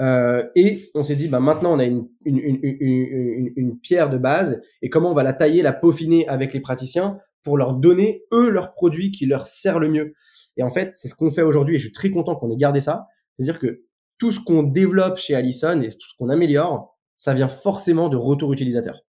Euh, 0.00 0.44
et 0.54 0.90
on 0.94 1.02
s'est 1.02 1.16
dit, 1.16 1.28
bah, 1.28 1.40
maintenant, 1.40 1.74
on 1.74 1.78
a 1.78 1.84
une, 1.84 2.08
une, 2.24 2.38
une, 2.38 3.52
une, 3.56 3.78
pierre 3.80 4.10
de 4.10 4.18
base 4.18 4.62
et 4.80 4.88
comment 4.88 5.10
on 5.10 5.14
va 5.14 5.22
la 5.22 5.32
tailler, 5.32 5.62
la 5.62 5.72
peaufiner 5.72 6.26
avec 6.28 6.54
les 6.54 6.60
praticiens 6.60 7.18
pour 7.42 7.56
leur 7.56 7.74
donner, 7.74 8.24
eux, 8.32 8.50
leurs 8.50 8.72
produits 8.72 9.10
qui 9.10 9.26
leur 9.26 9.46
servent 9.46 9.80
le 9.80 9.88
mieux. 9.88 10.14
Et 10.56 10.62
en 10.62 10.70
fait, 10.70 10.94
c'est 10.94 11.08
ce 11.08 11.14
qu'on 11.14 11.30
fait 11.30 11.42
aujourd'hui 11.42 11.76
et 11.76 11.78
je 11.78 11.84
suis 11.84 11.92
très 11.92 12.10
content 12.10 12.36
qu'on 12.36 12.50
ait 12.50 12.56
gardé 12.56 12.80
ça. 12.80 13.06
C'est-à-dire 13.36 13.58
que 13.58 13.84
tout 14.18 14.30
ce 14.30 14.40
qu'on 14.40 14.62
développe 14.62 15.16
chez 15.16 15.34
Allison 15.34 15.80
et 15.80 15.88
tout 15.88 16.08
ce 16.08 16.16
qu'on 16.18 16.28
améliore, 16.28 16.96
ça 17.16 17.34
vient 17.34 17.48
forcément 17.48 18.08
de 18.08 18.16
retour 18.16 18.52
utilisateur. 18.52 19.02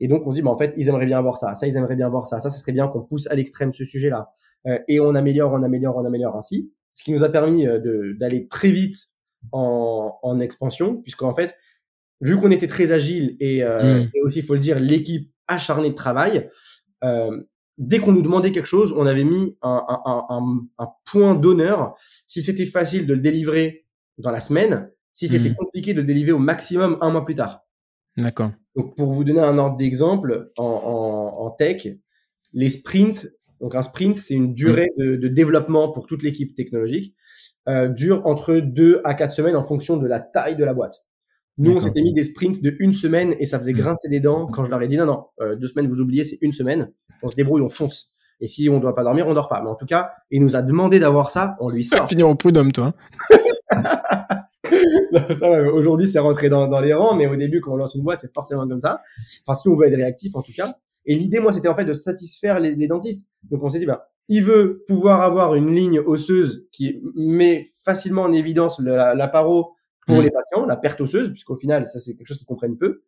Et 0.00 0.08
donc, 0.08 0.26
on 0.26 0.30
se 0.30 0.36
dit, 0.36 0.42
bah, 0.42 0.50
en 0.50 0.58
fait, 0.58 0.74
ils 0.76 0.88
aimeraient 0.88 1.06
bien 1.06 1.20
voir 1.22 1.38
ça, 1.38 1.54
ça, 1.54 1.66
ils 1.66 1.76
aimeraient 1.76 1.96
bien 1.96 2.08
voir 2.08 2.26
ça, 2.26 2.40
ça, 2.40 2.50
ça 2.50 2.58
serait 2.58 2.72
bien 2.72 2.88
qu'on 2.88 3.02
pousse 3.02 3.26
à 3.28 3.34
l'extrême 3.34 3.72
ce 3.72 3.84
sujet-là. 3.84 4.32
Euh, 4.66 4.78
et 4.88 5.00
on 5.00 5.14
améliore, 5.14 5.52
on 5.52 5.62
améliore, 5.62 5.96
on 5.96 6.04
améliore 6.04 6.36
ainsi. 6.36 6.72
Ce 6.94 7.04
qui 7.04 7.12
nous 7.12 7.24
a 7.24 7.30
permis 7.30 7.66
euh, 7.66 8.14
d'aller 8.18 8.48
très 8.48 8.70
vite 8.70 8.96
en, 9.50 10.18
en 10.22 10.40
expansion, 10.40 10.96
puisqu'en 11.02 11.34
fait, 11.34 11.56
vu 12.20 12.38
qu'on 12.38 12.50
était 12.50 12.68
très 12.68 12.92
agile 12.92 13.36
et, 13.40 13.64
euh, 13.64 14.02
mmh. 14.02 14.10
et 14.14 14.22
aussi, 14.22 14.38
il 14.38 14.44
faut 14.44 14.54
le 14.54 14.60
dire, 14.60 14.78
l'équipe 14.78 15.32
acharnée 15.48 15.90
de 15.90 15.94
travail, 15.94 16.48
euh, 17.02 17.42
dès 17.78 17.98
qu'on 17.98 18.12
nous 18.12 18.22
demandait 18.22 18.52
quelque 18.52 18.66
chose, 18.66 18.94
on 18.96 19.06
avait 19.06 19.24
mis 19.24 19.58
un, 19.62 19.84
un, 19.88 20.24
un, 20.28 20.60
un 20.78 20.88
point 21.04 21.34
d'honneur. 21.34 21.94
Si 22.26 22.42
c'était 22.42 22.66
facile 22.66 23.06
de 23.06 23.14
le 23.14 23.20
délivrer 23.20 23.86
dans 24.18 24.30
la 24.30 24.40
semaine 24.40 24.90
si 25.12 25.28
c'était 25.28 25.50
hmm. 25.50 25.56
compliqué 25.56 25.94
de 25.94 26.02
délivrer 26.02 26.32
au 26.32 26.38
maximum 26.38 26.98
un 27.00 27.10
mois 27.10 27.24
plus 27.24 27.34
tard. 27.34 27.60
D'accord. 28.16 28.52
Donc, 28.76 28.96
pour 28.96 29.12
vous 29.12 29.24
donner 29.24 29.40
un 29.40 29.58
ordre 29.58 29.76
d'exemple, 29.76 30.50
en, 30.56 30.64
en, 30.64 31.46
en, 31.46 31.50
tech, 31.50 31.86
les 32.52 32.68
sprints, 32.68 33.28
donc 33.60 33.74
un 33.74 33.82
sprint, 33.82 34.16
c'est 34.16 34.34
une 34.34 34.54
durée 34.54 34.90
hmm. 34.96 35.02
de, 35.02 35.16
de, 35.16 35.28
développement 35.28 35.92
pour 35.92 36.06
toute 36.06 36.22
l'équipe 36.22 36.54
technologique, 36.54 37.14
euh, 37.68 37.88
dure 37.88 38.22
entre 38.26 38.54
2 38.56 39.00
à 39.04 39.14
4 39.14 39.30
semaines 39.32 39.56
en 39.56 39.62
fonction 39.62 39.96
de 39.96 40.06
la 40.06 40.20
taille 40.20 40.56
de 40.56 40.64
la 40.64 40.74
boîte. 40.74 40.98
Nous, 41.58 41.70
on 41.76 41.80
s'était 41.80 42.00
mis 42.00 42.14
des 42.14 42.24
sprints 42.24 42.62
de 42.62 42.74
une 42.80 42.94
semaine 42.94 43.34
et 43.38 43.44
ça 43.44 43.58
faisait 43.58 43.72
Mm. 43.74 43.76
grincer 43.76 44.08
des 44.08 44.20
dents 44.20 44.46
quand 44.46 44.64
je 44.64 44.70
leur 44.70 44.80
ai 44.82 44.88
dit 44.88 44.96
non, 44.96 45.04
non, 45.06 45.24
euh, 45.40 45.54
deux 45.54 45.66
semaines, 45.68 45.86
vous 45.88 46.00
oubliez, 46.00 46.24
c'est 46.24 46.38
une 46.40 46.52
semaine. 46.52 46.92
On 47.22 47.28
se 47.28 47.34
débrouille, 47.36 47.60
on 47.60 47.68
fonce. 47.68 48.10
Et 48.40 48.48
si 48.48 48.68
on 48.68 48.80
doit 48.80 48.94
pas 48.94 49.04
dormir, 49.04 49.26
on 49.28 49.34
dort 49.34 49.48
pas. 49.48 49.60
Mais 49.62 49.68
en 49.68 49.74
tout 49.76 49.86
cas, 49.86 50.12
il 50.30 50.42
nous 50.42 50.56
a 50.56 50.62
demandé 50.62 50.98
d'avoir 50.98 51.30
ça, 51.30 51.56
on 51.60 51.68
lui 51.68 51.84
sort. 51.84 52.08
finir 52.08 52.28
au 52.28 52.34
prud'homme, 52.34 52.72
toi. 52.72 52.92
hein. 53.70 53.84
Aujourd'hui, 55.74 56.06
c'est 56.06 56.18
rentré 56.18 56.48
dans, 56.48 56.66
dans 56.68 56.80
les 56.80 56.94
rangs, 56.94 57.14
mais 57.14 57.26
au 57.26 57.36
début, 57.36 57.60
quand 57.60 57.72
on 57.72 57.76
lance 57.76 57.94
une 57.94 58.02
boîte, 58.02 58.20
c'est 58.20 58.32
forcément 58.32 58.66
comme 58.66 58.80
ça. 58.80 59.02
Enfin, 59.46 59.54
si 59.54 59.68
on 59.68 59.76
veut 59.76 59.86
être 59.86 59.94
réactif, 59.96 60.34
en 60.34 60.42
tout 60.42 60.52
cas. 60.56 60.74
Et 61.04 61.14
l'idée, 61.14 61.40
moi, 61.40 61.52
c'était 61.52 61.68
en 61.68 61.74
fait 61.74 61.84
de 61.84 61.92
satisfaire 61.92 62.60
les, 62.60 62.74
les 62.74 62.86
dentistes. 62.88 63.26
Donc, 63.50 63.62
on 63.62 63.70
s'est 63.70 63.78
dit, 63.78 63.86
bah, 63.86 64.08
il 64.28 64.44
veut 64.44 64.84
pouvoir 64.86 65.20
avoir 65.20 65.54
une 65.54 65.74
ligne 65.74 66.00
osseuse 66.00 66.66
qui 66.72 67.00
met 67.14 67.66
facilement 67.84 68.22
en 68.22 68.32
évidence 68.32 68.78
la, 68.80 69.14
la 69.14 69.28
paro 69.28 69.74
pour 70.06 70.16
Mm. 70.18 70.22
les 70.22 70.30
patients, 70.30 70.66
la 70.66 70.76
perte 70.76 71.00
osseuse, 71.00 71.30
puisqu'au 71.30 71.54
final, 71.56 71.86
ça, 71.86 71.98
c'est 72.00 72.14
quelque 72.16 72.26
chose 72.26 72.38
qu'ils 72.38 72.46
comprennent 72.46 72.76
peu. 72.78 73.02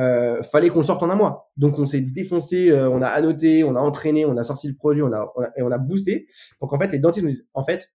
Euh, 0.00 0.42
fallait 0.42 0.68
qu'on 0.70 0.82
sorte 0.82 1.02
en 1.04 1.10
un 1.10 1.14
mois. 1.14 1.52
Donc, 1.56 1.78
on 1.78 1.86
s'est 1.86 2.00
défoncé, 2.00 2.70
euh, 2.70 2.90
on 2.90 3.00
a 3.02 3.06
annoté, 3.06 3.62
on 3.62 3.76
a 3.76 3.80
entraîné, 3.80 4.24
on 4.26 4.36
a 4.36 4.42
sorti 4.42 4.66
le 4.66 4.74
produit, 4.74 5.02
on 5.02 5.12
a, 5.12 5.32
on 5.36 5.42
a- 5.42 5.50
et 5.56 5.62
on 5.62 5.70
a 5.70 5.78
boosté 5.78 6.26
pour 6.58 6.68
qu'en 6.68 6.78
fait, 6.80 6.90
les 6.90 6.98
dentistes 6.98 7.22
nous 7.24 7.30
disent, 7.30 7.48
en 7.54 7.62
fait, 7.62 7.94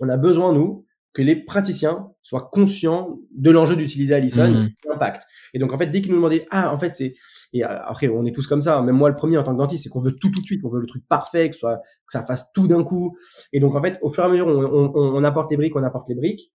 on 0.00 0.08
a 0.10 0.18
besoin, 0.18 0.52
nous, 0.52 0.84
que 1.14 1.22
les 1.22 1.36
praticiens 1.36 2.08
soient 2.22 2.50
conscients 2.52 3.18
de 3.34 3.50
l'enjeu 3.50 3.76
d'utiliser 3.76 4.14
Allison, 4.14 4.50
de 4.50 4.88
l'impact. 4.90 5.22
Et 5.54 5.58
donc, 5.60 5.72
en 5.72 5.78
fait, 5.78 5.86
dès 5.86 6.02
qu'ils 6.02 6.10
nous 6.10 6.16
demandaient, 6.16 6.44
ah, 6.50 6.74
en 6.74 6.78
fait, 6.78 6.92
c'est, 6.96 7.14
et 7.52 7.64
euh, 7.64 7.68
après, 7.86 8.08
on 8.08 8.24
est 8.26 8.32
tous 8.34 8.46
comme 8.48 8.60
ça, 8.62 8.78
hein, 8.78 8.82
même 8.82 8.96
moi 8.96 9.08
le 9.08 9.14
premier 9.14 9.38
en 9.38 9.44
tant 9.44 9.52
que 9.52 9.58
dentiste, 9.58 9.84
c'est 9.84 9.88
qu'on 9.90 10.00
veut 10.00 10.12
tout 10.16 10.30
tout 10.30 10.40
de 10.40 10.44
suite, 10.44 10.60
on 10.64 10.68
veut 10.68 10.80
le 10.80 10.86
truc 10.88 11.04
parfait, 11.08 11.48
que, 11.50 11.56
soit, 11.56 11.76
que 11.76 12.12
ça 12.12 12.24
fasse 12.24 12.52
tout 12.52 12.66
d'un 12.66 12.82
coup. 12.82 13.16
Et 13.52 13.60
donc, 13.60 13.76
en 13.76 13.80
fait, 13.80 13.98
au 14.02 14.10
fur 14.10 14.24
et 14.24 14.26
à 14.26 14.28
mesure, 14.28 14.48
on, 14.48 14.64
on, 14.64 14.92
on- 14.94 15.14
on 15.16 15.24
apporte 15.24 15.50
les 15.52 15.56
briques, 15.56 15.76
on 15.76 15.84
apporte 15.84 16.08
les 16.08 16.16
briques. 16.16 16.52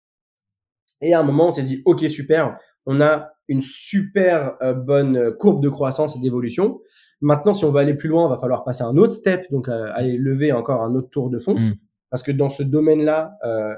Et 1.02 1.12
à 1.12 1.20
un 1.20 1.22
moment, 1.22 1.48
on 1.48 1.50
s'est 1.52 1.62
dit, 1.62 1.82
ok, 1.84 2.00
super, 2.09 2.59
on 2.86 3.00
a 3.02 3.30
une 3.48 3.61
super 3.62 4.57
euh, 4.62 4.72
bonne 4.72 5.32
courbe 5.38 5.62
de 5.62 5.68
croissance 5.68 6.16
et 6.16 6.18
d'évolution. 6.20 6.80
Maintenant, 7.20 7.52
si 7.54 7.64
on 7.66 7.70
veut 7.70 7.80
aller 7.80 7.94
plus 7.94 8.09
loin, 8.09 8.26
il 8.26 8.30
va 8.30 8.38
falloir 8.38 8.64
passer 8.64 8.82
un 8.82 8.96
autre 8.96 9.12
step, 9.12 9.44
donc 9.50 9.68
euh, 9.68 9.90
aller 9.94 10.16
lever 10.16 10.52
encore 10.52 10.82
un 10.82 10.94
autre 10.94 11.11
tour 11.11 11.28
de 11.28 11.38
fond. 11.38 11.59
Mm. 11.59 11.74
Parce 12.11 12.22
que 12.22 12.32
dans 12.32 12.48
ce 12.48 12.62
domaine-là, 12.62 13.36
euh, 13.44 13.74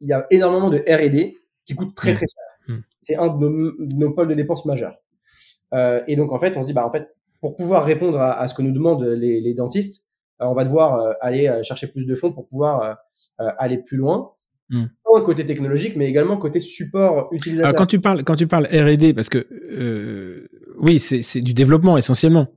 il 0.00 0.08
y 0.08 0.12
a 0.12 0.26
énormément 0.30 0.70
de 0.70 0.78
R&D 0.78 1.36
qui 1.64 1.74
coûte 1.74 1.94
très 1.94 2.12
Mm. 2.12 2.16
très 2.16 2.26
cher. 2.26 2.76
Mm. 2.76 2.80
C'est 3.00 3.16
un 3.16 3.28
de 3.28 3.48
nos, 3.48 3.72
de 3.78 3.94
nos 3.94 4.10
pôles 4.12 4.28
de 4.28 4.34
dépenses 4.34 4.64
majeurs. 4.64 4.96
Euh, 5.74 6.02
et 6.06 6.16
donc 6.16 6.32
en 6.32 6.38
fait, 6.38 6.56
on 6.56 6.62
se 6.62 6.68
dit 6.68 6.72
bah 6.72 6.86
en 6.86 6.90
fait, 6.90 7.16
pour 7.40 7.56
pouvoir 7.56 7.84
répondre 7.84 8.18
à, 8.20 8.38
à 8.40 8.48
ce 8.48 8.54
que 8.54 8.62
nous 8.62 8.72
demandent 8.72 9.04
les, 9.04 9.40
les 9.40 9.54
dentistes, 9.54 10.06
euh, 10.40 10.46
on 10.46 10.54
va 10.54 10.64
devoir 10.64 11.00
euh, 11.00 11.12
aller 11.20 11.60
chercher 11.62 11.86
plus 11.86 12.06
de 12.06 12.14
fonds 12.14 12.32
pour 12.32 12.46
pouvoir 12.46 12.98
aller 13.38 13.78
plus 13.78 13.96
loin. 13.96 14.32
Mm. 14.70 14.86
Tant 15.04 15.22
côté 15.22 15.46
technologique, 15.46 15.96
mais 15.96 16.06
également 16.08 16.36
côté 16.36 16.60
support 16.60 17.28
utilisateur. 17.32 17.68
Alors, 17.68 17.78
quand 17.78 17.86
tu 17.86 18.00
parles, 18.00 18.24
quand 18.24 18.36
tu 18.36 18.46
parles 18.46 18.66
R&D, 18.66 19.14
parce 19.14 19.28
que 19.28 19.46
oui, 20.78 20.98
c'est 20.98 21.22
c'est 21.22 21.40
du 21.40 21.54
développement 21.54 21.96
essentiellement. 21.96 22.48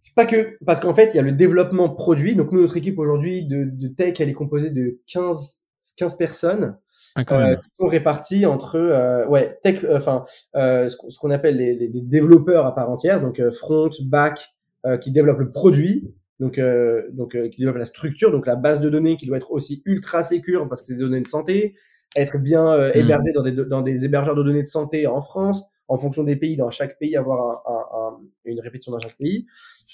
C'est 0.00 0.14
pas 0.14 0.26
que 0.26 0.56
parce 0.64 0.80
qu'en 0.80 0.94
fait, 0.94 1.10
il 1.12 1.16
y 1.16 1.20
a 1.20 1.22
le 1.22 1.32
développement 1.32 1.88
produit. 1.88 2.34
Donc 2.34 2.52
nous, 2.52 2.60
notre 2.60 2.76
équipe 2.76 2.98
aujourd'hui 2.98 3.44
de, 3.44 3.64
de 3.64 3.88
tech, 3.88 4.20
elle 4.20 4.28
est 4.28 4.34
composée 4.34 4.70
de 4.70 4.98
15 5.12 5.62
15 5.96 6.16
personnes 6.16 6.76
Ah, 7.16 7.22
euh, 7.32 7.56
qui 7.56 7.70
sont 7.78 7.86
répartis 7.86 8.46
entre 8.46 8.76
euh, 8.76 9.26
ouais 9.26 9.58
tech 9.62 9.82
euh, 9.84 9.96
enfin 9.96 10.24
euh, 10.56 10.88
ce 10.88 11.18
qu'on 11.18 11.30
appelle 11.30 11.56
les, 11.56 11.74
les- 11.74 11.88
développeurs 12.02 12.66
à 12.66 12.74
part 12.74 12.90
entière 12.90 13.20
donc 13.20 13.40
euh, 13.40 13.50
front 13.50 13.90
back 14.02 14.50
euh, 14.86 14.96
qui 14.98 15.10
développent 15.10 15.38
le 15.40 15.50
produit 15.52 16.14
donc 16.38 16.58
euh, 16.58 17.02
donc 17.12 17.34
euh, 17.34 17.48
qui 17.48 17.58
développent 17.60 17.78
la 17.78 17.84
structure 17.84 18.30
donc 18.32 18.46
la 18.46 18.56
base 18.56 18.80
de 18.80 18.88
données 18.90 19.16
qui 19.16 19.26
doit 19.26 19.36
être 19.38 19.50
aussi 19.50 19.82
ultra 19.86 20.22
sécure 20.22 20.68
parce 20.68 20.80
que 20.82 20.88
c'est 20.88 20.94
des 20.94 21.00
données 21.00 21.20
de 21.20 21.28
santé 21.28 21.74
être 22.16 22.38
bien 22.38 22.66
euh, 22.72 22.90
Mm. 22.94 22.98
hébergé 22.98 23.32
dans 23.32 23.42
des 23.42 23.52
dans 23.52 23.82
des 23.82 24.04
hébergeurs 24.04 24.34
de 24.34 24.42
données 24.42 24.62
de 24.62 24.66
santé 24.68 25.06
en 25.06 25.20
France 25.20 25.62
en 25.88 25.98
fonction 25.98 26.22
des 26.24 26.36
pays 26.36 26.56
dans 26.56 26.70
chaque 26.70 26.98
pays 26.98 27.16
avoir 27.16 27.40
un, 27.66 27.72
un- 27.72 27.98
un- 28.16 28.20
une 28.44 28.60
répétition 28.60 28.92
dans 28.92 28.98
chaque 29.00 29.16
pays. 29.16 29.46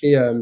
Et 0.03 0.17
euh, 0.19 0.41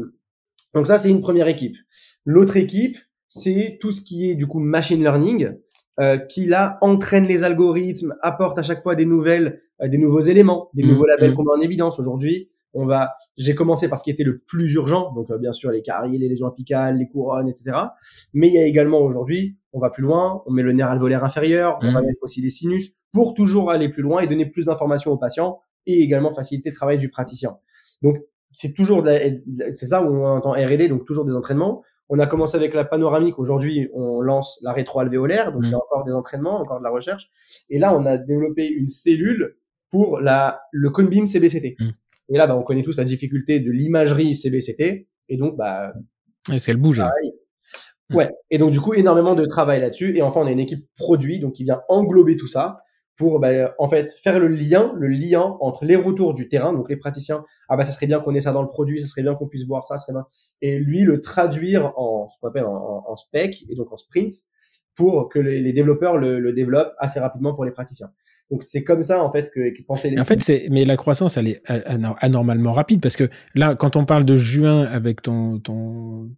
donc 0.73 0.85
ça 0.87 0.97
c'est 0.97 1.09
une 1.09 1.21
première 1.21 1.47
équipe. 1.47 1.77
L'autre 2.25 2.57
équipe 2.57 2.97
c'est 3.27 3.77
tout 3.81 3.91
ce 3.91 4.01
qui 4.01 4.29
est 4.29 4.35
du 4.35 4.47
coup 4.47 4.59
machine 4.59 5.01
learning 5.01 5.51
euh, 5.99 6.17
qui 6.17 6.45
là 6.45 6.77
entraîne 6.81 7.25
les 7.25 7.43
algorithmes, 7.43 8.15
apporte 8.21 8.57
à 8.59 8.63
chaque 8.63 8.81
fois 8.81 8.95
des 8.95 9.05
nouvelles, 9.05 9.61
euh, 9.81 9.87
des 9.87 9.97
nouveaux 9.97 10.19
éléments, 10.19 10.69
des 10.73 10.83
Mhm, 10.83 10.89
nouveaux 10.89 11.05
labels 11.05 11.29
mhm. 11.31 11.35
qu'on 11.37 11.43
met 11.43 11.51
en 11.57 11.61
évidence. 11.61 11.99
Aujourd'hui, 11.99 12.49
on 12.73 12.85
va, 12.85 13.13
j'ai 13.37 13.55
commencé 13.55 13.87
par 13.87 13.97
ce 13.99 14.03
qui 14.03 14.09
était 14.11 14.25
le 14.25 14.39
plus 14.39 14.73
urgent, 14.73 15.13
donc 15.13 15.31
euh, 15.31 15.37
bien 15.37 15.53
sûr 15.53 15.71
les 15.71 15.81
caries, 15.81 16.17
les 16.17 16.27
lésions 16.27 16.47
apicales, 16.47 16.97
les 16.97 17.07
couronnes, 17.07 17.47
etc. 17.47 17.77
Mais 18.33 18.47
il 18.49 18.53
y 18.53 18.57
a 18.57 18.65
également 18.65 18.99
aujourd'hui, 18.99 19.57
on 19.71 19.79
va 19.79 19.89
plus 19.89 20.03
loin, 20.03 20.43
on 20.45 20.51
met 20.51 20.63
le 20.63 20.73
nerf 20.73 20.89
alvéolaire 20.91 21.23
inférieur, 21.23 21.79
on 21.81 21.91
va 21.93 22.01
Mhm. 22.01 22.07
mettre 22.07 22.23
aussi 22.23 22.41
les 22.41 22.49
sinus 22.49 22.91
pour 23.13 23.33
toujours 23.33 23.71
aller 23.71 23.87
plus 23.87 24.03
loin 24.03 24.19
et 24.19 24.27
donner 24.27 24.45
plus 24.45 24.65
d'informations 24.65 25.11
aux 25.11 25.17
patients 25.17 25.59
et 25.85 26.01
également 26.01 26.33
faciliter 26.33 26.69
le 26.71 26.75
travail 26.75 26.97
du 26.97 27.09
praticien. 27.09 27.55
Donc 28.01 28.17
c'est 28.51 28.73
toujours, 28.73 29.05
c'est 29.05 29.85
ça 29.85 30.03
où 30.03 30.07
on 30.13 30.25
entend 30.25 30.51
R&D, 30.51 30.89
donc 30.89 31.05
toujours 31.05 31.23
des 31.23 31.35
entraînements. 31.35 31.81
On 32.09 32.19
a 32.19 32.27
commencé 32.27 32.55
avec 32.55 32.73
la 32.73 32.85
panoramique. 32.85 33.39
Aujourd'hui, 33.39 33.89
on 33.93 34.21
lance 34.21 34.59
la 34.61 34.73
rétroalvéolaire. 34.73 35.51
Donc, 35.51 35.63
Mhm. 35.63 35.69
c'est 35.69 35.75
encore 35.75 36.03
des 36.05 36.11
entraînements, 36.13 36.59
encore 36.59 36.79
de 36.79 36.83
la 36.83 36.91
recherche. 36.91 37.29
Et 37.69 37.79
là, 37.79 37.95
on 37.97 38.05
a 38.05 38.17
développé 38.17 38.67
une 38.67 38.87
cellule 38.87 39.57
pour 39.89 40.19
la, 40.19 40.61
le 40.71 40.89
Conbeam 40.91 41.25
CBCT. 41.27 41.75
Mhm. 41.79 41.93
Et 42.29 42.37
là, 42.37 42.47
bah, 42.47 42.55
on 42.55 42.63
connaît 42.63 42.83
tous 42.83 42.97
la 42.97 43.03
difficulté 43.03 43.59
de 43.59 43.71
l'imagerie 43.71 44.35
CBCT. 44.35 45.07
Et 45.29 45.37
donc, 45.37 45.57
bah, 45.57 45.93
Ouais, 46.49 46.59
c'est 46.59 46.73
le 46.73 46.77
bouge. 46.79 47.01
Mhm. 48.11 48.15
ouais. 48.17 48.29
Et 48.51 48.59
donc, 48.59 48.71
du 48.71 48.79
coup, 48.79 48.93
énormément 48.93 49.33
de 49.33 49.45
travail 49.45 49.79
là-dessus. 49.81 50.15
Et 50.15 50.21
enfin, 50.21 50.41
on 50.41 50.45
a 50.45 50.51
une 50.51 50.59
équipe 50.59 50.87
produit, 50.95 51.39
donc 51.39 51.53
qui 51.53 51.63
vient 51.63 51.81
englober 51.89 52.37
tout 52.37 52.47
ça 52.47 52.77
pour, 53.17 53.39
bah, 53.39 53.73
en 53.79 53.87
fait, 53.87 54.11
faire 54.11 54.39
le 54.39 54.47
lien, 54.47 54.93
le 54.97 55.07
lien 55.07 55.57
entre 55.61 55.85
les 55.85 55.95
retours 55.95 56.33
du 56.33 56.49
terrain, 56.49 56.73
donc 56.73 56.89
les 56.89 56.97
praticiens. 56.97 57.45
Ah, 57.69 57.77
bah, 57.77 57.83
ça 57.83 57.91
serait 57.93 58.07
bien 58.07 58.19
qu'on 58.19 58.35
ait 58.35 58.41
ça 58.41 58.51
dans 58.51 58.61
le 58.61 58.67
produit, 58.67 58.99
ça 58.99 59.07
serait 59.07 59.21
bien 59.23 59.35
qu'on 59.35 59.47
puisse 59.47 59.65
voir 59.65 59.85
ça, 59.87 59.97
ça 59.97 60.05
serait 60.07 60.13
bien. 60.19 60.27
Et 60.61 60.79
lui, 60.79 61.01
le 61.01 61.21
traduire 61.21 61.93
en, 61.97 62.27
ce 62.29 62.39
qu'on 62.39 62.49
appelle 62.49 62.65
en, 62.65 63.03
en- 63.07 63.15
spec 63.15 63.63
et 63.69 63.75
donc 63.75 63.91
en 63.93 63.97
sprint 63.97 64.33
pour 64.95 65.29
que 65.29 65.39
les, 65.39 65.61
les 65.61 65.73
développeurs 65.73 66.17
le, 66.17 66.39
le 66.39 66.53
développent 66.53 66.93
assez 66.97 67.19
rapidement 67.19 67.53
pour 67.53 67.65
les 67.65 67.71
praticiens. 67.71 68.11
Donc, 68.51 68.61
c'est 68.61 68.83
comme 68.83 69.01
ça, 69.01 69.23
en 69.23 69.29
fait, 69.31 69.49
que, 69.51 69.75
que 69.75 69.81
pensait 69.83 70.11
Et 70.13 70.19
En 70.19 70.23
fait, 70.25 70.39
c'est 70.39 70.67
mais 70.69 70.85
la 70.85 70.97
croissance, 70.97 71.35
elle 71.37 71.47
est 71.47 71.61
anor- 71.67 72.15
anormalement 72.19 72.73
rapide 72.73 73.01
parce 73.01 73.15
que 73.17 73.27
là, 73.55 73.75
quand 73.75 73.95
on 73.95 74.05
parle 74.05 74.23
de 74.23 74.35
juin 74.35 74.83
avec 74.83 75.21
ton 75.23 75.59
ton 75.59 76.29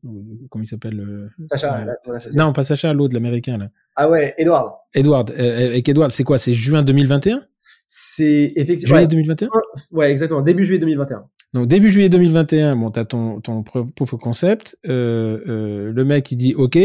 comment 0.49 0.63
il 0.63 0.67
s'appelle 0.67 0.99
euh, 0.99 1.29
Sacha, 1.47 1.81
euh, 1.81 1.85
là, 1.85 1.93
voilà, 2.05 2.19
c'est- 2.19 2.33
Non, 2.33 2.53
pas 2.53 2.63
Sacha, 2.63 2.93
l'autre, 2.93 3.13
l'américain 3.13 3.57
là. 3.57 3.67
Ah 3.97 4.09
ouais, 4.09 4.33
Edouard. 4.37 4.85
Edward, 4.93 5.31
euh, 5.31 5.67
avec 5.67 5.89
Edward, 5.89 6.11
c'est 6.11 6.23
quoi 6.23 6.37
C'est 6.37 6.53
juin 6.53 6.81
2021 6.81 7.41
C'est 7.87 8.53
effectivement, 8.55 8.95
Juillet 8.95 9.01
ouais, 9.01 9.07
2021 9.07 9.49
ouais, 9.91 10.09
exactement, 10.11 10.41
début 10.41 10.65
juillet 10.65 10.79
2021. 10.79 11.25
Donc 11.57 11.67
début 11.67 11.89
juillet 11.89 12.09
2021, 12.09 12.75
bon, 12.75 12.91
t'as 12.91 13.03
ton 13.05 13.41
ton 13.41 13.63
proof 13.63 14.13
of 14.13 14.19
concept. 14.19 14.77
Euh, 14.87 15.39
euh, 15.47 15.91
le 15.91 16.05
mec 16.05 16.31
il 16.31 16.35
dit 16.37 16.53
OK. 16.55 16.77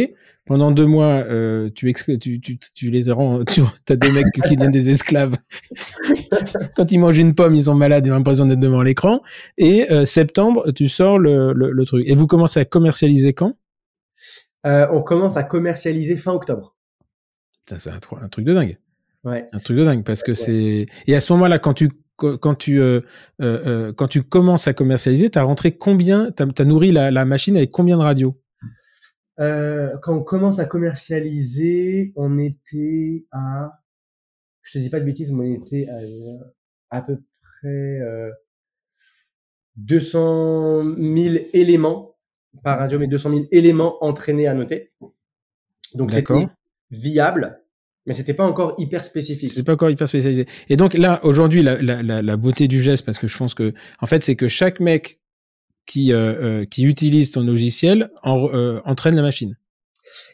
Pendant 0.45 0.73
deux 0.73 0.87
mois, 0.87 1.23
euh, 1.29 1.71
tu, 1.73 1.89
exclu- 1.89 2.19
tu 2.19 2.41
tu 2.41 2.59
tu 2.75 2.91
les 2.91 3.13
rends. 3.13 3.45
Tu 3.45 3.61
as 3.89 3.97
des 3.97 4.11
mecs 4.11 4.27
qui 4.33 4.41
deviennent 4.57 4.73
des 4.73 4.91
esclaves. 4.91 5.37
Quand 6.75 6.91
ils 6.91 6.99
mangent 6.99 7.19
une 7.19 7.35
pomme, 7.35 7.55
ils 7.55 7.65
sont 7.65 7.75
malades, 7.77 8.05
ils 8.07 8.11
ont 8.11 8.17
l'impression 8.17 8.47
d'être 8.47 8.59
devant 8.59 8.83
l'écran. 8.83 9.21
Et 9.57 9.87
septembre, 10.05 10.73
tu 10.73 10.89
sors 10.89 11.19
le, 11.19 11.53
le 11.53 11.71
le 11.71 11.85
truc. 11.85 12.09
Et 12.09 12.15
vous 12.17 12.27
commencez 12.27 12.59
à 12.59 12.65
commercialiser 12.65 13.35
quand? 13.35 13.55
On 14.65 15.03
commence 15.03 15.37
à 15.37 15.45
commercialiser 15.45 16.17
fin 16.17 16.33
octobre. 16.33 16.75
C'est 17.79 17.91
un, 17.91 17.99
tru- 17.99 18.23
un 18.23 18.29
truc 18.29 18.45
de 18.45 18.53
dingue. 18.53 18.79
Ouais. 19.25 19.45
Un 19.53 19.59
truc 19.61 19.77
de 19.77 19.85
dingue 19.85 20.03
parce 20.03 20.23
que 20.25 20.33
Ouais. 20.33 20.37
c'est. 20.37 20.87
Et 21.07 21.15
à 21.15 21.21
ce 21.21 21.33
moment-là, 21.35 21.61
quand 21.61 21.75
tu 21.75 21.91
quand 22.17 22.55
tu 22.55 22.81
euh, 22.81 23.01
euh, 23.41 23.67
euh, 23.67 23.93
quand 23.93 24.09
tu 24.09 24.23
commences 24.23 24.69
à 24.69 24.75
commercialiser, 24.75 25.31
t'as 25.31 25.43
rentré 25.43 25.77
combien 25.77 26.31
T'as 26.31 26.47
as 26.57 26.65
nourri 26.65 26.93
la, 26.93 27.11
la 27.11 27.25
machine 27.25 27.57
avec 27.57 27.71
combien 27.71 27.97
de 27.97 28.03
radios? 28.03 28.41
Euh, 29.41 29.97
quand 30.03 30.15
on 30.15 30.23
commence 30.23 30.59
à 30.59 30.67
commercialiser, 30.67 32.13
on 32.17 32.39
était 32.39 33.27
à, 33.33 33.81
je 34.63 34.79
te 34.79 34.79
dis 34.79 34.91
pas 34.91 35.01
de 35.01 35.05
bêtises, 35.05 35.33
mais 35.33 35.59
on 35.59 35.65
était 35.65 35.89
à 35.89 36.99
à 36.99 37.01
peu 37.01 37.17
près 37.41 37.69
euh, 37.69 38.31
200 39.77 40.97
000 40.97 41.45
éléments 41.55 42.17
par 42.63 42.79
radio, 42.79 42.99
mais 42.99 43.07
200 43.09 43.31
000 43.31 43.45
éléments 43.51 44.05
entraînés 44.05 44.47
à 44.47 44.55
noter. 44.55 44.93
Donc 45.95 46.11
c'était 46.11 46.47
viable, 46.91 47.62
mais 48.07 48.15
c'était 48.15 48.35
pas 48.35 48.45
encore 48.47 48.75
hyper 48.79 49.05
spécifique. 49.05 49.51
C'est 49.51 49.63
pas 49.63 49.75
encore 49.75 49.91
hyper 49.91 50.09
spécialisé. 50.09 50.47
Et 50.69 50.77
donc 50.77 50.95
là, 50.95 51.21
aujourd'hui, 51.25 51.63
la, 51.63 51.81
la, 51.81 52.03
la, 52.23 52.37
beauté 52.37 52.69
du 52.69 52.83
geste, 52.83 53.05
parce 53.05 53.19
que 53.19 53.29
je 53.29 53.37
pense 53.37 53.55
que, 53.55 53.73
en 54.01 54.07
fait, 54.07 54.23
c'est 54.23 54.37
que 54.37 54.49
chaque 54.49 54.81
mec 54.81 55.21
qui, 55.87 56.13
euh, 56.13 56.63
euh, 56.63 56.65
qui 56.65 56.85
utilise 56.85 57.31
ton 57.31 57.43
logiciel 57.43 58.11
en, 58.23 58.49
euh, 58.53 58.81
entraîne 58.85 59.17
la 59.17 59.23
machine. 59.23 59.57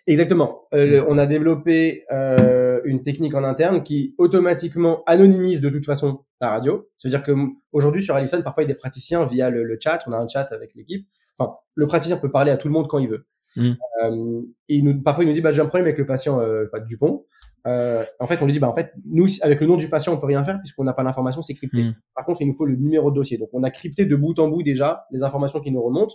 Exactement. 0.07 0.63
Euh, 0.75 0.87
le- 0.87 1.09
on 1.09 1.19
a 1.19 1.27
développé 1.27 2.05
euh, 2.11 2.81
une 2.85 3.03
technique 3.03 3.35
en 3.35 3.45
interne 3.45 3.83
qui 3.83 4.15
automatiquement 4.19 5.03
anonymise 5.07 5.61
de 5.61 5.69
toute 5.69 5.85
façon 5.85 6.25
la 6.41 6.51
radio. 6.51 6.89
C'est-à-dire 6.97 7.23
que 7.23 7.33
aujourd'hui 7.73 8.03
sur 8.03 8.15
Allison, 8.15 8.41
parfois 8.43 8.63
il 8.63 8.67
y 8.67 8.71
a 8.71 8.75
des 8.75 8.79
praticiens 8.79 9.25
via 9.27 9.51
le, 9.51 9.65
le 9.65 9.79
chat. 9.81 10.01
On 10.07 10.13
a 10.13 10.17
un 10.17 10.29
chat 10.29 10.49
avec 10.53 10.75
l'équipe. 10.75 11.07
Enfin, 11.39 11.53
le 11.75 11.87
praticien 11.87 12.17
peut 12.17 12.31
parler 12.31 12.51
à 12.51 12.57
tout 12.57 12.69
le 12.69 12.73
monde 12.73 12.89
quand 12.89 12.99
il 12.99 13.09
veut. 13.09 13.27
Mm. 13.57 13.73
Euh, 14.05 14.41
et 14.69 14.77
il 14.77 14.85
nous, 14.85 15.01
parfois 15.03 15.25
il 15.25 15.29
nous 15.29 15.35
dit 15.35 15.41
bah 15.41 15.53
j'ai 15.53 15.61
un 15.61 15.67
problème 15.67 15.87
avec 15.87 15.99
le 15.99 16.07
patient 16.07 16.41
euh, 16.41 16.67
Dupont. 16.87 17.25
Euh, 17.67 18.05
en 18.21 18.27
fait, 18.27 18.41
on 18.41 18.47
lui 18.47 18.53
dit, 18.53 18.59
bah, 18.59 18.69
en 18.69 18.75
fait, 18.75 18.93
nous, 19.05 19.27
avec 19.43 19.61
le 19.61 19.67
nom 19.67 19.77
du 19.77 19.89
patient, 19.89 20.13
on 20.13 20.19
peut 20.19 20.27
rien 20.27 20.45
faire 20.45 20.59
puisqu'on 20.61 20.85
n'a 20.85 20.93
pas 20.93 21.03
l'information, 21.03 21.43
c'est 21.43 21.55
crypté. 21.55 21.83
Mm. 21.83 21.95
Par 22.15 22.25
contre, 22.25 22.43
il 22.43 22.47
nous 22.47 22.55
faut 22.55 22.67
le 22.67 22.77
numéro 22.77 23.11
de 23.11 23.17
dossier. 23.17 23.39
Donc, 23.39 23.51
on 23.53 23.63
a 23.63 23.71
crypté 23.71 24.07
de 24.07 24.17
bout 24.17 24.39
en 24.39 24.49
bout 24.49 24.63
déjà 24.63 25.07
les 25.11 25.23
informations 25.23 25.61
qui 25.61 25.71
nous 25.71 25.83
remontent 25.83 26.15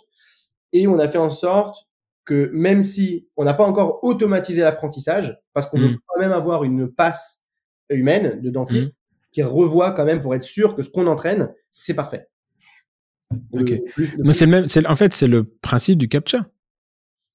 et 0.72 0.88
on 0.88 0.98
a 1.00 1.08
fait 1.08 1.18
en 1.18 1.30
sorte 1.30 1.88
que 2.26 2.50
même 2.54 2.82
si 2.82 3.28
on 3.36 3.44
n'a 3.44 3.54
pas 3.54 3.66
encore 3.66 4.04
automatisé 4.04 4.62
l'apprentissage, 4.62 5.38
parce 5.54 5.66
qu'on 5.66 5.80
veut 5.80 5.98
quand 6.08 6.22
même 6.22 6.32
avoir 6.32 6.64
une 6.64 6.89
passe 6.89 7.46
humaine 7.89 8.41
de 8.41 8.50
dentiste 8.50 9.02
qui 9.32 9.44
revoit 9.44 9.91
quand 9.91 10.06
même 10.06 10.22
pour 10.22 10.34
être 10.34 10.44
sûr 10.44 10.76
que 10.76 10.84
ce 10.84 10.89
qu'on 10.89 11.08
entraîne, 11.08 11.54
c'est 11.70 11.94
parfait. 11.94 12.28
Le 13.52 13.62
Ok. 13.62 13.70
le 13.98 14.24
Mais 14.24 14.34
c'est 14.34 14.46
le 14.46 14.52
même, 14.52 14.68
c'est, 14.68 14.86
en 14.88 14.96
fait, 14.96 15.12
c'est 15.12 15.28
le 15.28 15.44
principe 15.44 15.98
du 15.98 16.08
captcha. 16.08 16.48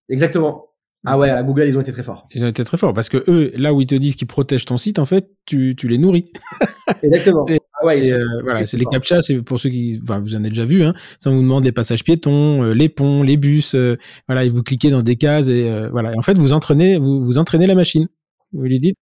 Exactement. 0.08 0.67
Ah 1.04 1.16
ouais, 1.18 1.30
à 1.30 1.42
Google, 1.42 1.66
ils 1.68 1.76
ont 1.78 1.80
été 1.80 1.92
très 1.92 2.02
forts. 2.02 2.28
Ils 2.34 2.44
ont 2.44 2.48
été 2.48 2.64
très 2.64 2.76
forts 2.76 2.92
parce 2.92 3.08
que 3.08 3.22
eux, 3.28 3.52
là 3.54 3.72
où 3.72 3.80
ils 3.80 3.86
te 3.86 3.94
disent 3.94 4.16
qu'ils 4.16 4.26
protègent 4.26 4.64
ton 4.64 4.76
site, 4.76 4.98
en 4.98 5.04
fait, 5.04 5.30
tu, 5.46 5.74
tu 5.76 5.86
les 5.88 5.96
nourris. 5.96 6.24
Exactement. 7.02 7.44
Ah 7.80 7.86
ouais, 7.86 8.02
C'est, 8.02 8.12
euh, 8.12 8.24
voilà, 8.42 8.66
c'est 8.66 8.76
les 8.76 8.82
forts. 8.82 8.92
captcha, 8.94 9.22
c'est 9.22 9.40
pour 9.42 9.60
ceux 9.60 9.70
qui, 9.70 10.00
enfin, 10.02 10.18
vous 10.18 10.34
en 10.34 10.38
avez 10.40 10.48
déjà 10.48 10.64
vu, 10.64 10.82
hein. 10.82 10.94
Ça 11.20 11.30
on 11.30 11.36
vous 11.36 11.42
demande 11.42 11.64
les 11.64 11.72
passages 11.72 12.02
piétons, 12.02 12.64
euh, 12.64 12.74
les 12.74 12.88
ponts, 12.88 13.22
les 13.22 13.36
bus, 13.36 13.74
euh, 13.76 13.96
voilà, 14.26 14.44
et 14.44 14.48
vous 14.48 14.62
cliquez 14.64 14.90
dans 14.90 15.02
des 15.02 15.14
cases 15.16 15.46
et 15.48 15.70
euh, 15.70 15.88
voilà. 15.90 16.12
Et 16.14 16.18
en 16.18 16.22
fait, 16.22 16.36
vous 16.36 16.52
entraînez, 16.52 16.98
vous, 16.98 17.24
vous 17.24 17.38
entraînez 17.38 17.68
la 17.68 17.76
machine. 17.76 18.08
Vous 18.52 18.62
lui 18.64 18.78
dites. 18.80 18.96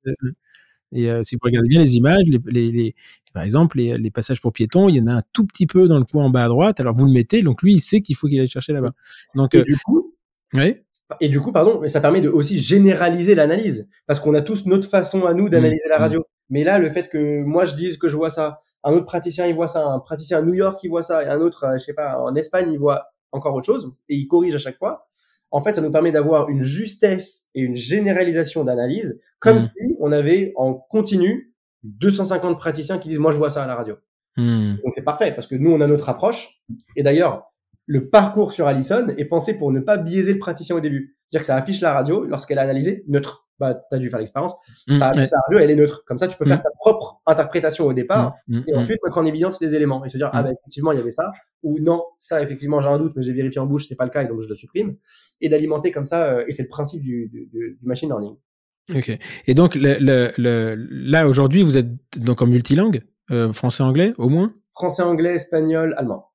et 0.96 1.10
si 1.24 1.36
vous 1.36 1.40
regardez 1.44 1.68
bien 1.70 1.80
les 1.82 1.96
images, 1.96 2.24
les, 2.28 2.40
les, 2.48 2.72
les- 2.72 2.96
par 3.34 3.42
exemple, 3.44 3.78
les, 3.78 3.98
les 3.98 4.12
passages 4.12 4.42
pour 4.42 4.54
piétons, 4.54 4.90
il 4.90 4.96
y 4.96 5.02
en 5.02 5.08
a 5.08 5.14
un 5.14 5.24
tout 5.34 5.46
petit 5.46 5.66
peu 5.66 5.88
dans 5.88 5.98
le 5.98 6.06
coin 6.06 6.24
en 6.26 6.30
bas 6.30 6.46
à 6.46 6.48
droite. 6.48 6.80
Alors 6.80 6.96
vous 6.96 7.06
le 7.06 7.12
mettez, 7.12 7.42
donc 7.42 7.64
lui, 7.64 7.74
il 7.74 7.80
sait 7.82 8.02
qu'il 8.02 8.16
faut 8.16 8.28
qu'il 8.28 8.40
aille 8.40 8.48
chercher 8.48 8.74
là-bas. 8.74 8.94
Donc, 9.36 9.56
Et 9.56 9.64
du 9.64 9.76
coup, 9.78 10.14
oui, 10.56 10.76
et 11.20 11.30
du 11.30 11.40
coup, 11.42 11.52
pardon, 11.52 11.80
mais 11.82 11.88
ça 11.88 12.00
permet 12.02 12.22
de 12.22 12.30
aussi 12.30 12.58
généraliser 12.60 13.36
l'analyse 13.36 13.90
parce 14.08 14.20
qu'on 14.20 14.34
a 14.34 14.42
tous 14.42 14.66
notre 14.66 14.88
façon 14.90 15.26
à 15.26 15.34
nous 15.34 15.50
d'analyser 15.50 15.88
la 15.90 15.98
Mm. 15.98 16.02
radio. 16.02 16.24
Mais 16.50 16.64
là, 16.64 16.80
le 16.80 16.90
fait 16.90 17.10
que 17.10 17.42
moi 17.44 17.66
je 17.66 17.76
dise 17.76 17.98
que 17.98 18.10
je 18.10 18.16
vois 18.16 18.30
ça, 18.30 18.62
un 18.84 18.94
autre 18.94 19.06
praticien 19.06 19.46
il 19.48 19.56
voit 19.56 19.68
ça, 19.68 19.86
un 19.86 20.00
praticien 20.00 20.40
à 20.40 20.42
New 20.42 20.54
York 20.54 20.80
il 20.84 20.90
voit 20.90 21.04
ça, 21.04 21.24
et 21.24 21.28
un 21.28 21.40
autre, 21.40 21.64
euh, 21.66 21.78
je 21.78 21.84
sais 21.86 21.94
pas, 21.94 22.18
en 22.20 22.36
Espagne 22.36 22.72
il 22.72 22.80
voit 22.80 23.08
encore 23.32 23.56
autre 23.56 23.66
chose 23.66 23.94
et 24.10 24.16
il 24.16 24.28
corrige 24.28 24.56
à 24.56 24.60
chaque 24.60 24.78
fois. 24.78 25.08
En 25.52 25.62
fait, 25.62 25.74
ça 25.74 25.82
nous 25.82 25.92
permet 25.92 26.12
d'avoir 26.12 26.50
une 26.50 26.64
justesse 26.64 27.48
et 27.54 27.62
une 27.62 27.76
généralisation 27.76 28.64
d'analyse 28.64 29.20
comme 29.40 29.58
Mm. 29.58 29.60
si 29.62 29.96
on 30.00 30.12
avait 30.12 30.54
en 30.56 30.74
continu 30.74 31.54
250 31.84 32.58
praticiens 32.58 32.98
qui 32.98 33.10
disent 33.10 33.20
moi 33.20 33.32
je 33.32 33.38
vois 33.38 33.50
ça 33.50 33.64
à 33.64 33.68
la 33.68 33.76
radio. 33.76 33.96
Donc 34.84 34.94
c'est 34.94 35.04
parfait 35.04 35.32
parce 35.32 35.46
que 35.48 35.56
nous 35.56 35.72
on 35.72 35.80
a 35.82 35.86
notre 35.88 36.10
approche. 36.10 36.62
Et 36.96 37.04
d'ailleurs, 37.04 37.53
le 37.86 38.10
parcours 38.10 38.54
sur 38.54 38.68
Allison 38.68 39.08
est 39.18 39.26
pensé 39.26 39.58
pour 39.58 39.72
ne 39.72 39.80
pas 39.80 39.98
biaiser 39.98 40.34
le 40.34 40.40
praticien 40.40 40.76
au 40.76 40.80
début. 40.80 41.18
C'est-à-dire 41.30 41.42
que 41.42 41.46
ça 41.48 41.56
affiche 41.56 41.82
la 41.82 41.94
radio 41.94 42.24
lorsqu'elle 42.26 42.60
a 42.60 42.62
analysé 42.64 43.04
neutre. 43.08 43.42
Bah, 43.60 43.80
t'as 43.92 43.98
dû 44.00 44.10
faire 44.10 44.18
l'expérience. 44.20 44.56
Hmm, 44.88 44.98
Ça 44.98 45.08
affiche 45.10 45.22
ouais. 45.24 45.28
la 45.32 45.40
radio, 45.48 45.60
elle 45.60 45.72
est 45.72 45.76
neutre. 45.76 46.04
Comme 46.08 46.18
ça, 46.18 46.28
tu 46.28 46.36
peux 46.38 46.44
faire 46.46 46.58
Mm. 46.60 46.64
ta 46.64 46.70
propre 46.80 47.22
interprétation 47.28 47.86
au 47.86 47.94
départ 47.94 48.34
hmm, 48.48 48.62
et 48.68 48.76
ensuite 48.76 48.98
mettre 49.04 49.18
en 49.18 49.26
évidence 49.26 49.62
les 49.62 49.76
éléments 49.76 50.04
et 50.04 50.10
se 50.10 50.18
dire 50.18 50.30
ah 50.34 50.42
bah 50.44 50.52
effectivement 50.52 50.92
il 50.92 50.98
y 50.98 51.02
avait 51.02 51.12
ça 51.12 51.32
ou 51.62 51.78
non 51.80 52.04
ça 52.18 52.42
effectivement 52.42 52.80
j'ai 52.82 52.90
un 52.90 52.98
doute 52.98 53.14
mais 53.16 53.22
j'ai 53.24 53.32
vérifié 53.32 53.62
en 53.62 53.66
bouche 53.68 53.88
c'est 53.88 53.96
pas 53.96 54.04
le 54.06 54.10
cas 54.10 54.24
et 54.24 54.28
donc 54.28 54.42
je 54.42 54.48
le 54.50 54.56
supprime 54.56 54.96
et 55.40 55.50
d'alimenter 55.50 55.92
comme 55.92 56.04
ça 56.06 56.26
euh, 56.34 56.44
et 56.48 56.52
c'est 56.52 56.64
le 56.64 56.68
principe 56.68 57.02
du, 57.04 57.28
du, 57.30 57.46
du- 57.46 57.78
du 57.80 57.86
machine 57.88 58.10
learning. 58.10 58.36
Ok. 58.94 59.18
Et 59.48 59.54
donc 59.54 59.76
le, 59.76 59.98
le, 60.00 60.32
le- 60.38 60.76
là 60.90 61.28
aujourd'hui, 61.28 61.62
vous 61.64 61.78
êtes 61.78 61.88
donc 62.18 62.42
en 62.42 62.48
multilingue, 62.48 63.04
euh, 63.32 63.54
français-anglais 63.54 64.14
au 64.18 64.28
moins? 64.30 64.54
Français, 64.72 65.04
anglais, 65.04 65.36
espagnol, 65.36 65.94
allemand. 65.98 66.26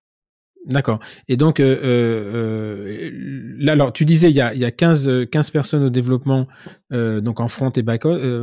D'accord. 0.68 1.00
Et 1.28 1.38
donc, 1.38 1.60
euh, 1.60 1.78
euh, 1.82 3.10
euh, 3.10 3.54
là, 3.58 3.72
alors, 3.72 3.90
tu 3.92 4.04
disais, 4.04 4.28
il 4.30 4.36
y 4.36 4.40
a, 4.42 4.52
il 4.52 4.60
y 4.60 4.66
a 4.66 4.70
15, 4.70 5.08
euh, 5.08 5.24
15 5.24 5.50
personnes 5.50 5.82
au 5.84 5.88
développement, 5.88 6.46
euh, 6.92 7.22
donc 7.22 7.40
en 7.40 7.48
front 7.48 7.70
et 7.70 7.82
back, 7.82 8.02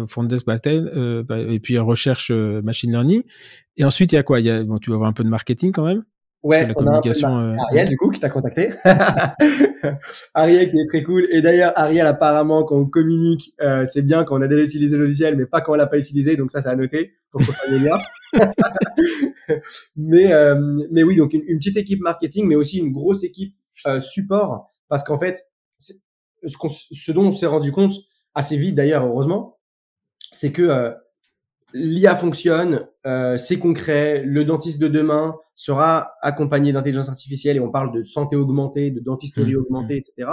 front 0.10 0.24
desk, 0.24 0.46
back 0.48 0.66
end, 0.66 0.86
euh, 0.96 1.22
bah, 1.24 1.38
et 1.40 1.60
puis 1.60 1.78
en 1.78 1.86
recherche 1.86 2.32
machine 2.32 2.92
learning. 2.92 3.22
Et 3.78 3.84
ensuite, 3.86 4.12
il 4.12 4.16
y 4.16 4.18
a 4.18 4.24
quoi? 4.24 4.40
Y 4.40 4.50
a, 4.50 4.64
bon, 4.64 4.80
Tu 4.80 4.90
vas 4.90 4.96
avoir 4.96 5.10
un 5.10 5.14
peu 5.14 5.24
de 5.24 5.30
marketing 5.30 5.72
quand 5.72 5.86
même? 5.86 6.04
Ouais, 6.46 6.68
la 6.68 6.74
on 6.78 6.86
a 6.88 6.98
un 6.98 7.02
peu 7.02 7.10
de 7.10 7.14
communication, 7.14 7.30
mar- 7.30 7.50
euh, 7.50 7.56
Ariel, 7.68 7.88
du 7.90 7.98
coup, 7.98 8.10
qui 8.12 8.20
t'a 8.20 8.30
contacté. 8.30 8.70
Ariel, 10.34 10.70
qui 10.70 10.78
est 10.80 10.86
très 10.88 11.04
cool. 11.04 11.28
Et 11.32 11.42
d'ailleurs, 11.42 11.74
Ariel, 11.76 12.06
apparemment, 12.08 12.64
quand 12.64 12.78
on 12.78 12.86
communique, 12.86 13.54
euh, 13.62 13.86
c'est 13.86 14.02
bien 14.04 14.24
quand 14.24 14.38
on 14.38 14.42
a 14.42 14.48
déjà 14.48 14.62
utilisé 14.62 14.96
le 14.96 15.04
logiciel, 15.04 15.36
mais 15.38 15.46
pas 15.46 15.62
quand 15.62 15.74
on 15.74 15.76
l'a 15.76 15.88
pas 15.88 15.98
utilisé. 15.98 16.36
Donc 16.38 16.52
ça, 16.52 16.62
c'est 16.62 16.70
à 16.70 16.76
noter 16.76 17.14
pour 17.32 17.42
qu'on 17.46 17.52
s'améliore. 17.54 18.00
mais, 19.96 20.32
euh, 20.34 20.56
mais 20.92 21.04
oui, 21.04 21.16
donc 21.16 21.34
une, 21.34 21.44
une 21.48 21.58
petite 21.58 21.78
équipe 21.78 22.02
marketing, 22.02 22.46
mais 22.48 22.56
aussi 22.56 22.78
une 22.78 22.92
grosse 22.92 23.24
équipe 23.24 23.56
euh, 23.88 24.00
support, 24.00 24.74
parce 24.88 25.04
qu'en 25.04 25.18
fait, 25.18 25.42
ce, 25.80 26.58
qu'on- 26.58 26.70
ce 26.70 27.12
dont 27.12 27.24
on 27.28 27.32
s'est 27.32 27.46
rendu 27.46 27.72
compte 27.72 27.94
assez 28.34 28.58
vite, 28.58 28.76
d'ailleurs, 28.76 29.06
heureusement, 29.06 29.58
c'est 30.32 30.52
que 30.52 30.62
euh, 30.64 30.92
l'IA 31.78 32.16
fonctionne, 32.16 32.88
euh, 33.06 33.36
c'est 33.38 33.60
concret, 33.60 34.24
le 34.26 34.46
dentiste 34.46 34.80
de 34.80 34.88
demain 34.88 35.36
sera 35.56 36.14
accompagné 36.22 36.72
d'intelligence 36.72 37.10
artificielle 37.10 37.58
et 37.58 37.60
on 37.60 37.70
parle 37.72 37.92
de 37.94 38.04
santé 38.04 38.36
augmentée, 38.36 38.92
de 38.92 39.00
dentisterie 39.02 39.54
Mmh, 39.56 39.58
augmentée, 39.60 39.98
etc. 39.98 40.30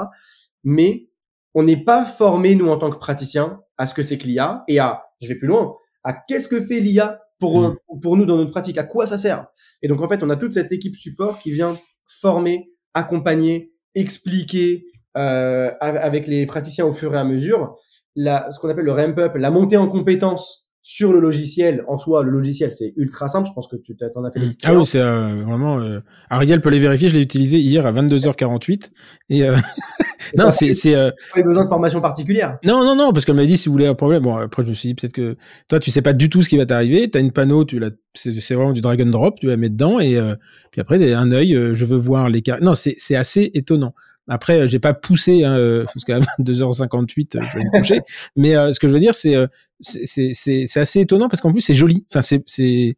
Mais 0.65 1.09
on 1.55 1.63
n'est 1.65 1.83
pas 1.85 2.05
formé, 2.05 2.55
nous, 2.55 2.69
en 2.69 2.77
tant 2.79 2.91
que 2.91 2.99
praticiens, 2.99 3.61
à 3.77 3.87
ce 3.87 3.95
que 3.95 4.03
c'est 4.03 4.19
que 4.19 4.27
l'IA 4.27 4.65
et 4.69 4.79
à, 4.79 5.03
je 5.21 5.29
vais 5.29 5.35
plus 5.35 5.49
loin, 5.49 5.75
à 6.05 6.13
qu'est-ce 6.13 6.49
que 6.49 6.61
fait 6.61 6.81
l'IA 6.81 7.21
pour, 7.39 7.61
Mmh. 7.61 7.77
pour 8.01 8.17
nous 8.17 8.25
dans 8.25 8.37
notre 8.37 8.51
pratique, 8.53 8.79
à 8.79 8.85
quoi 8.85 9.07
ça 9.07 9.19
sert? 9.19 9.47
Et 9.83 9.89
donc, 9.89 10.01
en 10.01 10.09
fait, 10.09 10.23
on 10.23 10.31
a 10.31 10.37
toute 10.37 10.53
cette 10.53 10.71
équipe 10.73 10.97
support 10.97 11.39
qui 11.41 11.51
vient 11.51 11.77
former, 12.07 12.71
accompagner, 12.95 13.73
expliquer 13.95 14.87
euh, 15.17 15.71
av- 15.81 15.97
avec 15.97 16.27
les 16.27 16.47
praticiens 16.47 16.87
au 16.87 16.93
fur 16.93 17.15
et 17.15 17.19
à 17.19 17.25
mesure 17.25 17.77
la, 18.17 18.51
ce 18.51 18.59
qu'on 18.61 18.69
appelle 18.69 18.85
le 18.85 18.93
ramp 18.93 19.19
up, 19.19 19.35
la 19.37 19.51
montée 19.51 19.77
en 19.77 19.89
compétences 19.89 20.69
sur 20.83 21.13
le 21.13 21.21
logiciel. 21.21 21.85
En 21.89 21.97
soi, 21.97 22.23
le 22.25 22.31
logiciel, 22.31 22.73
c'est 22.73 22.93
ultra 22.97 23.29
simple. 23.29 23.49
Je 23.49 23.53
pense 23.55 23.69
que 23.69 23.77
tu 23.77 23.97
t'en 23.97 24.25
as 24.25 24.31
fait 24.31 24.41
Hmm. 24.41 24.49
Ah 24.65 24.73
oui, 24.73 24.79
l'expérience. 24.81 24.91
c'est 24.91 25.01
euh, 25.01 25.43
vraiment. 25.45 25.79
Euh... 25.79 26.01
Ariel 26.29 26.61
peut 26.61 26.71
les 26.71 26.79
vérifier. 26.81 27.09
Je 27.09 27.15
l'ai 27.15 27.23
utilisé 27.23 27.59
hier 27.59 27.87
à 27.87 27.93
22h48. 27.93 28.91
Et 29.31 29.45
euh... 29.45 29.57
non, 30.37 30.51
c'est 30.51 30.75
c'est. 30.75 30.95
Euh... 30.95 31.11
Pas 31.33 31.41
eu 31.41 31.45
besoin 31.45 31.63
de 31.63 31.69
formation 31.69 32.01
particulière. 32.01 32.59
Non, 32.65 32.85
non, 32.85 32.97
non, 32.97 33.13
parce 33.13 33.25
qu'elle 33.25 33.37
m'a 33.37 33.47
dit 33.47 33.57
si 33.57 33.69
vous 33.69 33.73
voulez 33.73 33.87
un 33.87 33.95
problème. 33.95 34.23
Bon, 34.25 34.37
après 34.37 34.65
je 34.65 34.71
me 34.71 34.75
suis 34.75 34.89
dit 34.89 34.95
peut-être 34.95 35.13
que 35.13 35.37
toi 35.69 35.79
tu 35.79 35.91
sais 35.91 36.03
pas 36.03 36.13
du 36.13 36.29
tout 36.29 36.43
ce 36.43 36.49
qui 36.49 36.57
va 36.57 36.67
t'arriver. 36.67 37.09
T'as 37.09 37.21
une 37.21 37.33
panneau, 37.33 37.65
tu 37.65 37.79
la, 37.79 37.91
c'est 38.15 38.55
vraiment 38.55 38.73
du 38.73 38.81
drag 38.81 39.01
and 39.03 39.07
drop, 39.07 39.39
tu 39.39 39.47
la 39.47 39.57
mets 39.57 39.71
dedans 39.71 40.01
et 40.01 40.17
euh... 40.17 40.35
puis 40.73 40.81
après 40.81 40.99
t'as 40.99 41.17
un 41.19 41.31
œil. 41.31 41.55
euh, 41.55 41.75
je 41.75 41.85
veux 41.85 41.99
voir 41.99 42.29
les 42.29 42.43
cartes. 42.43 42.63
Non, 42.63 42.75
c'est 42.75 42.95
c'est 42.97 43.17
assez 43.17 43.51
étonnant. 43.55 43.95
Après, 44.29 44.61
euh, 44.61 44.67
j'ai 44.67 44.79
pas 44.79 44.95
poussé 44.95 45.45
hein, 45.45 45.57
euh, 45.57 45.85
parce 45.93 46.05
qu'à 46.05 46.19
22h58, 46.39 47.37
euh, 47.37 47.41
je 47.53 47.59
vais 47.59 47.65
me 47.65 47.79
coucher. 47.79 48.01
Mais 48.37 48.57
euh, 48.57 48.73
ce 48.73 48.81
que 48.81 48.89
je 48.89 48.93
veux 48.93 49.01
dire, 49.01 49.15
c'est 49.15 49.35
c'est 49.81 50.33
c'est 50.35 50.81
assez 50.81 51.01
étonnant 51.01 51.29
parce 51.29 51.41
qu'en 51.41 51.53
plus 51.53 51.61
c'est 51.61 51.75
joli. 51.75 52.05
Enfin, 52.11 52.23
c'est 52.23 52.43
c'est 52.47 52.97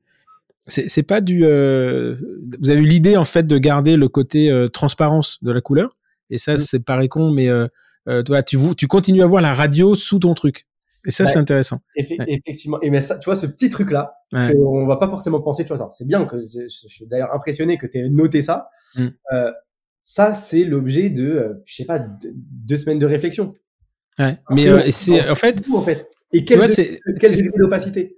c'est 0.66 1.02
pas 1.02 1.20
du. 1.20 1.44
euh, 1.44 2.14
Vous 2.60 2.70
avez 2.70 2.80
eu 2.80 2.84
l'idée 2.86 3.16
en 3.16 3.24
fait 3.24 3.46
de 3.46 3.58
garder 3.58 3.96
le 3.96 4.08
côté 4.08 4.50
euh, 4.50 4.68
transparence 4.68 5.42
de 5.42 5.52
la 5.52 5.60
couleur. 5.60 5.96
Et 6.30 6.38
ça, 6.38 6.54
Mm. 6.54 6.56
c'est 6.58 6.80
paraît 6.80 7.08
con, 7.08 7.30
mais 7.30 7.48
toi, 8.24 8.42
tu 8.42 8.56
tu 8.76 8.86
continues 8.86 9.22
à 9.22 9.26
voir 9.26 9.42
la 9.42 9.54
radio 9.54 9.94
sous 9.94 10.18
ton 10.18 10.34
truc. 10.34 10.66
Et 11.06 11.10
ça, 11.10 11.24
Ouais. 11.24 11.30
c'est 11.30 11.38
intéressant. 11.38 11.80
Ouais. 11.98 12.06
Effectivement. 12.28 12.80
Et 12.80 12.88
mais 12.88 13.02
ça, 13.02 13.18
tu 13.18 13.26
vois, 13.26 13.36
ce 13.36 13.44
petit 13.46 13.68
truc-là, 13.68 14.14
Ouais. 14.32 14.54
qu'on 14.54 14.86
va 14.86 14.96
pas 14.96 15.08
forcément 15.10 15.40
penser, 15.42 15.64
tu 15.66 15.74
vois, 15.74 15.88
c'est 15.90 16.06
bien 16.06 16.24
que 16.24 16.36
je, 16.50 16.60
je 16.62 16.88
suis 16.88 17.06
d'ailleurs 17.06 17.34
impressionné 17.34 17.76
que 17.76 17.86
tu 17.86 17.98
aies 17.98 18.08
noté 18.08 18.40
ça. 18.40 18.68
Mm. 18.96 19.02
Euh, 19.34 19.52
ça, 20.06 20.34
c'est 20.34 20.64
l'objet 20.64 21.08
de, 21.08 21.24
euh, 21.24 21.54
je 21.64 21.74
sais 21.76 21.84
pas, 21.86 21.98
de- 21.98 22.30
deux 22.34 22.76
semaines 22.76 22.98
de 22.98 23.06
réflexion. 23.06 23.54
Ouais. 24.18 24.36
Mais 24.50 24.68
euh, 24.68 24.82
c'est 24.90 25.28
en 25.28 25.34
fait, 25.34 25.54
Tout, 25.62 25.76
en 25.76 25.80
fait. 25.82 26.08
Et 26.32 26.44
quel, 26.44 26.58
vois, 26.58 26.66
de- 26.66 26.72
c'est 26.72 27.00
quel 27.20 27.30
c'est- 27.34 27.42
degré 27.42 27.58
d'opacité? 27.58 28.16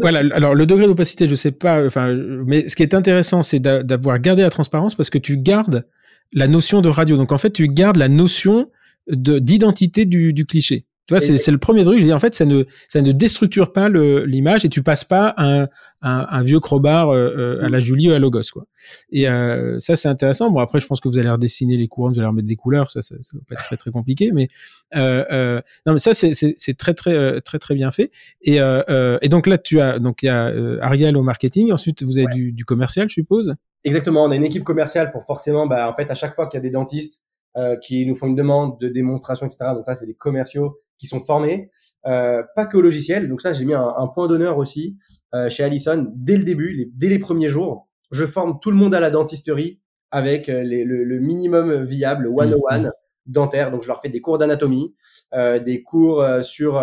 Voilà. 0.00 0.20
Alors 0.34 0.54
le 0.54 0.64
degré 0.66 0.86
d'opacité, 0.86 1.28
je 1.28 1.34
sais 1.34 1.50
pas. 1.52 1.84
Enfin, 1.86 2.14
mais 2.46 2.68
ce 2.68 2.74
qui 2.74 2.82
est 2.82 2.94
intéressant, 2.94 3.42
c'est 3.42 3.58
d'a- 3.60 3.82
d'avoir 3.82 4.18
gardé 4.18 4.42
la 4.42 4.50
transparence 4.50 4.94
parce 4.94 5.10
que 5.10 5.18
tu 5.18 5.36
gardes 5.36 5.86
la 6.32 6.48
notion 6.48 6.80
de 6.80 6.88
radio. 6.88 7.16
Donc 7.16 7.32
en 7.32 7.38
fait, 7.38 7.50
tu 7.50 7.68
gardes 7.68 7.96
la 7.96 8.08
notion 8.08 8.70
de 9.08 9.38
d'identité 9.40 10.06
du, 10.06 10.32
du 10.32 10.46
cliché. 10.46 10.86
Tu 11.10 11.14
vois, 11.14 11.20
c'est 11.38 11.50
le 11.50 11.58
premier 11.58 11.82
truc. 11.84 11.98
Je 11.98 12.04
dis 12.04 12.12
en 12.12 12.20
fait, 12.20 12.36
ça 12.36 12.44
ne 12.44 12.64
ça 12.88 13.02
ne 13.02 13.10
déstructure 13.10 13.72
pas 13.72 13.88
l'image 13.88 14.64
et 14.64 14.68
tu 14.68 14.82
passes 14.82 15.02
pas 15.02 15.34
un 15.38 15.66
un, 16.02 16.26
un 16.30 16.42
vieux 16.44 16.60
crowbar 16.60 17.10
euh, 17.10 17.56
euh, 17.58 17.64
à 17.64 17.68
la 17.68 17.80
Julie 17.80 18.08
ou 18.08 18.12
à 18.12 18.18
Logos 18.18 18.40
quoi. 18.52 18.64
Et 19.10 19.28
euh, 19.28 19.78
ça 19.80 19.96
c'est 19.96 20.08
intéressant. 20.08 20.50
Bon 20.50 20.60
après, 20.60 20.78
je 20.80 20.86
pense 20.86 21.00
que 21.00 21.08
vous 21.08 21.18
allez 21.18 21.28
redessiner 21.28 21.76
les 21.76 21.88
couronnes, 21.88 22.12
vous 22.14 22.20
allez 22.20 22.28
remettre 22.28 22.46
des 22.46 22.54
couleurs. 22.56 22.90
Ça 22.92 23.02
ça, 23.02 23.16
ça 23.20 23.36
va 23.36 23.42
pas 23.48 23.54
être 23.56 23.64
très 23.64 23.76
très 23.76 23.90
compliqué, 23.90 24.30
mais 24.32 24.48
euh, 24.94 25.24
euh, 25.32 25.60
non 25.84 25.92
mais 25.94 25.98
ça 25.98 26.12
c'est 26.14 26.74
très 26.78 26.94
très 26.94 27.12
euh, 27.12 27.40
très 27.40 27.58
très 27.58 27.74
bien 27.74 27.90
fait. 27.90 28.12
Et 28.40 28.60
euh, 28.60 28.82
euh, 28.88 29.18
et 29.20 29.28
donc 29.28 29.48
là 29.48 29.58
tu 29.58 29.80
as 29.80 29.98
donc 29.98 30.22
il 30.22 30.26
y 30.26 30.28
a 30.28 30.46
euh, 30.46 30.78
Ariel 30.80 31.16
au 31.16 31.22
marketing. 31.22 31.72
Ensuite 31.72 32.02
vous 32.04 32.16
avez 32.18 32.26
Ouais. 32.26 32.34
du, 32.34 32.52
du 32.52 32.64
commercial, 32.64 33.08
je 33.08 33.14
suppose. 33.14 33.54
Exactement, 33.82 34.24
on 34.24 34.30
a 34.30 34.36
une 34.36 34.44
équipe 34.44 34.62
commerciale 34.62 35.10
pour 35.10 35.24
forcément, 35.24 35.66
bah, 35.66 35.88
en 35.90 35.94
fait, 35.94 36.10
à 36.10 36.14
chaque 36.14 36.34
fois 36.34 36.46
qu'il 36.48 36.58
y 36.58 36.60
a 36.60 36.62
des 36.62 36.68
dentistes 36.70 37.22
euh, 37.56 37.76
qui 37.76 38.06
nous 38.06 38.14
font 38.14 38.26
une 38.28 38.36
demande 38.36 38.78
de 38.80 38.88
démonstration, 38.88 39.46
etc. 39.46 39.72
Donc 39.74 39.84
ça, 39.84 39.94
c'est 39.94 40.06
des 40.06 40.14
commerciaux 40.14 40.78
qui 40.98 41.06
sont 41.06 41.20
formés, 41.20 41.70
euh, 42.06 42.42
pas 42.54 42.66
que 42.66 42.76
au 42.76 42.80
logiciel. 42.82 43.28
Donc 43.28 43.40
ça, 43.40 43.52
j'ai 43.52 43.64
mis 43.64 43.74
un, 43.74 43.94
un 43.96 44.06
point 44.08 44.28
d'honneur 44.28 44.58
aussi 44.58 44.96
euh, 45.34 45.48
chez 45.48 45.62
Allison 45.64 46.06
dès 46.14 46.36
le 46.36 46.44
début, 46.44 46.72
les- 46.72 46.90
dès 46.94 47.08
les 47.08 47.18
premiers 47.18 47.48
jours. 47.48 47.88
Je 48.10 48.26
forme 48.26 48.58
tout 48.60 48.70
le 48.70 48.76
monde 48.76 48.94
à 48.94 49.00
la 49.00 49.10
dentisterie 49.10 49.80
avec 50.10 50.48
euh, 50.48 50.62
les- 50.62 50.84
le, 50.84 51.04
le 51.04 51.20
minimum 51.20 51.82
viable, 51.84 52.26
one 52.28 52.54
on 52.54 52.74
one, 52.74 52.92
dentaire. 53.26 53.70
Donc, 53.70 53.82
je 53.82 53.88
leur 53.88 54.00
fais 54.02 54.08
des 54.10 54.20
cours 54.20 54.38
d'anatomie, 54.38 54.94
des 55.32 55.82
cours 55.82 56.24
sur 56.42 56.74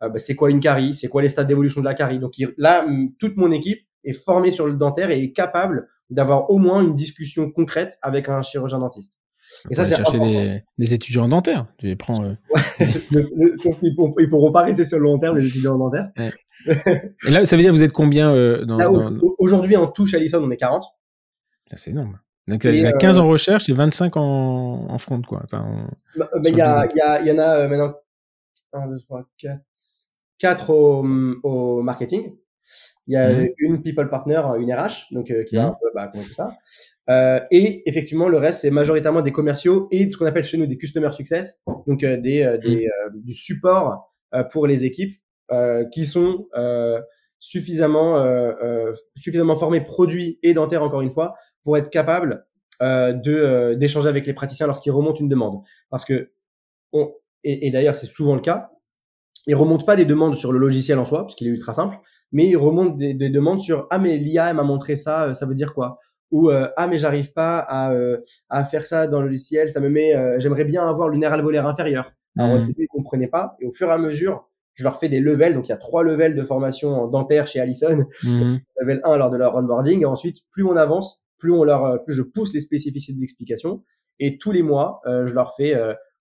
bah, 0.00 0.18
c'est 0.18 0.34
quoi 0.36 0.50
une 0.50 0.60
carie, 0.60 0.94
c'est 0.94 1.08
quoi 1.08 1.20
les 1.22 1.28
stades 1.28 1.46
d'évolution 1.48 1.80
de 1.80 1.86
la 1.86 1.94
carie. 1.94 2.18
Donc, 2.18 2.32
là, 2.58 2.86
toute 3.18 3.36
mon 3.36 3.50
équipe 3.50 3.80
est 4.04 4.12
formée 4.12 4.50
sur 4.52 4.66
le 4.66 4.74
dentaire 4.74 5.10
et 5.10 5.20
est 5.22 5.32
capable 5.32 5.88
d'avoir 6.10 6.50
au 6.50 6.58
moins 6.58 6.82
une 6.82 6.94
discussion 6.94 7.50
concrète 7.50 7.98
avec 8.02 8.28
un 8.28 8.40
chirurgien 8.42 8.78
dentiste. 8.78 9.18
Et 9.70 9.74
ça, 9.74 9.86
c'est 9.86 9.96
chercher 9.96 10.18
des, 10.18 10.62
des, 10.78 10.94
étudiants 10.94 11.24
en 11.24 11.28
dentaire. 11.28 11.66
Tu 11.78 11.86
les 11.86 11.96
prends. 11.96 12.22
Euh... 12.24 12.34
Sauf 13.62 13.78
qu'ils 13.80 13.94
pourront, 13.94 14.14
ils 14.18 14.28
pourront 14.28 14.52
pas 14.52 14.62
rester 14.62 14.84
sur 14.84 14.98
le 14.98 15.04
long 15.04 15.18
terme, 15.18 15.36
les 15.36 15.46
étudiants 15.46 15.74
en 15.74 15.78
dentaire. 15.78 16.10
Ouais. 16.18 16.32
Et 17.26 17.30
là, 17.30 17.46
ça 17.46 17.56
veut 17.56 17.62
dire 17.62 17.72
vous 17.72 17.84
êtes 17.84 17.92
combien 17.92 18.32
euh, 18.32 18.64
dans, 18.64 18.78
dans... 18.78 19.20
Aujourd'hui, 19.38 19.76
en 19.76 19.86
touche 19.86 20.14
à 20.14 20.18
on 20.38 20.50
est 20.50 20.56
40. 20.56 20.84
C'est 21.74 21.90
énorme. 21.90 22.18
Donc, 22.48 22.64
il 22.64 22.76
y 22.76 22.86
a 22.86 22.92
15 22.92 23.18
euh... 23.18 23.22
en 23.22 23.28
recherche 23.28 23.68
et 23.68 23.72
25 23.72 24.16
en, 24.16 24.86
en 24.88 24.98
front, 24.98 25.20
quoi. 25.22 25.42
Enfin, 25.44 25.88
bah, 26.16 26.28
bah, 26.34 26.50
il, 26.50 26.56
y 26.56 26.60
a, 26.60 26.86
il, 26.86 26.96
y 26.96 27.00
a, 27.00 27.20
il 27.20 27.26
y 27.28 27.32
en 27.32 27.38
a 27.38 27.66
maintenant 27.66 27.94
1, 28.72 28.86
2, 28.88 28.98
3, 28.98 29.24
4, 29.38 29.60
4 30.38 30.70
au, 30.70 31.04
au 31.42 31.82
marketing. 31.82 32.36
Il 33.06 33.14
y 33.14 33.16
a 33.16 33.32
mmh. 33.32 33.48
une 33.58 33.82
people 33.82 34.08
partner, 34.08 34.42
une 34.58 34.72
RH, 34.72 35.12
donc 35.12 35.30
euh, 35.30 35.44
qui 35.44 35.56
va 35.56 35.62
mmh. 35.62 35.66
un 35.66 35.76
peu 35.80 35.86
bah, 35.94 36.10
comment 36.12 36.24
ça. 36.24 36.56
Euh, 37.08 37.40
et 37.50 37.88
effectivement, 37.88 38.28
le 38.28 38.38
reste 38.38 38.62
c'est 38.62 38.70
majoritairement 38.70 39.22
des 39.22 39.32
commerciaux 39.32 39.88
et 39.90 40.10
ce 40.10 40.16
qu'on 40.16 40.26
appelle 40.26 40.42
chez 40.42 40.58
nous 40.58 40.66
des 40.66 40.76
customer 40.76 41.12
success, 41.12 41.60
donc 41.86 42.02
euh, 42.02 42.16
des, 42.16 42.42
euh, 42.42 42.58
des 42.58 42.88
mmh. 43.14 43.20
du 43.20 43.32
support 43.32 44.12
pour 44.50 44.66
les 44.66 44.84
équipes 44.84 45.16
qui 45.92 46.04
sont 46.04 46.48
suffisamment 47.38 48.22
suffisamment 49.14 49.56
formés 49.56 49.80
produits 49.80 50.38
et 50.42 50.52
dentaires 50.52 50.82
encore 50.82 51.00
une 51.00 51.10
fois 51.10 51.36
pour 51.62 51.78
être 51.78 51.90
capables 51.90 52.44
de 52.80 53.74
d'échanger 53.74 54.08
avec 54.08 54.26
les 54.26 54.34
praticiens 54.34 54.66
lorsqu'ils 54.66 54.90
remontent 54.90 55.20
une 55.20 55.28
demande. 55.28 55.62
Parce 55.90 56.04
que 56.04 56.32
on, 56.92 57.14
et, 57.44 57.68
et 57.68 57.70
d'ailleurs 57.70 57.94
c'est 57.94 58.06
souvent 58.06 58.34
le 58.34 58.40
cas, 58.40 58.70
ils 59.46 59.54
remontent 59.54 59.86
pas 59.86 59.96
des 59.96 60.04
demandes 60.04 60.36
sur 60.36 60.52
le 60.52 60.58
logiciel 60.58 60.98
en 60.98 61.06
soi, 61.06 61.22
parce 61.22 61.36
qu'il 61.36 61.46
est 61.46 61.50
ultra 61.50 61.72
simple, 61.72 61.96
mais 62.32 62.48
il 62.48 62.56
remonte 62.56 62.96
des, 62.96 63.14
des 63.14 63.30
demandes 63.30 63.60
sur 63.60 63.86
ah 63.90 63.98
mais 63.98 64.18
l'IA 64.18 64.52
m'a 64.52 64.64
montré 64.64 64.96
ça, 64.96 65.28
euh, 65.28 65.32
ça 65.32 65.46
veut 65.46 65.54
dire 65.54 65.72
quoi? 65.72 65.98
Ou 66.32 66.50
euh, 66.50 66.68
ah 66.76 66.86
mais 66.86 66.98
j'arrive 66.98 67.32
pas 67.32 67.58
à, 67.58 67.92
euh, 67.92 68.18
à 68.48 68.64
faire 68.64 68.84
ça 68.84 69.06
dans 69.06 69.20
le 69.20 69.28
logiciel, 69.28 69.68
ça 69.68 69.80
me 69.80 69.88
met, 69.88 70.14
j'aimerais 70.38 70.64
bien 70.64 70.88
avoir 70.88 71.08
le 71.08 71.18
nerf 71.18 71.32
alvéolaire 71.32 71.66
inférieur. 71.66 72.12
Alors 72.38 72.56
au 72.56 72.58
mmh. 72.58 72.66
début 72.66 72.82
ils 72.82 72.88
comprenaient 72.88 73.28
pas, 73.28 73.56
et 73.60 73.66
au 73.66 73.70
fur 73.70 73.88
et 73.88 73.92
à 73.92 73.98
mesure 73.98 74.48
je 74.74 74.84
leur 74.84 74.98
fais 74.98 75.08
des 75.08 75.20
levels, 75.20 75.54
donc 75.54 75.68
il 75.68 75.70
y 75.70 75.74
a 75.74 75.78
trois 75.78 76.02
levels 76.02 76.34
de 76.34 76.42
formation 76.42 77.06
dentaire 77.06 77.46
chez 77.46 77.60
Allison, 77.60 78.04
mmh. 78.24 78.56
level 78.80 79.00
1 79.04 79.16
lors 79.16 79.30
de 79.30 79.36
leur 79.36 79.54
onboarding, 79.54 80.02
et 80.02 80.04
ensuite 80.04 80.38
plus 80.50 80.64
on 80.64 80.76
avance, 80.76 81.22
plus 81.38 81.52
on 81.52 81.64
leur, 81.64 82.02
plus 82.04 82.14
je 82.14 82.22
pousse 82.22 82.52
les 82.52 82.60
spécificités 82.60 83.18
d'explication, 83.18 83.84
et 84.18 84.36
tous 84.36 84.50
les 84.50 84.62
mois 84.62 85.00
je 85.06 85.32
leur 85.32 85.54
fais 85.54 85.74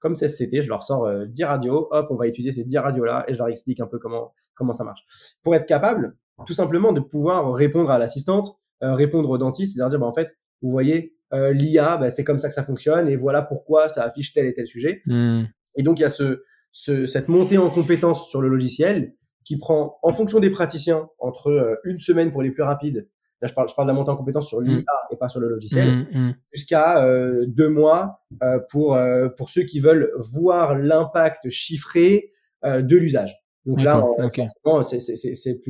comme 0.06 0.14
CSCT, 0.14 0.62
je 0.62 0.70
leur 0.70 0.84
sors 0.84 1.06
euh, 1.06 1.26
10 1.26 1.44
radios, 1.46 1.88
hop, 1.90 2.08
on 2.12 2.16
va 2.16 2.28
étudier 2.28 2.52
ces 2.52 2.64
10 2.64 2.78
radios-là 2.78 3.26
et 3.28 3.34
je 3.34 3.40
leur 3.40 3.48
explique 3.48 3.80
un 3.80 3.88
peu 3.88 3.98
comment, 3.98 4.36
comment 4.54 4.72
ça 4.72 4.84
marche. 4.84 5.04
Pour 5.42 5.56
être 5.56 5.66
capable, 5.66 6.16
tout 6.46 6.54
simplement, 6.54 6.92
de 6.92 7.00
pouvoir 7.00 7.52
répondre 7.56 7.90
à 7.90 7.98
l'assistante, 7.98 8.50
euh, 8.50 8.54
répondre 8.82 9.30
au 9.30 9.38
dentiste, 9.38 9.76
et 9.76 9.80
leur 9.80 9.90
dire, 9.90 10.00
bah, 10.00 10.06
en 10.06 10.14
fait, 10.14 10.38
vous 10.62 10.72
voyez, 10.72 11.16
euh, 11.34 11.54
l'IA, 11.54 11.98
bah, 11.98 12.10
c'est 12.10 12.24
comme 12.24 12.40
ça 12.40 12.48
que 12.48 12.54
ça 12.54 12.64
fonctionne 12.64 13.10
et 13.10 13.16
voilà 13.16 13.42
pourquoi 13.42 13.90
ça 13.90 14.04
affiche 14.04 14.34
tel 14.34 14.46
et 14.46 14.54
tel 14.54 14.68
sujet. 14.68 15.02
Mmh. 15.06 15.44
Et 15.78 15.84
donc, 15.84 16.00
il 16.00 16.04
y 16.04 16.06
a 16.06 16.10
ce, 16.10 16.44
ce, 16.72 17.06
cette 17.06 17.28
montée 17.28 17.58
en 17.58 17.70
compétences 17.70 18.30
sur 18.30 18.42
le 18.42 18.48
logiciel 18.48 19.16
qui 19.44 19.58
prend, 19.58 19.98
en 20.02 20.12
fonction 20.12 20.40
des 20.40 20.50
praticiens, 20.50 21.08
entre 21.20 21.50
euh, 21.50 21.76
une 21.84 22.00
semaine 22.00 22.32
pour 22.32 22.42
les 22.42 22.52
plus 22.52 22.64
rapides 22.64 23.08
Là, 23.42 23.50
je 23.50 23.54
parle, 23.54 23.68
je 23.68 23.76
parle 23.76 23.88
de 23.88 23.92
la 23.92 23.98
montée 23.98 24.12
en 24.12 24.16
compétence 24.16 24.48
sur 24.48 24.62
l'IA 24.62 24.78
mm. 24.78 24.84
et 25.12 25.18
pas 25.18 25.28
sur 25.28 25.42
le 25.42 25.50
logiciel, 25.50 25.90
mm, 25.90 26.08
mm. 26.14 26.36
jusqu'à 26.54 27.04
euh, 27.04 27.46
deux 27.48 27.70
mois 27.70 28.22
euh, 28.42 28.60
pour 28.72 28.96
euh, 28.96 29.28
pour 29.28 29.50
ceux 29.50 29.64
qui 29.64 29.80
veulent 29.82 30.12
voir 30.18 30.78
l'impact 30.78 31.50
chiffré 31.50 32.32
euh, 32.64 32.82
de 32.82 32.96
l'usage. 32.96 33.36
Donc 33.66 33.82
là, 33.82 34.06
okay. 34.20 34.46
c'est 34.84 35.00
c'est 35.00 35.62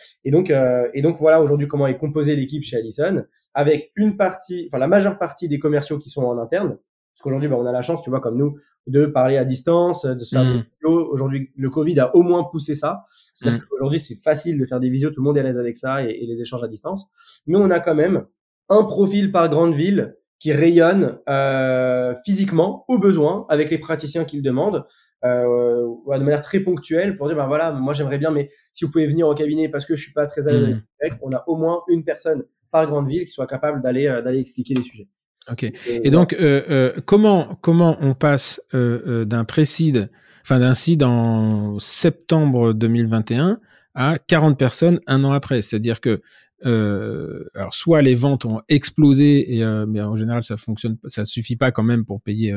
plus 0.00 0.20
c'est 0.22 0.24
euh. 0.24 0.24
Et 0.24 0.30
donc 0.30 0.52
et 0.94 1.02
donc 1.02 1.18
voilà 1.18 1.40
aujourd'hui 1.42 1.68
comment 1.68 1.86
est 1.86 1.98
composée 1.98 2.36
l'équipe 2.36 2.62
chez 2.62 2.76
Allison 2.76 3.24
avec 3.54 3.92
une 3.96 4.16
partie, 4.16 4.68
enfin 4.68 4.78
la 4.78 4.86
majeure 4.86 5.18
partie 5.18 5.48
des 5.48 5.58
commerciaux 5.58 5.98
qui 5.98 6.10
sont 6.10 6.22
en 6.22 6.38
interne. 6.38 6.78
Parce 7.14 7.22
qu'aujourd'hui, 7.22 7.48
bah, 7.48 7.56
on 7.58 7.66
a 7.66 7.72
la 7.72 7.82
chance, 7.82 8.00
tu 8.02 8.10
vois, 8.10 8.20
comme 8.20 8.38
nous, 8.38 8.56
de 8.86 9.04
parler 9.04 9.36
à 9.36 9.44
distance, 9.44 10.06
de 10.06 10.18
se 10.20 10.34
faire 10.34 10.44
des 10.44 10.58
mmh. 10.58 10.62
visios. 10.62 11.12
Aujourd'hui, 11.12 11.50
le 11.56 11.68
Covid 11.68 11.98
a 12.00 12.14
au 12.14 12.22
moins 12.22 12.44
poussé 12.44 12.74
ça. 12.74 13.04
C'est-à-dire 13.34 13.60
mmh. 13.60 13.64
qu'aujourd'hui, 13.68 14.00
c'est 14.00 14.14
facile 14.14 14.58
de 14.58 14.64
faire 14.64 14.80
des 14.80 14.88
visios, 14.88 15.10
tout 15.10 15.20
le 15.20 15.24
monde 15.24 15.36
est 15.36 15.40
à 15.40 15.42
l'aise 15.42 15.58
avec 15.58 15.76
ça 15.76 16.04
et, 16.04 16.10
et, 16.10 16.26
les 16.26 16.40
échanges 16.40 16.62
à 16.62 16.68
distance. 16.68 17.06
Mais 17.46 17.58
on 17.58 17.70
a 17.70 17.80
quand 17.80 17.94
même 17.94 18.26
un 18.68 18.84
profil 18.84 19.32
par 19.32 19.50
grande 19.50 19.74
ville 19.74 20.16
qui 20.38 20.52
rayonne 20.52 21.18
euh, 21.28 22.14
physiquement 22.24 22.84
au 22.88 22.98
besoin 22.98 23.44
avec 23.50 23.70
les 23.70 23.78
praticiens 23.78 24.24
qui 24.24 24.36
le 24.36 24.42
demandent. 24.42 24.84
Euh, 25.22 25.86
de 26.06 26.22
manière 26.22 26.40
très 26.40 26.60
ponctuelle 26.60 27.18
pour 27.18 27.26
dire 27.26 27.36
ben 27.36 27.46
voilà 27.46 27.72
moi 27.72 27.92
j'aimerais 27.92 28.16
bien 28.16 28.30
mais 28.30 28.48
si 28.72 28.86
vous 28.86 28.90
pouvez 28.90 29.06
venir 29.06 29.28
au 29.28 29.34
cabinet 29.34 29.68
parce 29.68 29.84
que 29.84 29.94
je 29.94 30.02
suis 30.02 30.14
pas 30.14 30.26
très 30.26 30.48
à 30.48 30.52
l'aise 30.52 30.84
mmh. 30.84 31.04
avec 31.04 31.18
on 31.20 31.30
a 31.34 31.44
au 31.46 31.56
moins 31.56 31.82
une 31.88 32.04
personne 32.04 32.44
par 32.70 32.86
grande 32.86 33.06
ville 33.06 33.26
qui 33.26 33.30
soit 33.30 33.46
capable 33.46 33.82
d'aller 33.82 34.06
euh, 34.06 34.22
d'aller 34.22 34.38
expliquer 34.38 34.72
les 34.72 34.80
sujets 34.80 35.08
Ok. 35.50 35.64
Et 35.86 36.10
donc, 36.10 36.34
euh, 36.34 36.62
euh, 36.68 36.92
comment 37.06 37.56
comment 37.60 37.96
on 38.00 38.14
passe 38.14 38.60
euh, 38.74 39.02
euh 39.06 39.24
d'un 39.24 39.44
précide, 39.44 40.10
enfin 40.42 40.58
d'un 40.58 40.74
CID 40.74 41.02
en 41.02 41.78
septembre 41.78 42.72
2021 42.72 43.58
à 43.94 44.18
40 44.18 44.58
personnes 44.58 45.00
un 45.06 45.24
an 45.24 45.32
après? 45.32 45.62
C'est-à-dire 45.62 46.00
que 46.00 46.20
euh, 46.66 47.48
alors 47.54 47.72
soit 47.72 48.02
les 48.02 48.14
ventes 48.14 48.44
ont 48.44 48.60
explosé, 48.68 49.56
et, 49.56 49.64
mais 49.88 50.02
en 50.02 50.14
général 50.14 50.42
ça 50.42 50.58
fonctionne, 50.58 50.98
ça 51.06 51.24
suffit 51.24 51.56
pas 51.56 51.70
quand 51.70 51.84
même 51.84 52.04
pour 52.04 52.20
payer 52.20 52.54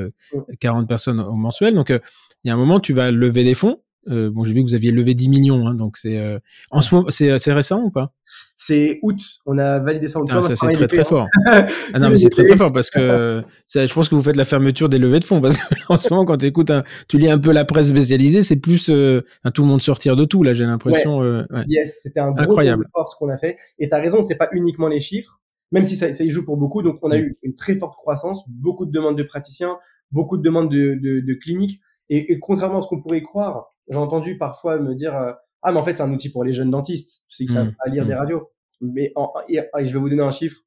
40 0.59 0.87
personnes 0.87 1.21
au 1.21 1.35
mensuel. 1.35 1.73
Donc 1.73 1.97
il 2.43 2.47
y 2.47 2.51
a 2.51 2.53
un 2.53 2.57
moment 2.57 2.79
tu 2.79 2.93
vas 2.93 3.11
lever 3.11 3.43
des 3.43 3.55
fonds 3.55 3.79
euh, 4.09 4.29
bon, 4.29 4.43
j'ai 4.43 4.53
vu 4.53 4.61
que 4.61 4.67
vous 4.67 4.75
aviez 4.75 4.91
levé 4.91 5.13
10 5.13 5.29
millions, 5.29 5.65
hein, 5.65 5.75
donc 5.75 5.95
c'est 5.97 6.17
euh, 6.17 6.37
en 6.71 6.81
ce 6.81 6.93
moment, 6.93 7.09
c'est 7.09 7.37
c'est 7.39 7.53
récent 7.53 7.81
ou 7.81 7.89
pas? 7.89 8.13
C'est 8.53 8.99
août. 9.01 9.17
On 9.45 9.57
a 9.57 9.79
validé 9.79 10.07
ça 10.07 10.19
en 10.19 10.25
ah, 10.29 10.41
ça 10.41 10.55
c'est 10.55 10.71
très 10.71 10.87
très 10.87 11.03
fort. 11.05 11.27
ah 11.45 11.99
non, 11.99 12.09
mais 12.09 12.17
c'est 12.17 12.29
très 12.29 12.43
très 12.43 12.57
fort 12.57 12.71
parce 12.73 12.89
que 12.89 13.43
ça, 13.67 13.85
je 13.85 13.93
pense 13.93 14.09
que 14.09 14.15
vous 14.15 14.21
faites 14.21 14.35
la 14.35 14.43
fermeture 14.43 14.89
des 14.89 14.97
levées 14.97 15.21
de 15.21 15.25
fonds 15.25 15.39
parce 15.39 15.57
que 15.57 15.75
en 15.89 15.97
ce 15.97 16.09
moment, 16.09 16.25
quand 16.25 16.43
écoutes, 16.43 16.69
un, 16.69 16.83
tu 17.07 17.17
lis 17.17 17.29
un 17.29 17.39
peu 17.39 17.51
la 17.51 17.63
presse 17.63 17.89
spécialisée, 17.89 18.43
c'est 18.43 18.57
plus 18.57 18.89
euh, 18.89 19.21
tout 19.53 19.61
le 19.61 19.69
monde 19.69 19.81
sortir 19.81 20.17
de 20.17 20.25
tout. 20.25 20.43
Là, 20.43 20.53
j'ai 20.53 20.65
l'impression. 20.65 21.19
Ouais. 21.19 21.25
Euh, 21.25 21.45
ouais. 21.51 21.63
Yes, 21.69 21.99
c'était 22.03 22.19
un 22.19 22.31
gros 22.31 22.43
incroyable 22.43 22.87
ce 22.93 23.15
qu'on 23.17 23.29
a 23.29 23.37
fait. 23.37 23.55
Et 23.79 23.87
t'as 23.87 24.01
raison, 24.01 24.21
c'est 24.23 24.35
pas 24.35 24.49
uniquement 24.51 24.89
les 24.89 24.99
chiffres, 24.99 25.41
même 25.71 25.85
si 25.85 25.95
ça, 25.95 26.13
ça 26.13 26.25
y 26.25 26.29
joue 26.29 26.43
pour 26.43 26.57
beaucoup. 26.57 26.83
Donc, 26.83 26.99
on 27.03 27.11
a 27.11 27.17
mm. 27.17 27.21
eu 27.21 27.35
une 27.43 27.55
très 27.55 27.75
forte 27.75 27.95
croissance, 27.95 28.43
beaucoup 28.49 28.85
de 28.85 28.91
demandes 28.91 29.17
de 29.17 29.23
praticiens, 29.23 29.77
beaucoup 30.11 30.37
de 30.37 30.43
demandes 30.43 30.69
de, 30.69 30.99
de, 31.01 31.21
de 31.21 31.33
cliniques. 31.41 31.79
Et, 32.09 32.33
et 32.33 32.39
contrairement 32.39 32.79
à 32.79 32.81
ce 32.81 32.87
qu'on 32.87 33.01
pourrait 33.01 33.21
croire, 33.21 33.73
j'ai 33.89 33.97
entendu 33.97 34.37
parfois 34.37 34.79
me 34.79 34.95
dire 34.95 35.15
euh, 35.15 35.31
ah 35.61 35.71
mais 35.71 35.79
en 35.79 35.83
fait 35.83 35.95
c'est 35.95 36.03
un 36.03 36.11
outil 36.11 36.29
pour 36.29 36.43
les 36.43 36.53
jeunes 36.53 36.71
dentistes, 36.71 37.23
c'est 37.29 37.45
que 37.45 37.51
ça 37.51 37.65
à 37.79 37.89
lire 37.89 38.05
des 38.05 38.13
mmh. 38.13 38.17
radios. 38.17 38.51
Mais 38.81 39.11
en, 39.15 39.31
et, 39.47 39.61
je 39.79 39.93
vais 39.93 39.99
vous 39.99 40.09
donner 40.09 40.23
un 40.23 40.31
chiffre 40.31 40.61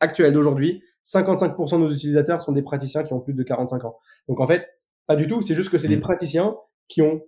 actuel 0.00 0.32
d'aujourd'hui, 0.32 0.82
55% 1.04 1.72
de 1.72 1.76
nos 1.78 1.92
utilisateurs 1.92 2.42
sont 2.42 2.52
des 2.52 2.62
praticiens 2.62 3.04
qui 3.04 3.12
ont 3.12 3.20
plus 3.20 3.34
de 3.34 3.42
45 3.42 3.84
ans. 3.84 3.98
Donc 4.28 4.40
en 4.40 4.46
fait, 4.46 4.68
pas 5.06 5.16
du 5.16 5.26
tout, 5.26 5.42
c'est 5.42 5.54
juste 5.54 5.70
que 5.70 5.78
c'est 5.78 5.88
des 5.88 5.96
mmh. 5.96 6.02
praticiens 6.02 6.56
qui 6.88 7.02
ont 7.02 7.22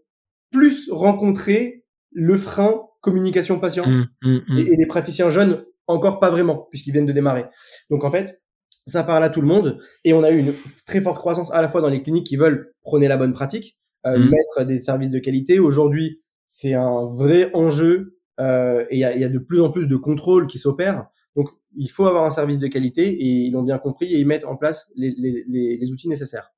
plus 0.51 0.91
rencontré 0.91 1.85
le 2.11 2.37
frein 2.37 2.83
communication 3.01 3.59
patient 3.59 3.87
mmh, 3.87 4.39
et, 4.57 4.61
et 4.61 4.77
des 4.77 4.87
praticiens 4.87 5.31
jeunes 5.31 5.65
encore 5.87 6.19
pas 6.19 6.31
vraiment 6.31 6.69
puisqu'ils 6.71 6.93
viennent 6.93 7.07
de 7.07 7.13
démarrer. 7.13 7.45
Donc 7.91 8.05
en 8.05 8.11
fait, 8.11 8.43
ça 8.87 9.03
parle 9.03 9.25
à 9.25 9.31
tout 9.31 9.41
le 9.41 9.47
monde 9.47 9.79
et 10.05 10.13
on 10.13 10.23
a 10.23 10.31
eu 10.31 10.39
une 10.39 10.53
très 10.87 11.01
forte 11.01 11.19
croissance 11.19 11.51
à 11.53 11.63
la 11.63 11.69
fois 11.69 11.81
dans 11.81 11.89
les 11.89 12.03
cliniques 12.03 12.27
qui 12.27 12.37
veulent 12.37 12.75
prôner 12.83 13.09
la 13.09 13.17
bonne 13.17 13.33
pratique 13.33 13.79
euh, 14.07 14.19
mmh. 14.19 14.31
mettre 14.31 14.65
des 14.65 14.79
services 14.79 15.11
de 15.11 15.19
qualité. 15.19 15.59
Aujourd'hui, 15.59 16.21
c'est 16.47 16.75
un 16.75 17.07
vrai 17.07 17.51
enjeu 17.55 18.19
euh, 18.41 18.85
et 18.91 18.97
il 18.97 18.99
y 18.99 19.05
a, 19.05 19.17
y 19.17 19.25
a, 19.25 19.29
de 19.29 19.39
plus 19.39 19.61
en 19.61 19.71
plus 19.71 19.89
de 19.89 19.97
contrôles 19.97 20.47
qui 20.47 20.59
s'opèrent. 20.59 21.07
Donc, 21.37 21.49
il 21.77 21.89
faut 21.89 22.07
avoir 22.07 22.25
un 22.25 22.31
service 22.31 22.59
de 22.59 22.67
qualité 22.67 23.09
et 23.09 23.27
ils 23.47 23.53
l'ont 23.53 23.63
bien 23.63 23.79
compris 23.79 24.13
et 24.13 24.19
ils 24.19 24.27
mettent 24.27 24.45
en 24.45 24.57
place 24.57 24.93
les, 24.95 25.15
les, 25.17 25.45
les, 25.49 25.79
les 25.79 25.91
outils 25.91 26.09
nécessaires. 26.09 26.53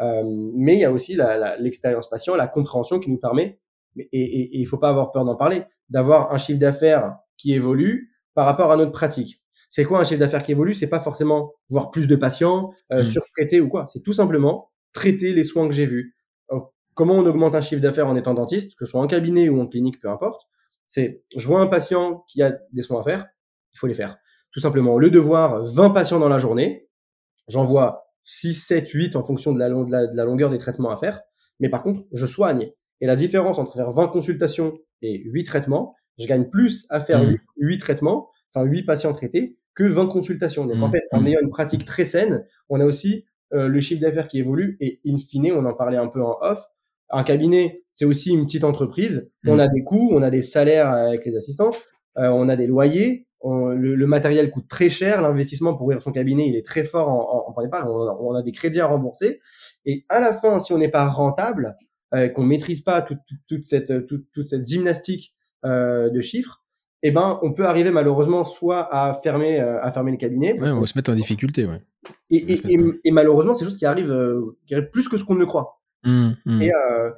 Euh, 0.00 0.22
mais 0.54 0.74
il 0.74 0.80
y 0.80 0.84
a 0.84 0.92
aussi 0.92 1.16
l'expérience 1.58 2.06
la, 2.06 2.10
patient, 2.10 2.34
la 2.34 2.46
compréhension 2.46 2.98
qui 2.98 3.10
nous 3.10 3.18
permet, 3.18 3.60
et, 3.96 4.58
il 4.58 4.66
faut 4.66 4.78
pas 4.78 4.88
avoir 4.88 5.12
peur 5.12 5.24
d'en 5.24 5.36
parler, 5.36 5.64
d'avoir 5.88 6.32
un 6.32 6.38
chiffre 6.38 6.58
d'affaires 6.58 7.16
qui 7.36 7.52
évolue 7.52 8.12
par 8.34 8.46
rapport 8.46 8.70
à 8.70 8.76
notre 8.76 8.92
pratique. 8.92 9.42
C'est 9.70 9.84
quoi 9.84 10.00
un 10.00 10.04
chiffre 10.04 10.20
d'affaires 10.20 10.42
qui 10.42 10.50
évolue? 10.52 10.74
C'est 10.74 10.88
pas 10.88 11.00
forcément 11.00 11.54
voir 11.70 11.90
plus 11.90 12.06
de 12.06 12.16
patients, 12.16 12.74
euh, 12.92 13.00
mmh. 13.00 13.04
surtraiter 13.04 13.60
ou 13.60 13.68
quoi. 13.68 13.86
C'est 13.88 14.02
tout 14.02 14.12
simplement 14.12 14.70
traiter 14.92 15.32
les 15.32 15.44
soins 15.44 15.68
que 15.68 15.74
j'ai 15.74 15.86
vus, 15.86 16.16
Comment 17.00 17.14
on 17.14 17.24
augmente 17.24 17.54
un 17.54 17.62
chiffre 17.62 17.80
d'affaires 17.80 18.08
en 18.08 18.14
étant 18.14 18.34
dentiste, 18.34 18.74
que 18.76 18.84
ce 18.84 18.90
soit 18.90 19.00
en 19.00 19.06
cabinet 19.06 19.48
ou 19.48 19.58
en 19.60 19.66
clinique, 19.66 20.00
peu 20.00 20.10
importe. 20.10 20.42
C'est, 20.86 21.24
je 21.34 21.46
vois 21.46 21.60
un 21.60 21.66
patient 21.66 22.24
qui 22.26 22.42
a 22.42 22.58
des 22.72 22.82
soins 22.82 23.00
à 23.00 23.02
faire, 23.02 23.26
il 23.72 23.78
faut 23.78 23.86
les 23.86 23.94
faire. 23.94 24.18
Tout 24.52 24.60
simplement, 24.60 24.92
au 24.92 24.98
lieu 24.98 25.10
de 25.10 25.18
voir 25.18 25.64
20 25.64 25.90
patients 25.90 26.18
dans 26.18 26.28
la 26.28 26.38
journée, 26.38 26.88
j'en 27.48 27.64
vois 27.64 28.12
6, 28.24 28.52
7, 28.52 28.88
8 28.88 29.16
en 29.16 29.22
fonction 29.22 29.52
de 29.52 29.58
la, 29.58 29.70
de, 29.70 29.90
la, 29.90 30.06
de 30.08 30.16
la, 30.16 30.24
longueur 30.24 30.50
des 30.50 30.58
traitements 30.58 30.90
à 30.90 30.96
faire. 30.96 31.20
Mais 31.60 31.68
par 31.68 31.82
contre, 31.82 32.02
je 32.12 32.26
soigne. 32.26 32.70
Et 33.00 33.06
la 33.06 33.16
différence 33.16 33.58
entre 33.58 33.74
faire 33.74 33.90
20 33.90 34.08
consultations 34.08 34.76
et 35.00 35.22
8 35.24 35.44
traitements, 35.44 35.94
je 36.18 36.26
gagne 36.26 36.50
plus 36.50 36.86
à 36.90 37.00
faire 37.00 37.22
8, 37.56 37.76
mmh. 37.76 37.78
traitements, 37.78 38.28
enfin 38.52 38.66
8 38.66 38.82
patients 38.82 39.12
traités, 39.12 39.56
que 39.80 39.88
20 39.88 40.08
consultations. 40.08 40.66
Donc 40.66 40.82
en 40.82 40.88
mmh. 40.88 40.90
fait, 40.90 41.02
en 41.12 41.20
mmh. 41.20 41.26
ayant 41.26 41.40
une 41.42 41.50
pratique 41.50 41.84
très 41.84 42.04
saine, 42.04 42.44
on 42.68 42.80
a 42.80 42.84
aussi 42.84 43.24
le 43.52 43.80
chiffre 43.80 44.00
d'affaires 44.00 44.28
qui 44.28 44.38
évolue 44.38 44.76
et 44.80 45.00
in 45.04 45.18
fine, 45.18 45.50
on 45.50 45.64
en 45.64 45.74
parlait 45.74 45.96
un 45.96 46.06
peu 46.06 46.22
en 46.22 46.36
off. 46.40 46.66
Un 47.08 47.24
cabinet, 47.24 47.82
c'est 47.90 48.04
aussi 48.04 48.30
une 48.30 48.46
petite 48.46 48.62
entreprise. 48.62 49.32
On 49.44 49.58
a 49.58 49.66
des 49.66 49.82
coûts, 49.82 50.10
on 50.12 50.22
a 50.22 50.30
des 50.30 50.40
salaires 50.40 50.88
avec 50.88 51.26
les 51.26 51.34
assistantes, 51.34 51.76
on 52.14 52.48
a 52.48 52.54
des 52.54 52.68
loyers, 52.68 53.26
le, 53.44 54.06
matériel 54.06 54.50
coûte 54.50 54.68
très 54.68 54.88
cher, 54.88 55.22
l'investissement 55.22 55.74
pour 55.74 55.86
ouvrir 55.86 56.02
son 56.02 56.12
cabinet, 56.12 56.48
il 56.48 56.56
est 56.56 56.64
très 56.64 56.84
fort 56.84 57.08
en, 57.08 57.48
en, 57.48 57.60
en 57.60 58.16
on, 58.20 58.34
a, 58.34 58.42
des 58.42 58.52
crédits 58.52 58.80
à 58.80 58.86
rembourser. 58.86 59.40
Et 59.84 60.04
à 60.08 60.20
la 60.20 60.32
fin, 60.32 60.60
si 60.60 60.72
on 60.72 60.78
n'est 60.78 60.90
pas 60.90 61.06
rentable, 61.06 61.76
euh, 62.14 62.28
qu'on 62.28 62.42
maîtrise 62.42 62.80
pas 62.80 63.02
toute, 63.02 63.20
toute, 63.46 63.66
cette, 63.66 64.06
toute, 64.06 64.48
cette 64.48 64.68
gymnastique 64.68 65.34
euh, 65.64 66.10
de 66.10 66.20
chiffres, 66.20 66.59
eh 67.02 67.10
ben, 67.10 67.38
on 67.42 67.52
peut 67.52 67.64
arriver 67.64 67.90
malheureusement 67.90 68.44
soit 68.44 68.94
à 68.94 69.14
fermer, 69.14 69.60
euh, 69.60 69.82
à 69.82 69.90
fermer 69.90 70.10
le 70.10 70.16
cabinet. 70.16 70.58
Ouais, 70.60 70.70
on 70.70 70.80
va 70.80 70.86
se 70.86 70.96
mettre 70.96 71.10
en 71.10 71.14
difficulté, 71.14 71.66
ouais. 71.66 71.80
Et, 72.30 72.52
et, 72.52 72.72
et, 72.72 72.78
et 73.04 73.10
malheureusement, 73.10 73.54
c'est 73.54 73.64
chose 73.64 73.76
qui 73.76 73.86
arrive, 73.86 74.10
euh, 74.10 74.56
qui 74.66 74.74
arrive 74.74 74.90
plus 74.90 75.08
que 75.08 75.16
ce 75.16 75.24
qu'on 75.24 75.34
ne 75.34 75.44
croit. 75.44 75.80
Mmh, 76.04 76.30
mmh. 76.46 76.62
Et 76.62 76.72
euh, 76.72 77.10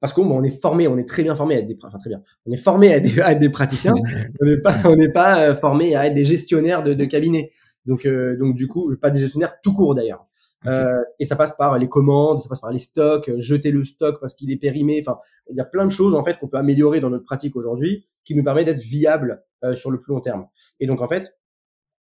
parce 0.00 0.12
qu'on 0.12 0.30
on 0.30 0.42
est 0.44 0.60
formé, 0.60 0.86
on 0.86 0.96
est 0.96 1.08
très 1.08 1.22
bien 1.22 1.34
formé 1.34 1.56
à 1.56 1.58
être 1.58 1.66
des, 1.66 1.76
enfin 1.82 1.98
très 1.98 2.10
bien, 2.10 2.22
on 2.46 2.52
est 2.52 2.56
formé 2.56 2.92
à 2.92 2.96
être, 2.96 3.18
à 3.22 3.32
être 3.32 3.38
des 3.38 3.50
praticiens. 3.50 3.94
on 4.40 4.44
n'est 4.44 4.60
pas, 4.60 4.76
on 4.84 4.96
n'est 4.96 5.10
pas 5.10 5.40
euh, 5.40 5.54
formé 5.54 5.96
à 5.96 6.06
être 6.06 6.14
des 6.14 6.24
gestionnaires 6.24 6.82
de, 6.82 6.94
de 6.94 7.04
cabinet. 7.04 7.50
Donc, 7.86 8.06
euh, 8.06 8.36
donc 8.38 8.54
du 8.54 8.68
coup, 8.68 8.94
pas 8.96 9.10
des 9.10 9.20
gestionnaires 9.20 9.60
tout 9.62 9.72
court 9.72 9.94
d'ailleurs. 9.94 10.24
Euh, 10.66 11.00
et 11.20 11.24
ça 11.24 11.36
passe 11.36 11.56
par 11.56 11.78
les 11.78 11.88
commandes, 11.88 12.42
ça 12.42 12.48
passe 12.48 12.60
par 12.60 12.72
les 12.72 12.80
stocks, 12.80 13.30
jeter 13.38 13.70
le 13.70 13.84
stock 13.84 14.18
parce 14.20 14.34
qu'il 14.34 14.50
est 14.50 14.56
périmé. 14.56 15.00
Enfin, 15.00 15.18
il 15.48 15.56
y 15.56 15.60
a 15.60 15.64
plein 15.64 15.86
de 15.86 15.92
choses 15.92 16.16
en 16.16 16.24
fait 16.24 16.38
qu'on 16.38 16.48
peut 16.48 16.56
améliorer 16.56 17.00
dans 17.00 17.10
notre 17.10 17.24
pratique 17.24 17.54
aujourd'hui 17.54 18.08
qui 18.28 18.34
nous 18.34 18.44
permet 18.44 18.62
d'être 18.62 18.82
viable 18.82 19.42
sur 19.72 19.90
le 19.90 19.98
plus 19.98 20.12
long 20.12 20.20
terme. 20.20 20.46
Et 20.80 20.86
donc 20.86 21.00
en 21.00 21.08
fait, 21.08 21.40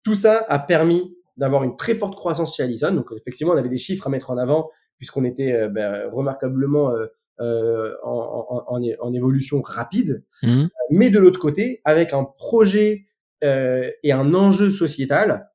tout 0.03 0.13
ça 0.13 0.45
a 0.49 0.59
permis 0.59 1.15
d'avoir 1.37 1.63
une 1.63 1.77
très 1.77 1.95
forte 1.95 2.15
croissance 2.15 2.57
chez 2.57 2.63
Allison. 2.63 2.91
Donc 2.91 3.07
effectivement, 3.15 3.53
on 3.53 3.57
avait 3.57 3.69
des 3.69 3.77
chiffres 3.77 4.05
à 4.05 4.09
mettre 4.09 4.29
en 4.29 4.37
avant 4.37 4.69
puisqu'on 4.97 5.23
était 5.23 5.53
euh, 5.53 5.69
ben, 5.69 6.09
remarquablement 6.11 6.91
euh, 6.91 7.05
euh, 7.39 7.93
en, 8.03 8.65
en, 8.67 8.81
en, 8.99 9.13
évolution 9.13 9.61
rapide. 9.61 10.25
Mmh. 10.41 10.65
Mais 10.89 11.09
de 11.11 11.19
l'autre 11.19 11.39
côté, 11.39 11.81
avec 11.85 12.13
un 12.13 12.23
projet 12.23 13.05
et 13.43 14.11
un 14.11 14.33
enjeu 14.33 14.71
sociétal 14.71 15.51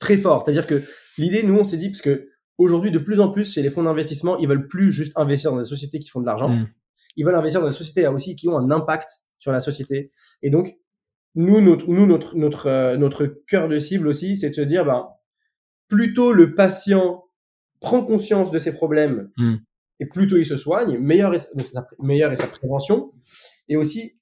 très 0.00 0.16
fort. 0.16 0.42
C'est-à-dire 0.42 0.66
que 0.66 0.82
l'idée, 1.18 1.42
nous, 1.42 1.58
on 1.58 1.64
s'est 1.64 1.76
dit, 1.76 1.90
parce 1.90 2.00
que 2.00 2.30
aujourd'hui, 2.56 2.90
de 2.90 2.98
plus 2.98 3.20
en 3.20 3.28
plus, 3.30 3.52
chez 3.52 3.60
les 3.60 3.68
fonds 3.68 3.82
d'investissement, 3.82 4.38
ils 4.38 4.48
veulent 4.48 4.66
plus 4.66 4.92
juste 4.92 5.12
investir 5.16 5.52
dans 5.52 5.58
des 5.58 5.66
sociétés 5.66 5.98
qui 5.98 6.08
font 6.08 6.22
de 6.22 6.26
l'argent. 6.26 6.48
Mmh. 6.48 6.68
Ils 7.16 7.26
veulent 7.26 7.34
investir 7.34 7.60
dans 7.60 7.66
des 7.66 7.74
sociétés 7.74 8.06
aussi 8.06 8.34
qui 8.34 8.48
ont 8.48 8.56
un 8.56 8.70
impact 8.70 9.10
sur 9.42 9.50
la 9.50 9.58
société. 9.58 10.12
Et 10.42 10.50
donc, 10.50 10.76
nous, 11.34 11.60
notre, 11.60 11.88
nous, 11.88 12.06
notre, 12.06 12.36
notre, 12.36 12.94
notre 12.94 13.26
cœur 13.26 13.68
de 13.68 13.80
cible 13.80 14.06
aussi, 14.06 14.36
c'est 14.36 14.50
de 14.50 14.54
se 14.54 14.60
dire, 14.60 14.84
ben, 14.84 15.08
plutôt 15.88 16.32
le 16.32 16.54
patient 16.54 17.24
prend 17.80 18.04
conscience 18.04 18.52
de 18.52 18.58
ses 18.60 18.72
problèmes 18.72 19.32
hmm. 19.36 19.56
et 19.98 20.06
plutôt 20.06 20.36
il 20.36 20.46
se 20.46 20.56
soigne, 20.56 20.96
meilleur 20.98 21.34
est, 21.34 21.50
est 21.58 22.36
sa 22.36 22.46
prévention. 22.46 23.12
Et 23.68 23.76
aussi, 23.76 24.16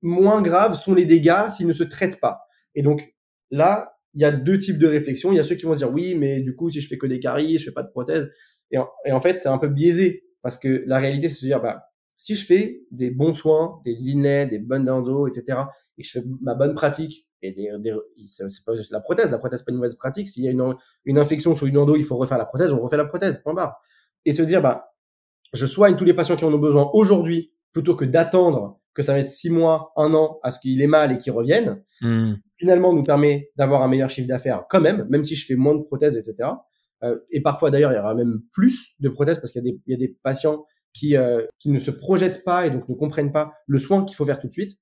moins 0.00 0.42
graves 0.42 0.80
sont 0.80 0.94
les 0.94 1.06
dégâts 1.06 1.48
s'il 1.50 1.66
ne 1.66 1.72
se 1.72 1.82
traite 1.82 2.20
pas. 2.20 2.42
Et 2.76 2.82
donc 2.82 3.16
là, 3.50 3.98
il 4.14 4.20
y 4.20 4.24
a 4.24 4.30
deux 4.30 4.58
types 4.58 4.78
de 4.78 4.86
réflexions. 4.86 5.32
Il 5.32 5.36
y 5.36 5.40
a 5.40 5.42
ceux 5.42 5.56
qui 5.56 5.66
vont 5.66 5.74
se 5.74 5.78
dire 5.78 5.92
oui, 5.92 6.14
mais 6.14 6.38
du 6.38 6.54
coup, 6.54 6.70
si 6.70 6.80
je 6.80 6.86
fais 6.86 6.98
que 6.98 7.06
des 7.08 7.18
caries, 7.18 7.58
je 7.58 7.64
fais 7.64 7.72
pas 7.72 7.82
de 7.82 7.90
prothèse. 7.90 8.30
Et 8.70 8.78
en, 8.78 8.88
et 9.04 9.10
en 9.10 9.18
fait, 9.18 9.40
c'est 9.40 9.48
un 9.48 9.58
peu 9.58 9.68
biaisé 9.68 10.22
parce 10.40 10.56
que 10.56 10.84
la 10.86 10.98
réalité, 10.98 11.28
c'est 11.28 11.34
de 11.34 11.40
se 11.40 11.46
dire 11.46 11.60
bah 11.60 11.91
si 12.22 12.36
je 12.36 12.46
fais 12.46 12.82
des 12.92 13.10
bons 13.10 13.34
soins, 13.34 13.80
des 13.84 13.96
inlays, 14.12 14.46
des 14.46 14.60
bonnes 14.60 14.84
d'endo, 14.84 15.26
etc., 15.26 15.58
et 15.98 16.04
je 16.04 16.20
fais 16.20 16.24
ma 16.40 16.54
bonne 16.54 16.72
pratique 16.74 17.26
et 17.42 17.50
des, 17.50 17.70
des 17.80 17.92
c'est 18.28 18.64
pas 18.64 18.74
la 18.92 19.00
prothèse, 19.00 19.32
la 19.32 19.38
prothèse 19.38 19.58
c'est 19.58 19.64
pas 19.64 19.72
une 19.72 19.78
mauvaise 19.78 19.96
pratique. 19.96 20.28
S'il 20.28 20.44
y 20.44 20.48
a 20.48 20.52
une, 20.52 20.74
une 21.04 21.18
infection 21.18 21.52
sur 21.56 21.66
une 21.66 21.76
endo, 21.78 21.96
il 21.96 22.04
faut 22.04 22.16
refaire 22.16 22.38
la 22.38 22.44
prothèse, 22.44 22.70
on 22.72 22.80
refait 22.80 22.96
la 22.96 23.06
prothèse, 23.06 23.42
point 23.42 23.54
barre. 23.54 23.74
Et 24.24 24.32
se 24.32 24.42
dire, 24.42 24.62
bah, 24.62 24.92
je 25.52 25.66
soigne 25.66 25.96
tous 25.96 26.04
les 26.04 26.14
patients 26.14 26.36
qui 26.36 26.44
en 26.44 26.54
ont 26.54 26.58
besoin 26.58 26.88
aujourd'hui, 26.92 27.52
plutôt 27.72 27.96
que 27.96 28.04
d'attendre 28.04 28.78
que 28.94 29.02
ça 29.02 29.14
mette 29.14 29.26
six 29.26 29.50
mois, 29.50 29.92
un 29.96 30.14
an 30.14 30.38
à 30.44 30.52
ce 30.52 30.60
qu'il 30.60 30.80
ait 30.80 30.86
mal 30.86 31.10
et 31.10 31.18
qu'il 31.18 31.32
revienne. 31.32 31.82
Mmh. 32.02 32.34
Finalement, 32.54 32.92
nous 32.92 33.02
permet 33.02 33.50
d'avoir 33.56 33.82
un 33.82 33.88
meilleur 33.88 34.10
chiffre 34.10 34.28
d'affaires 34.28 34.64
quand 34.70 34.80
même, 34.80 35.08
même 35.10 35.24
si 35.24 35.34
je 35.34 35.44
fais 35.44 35.56
moins 35.56 35.74
de 35.74 35.82
prothèses, 35.82 36.16
etc. 36.16 36.50
Euh, 37.02 37.18
et 37.32 37.40
parfois 37.40 37.72
d'ailleurs, 37.72 37.90
il 37.90 37.96
y 37.96 37.98
aura 37.98 38.14
même 38.14 38.42
plus 38.52 38.92
de 39.00 39.08
prothèses 39.08 39.38
parce 39.38 39.50
qu'il 39.50 39.66
y 39.66 39.82
y 39.86 39.94
a 39.94 39.96
des 39.96 40.16
patients 40.22 40.64
qui, 40.92 41.16
euh, 41.16 41.46
qui 41.58 41.70
ne 41.70 41.78
se 41.78 41.90
projettent 41.90 42.44
pas 42.44 42.66
et 42.66 42.70
donc 42.70 42.88
ne 42.88 42.94
comprennent 42.94 43.32
pas 43.32 43.54
le 43.66 43.78
soin 43.78 44.04
qu'il 44.04 44.16
faut 44.16 44.24
faire 44.24 44.40
tout 44.40 44.48
de 44.48 44.52
suite. 44.52 44.78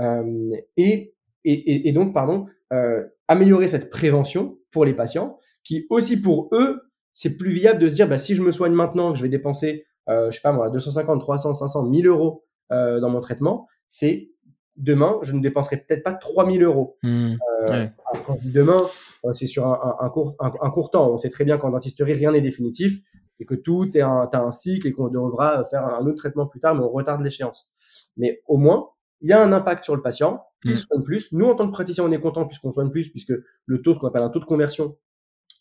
Euh, 0.00 0.50
et 0.76 1.14
et, 1.44 1.88
et, 1.88 1.92
donc, 1.92 2.14
pardon, 2.14 2.46
euh, 2.72 3.04
améliorer 3.28 3.68
cette 3.68 3.90
prévention 3.90 4.58
pour 4.70 4.84
les 4.84 4.94
patients, 4.94 5.38
qui 5.64 5.86
aussi 5.90 6.20
pour 6.20 6.48
eux, 6.52 6.82
c'est 7.12 7.36
plus 7.36 7.52
viable 7.52 7.80
de 7.80 7.88
se 7.88 7.94
dire, 7.94 8.08
bah, 8.08 8.18
si 8.18 8.34
je 8.34 8.42
me 8.42 8.52
soigne 8.52 8.72
maintenant, 8.72 9.12
que 9.12 9.18
je 9.18 9.22
vais 9.22 9.28
dépenser, 9.28 9.86
euh, 10.08 10.30
je 10.30 10.36
sais 10.36 10.42
pas 10.42 10.52
moi, 10.52 10.70
250, 10.70 11.20
300, 11.20 11.54
500, 11.54 11.84
1000 11.84 12.06
euros 12.06 12.44
euh, 12.70 13.00
dans 13.00 13.10
mon 13.10 13.20
traitement, 13.20 13.66
c'est 13.88 14.30
demain, 14.76 15.18
je 15.22 15.32
ne 15.32 15.40
dépenserai 15.40 15.78
peut-être 15.78 16.02
pas 16.02 16.14
3000 16.14 16.62
euros. 16.62 16.96
Mmh, 17.02 17.34
euh, 17.70 17.86
Quand 18.26 18.36
je 18.36 18.40
dis 18.40 18.50
demain, 18.50 18.82
c'est 19.32 19.46
sur 19.46 19.66
un, 19.66 19.96
un, 20.00 20.06
un 20.06 20.08
court, 20.08 20.34
un, 20.40 20.70
court 20.70 20.90
temps. 20.90 21.12
On 21.12 21.18
sait 21.18 21.28
très 21.28 21.44
bien 21.44 21.58
qu'en 21.58 21.70
dentisterie, 21.70 22.14
rien 22.14 22.32
n'est 22.32 22.40
définitif 22.40 23.00
et 23.42 23.44
que 23.44 23.56
tout 23.56 23.90
est 23.96 24.00
un, 24.00 24.28
as 24.32 24.40
un 24.40 24.52
cycle 24.52 24.86
et 24.86 24.92
qu'on 24.92 25.08
devra 25.08 25.64
faire 25.64 25.84
un 25.84 26.06
autre 26.06 26.14
traitement 26.14 26.46
plus 26.46 26.60
tard, 26.60 26.76
mais 26.76 26.82
on 26.82 26.90
retarde 26.90 27.22
l'échéance. 27.22 27.72
Mais 28.16 28.40
au 28.46 28.56
moins, 28.56 28.86
il 29.20 29.30
y 29.30 29.32
a 29.32 29.42
un 29.42 29.52
impact 29.52 29.82
sur 29.82 29.96
le 29.96 30.02
patient, 30.02 30.44
il 30.64 30.70
mm. 30.70 30.74
soigne 30.76 31.02
plus. 31.02 31.32
Nous, 31.32 31.44
en 31.44 31.56
tant 31.56 31.66
que 31.66 31.72
praticien, 31.72 32.04
on 32.04 32.12
est 32.12 32.20
content 32.20 32.46
puisqu'on 32.46 32.70
soigne 32.70 32.90
plus, 32.90 33.08
puisque 33.08 33.32
le 33.66 33.82
taux, 33.82 33.94
ce 33.94 33.98
qu'on 33.98 34.06
appelle 34.06 34.22
un 34.22 34.30
taux 34.30 34.38
de 34.38 34.44
conversion, 34.44 34.96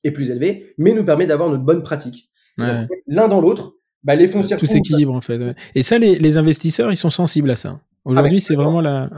est 0.03 0.11
plus 0.11 0.29
élevé, 0.29 0.75
mais 0.77 0.93
nous 0.93 1.03
permet 1.03 1.25
d'avoir 1.25 1.49
notre 1.49 1.63
bonne 1.63 1.81
pratique. 1.81 2.29
L'un 2.57 3.27
dans 3.27 3.41
l'autre, 3.41 3.73
bah, 4.03 4.15
les 4.15 4.27
fonds 4.27 4.41
Tout 4.41 4.65
s'équilibre, 4.67 5.13
en 5.13 5.21
fait. 5.21 5.39
Et 5.73 5.81
ça, 5.81 5.97
les, 5.97 6.19
les, 6.19 6.37
investisseurs, 6.37 6.91
ils 6.91 6.97
sont 6.97 7.09
sensibles 7.09 7.49
à 7.49 7.55
ça. 7.55 7.79
Aujourd'hui, 8.05 8.37
ah, 8.37 8.45
c'est 8.45 8.55
vraiment 8.55 8.81
la... 8.81 9.09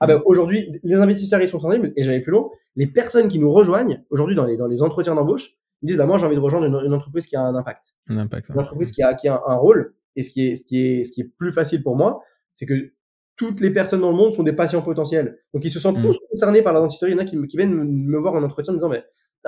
Ah 0.00 0.08
ben 0.08 0.20
aujourd'hui, 0.24 0.80
les 0.82 0.96
investisseurs 0.96 1.40
ils 1.40 1.48
sont 1.48 1.60
sensibles 1.60 1.92
et 1.94 2.02
j'allais 2.02 2.20
plus 2.20 2.32
long. 2.32 2.50
Les 2.74 2.88
personnes 2.88 3.28
qui 3.28 3.38
nous 3.38 3.52
rejoignent 3.52 4.02
aujourd'hui 4.10 4.34
dans 4.34 4.44
les 4.44 4.56
dans 4.56 4.66
les 4.66 4.82
entretiens 4.82 5.14
d'embauche, 5.14 5.58
ils 5.82 5.86
disent 5.86 5.96
bah 5.96 6.06
moi 6.06 6.18
j'ai 6.18 6.26
envie 6.26 6.36
de 6.36 6.40
rejoindre 6.40 6.66
une, 6.84 6.94
entreprise 6.94 7.26
qui 7.26 7.36
a 7.36 7.42
un 7.42 7.54
impact, 7.54 7.94
un 8.08 8.18
impact 8.18 8.48
une 8.50 8.60
entreprise 8.60 8.92
qui 8.92 9.02
a 9.02 9.14
qui 9.14 9.28
a 9.28 9.40
un, 9.46 9.56
rôle. 9.56 9.94
Et 10.14 10.22
ce 10.22 10.30
qui 10.30 10.46
est 10.46 10.54
ce 10.54 10.64
qui 10.64 10.78
est 10.78 11.04
ce 11.04 11.12
qui 11.12 11.22
est 11.22 11.32
plus 11.38 11.52
facile 11.52 11.82
pour 11.82 11.96
moi, 11.96 12.22
c'est 12.52 12.66
que 12.66 12.92
toutes 13.36 13.60
les 13.60 13.70
personnes 13.70 14.00
dans 14.00 14.10
le 14.10 14.16
monde 14.16 14.34
sont 14.34 14.42
des 14.42 14.52
patients 14.52 14.82
potentiels. 14.82 15.38
Donc 15.54 15.64
ils 15.64 15.70
se 15.70 15.78
sentent 15.78 15.98
mm. 15.98 16.02
tous 16.02 16.18
concernés 16.30 16.62
par 16.62 16.72
la 16.72 16.80
dentisterie. 16.80 17.12
Il 17.12 17.14
y 17.14 17.18
en 17.18 17.22
a 17.22 17.24
qui, 17.24 17.40
qui 17.46 17.56
viennent 17.56 17.74
me, 17.74 18.18
voir 18.18 18.34
en 18.34 18.42
entretien 18.42 18.72
en 18.72 18.76
disant 18.76 18.88
mais 18.88 19.04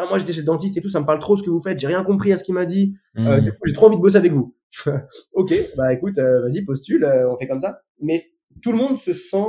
moi 0.09 0.19
j'étais 0.19 0.32
chez 0.32 0.40
le 0.40 0.47
dentiste 0.47 0.77
et 0.77 0.81
tout, 0.81 0.89
ça 0.89 1.01
me 1.01 1.06
parle 1.06 1.20
trop 1.20 1.36
ce 1.36 1.43
que 1.43 1.51
vous 1.51 1.61
faites, 1.61 1.78
j'ai 1.78 1.86
rien 1.86 2.02
compris 2.02 2.32
à 2.32 2.39
ce 2.39 2.44
qu'il 2.44 2.55
m'a 2.55 2.65
dit. 2.65 2.97
Euh, 3.16 3.39
mm. 3.39 3.44
du 3.44 3.52
coup 3.52 3.59
j'ai 3.66 3.74
trop 3.74 3.86
envie 3.86 3.97
de 3.97 4.01
bosser 4.01 4.16
avec 4.16 4.32
vous. 4.32 4.56
ok, 5.35 5.55
bah 5.77 5.93
écoute, 5.93 6.19
euh, 6.19 6.43
vas-y 6.43 6.62
postule, 6.62 7.05
euh, 7.05 7.31
on 7.31 7.36
fait 7.36 7.47
comme 7.47 7.61
ça. 7.61 7.81
Mais 8.01 8.27
tout 8.62 8.73
le 8.73 8.78
monde 8.78 8.98
se 8.98 9.12
sent 9.12 9.47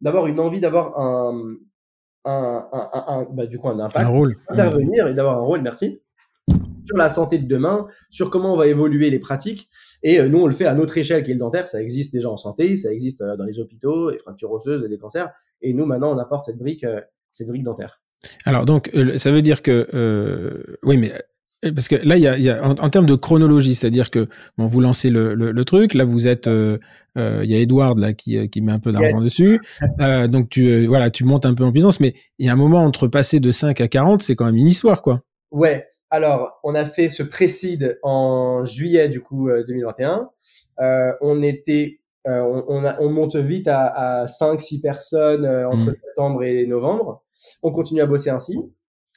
d'avoir 0.00 0.26
une 0.26 0.38
envie 0.38 0.60
d'avoir 0.60 0.98
un, 1.00 1.56
un, 2.24 2.68
un, 2.72 2.90
un, 2.92 3.26
bah, 3.32 3.46
du 3.46 3.58
coup 3.58 3.68
un 3.68 3.80
impact, 3.80 4.06
un 4.06 4.10
rôle, 4.10 4.36
intervenir 4.48 5.08
et 5.08 5.14
d'avoir 5.14 5.38
un 5.38 5.42
rôle. 5.42 5.62
Merci 5.62 6.01
sur 6.84 6.96
la 6.96 7.08
santé 7.08 7.38
de 7.38 7.46
demain, 7.46 7.86
sur 8.10 8.30
comment 8.30 8.52
on 8.52 8.56
va 8.56 8.66
évoluer 8.66 9.10
les 9.10 9.18
pratiques. 9.18 9.68
Et 10.02 10.20
euh, 10.20 10.28
nous, 10.28 10.40
on 10.40 10.46
le 10.46 10.52
fait 10.52 10.66
à 10.66 10.74
notre 10.74 10.96
échelle 10.98 11.22
qui 11.22 11.30
est 11.30 11.34
le 11.34 11.40
dentaire. 11.40 11.68
Ça 11.68 11.80
existe 11.80 12.12
déjà 12.12 12.28
en 12.30 12.36
santé, 12.36 12.76
ça 12.76 12.92
existe 12.92 13.20
euh, 13.20 13.36
dans 13.36 13.44
les 13.44 13.58
hôpitaux, 13.58 14.10
les 14.10 14.18
fractures 14.18 14.52
osseuses 14.52 14.84
et 14.84 14.88
les 14.88 14.98
cancers. 14.98 15.30
Et 15.60 15.74
nous, 15.74 15.86
maintenant, 15.86 16.14
on 16.14 16.18
apporte 16.18 16.44
cette 16.44 16.58
brique, 16.58 16.84
euh, 16.84 17.00
cette 17.30 17.48
brique 17.48 17.64
dentaire. 17.64 18.00
Alors, 18.44 18.64
donc, 18.64 18.90
ça 19.16 19.32
veut 19.32 19.42
dire 19.42 19.62
que, 19.62 19.88
euh, 19.94 20.78
oui, 20.84 20.96
mais 20.96 21.12
parce 21.70 21.86
que 21.86 21.94
là, 21.96 22.16
il 22.16 22.22
y 22.22 22.26
a, 22.26 22.36
y 22.38 22.50
a 22.50 22.64
en, 22.64 22.90
termes 22.90 23.06
de 23.06 23.14
chronologie, 23.14 23.76
c'est-à-dire 23.76 24.10
que 24.10 24.28
bon, 24.58 24.66
vous 24.66 24.80
lancez 24.80 25.10
le, 25.10 25.34
le, 25.34 25.52
le, 25.52 25.64
truc, 25.64 25.94
là 25.94 26.04
vous 26.04 26.26
êtes, 26.26 26.46
il 26.46 26.78
euh, 27.18 27.44
y 27.44 27.54
a 27.54 27.58
Edward 27.58 27.98
là 27.98 28.12
qui, 28.12 28.48
qui 28.48 28.60
met 28.62 28.72
un 28.72 28.80
peu 28.80 28.90
d'argent 28.90 29.22
dessus, 29.22 29.60
euh, 30.00 30.26
donc 30.26 30.48
tu 30.48 30.86
voilà, 30.86 31.10
tu 31.10 31.24
montes 31.24 31.46
un 31.46 31.54
peu 31.54 31.62
en 31.64 31.70
puissance, 31.70 32.00
mais 32.00 32.14
il 32.38 32.46
y 32.46 32.48
a 32.48 32.52
un 32.52 32.56
moment 32.56 32.84
entre 32.84 33.06
passer 33.06 33.38
de 33.38 33.52
5 33.52 33.80
à 33.80 33.86
40, 33.86 34.22
c'est 34.22 34.34
quand 34.34 34.46
même 34.46 34.56
une 34.56 34.66
histoire 34.66 35.02
quoi. 35.02 35.22
Ouais, 35.52 35.86
alors 36.08 36.58
on 36.64 36.74
a 36.74 36.86
fait 36.86 37.10
ce 37.10 37.22
précide 37.22 37.98
en 38.02 38.64
juillet 38.64 39.10
du 39.10 39.20
coup 39.20 39.50
2021. 39.50 40.30
Euh, 40.80 40.84
euh, 40.84 41.12
on 41.20 41.42
était, 41.42 42.00
euh, 42.26 42.40
on, 42.40 42.82
on, 42.98 43.10
monte 43.10 43.36
vite 43.36 43.68
à, 43.68 44.22
à 44.22 44.24
5-6 44.24 44.80
personnes 44.80 45.46
entre 45.46 45.90
mmh. 45.90 45.92
septembre 45.92 46.42
et 46.44 46.66
novembre. 46.66 47.22
On 47.62 47.70
continue 47.70 48.00
à 48.00 48.06
bosser 48.06 48.30
ainsi. 48.30 48.58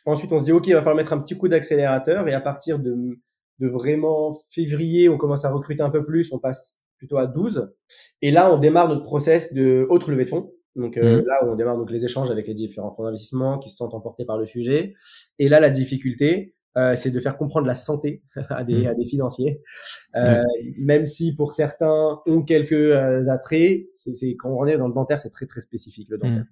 Ensuite, 0.06 0.34
on 0.34 0.40
se 0.40 0.44
dit 0.44 0.52
ok, 0.52 0.68
il 0.68 0.74
va 0.74 0.80
falloir 0.80 0.98
mettre 0.98 1.14
un 1.14 1.20
petit 1.20 1.38
coup 1.38 1.48
d'accélérateur 1.48 2.28
et 2.28 2.34
à 2.34 2.42
partir 2.42 2.80
de, 2.80 3.18
de 3.60 3.68
vraiment 3.70 4.32
février, 4.52 5.08
on 5.08 5.18
commence 5.18 5.46
à 5.46 5.52
recruter 5.52 5.84
un 5.84 5.90
peu 5.90 6.06
plus. 6.06 6.34
On 6.34 6.40
passe 6.40 6.82
plutôt 6.98 7.18
à 7.18 7.28
12. 7.28 7.74
Et 8.22 8.32
là, 8.32 8.54
on 8.54 8.58
démarre 8.58 8.90
notre 8.90 9.04
process 9.04 9.54
de 9.54 9.88
autre 9.90 10.12
levée 10.12 10.26
de 10.26 10.30
fonds. 10.30 10.52
Donc 10.76 10.98
euh, 10.98 11.22
mmh. 11.22 11.26
là, 11.26 11.40
on 11.44 11.56
démarre 11.56 11.78
donc 11.78 11.92
les 11.92 12.04
échanges 12.04 12.32
avec 12.32 12.48
les 12.48 12.54
différents 12.54 12.94
fonds 12.94 13.04
d'investissement 13.04 13.60
qui 13.60 13.70
se 13.70 13.78
sentent 13.78 13.94
emportés 13.94 14.26
par 14.26 14.38
le 14.38 14.46
sujet. 14.46 14.94
Et 15.40 15.48
là, 15.48 15.60
la 15.60 15.70
difficulté, 15.70 16.56
euh, 16.78 16.96
c'est 16.98 17.12
de 17.12 17.20
faire 17.22 17.38
comprendre 17.38 17.68
la 17.68 17.76
santé 17.76 18.22
à 18.50 18.64
des, 18.64 18.84
mmh. 18.84 18.88
à 18.88 18.94
des 18.94 19.06
financiers. 19.06 19.62
Euh, 20.16 20.44
Même 20.78 21.06
si 21.06 21.36
pour 21.36 21.54
certains 21.54 22.20
ont 22.26 22.42
quelques 22.42 22.74
euh, 22.74 23.30
attraits, 23.30 23.88
c'est 23.94 24.36
quand 24.36 24.50
on 24.50 24.66
est 24.66 24.78
dans 24.78 24.88
le 24.88 24.94
dentaire, 24.94 25.20
c'est 25.20 25.30
très 25.30 25.46
très 25.46 25.62
spécifique 25.62 26.10
le 26.10 26.18
dentaire. 26.18 26.44
Mmh. 26.44 26.48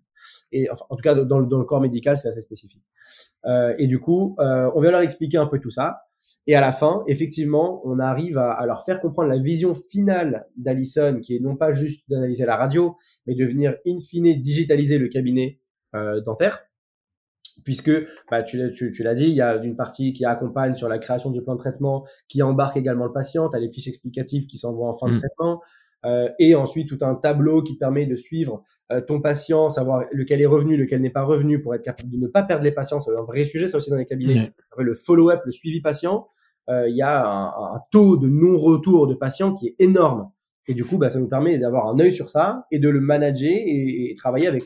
Et 0.53 0.69
enfin, 0.69 0.85
en 0.89 0.95
tout 0.95 1.01
cas, 1.01 1.15
dans, 1.15 1.41
dans 1.41 1.57
le 1.57 1.65
corps 1.65 1.81
médical, 1.81 2.17
c'est 2.17 2.29
assez 2.29 2.41
spécifique. 2.41 2.83
Euh, 3.45 3.75
et 3.77 3.87
du 3.87 3.99
coup, 3.99 4.37
on 4.39 4.79
vient 4.79 4.91
leur 4.91 5.01
expliquer 5.01 5.37
un 5.37 5.47
peu 5.47 5.59
tout 5.59 5.71
ça. 5.71 6.03
Et 6.47 6.55
à 6.55 6.61
la 6.61 6.71
fin, 6.71 7.03
effectivement, 7.07 7.81
on 7.85 7.99
arrive 7.99 8.37
à, 8.37 8.51
à 8.53 8.65
leur 8.65 8.83
faire 8.85 9.01
comprendre 9.01 9.29
la 9.29 9.37
vision 9.37 9.73
finale 9.73 10.47
d'Allison, 10.57 11.19
qui 11.21 11.35
est 11.35 11.39
non 11.39 11.55
pas 11.55 11.73
juste 11.73 12.09
d'analyser 12.09 12.45
la 12.45 12.55
radio, 12.57 12.95
mais 13.27 13.35
de 13.35 13.45
venir 13.45 13.75
in 13.87 13.99
fine 13.99 14.41
digitaliser 14.41 14.97
le 14.97 15.07
cabinet 15.09 15.59
euh, 15.95 16.21
dentaire. 16.21 16.65
Puisque 17.63 17.91
bah, 18.31 18.41
tu, 18.43 18.59
tu, 18.75 18.91
tu 18.91 19.03
l'as 19.03 19.13
dit, 19.13 19.25
il 19.25 19.35
y 19.35 19.41
a 19.41 19.55
une 19.57 19.75
partie 19.75 20.11
qui 20.11 20.25
accompagne 20.25 20.75
sur 20.75 20.89
la 20.89 20.97
création 20.97 21.29
du 21.29 21.43
plan 21.43 21.53
de 21.53 21.59
traitement, 21.59 22.05
qui 22.27 22.41
embarque 22.41 22.77
également 22.77 23.05
le 23.05 23.13
patient, 23.13 23.47
tu 23.47 23.55
as 23.55 23.59
les 23.59 23.69
fiches 23.69 23.87
explicatives 23.87 24.47
qui 24.47 24.57
s'envoient 24.57 24.89
en 24.89 24.95
fin 24.95 25.07
de 25.07 25.13
Mm. 25.15 25.19
traitement, 25.19 25.61
euh, 26.05 26.29
et 26.39 26.55
ensuite 26.55 26.89
tout 26.89 27.05
un 27.05 27.15
tableau 27.15 27.61
qui 27.61 27.77
permet 27.77 28.05
de 28.05 28.15
suivre 28.15 28.63
euh, 28.91 29.01
ton 29.01 29.21
patient, 29.21 29.69
savoir 29.69 30.05
lequel 30.11 30.41
est 30.41 30.45
revenu, 30.45 30.75
lequel 30.75 31.01
n'est 31.01 31.09
pas 31.09 31.23
revenu, 31.23 31.61
pour 31.61 31.73
être 31.75 31.83
capable 31.83 32.09
de 32.09 32.17
ne 32.17 32.27
pas 32.27 32.43
perdre 32.43 32.63
les 32.63 32.71
patients. 32.71 32.99
C'est 32.99 33.17
un 33.17 33.23
vrai 33.23 33.45
sujet, 33.45 33.67
ça 33.67 33.77
aussi 33.77 33.89
dans 33.89 33.97
les 33.97 34.05
cabinets. 34.05 34.51
Le 34.77 34.93
follow-up, 34.93 35.41
le 35.45 35.51
suivi 35.51 35.81
patient, 35.81 36.27
euh, 36.69 36.87
il 36.89 36.95
y 36.95 37.01
a 37.01 37.25
un, 37.25 37.75
un 37.75 37.81
taux 37.91 38.17
de 38.17 38.27
non-retour 38.27 39.07
de 39.07 39.13
patients 39.13 39.53
qui 39.53 39.67
est 39.67 39.75
énorme. 39.79 40.29
Et 40.67 40.73
du 40.73 40.85
coup, 40.85 40.97
bah, 40.97 41.09
ça 41.09 41.19
nous 41.19 41.27
permet 41.27 41.57
d'avoir 41.57 41.87
un 41.87 41.99
œil 41.99 42.13
sur 42.13 42.29
ça 42.29 42.65
et 42.71 42.79
de 42.79 42.87
le 42.87 43.01
manager 43.01 43.51
et, 43.51 44.11
et 44.11 44.15
travailler 44.15 44.47
avec 44.47 44.63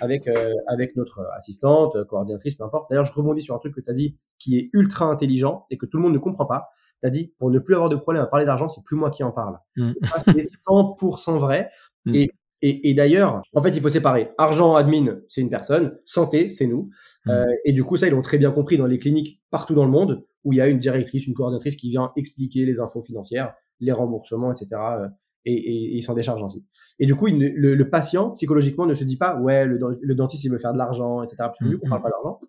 avec 0.00 0.28
avec 0.66 0.96
notre 0.96 1.24
assistante, 1.36 1.96
coordinatrice, 2.08 2.56
peu 2.56 2.64
importe. 2.64 2.90
D'ailleurs, 2.90 3.04
je 3.04 3.12
rebondis 3.12 3.42
sur 3.42 3.54
un 3.54 3.58
truc 3.58 3.72
que 3.72 3.80
tu 3.80 3.88
as 3.88 3.92
dit 3.92 4.16
qui 4.40 4.58
est 4.58 4.70
ultra 4.72 5.04
intelligent 5.04 5.64
et 5.70 5.78
que 5.78 5.86
tout 5.86 5.98
le 5.98 6.02
monde 6.02 6.14
ne 6.14 6.18
comprend 6.18 6.46
pas. 6.46 6.70
Tu 7.02 7.06
as 7.06 7.10
dit 7.10 7.32
pour 7.38 7.50
ne 7.50 7.58
plus 7.58 7.74
avoir 7.74 7.88
de 7.90 7.96
problème 7.96 8.22
à 8.22 8.26
parler 8.26 8.46
d'argent, 8.46 8.68
c'est 8.68 8.82
plus 8.84 8.96
moi 8.96 9.10
qui 9.10 9.22
en 9.22 9.32
parle. 9.32 9.58
Mm. 9.76 9.92
Ça, 10.10 10.20
c'est 10.20 10.32
100% 10.68 11.38
vrai. 11.38 11.70
Mm. 12.04 12.14
Et 12.14 12.30
et, 12.62 12.88
et 12.88 12.94
d'ailleurs, 12.94 13.42
en 13.54 13.62
fait, 13.62 13.68
il 13.76 13.82
faut 13.82 13.90
séparer. 13.90 14.30
Argent, 14.38 14.74
admin, 14.76 15.18
c'est 15.28 15.42
une 15.42 15.50
personne. 15.50 15.98
Santé, 16.06 16.48
c'est 16.48 16.66
nous. 16.66 16.88
Mm. 17.26 17.30
Euh, 17.30 17.44
et 17.66 17.72
du 17.72 17.84
coup, 17.84 17.96
ça, 17.98 18.06
ils 18.06 18.10
l'ont 18.12 18.22
très 18.22 18.38
bien 18.38 18.50
compris 18.50 18.78
dans 18.78 18.86
les 18.86 18.98
cliniques 18.98 19.42
partout 19.50 19.74
dans 19.74 19.84
le 19.84 19.90
monde 19.90 20.24
où 20.42 20.54
il 20.54 20.56
y 20.56 20.60
a 20.62 20.66
une 20.66 20.78
directrice, 20.78 21.26
une 21.26 21.34
coordinatrice 21.34 21.76
qui 21.76 21.90
vient 21.90 22.12
expliquer 22.16 22.64
les 22.64 22.80
infos 22.80 23.02
financières, 23.02 23.52
les 23.80 23.92
remboursements, 23.92 24.52
etc. 24.52 24.68
euh, 25.00 25.08
Et, 25.44 25.52
et, 25.52 25.84
et 25.92 25.96
ils 25.98 26.02
s'en 26.02 26.14
déchargent 26.14 26.42
ainsi. 26.42 26.64
Et 26.98 27.04
du 27.04 27.14
coup, 27.14 27.28
il 27.28 27.36
ne- 27.36 27.48
le, 27.50 27.74
le 27.74 27.90
patient, 27.90 28.30
psychologiquement, 28.30 28.86
ne 28.86 28.94
se 28.94 29.04
dit 29.04 29.18
pas, 29.18 29.36
ouais, 29.38 29.66
le, 29.66 29.78
le 30.00 30.14
dentiste, 30.14 30.42
il 30.44 30.50
veut 30.50 30.58
faire 30.58 30.72
de 30.72 30.78
l'argent, 30.78 31.22
etc. 31.22 31.36
Parce 31.38 31.58
que 31.58 31.66
vu 31.66 31.78
qu'on 31.78 31.86
Mm. 31.88 31.90
parle 31.90 32.02
pas 32.02 32.10
d'argent, 32.10 32.40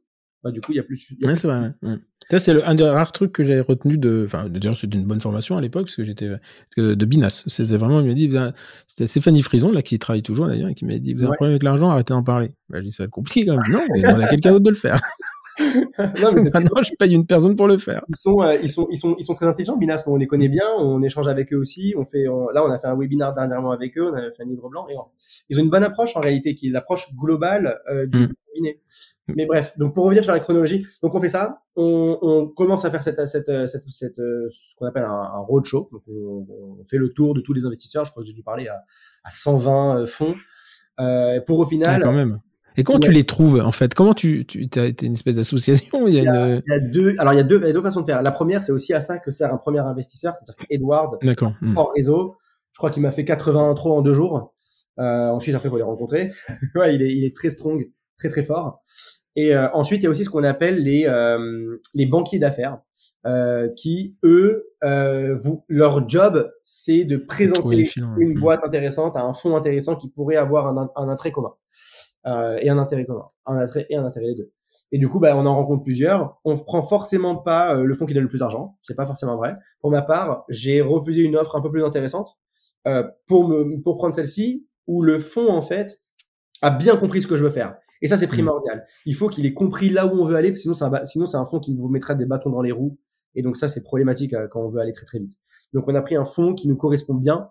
bah, 0.43 0.51
du 0.51 0.61
coup, 0.61 0.71
il 0.71 0.75
y 0.75 0.79
a 0.79 0.83
plus. 0.83 1.07
y 1.11 1.13
a 1.25 1.27
Ouais, 1.27 1.33
plus- 1.33 1.41
c'est 1.41 1.47
vrai. 1.47 1.59
ouais. 1.83 1.89
Ouais. 1.89 1.97
Ça, 2.29 2.39
c'est 2.39 2.61
un 2.63 2.75
des 2.75 2.83
rares 2.83 3.13
trucs 3.13 3.31
que 3.31 3.43
j'avais 3.45 3.61
retenu 3.61 3.97
de. 3.97 4.23
Enfin, 4.25 4.49
d'ailleurs, 4.49 4.75
c'était 4.75 4.97
une 4.97 5.05
bonne 5.05 5.21
formation 5.21 5.55
à 5.57 5.61
l'époque, 5.61 5.85
parce 5.85 5.95
que 5.95 6.03
j'étais 6.03 6.29
de 6.77 7.05
Binas. 7.05 7.45
C'était 7.47 7.77
vraiment, 7.77 8.01
il 8.01 8.07
m'a 8.07 8.13
dit, 8.13 8.29
c'était 8.85 9.07
Stéphanie 9.07 9.41
Frison, 9.43 9.71
là, 9.71 9.81
qui 9.81 9.97
travaille 9.97 10.23
toujours 10.23 10.47
d'ailleurs, 10.47 10.67
et 10.69 10.75
qui 10.75 10.83
m'a 10.85 10.97
dit, 10.99 11.13
vous 11.13 11.21
avez 11.21 11.29
un 11.29 11.35
problème 11.35 11.51
avec 11.53 11.63
l'argent, 11.63 11.89
arrêtez 11.89 12.13
d'en 12.13 12.23
parler. 12.23 12.51
Bah, 12.69 12.79
j'ai 12.79 12.87
dit, 12.87 12.91
ça 12.91 13.03
va 13.03 13.05
être 13.05 13.11
compliqué 13.11 13.45
quand 13.45 13.53
même. 13.57 13.71
Non, 13.71 13.79
mais 13.93 14.05
on 14.13 14.19
a 14.19 14.27
quelqu'un 14.27 14.51
d'autre 14.51 14.65
de 14.65 14.69
le 14.69 14.75
faire. 14.75 14.99
Non, 15.59 16.31
mais 16.33 16.49
Maintenant, 16.49 16.81
je 16.81 16.91
paye 16.99 17.13
une 17.13 17.25
personne 17.25 17.55
pour 17.55 17.67
le 17.67 17.77
faire. 17.77 18.03
ils 18.09 18.15
sont, 18.15 18.41
euh, 18.41 18.55
ils 18.61 18.69
sont, 18.69 18.87
ils 18.91 18.97
sont, 18.97 19.15
ils 19.17 19.23
sont 19.25 19.33
très 19.33 19.45
intelligents. 19.47 19.77
Binas, 19.77 20.03
on 20.07 20.15
les 20.15 20.27
connaît 20.27 20.49
bien, 20.49 20.65
on 20.77 21.01
échange 21.01 21.27
avec 21.27 21.51
eux 21.53 21.57
aussi. 21.57 21.93
On 21.97 22.05
fait, 22.05 22.27
on- 22.27 22.49
là, 22.49 22.63
on 22.65 22.69
a 22.71 22.77
fait 22.77 22.87
un 22.87 22.95
webinar 22.95 23.33
dernièrement 23.33 23.71
avec 23.71 23.97
eux, 23.97 24.09
on 24.11 24.15
a 24.15 24.31
fait 24.31 24.43
un 24.43 24.45
livre 24.45 24.69
blanc. 24.69 24.87
Et 24.89 24.95
on- 24.97 25.05
ils 25.49 25.59
ont 25.59 25.63
une 25.63 25.69
bonne 25.69 25.83
approche 25.83 26.15
en 26.15 26.19
réalité, 26.21 26.55
qui 26.55 26.67
est 26.67 26.71
l'approche 26.71 27.07
globale 27.15 27.79
euh, 27.91 28.05
du 28.05 28.17
Mm. 28.19 28.33
cabinet. 28.53 28.81
Mais 29.35 29.45
bref, 29.45 29.73
donc 29.77 29.93
pour 29.93 30.05
revenir 30.05 30.23
sur 30.23 30.31
la 30.31 30.39
chronologie, 30.39 30.85
donc 31.03 31.13
on 31.13 31.19
fait 31.19 31.27
ça, 31.29 31.61
on, 31.75 32.17
on 32.21 32.47
commence 32.47 32.85
à 32.85 32.91
faire 32.91 33.03
cette, 33.03 33.25
cette, 33.27 33.51
cette, 33.67 33.83
cette, 33.89 34.15
ce 34.15 34.75
qu'on 34.77 34.85
appelle 34.85 35.03
un, 35.03 35.09
un 35.09 35.39
roadshow. 35.39 35.89
Donc 35.91 36.01
on, 36.07 36.45
on 36.79 36.83
fait 36.85 36.97
le 36.97 37.09
tour 37.09 37.33
de 37.33 37.41
tous 37.41 37.51
les 37.53 37.65
investisseurs. 37.65 38.05
Je 38.05 38.11
crois 38.11 38.23
que 38.23 38.27
j'ai 38.27 38.33
dû 38.33 38.43
parler 38.43 38.67
à, 38.69 38.83
à 39.25 39.29
120 39.29 39.99
euh, 40.01 40.05
fonds. 40.05 40.35
Euh, 40.99 41.41
pour 41.41 41.59
au 41.59 41.65
final, 41.65 42.01
quand 42.01 42.13
même. 42.13 42.39
Et 42.77 42.83
comment 42.83 42.99
tu 42.99 43.11
les 43.11 43.23
trouves, 43.23 43.59
en 43.59 43.71
fait? 43.71 43.95
Comment 43.95 44.13
tu, 44.13 44.45
tu 44.45 44.67
as 44.75 44.85
été 44.85 45.07
une 45.07 45.13
espèce 45.13 45.35
d'association? 45.35 46.07
Il 46.07 46.13
y 46.13 46.19
a 46.19 46.21
une. 46.23 46.63
il 46.65 46.71
y 46.71 46.75
a 46.75 46.79
deux, 46.79 47.15
alors 47.17 47.33
il 47.33 47.37
y 47.37 47.39
a 47.39 47.43
deux, 47.43 47.59
il 47.59 47.67
y 47.67 47.69
a 47.69 47.73
deux 47.73 47.81
façons 47.81 48.01
de 48.01 48.05
faire. 48.05 48.21
La 48.21 48.31
première, 48.31 48.63
c'est 48.63 48.71
aussi 48.71 48.93
à 48.93 49.01
ça 49.01 49.17
que 49.17 49.31
sert 49.31 49.51
un 49.53 49.57
premier 49.57 49.79
investisseur, 49.79 50.35
c'est-à-dire 50.35 50.67
qu'Edward. 50.67 51.17
Hmm. 51.61 51.73
fort 51.73 51.91
réseau. 51.95 52.35
Je 52.73 52.77
crois 52.77 52.91
qu'il 52.91 53.01
m'a 53.01 53.11
fait 53.11 53.25
80 53.25 53.71
intros 53.71 53.97
en 53.97 54.01
deux 54.03 54.13
jours. 54.13 54.53
Euh, 54.99 55.29
ensuite, 55.29 55.55
après, 55.55 55.69
faut 55.69 55.77
les 55.77 55.83
rencontrer. 55.83 56.31
ouais, 56.75 56.93
il 56.93 57.01
est, 57.01 57.13
il 57.13 57.23
est 57.23 57.35
très 57.35 57.49
strong, 57.49 57.89
très 58.19 58.29
très 58.29 58.43
fort. 58.43 58.83
Et 59.35 59.55
euh, 59.55 59.67
ensuite, 59.73 60.01
il 60.01 60.03
y 60.03 60.07
a 60.07 60.09
aussi 60.11 60.23
ce 60.23 60.29
qu'on 60.29 60.43
appelle 60.43 60.83
les 60.83 61.05
euh, 61.07 61.77
les 61.95 62.05
banquiers 62.05 62.39
d'affaires, 62.39 62.79
euh, 63.25 63.69
qui 63.75 64.15
eux, 64.23 64.69
euh, 64.83 65.35
vous, 65.35 65.63
leur 65.67 66.07
job, 66.07 66.51
c'est 66.61 67.05
de 67.05 67.17
présenter 67.17 67.89
une 68.17 68.35
Hmm. 68.35 68.39
boîte 68.39 68.63
intéressante 68.63 69.17
à 69.17 69.21
un 69.21 69.33
fonds 69.33 69.55
intéressant 69.55 69.95
qui 69.95 70.09
pourrait 70.09 70.35
avoir 70.35 70.67
un, 70.67 70.89
un 70.95 71.09
intérêt 71.09 71.31
commun 71.31 71.53
euh, 72.27 72.57
et 72.61 72.69
un 72.69 72.77
intérêt 72.77 73.05
commun, 73.05 73.25
un 73.45 73.57
attrait 73.57 73.87
et 73.89 73.95
un 73.95 74.05
intérêt 74.05 74.27
les 74.27 74.35
deux. 74.35 74.51
Et 74.91 74.97
du 74.97 75.09
coup, 75.09 75.19
bah, 75.19 75.35
on 75.35 75.45
en 75.45 75.55
rencontre 75.55 75.83
plusieurs. 75.83 76.39
On 76.45 76.57
prend 76.57 76.81
forcément 76.81 77.35
pas 77.35 77.75
euh, 77.75 77.83
le 77.83 77.93
fonds 77.93 78.05
qui 78.05 78.13
donne 78.13 78.23
le 78.23 78.29
plus 78.29 78.39
d'argent. 78.39 78.77
C'est 78.81 78.95
pas 78.95 79.05
forcément 79.05 79.35
vrai. 79.35 79.55
Pour 79.79 79.91
ma 79.91 80.01
part, 80.01 80.45
j'ai 80.49 80.81
refusé 80.81 81.23
une 81.23 81.35
offre 81.35 81.55
un 81.55 81.61
peu 81.61 81.71
plus 81.71 81.83
intéressante 81.83 82.37
euh, 82.87 83.03
pour 83.27 83.47
me 83.47 83.81
pour 83.81 83.97
prendre 83.97 84.13
celle-ci 84.13 84.67
où 84.87 85.01
le 85.01 85.19
fonds 85.19 85.49
en 85.49 85.61
fait 85.61 85.99
a 86.61 86.69
bien 86.69 86.95
compris 86.95 87.21
ce 87.21 87.27
que 87.27 87.37
je 87.37 87.43
veux 87.43 87.49
faire. 87.49 87.77
Et 88.01 88.07
ça, 88.07 88.17
c'est 88.17 88.27
primordial. 88.27 88.85
Il 89.05 89.15
faut 89.15 89.27
qu'il 89.27 89.45
ait 89.45 89.53
compris 89.53 89.89
là 89.89 90.05
où 90.05 90.11
on 90.11 90.25
veut 90.25 90.35
aller, 90.35 90.55
sinon 90.55 90.73
c'est 90.73 90.85
un, 90.85 91.05
sinon 91.05 91.25
c'est 91.25 91.37
un 91.37 91.45
fonds 91.45 91.59
qui 91.59 91.75
vous 91.75 91.89
mettra 91.89 92.15
des 92.15 92.25
bâtons 92.25 92.51
dans 92.51 92.61
les 92.61 92.71
roues. 92.71 92.97
Et 93.35 93.41
donc 93.41 93.57
ça, 93.57 93.67
c'est 93.67 93.83
problématique 93.83 94.33
euh, 94.33 94.47
quand 94.47 94.61
on 94.61 94.69
veut 94.69 94.79
aller 94.79 94.93
très 94.93 95.05
très 95.05 95.19
vite. 95.19 95.37
Donc 95.73 95.85
on 95.87 95.95
a 95.95 96.01
pris 96.01 96.15
un 96.15 96.25
fonds 96.25 96.53
qui 96.53 96.67
nous 96.67 96.77
correspond 96.77 97.15
bien, 97.15 97.49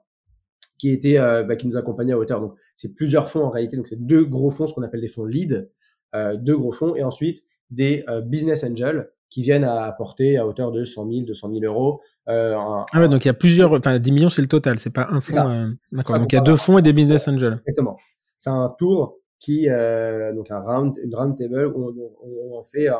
qui 0.79 0.91
était 0.91 1.19
euh, 1.19 1.43
bah, 1.43 1.57
qui 1.57 1.67
nous 1.67 1.77
accompagnait 1.77 2.13
à 2.13 2.19
hauteur. 2.19 2.41
Donc 2.41 2.55
c'est 2.75 2.95
plusieurs 2.95 3.31
fonds 3.31 3.45
en 3.45 3.51
réalité. 3.51 3.77
Donc 3.77 3.87
c'est 3.87 4.01
deux 4.05 4.25
gros 4.25 4.51
fonds, 4.51 4.67
ce 4.67 4.75
qu'on 4.75 4.83
appelle 4.83 5.01
des 5.01 5.09
fonds 5.09 5.25
lead, 5.25 5.71
euh, 6.15 6.37
deux 6.37 6.57
gros 6.57 6.73
fonds, 6.73 6.95
et 6.97 7.03
ensuite 7.03 7.45
des 7.71 8.05
euh, 8.09 8.21
business 8.21 8.63
angels 8.65 9.11
qui 9.29 9.43
viennent 9.43 9.65
à 9.65 9.83
apporter 9.85 10.37
à 10.37 10.47
hauteur 10.47 10.71
de 10.73 10.85
100 10.85 11.09
000, 11.11 11.27
200 11.27 11.51
000 11.53 11.65
euros. 11.65 12.01
Euh, 12.29 12.57
un- 12.57 12.85
Ah 12.93 13.01
ouais, 13.01 13.09
donc 13.09 13.25
il 13.25 13.29
y 13.29 13.31
a 13.31 13.35
plusieurs. 13.35 13.73
Enfin, 13.73 13.99
10 13.99 14.13
millions, 14.13 14.29
c'est 14.29 14.43
le 14.43 14.49
total, 14.49 14.79
c'est 14.79 14.91
pas 14.91 15.09
un 15.11 15.21
fonds. 15.21 15.49
euh, 15.49 15.69
D'accord. 15.93 16.19
Donc 16.19 16.33
il 16.33 16.37
y 16.37 16.39
a 16.39 16.43
deux 16.43 16.57
fonds 16.57 16.79
et 16.79 16.83
des 16.83 16.93
business 16.93 17.27
angels. 17.29 17.61
Exactement. 17.67 17.97
C'est 18.39 18.51
un 18.51 18.73
tour 18.79 19.19
qui, 19.39 19.69
euh, 19.69 20.33
donc 20.33 20.51
un 20.51 20.61
round, 20.61 20.97
une 21.03 21.15
round 21.15 21.37
table 21.37 21.67
où 21.75 21.89
on, 21.89 21.95
on, 22.55 22.59
on 22.59 22.63
fait 22.63 22.89
euh, 22.89 22.95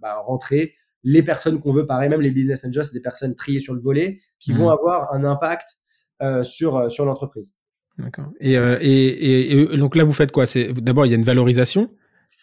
bah, 0.00 0.16
rentrer 0.24 0.72
les 1.02 1.22
personnes 1.22 1.60
qu'on 1.60 1.72
veut, 1.72 1.86
pareil, 1.86 2.08
même 2.08 2.20
les 2.22 2.30
business 2.30 2.64
angels, 2.64 2.86
c'est 2.86 2.94
des 2.94 3.00
personnes 3.02 3.34
triées 3.34 3.60
sur 3.60 3.74
le 3.74 3.80
volet 3.80 4.18
qui 4.38 4.52
Mhm. 4.52 4.58
vont 4.58 4.70
avoir 4.70 5.12
un 5.12 5.24
impact 5.24 5.68
euh, 5.68 5.74
sur, 6.42 6.76
euh, 6.76 6.88
sur 6.88 7.04
l'entreprise. 7.04 7.56
D'accord. 7.98 8.26
Et, 8.40 8.58
euh, 8.58 8.76
et, 8.80 8.88
et, 8.88 9.52
et 9.52 9.76
donc 9.76 9.94
là, 9.94 10.04
vous 10.04 10.12
faites 10.12 10.32
quoi? 10.32 10.46
C'est 10.46 10.72
d'abord 10.72 11.06
il 11.06 11.10
y 11.10 11.12
a 11.12 11.16
une 11.16 11.22
valorisation 11.24 11.90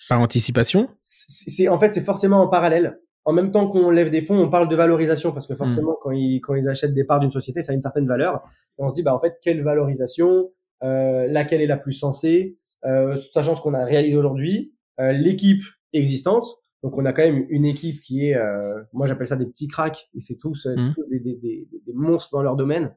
par 0.07 0.22
anticipation? 0.22 0.89
C'est 1.02 1.68
en 1.68 1.77
fait, 1.77 1.91
c'est 1.91 2.02
forcément 2.02 2.41
en 2.41 2.48
parallèle. 2.48 2.99
En 3.26 3.34
même 3.34 3.52
temps 3.52 3.69
qu'on 3.69 3.91
lève 3.91 4.10
des 4.10 4.22
fonds, 4.22 4.39
on 4.39 4.49
parle 4.49 4.68
de 4.68 4.76
valorisation 4.76 5.31
parce 5.31 5.45
que 5.45 5.53
forcément, 5.53 5.95
quand, 6.02 6.10
ils, 6.11 6.39
quand 6.41 6.56
ils 6.56 6.68
achètent 6.68 6.95
des 6.95 7.03
parts 7.03 7.19
d'une 7.19 7.31
société, 7.31 7.61
ça 7.61 7.72
a 7.72 7.76
une 7.76 7.81
certaine 7.81 8.07
valeur. 8.07 8.41
Et 8.80 8.84
on 8.84 8.88
se 8.89 8.95
dit, 8.95 9.03
bah, 9.03 9.14
en 9.14 9.19
fait, 9.19 9.38
quelle 9.43 9.61
valorisation, 9.61 10.49
euh, 10.84 11.27
laquelle 11.27 11.61
est 11.61 11.68
la 11.68 11.77
plus 11.77 11.93
sensée, 11.93 12.57
euh, 12.84 13.15
sachant 13.15 13.56
ce 13.56 13.61
qu'on 13.61 13.76
a 13.76 13.85
réalisé 13.85 14.18
aujourd'hui, 14.18 14.73
euh, 14.99 15.11
l'équipe 15.11 15.61
existante. 15.93 16.48
Donc, 16.81 16.98
on 16.98 17.06
a 17.06 17.14
quand 17.14 17.22
même 17.22 17.45
une 17.49 17.65
équipe 17.65 18.02
qui 18.02 18.27
est, 18.27 18.35
euh, 18.35 18.81
moi, 18.91 19.06
j'appelle 19.06 19.27
ça 19.27 19.35
des 19.35 19.45
petits 19.45 19.68
cracks, 19.68 20.10
et 20.15 20.19
c'est 20.19 20.35
tous, 20.38 20.65
euh, 20.65 20.76
Mhm. 20.76 20.93
tous 20.95 21.07
des, 21.10 21.19
des, 21.19 21.35
des, 21.35 21.68
des 21.85 21.93
monstres 21.93 22.31
dans 22.31 22.41
leur 22.41 22.56
domaine. 22.56 22.95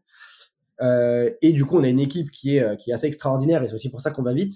Euh, 0.81 1.31
et 1.43 1.53
du 1.53 1.65
coup, 1.65 1.79
on 1.79 1.85
a 1.85 1.89
une 1.89 2.01
équipe 2.01 2.31
qui 2.31 2.57
est, 2.57 2.63
euh, 2.63 2.77
qui 2.77 2.91
est 2.91 2.95
assez 2.95 3.07
extraordinaire, 3.07 3.63
et 3.63 3.69
c'est 3.69 3.75
aussi 3.75 3.91
pour 3.91 4.01
ça 4.01 4.11
qu'on 4.11 4.23
va 4.23 4.33
vite. 4.33 4.55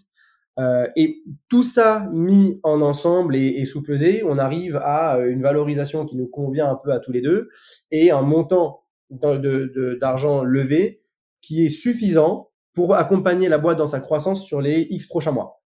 Euh, 0.58 0.88
et 0.96 1.22
tout 1.48 1.62
ça 1.62 2.08
mis 2.12 2.58
en 2.64 2.80
ensemble 2.80 3.36
et, 3.36 3.46
et 3.46 3.64
sous-pesé, 3.64 4.24
on 4.24 4.38
arrive 4.38 4.76
à 4.82 5.18
une 5.20 5.40
valorisation 5.40 6.04
qui 6.04 6.16
nous 6.16 6.26
convient 6.26 6.68
un 6.68 6.74
peu 6.74 6.92
à 6.92 6.98
tous 6.98 7.12
les 7.12 7.20
deux 7.20 7.48
et 7.92 8.10
un 8.10 8.22
montant 8.22 8.82
d'argent 9.10 10.42
levé 10.42 11.02
qui 11.40 11.64
est 11.64 11.70
suffisant 11.70 12.50
pour 12.74 12.94
accompagner 12.94 13.48
la 13.48 13.58
boîte 13.58 13.78
dans 13.78 13.86
sa 13.86 14.00
croissance 14.00 14.44
sur 14.44 14.60
les 14.60 14.86
X 14.90 15.06
prochains 15.06 15.32
mois. 15.32 15.62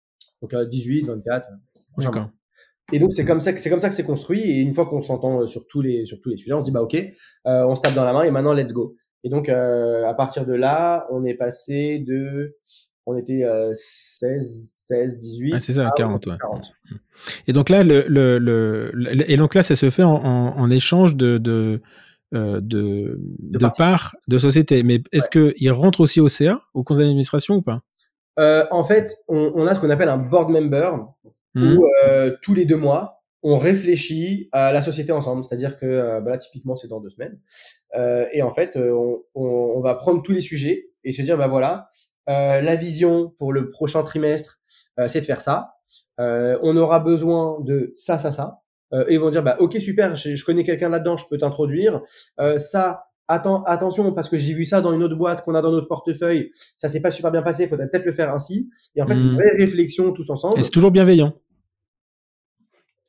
Donc 0.42 0.54
euh, 0.54 0.66
18, 0.66 1.06
24 1.08 1.50
prochains 1.92 2.12
mois. 2.12 2.32
Et 2.94 3.00
donc 3.00 3.14
c'est 3.14 3.26
comme 3.26 3.42
ça 3.42 3.52
que 3.52 3.60
c'est 3.60 3.70
comme 3.70 3.80
ça 3.80 3.90
que 3.90 3.96
c'est 3.96 4.04
construit. 4.04 4.42
Et 4.42 4.56
une 4.56 4.74
fois 4.74 4.86
qu'on 4.86 5.02
s'entend 5.02 5.46
sur 5.48 5.68
tous 5.68 5.82
les 5.82 6.06
sur 6.06 6.20
tous 6.22 6.30
les 6.30 6.38
sujets, 6.38 6.54
on 6.54 6.62
se 6.62 6.66
dit 6.66 6.72
bah 6.72 6.82
ok, 6.82 6.96
euh, 6.96 7.66
on 7.66 7.76
se 7.76 7.82
tape 7.82 7.94
dans 7.94 8.06
la 8.06 8.14
main 8.14 8.24
et 8.24 8.32
maintenant 8.32 8.54
let's 8.54 8.74
go. 8.74 8.96
Et 9.28 9.30
donc 9.30 9.50
euh, 9.50 10.08
à 10.08 10.14
partir 10.14 10.46
de 10.46 10.54
là, 10.54 11.06
on 11.12 11.26
est 11.26 11.34
passé 11.34 12.00
de 12.00 12.56
on 13.06 13.18
était 13.18 13.44
euh, 13.44 13.72
16, 13.74 14.70
16, 14.88 15.18
18. 15.18 15.54
Ah, 15.54 15.60
c'est 15.60 15.74
ça, 15.74 15.86
à 15.86 15.92
40, 15.92 16.26
ouais. 16.28 16.38
40. 16.40 16.72
Et 17.46 17.52
donc 17.52 17.68
là, 17.68 17.84
le, 17.84 18.06
le, 18.08 18.38
le, 18.40 18.90
le- 18.94 19.30
et 19.30 19.36
donc 19.36 19.54
là, 19.54 19.64
ça 19.64 19.76
se 19.76 19.90
fait 19.90 20.04
en, 20.04 20.14
en, 20.16 20.58
en 20.58 20.70
échange 20.70 21.18
de 21.18 21.38
de 21.40 21.82
euh, 22.34 22.62
de, 22.62 23.20
de, 23.20 23.68
parts 23.78 24.16
de 24.30 24.38
société. 24.38 24.82
Mais 24.84 25.02
est-ce 25.12 25.30
que 25.30 25.54
il 25.58 25.72
rentre 25.72 26.00
aussi 26.00 26.22
au 26.22 26.30
CA, 26.30 26.62
au 26.74 26.86
conseil 26.86 27.04
d'administration 27.04 27.56
ou 27.56 27.62
pas? 27.62 27.82
Euh, 28.40 28.66
en 28.72 28.86
fait, 28.86 29.18
on, 29.28 29.52
on 29.56 29.68
a 29.68 29.76
ce 29.76 29.82
qu'on 29.82 29.90
appelle 29.90 30.10
un 30.10 30.18
board 30.18 30.52
member 30.52 30.92
Mhm. 31.54 31.78
où 31.80 31.86
tous 32.44 32.54
les 32.54 32.64
deux 32.64 32.78
mois, 32.78 33.17
on 33.50 33.58
réfléchit 33.58 34.50
à 34.52 34.72
la 34.72 34.82
société 34.82 35.12
ensemble. 35.12 35.44
C'est-à-dire 35.44 35.78
que 35.78 35.86
euh, 35.86 36.22
bah 36.22 36.32
là, 36.32 36.38
typiquement, 36.38 36.76
c'est 36.76 36.88
dans 36.90 37.00
deux 37.00 37.10
semaines. 37.10 37.40
Euh, 37.96 38.26
et 38.34 38.42
en 38.42 38.50
fait, 38.50 38.76
euh, 38.76 38.92
on, 38.92 39.24
on, 39.36 39.74
on 39.78 39.82
va 39.82 39.96
prendre 39.96 40.22
tous 40.22 40.34
les 40.34 40.42
sujets 40.42 40.90
et 41.04 41.12
se 41.14 41.22
dire, 41.22 41.38
bah 41.38 41.48
voilà, 41.48 41.90
euh, 42.30 42.62
la 42.62 42.76
vision 42.76 43.34
pour 43.38 43.54
le 43.54 43.70
prochain 43.70 44.04
trimestre, 44.04 44.60
euh, 45.00 45.08
c'est 45.08 45.22
de 45.22 45.26
faire 45.26 45.42
ça. 45.42 45.74
Euh, 46.20 46.58
on 46.62 46.76
aura 46.76 47.00
besoin 47.00 47.60
de 47.62 47.92
ça, 47.96 48.18
ça, 48.18 48.32
ça. 48.32 48.60
euh, 48.94 49.06
et 49.08 49.14
ils 49.14 49.20
vont 49.20 49.30
dire 49.30 49.44
bah 49.44 49.56
ok 49.60 49.74
super, 49.80 50.16
je, 50.16 50.36
je 50.36 50.44
connais 50.46 50.64
quelqu'un 50.66 50.90
là-dedans, 50.90 51.16
je 51.16 51.26
peux 51.30 51.38
t'introduire. 51.38 52.02
Euh, 52.42 52.58
ça, 52.58 53.06
attends, 53.30 53.64
attention 53.64 54.12
parce 54.14 54.28
que 54.30 54.36
j'ai 54.38 54.54
vu 54.54 54.66
ça 54.66 54.82
dans 54.82 54.92
une 54.94 55.04
autre 55.04 55.16
boîte 55.16 55.44
qu'on 55.46 55.56
a 55.56 55.62
dans 55.62 55.72
notre 55.72 55.88
portefeuille, 55.88 56.50
ça 56.76 56.88
s'est 56.90 57.02
pas 57.02 57.12
super 57.12 57.32
bien 57.32 57.42
passé, 57.44 57.68
faudrait 57.68 57.88
peut-être 57.90 58.06
le 58.06 58.12
faire 58.12 58.34
ainsi. 58.34 58.70
Et 58.96 59.02
en 59.02 59.06
fait, 59.08 59.16
c'est 59.16 59.24
une 59.24 59.30
Mhm. 59.30 59.36
vraie 59.36 59.56
réflexion 59.58 60.12
tous 60.12 60.30
ensemble. 60.30 60.60
Et 60.60 60.64
c'est 60.64 60.72
toujours 60.72 60.92
bienveillant. 60.92 61.34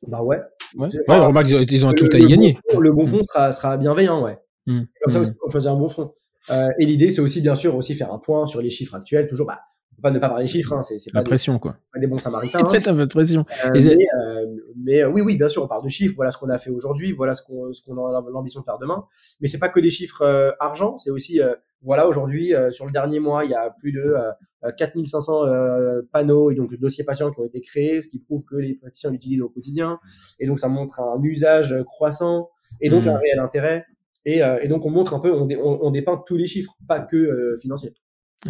Bah 0.07 0.21
ouais. 0.23 0.39
Ouais, 0.77 0.87
remarque, 1.19 1.47
ils 1.49 1.55
ont, 1.55 1.61
ils 1.61 1.85
ont 1.85 1.89
le- 1.89 1.95
tout 1.95 2.09
à 2.13 2.19
y 2.19 2.25
gagner. 2.27 2.57
le 2.77 2.91
bon 2.93 3.05
fond 3.07 3.21
sera, 3.23 3.51
sera 3.51 3.77
bienveillant, 3.77 4.23
ouais. 4.23 4.37
Mm. 4.67 4.81
C'est 4.93 5.03
comme 5.03 5.11
ça 5.13 5.19
Mm. 5.19 5.21
aussi 5.23 5.35
qu'on 5.37 5.49
choisit 5.49 5.69
un 5.69 5.75
bon 5.75 5.89
fond. 5.89 6.13
Euh, 6.51 6.69
et 6.79 6.85
l'idée, 6.85 7.11
c'est 7.11 7.21
aussi, 7.21 7.41
bien 7.41 7.55
sûr, 7.55 7.75
aussi 7.75 7.95
faire 7.95 8.11
un 8.13 8.17
point 8.19 8.47
sur 8.47 8.61
les 8.61 8.69
chiffres 8.69 8.95
actuels. 8.95 9.27
Toujours, 9.27 9.47
bah, 9.47 9.59
on 9.91 9.95
peut 9.97 10.01
pas 10.01 10.11
ne 10.11 10.19
pas 10.19 10.29
parler 10.29 10.47
chiffres, 10.47 10.73
hein, 10.73 10.81
c'est 10.81 10.95
pas, 11.11 11.19
La 11.19 11.23
des- 11.23 11.29
pression, 11.29 11.59
quoi. 11.59 11.75
pas 11.93 11.99
des 11.99 12.07
bons 12.07 12.17
samaritains. 12.17 12.59
Hein. 12.59 12.71
un 12.87 12.95
peu 12.95 13.05
de 13.05 13.11
pression. 13.11 13.45
Euh, 13.65 13.69
mais, 13.73 13.95
euh, 13.95 14.45
mais, 14.77 15.01
euh, 15.03 15.09
oui, 15.09 15.21
oui, 15.21 15.35
bien 15.37 15.49
sûr, 15.49 15.63
on 15.63 15.67
parle 15.67 15.83
de 15.83 15.89
chiffres. 15.89 16.13
Voilà 16.15 16.31
ce 16.31 16.37
qu'on 16.37 16.49
a 16.49 16.57
fait 16.57 16.69
aujourd'hui. 16.69 17.11
Voilà 17.11 17.33
ce 17.35 17.41
qu'on 17.43 17.71
ce 17.73 17.81
qu'on 17.83 17.97
a 18.05 18.21
l'ambition 18.31 18.61
de 18.61 18.65
faire 18.65 18.77
demain. 18.79 19.05
Mais 19.41 19.47
c'est 19.47 19.59
pas 19.59 19.69
que 19.69 19.79
des 19.79 19.91
chiffres 19.91 20.21
euh, 20.21 20.51
argent. 20.59 20.97
C'est 20.99 21.11
aussi, 21.11 21.41
euh, 21.41 21.53
voilà, 21.81 22.07
aujourd'hui, 22.07 22.53
euh, 22.53 22.71
sur 22.71 22.85
le 22.85 22.91
dernier 22.91 23.19
mois, 23.19 23.45
il 23.45 23.51
y 23.51 23.55
a 23.55 23.69
plus 23.79 23.91
de 23.91 23.99
euh, 24.01 24.31
euh, 24.65 24.71
4500 24.77 25.45
euh, 25.45 26.01
panneaux 26.11 26.51
et 26.51 26.55
donc 26.55 26.73
dossiers 26.75 27.03
patients 27.03 27.31
qui 27.31 27.39
ont 27.39 27.45
été 27.45 27.61
créés, 27.61 28.01
ce 28.01 28.09
qui 28.09 28.19
prouve 28.19 28.43
que 28.43 28.55
les 28.57 28.75
praticiens 28.75 29.11
l'utilisent 29.11 29.41
au 29.41 29.49
quotidien. 29.49 29.99
Et 30.39 30.47
donc, 30.47 30.59
ça 30.59 30.67
montre 30.67 30.99
un 30.99 31.21
usage 31.23 31.71
euh, 31.73 31.83
croissant 31.83 32.49
et 32.81 32.89
donc 32.89 33.05
Mhm. 33.05 33.11
un 33.11 33.17
réel 33.17 33.39
intérêt. 33.39 33.85
Et, 34.25 34.43
euh, 34.43 34.59
et 34.61 34.67
donc, 34.67 34.85
on 34.85 34.89
montre 34.89 35.13
un 35.13 35.19
peu, 35.19 35.31
on, 35.33 35.45
dé- 35.45 35.55
on, 35.57 35.83
on 35.85 35.91
dépeint 35.91 36.21
tous 36.27 36.35
les 36.37 36.47
chiffres, 36.47 36.75
pas 36.87 36.99
que 36.99 37.15
euh, 37.15 37.57
financiers. 37.61 37.93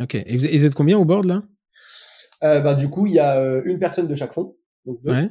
Ok. 0.02 0.16
Et 0.16 0.36
vous, 0.38 0.66
êtes 0.66 0.74
combien 0.74 0.98
au 0.98 1.06
board, 1.06 1.26
là? 1.26 1.44
Euh, 2.44 2.62
bah, 2.62 2.74
du 2.74 2.90
coup, 2.90 3.06
il 3.06 3.14
y 3.14 3.20
a 3.20 3.40
euh, 3.40 3.62
une 3.66 3.80
personne 3.80 4.08
de 4.08 4.16
chaque 4.16 4.34
fonds. 4.34 4.56
Donc 4.86 5.02
deux. 5.04 5.12
Ouais. 5.12 5.30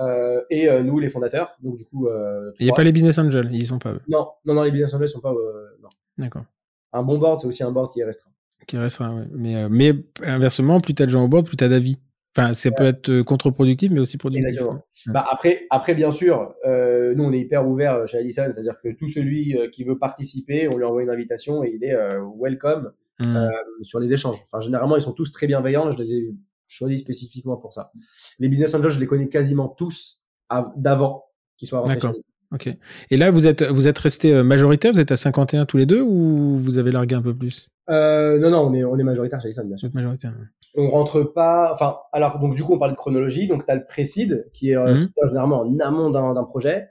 Euh, 0.00 0.42
et 0.50 0.68
euh, 0.68 0.82
nous 0.82 0.98
les 0.98 1.08
fondateurs 1.08 1.56
donc 1.62 1.76
du 1.76 1.84
coup 1.84 2.08
euh, 2.08 2.52
Il 2.58 2.64
n'y 2.64 2.70
a 2.70 2.74
pas 2.74 2.84
les 2.84 2.92
business 2.92 3.18
angels, 3.18 3.48
ils 3.52 3.66
sont 3.66 3.78
pas, 3.78 3.92
eux? 3.92 4.00
non 4.08 4.28
non 4.44 4.54
non 4.54 4.62
les 4.62 4.70
business 4.70 4.92
angels 4.94 5.08
sont 5.08 5.20
pas 5.20 5.32
euh, 5.32 5.66
non 5.82 5.88
D'accord. 6.18 6.44
Un 6.92 7.02
bon 7.02 7.18
board 7.18 7.40
c'est 7.40 7.46
aussi 7.46 7.62
un 7.62 7.72
board 7.72 7.92
qui 7.92 8.00
est 8.00 8.04
restreint 8.04 8.30
Qui 8.66 8.76
restera, 8.78 9.14
ouais. 9.14 9.26
Mais, 9.32 9.56
euh, 9.56 9.68
mais 9.70 9.92
inversement, 10.22 10.80
plus 10.80 10.94
t'as 10.94 11.06
de 11.06 11.10
gens 11.10 11.24
au 11.24 11.28
board, 11.28 11.46
plus 11.46 11.56
t'as 11.56 11.68
d'avis. 11.68 11.96
Enfin, 12.36 12.54
ça 12.54 12.70
peut 12.70 12.84
être 12.84 13.08
euh, 13.10 13.24
contre-productif, 13.24 13.90
mais 13.90 13.98
aussi 14.00 14.16
productif. 14.16 14.48
Exactement. 14.50 14.74
Ouais. 14.74 15.12
bah 15.12 15.24
après 15.30 15.66
après 15.70 15.94
bien 15.94 16.10
sûr 16.12 16.54
euh, 16.66 17.14
nous 17.16 17.24
on 17.24 17.32
est 17.32 17.40
hyper 17.40 17.66
ouvert 17.66 18.06
chez 18.06 18.18
Allison 18.18 18.44
c'est 18.50 18.60
à 18.60 18.62
dire 18.62 18.78
que 18.82 18.90
tout 18.92 19.08
celui 19.08 19.56
euh, 19.58 19.68
qui 19.70 19.82
veut 19.84 19.98
participer 19.98 20.68
on 20.68 20.76
lui 20.76 20.84
envoie 20.84 21.02
une 21.02 21.10
invitation 21.10 21.64
et 21.64 21.72
il 21.74 21.82
est 21.84 21.94
euh, 21.94 22.20
welcome 22.38 22.92
Mm. 23.20 23.36
euh, 23.36 23.48
sur 23.82 23.98
les 23.98 24.12
échanges 24.12 24.40
enfin 24.44 24.60
généralement 24.60 24.94
ils 24.94 25.02
sont 25.02 25.10
tous 25.12 25.32
très 25.32 25.48
bienveillants 25.48 25.90
je 25.90 25.98
les 25.98 26.12
ai 26.14 26.34
choisis 26.68 27.00
spécifiquement 27.00 27.56
pour 27.56 27.72
ça 27.72 27.90
les 28.38 28.48
business 28.48 28.72
angels 28.74 28.92
je 28.92 29.00
les 29.00 29.06
connais 29.06 29.28
quasiment 29.28 29.66
tous 29.66 30.22
av- 30.48 30.70
d'avant 30.76 31.24
qu'ils 31.56 31.66
soient 31.66 31.80
rentrés 31.80 31.94
D'accord. 31.96 32.12
Ok. 32.52 32.68
Et 33.10 33.16
là, 33.18 33.30
vous 33.30 33.46
êtes, 33.46 33.62
vous 33.62 33.86
êtes 33.88 33.98
resté 33.98 34.32
euh, 34.34 34.42
majoritaire, 34.42 34.92
vous 34.92 35.00
êtes 35.00 35.12
à 35.12 35.16
51 35.16 35.66
tous 35.66 35.76
les 35.76 35.86
deux 35.86 36.00
ou 36.00 36.56
vous 36.58 36.78
avez 36.78 36.90
largué 36.92 37.14
un 37.14 37.22
peu 37.22 37.34
plus? 37.36 37.68
Euh, 37.90 38.38
non 38.38 38.50
non 38.50 38.58
on 38.68 38.74
est 38.74 38.84
on 38.84 38.98
est 38.98 39.02
majoritaire 39.02 39.40
chez 39.40 39.46
Allison 39.46 39.64
bien 39.64 39.78
sûr 39.78 39.88
majoritaire. 39.94 40.32
ouais. 40.38 40.46
on 40.84 40.90
rentre 40.90 41.22
pas. 41.22 41.70
Enfin, 41.72 41.96
alors 42.12 42.38
donc 42.38 42.54
du 42.54 42.62
coup 42.62 42.74
on 42.74 42.78
parle 42.78 42.90
de 42.92 42.96
chronologie. 42.96 43.48
Donc 43.48 43.64
tu 43.66 43.70
as 43.72 43.76
le 43.76 43.84
pré-seed 43.86 44.46
qui 44.52 44.70
est 44.70 44.76
euh, 44.76 44.94
Mhm. 44.94 45.00
qui 45.00 45.08
sort 45.12 45.28
généralement 45.28 45.60
en 45.62 45.78
amont 45.80 46.10
d'un 46.10 46.44
projet. 46.44 46.88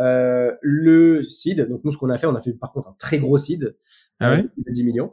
Euh, 0.00 0.50
le 0.62 1.22
seed. 1.22 1.68
Donc 1.68 1.82
nous 1.84 1.92
ce 1.92 1.98
qu'on 1.98 2.08
a 2.10 2.18
fait, 2.18 2.26
on 2.26 2.34
a 2.34 2.40
fait 2.40 2.52
par 2.52 2.72
contre 2.72 2.88
un 2.88 2.96
très 2.98 3.18
gros 3.18 3.38
seed 3.38 3.76
Ah 4.18 4.32
ouais? 4.32 4.42
de 4.42 4.72
10 4.72 4.82
millions. 4.84 5.12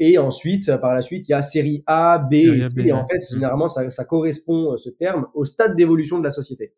Et 0.00 0.16
ensuite 0.18 0.74
par 0.78 0.94
la 0.94 1.02
suite 1.02 1.28
il 1.28 1.32
y 1.32 1.34
a 1.34 1.42
série 1.42 1.82
A, 1.86 2.18
B 2.18 2.34
et 2.34 2.62
C. 2.62 2.72
Et 2.86 2.92
en 2.92 3.04
fait 3.04 3.16
Mhm. 3.18 3.34
généralement 3.34 3.68
ça, 3.68 3.90
ça 3.90 4.04
correspond 4.04 4.76
ce 4.78 4.88
terme 4.90 5.26
au 5.34 5.44
stade 5.44 5.76
d'évolution 5.76 6.18
de 6.18 6.24
la 6.24 6.30
société. 6.30 6.72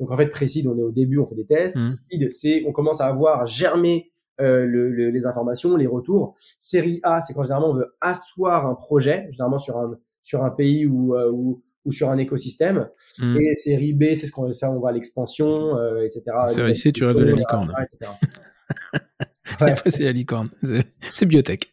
Donc 0.00 0.10
en 0.10 0.16
fait 0.16 0.26
pré-seed 0.26 0.66
on 0.66 0.76
est 0.78 0.82
au 0.82 0.90
début, 0.92 1.18
on 1.18 1.26
fait 1.26 1.34
des 1.34 1.46
tests. 1.46 1.76
Seed 1.86 2.30
c'est 2.32 2.64
on 2.66 2.72
commence 2.72 3.00
à 3.00 3.06
avoir 3.06 3.46
germé 3.46 4.10
euh, 4.40 4.66
le- 4.66 4.90
le- 4.90 5.10
les 5.10 5.24
informations, 5.26 5.76
les 5.76 5.86
retours. 5.86 6.34
Série 6.58 7.00
A, 7.02 7.20
c'est 7.22 7.32
quand 7.32 7.42
généralement 7.42 7.70
on 7.70 7.74
veut 7.74 7.96
asseoir 8.02 8.66
un 8.66 8.74
projet, 8.74 9.28
généralement 9.30 9.58
sur 9.58 9.78
un 9.78 9.98
sur 10.22 10.44
un 10.44 10.50
pays 10.50 10.84
ou 10.86 11.14
euh, 11.14 11.30
ou, 11.30 11.62
ou 11.86 11.92
sur 11.92 12.10
un 12.10 12.18
écosystème. 12.18 12.88
Mm. 13.18 13.36
Et 13.38 13.54
série 13.56 13.92
B, 13.94 14.02
c'est 14.14 14.26
ce 14.26 14.32
qu'on 14.32 14.52
ça 14.52 14.70
on 14.70 14.80
va 14.80 14.90
à 14.90 14.92
l'expansion, 14.92 15.78
euh, 15.78 16.02
etc. 16.04 16.22
Série 16.50 16.74
C, 16.74 16.92
tu 16.92 17.04
rêves 17.04 17.16
de 17.16 17.24
la 17.24 17.32
licorne. 17.32 17.72
etc. 17.82 18.10
Ouais, 19.60 19.70
après, 19.70 19.90
c'est 19.92 20.02
la 20.02 20.12
licorne. 20.12 20.50
C'est 21.12 21.24
biotech. 21.24 21.72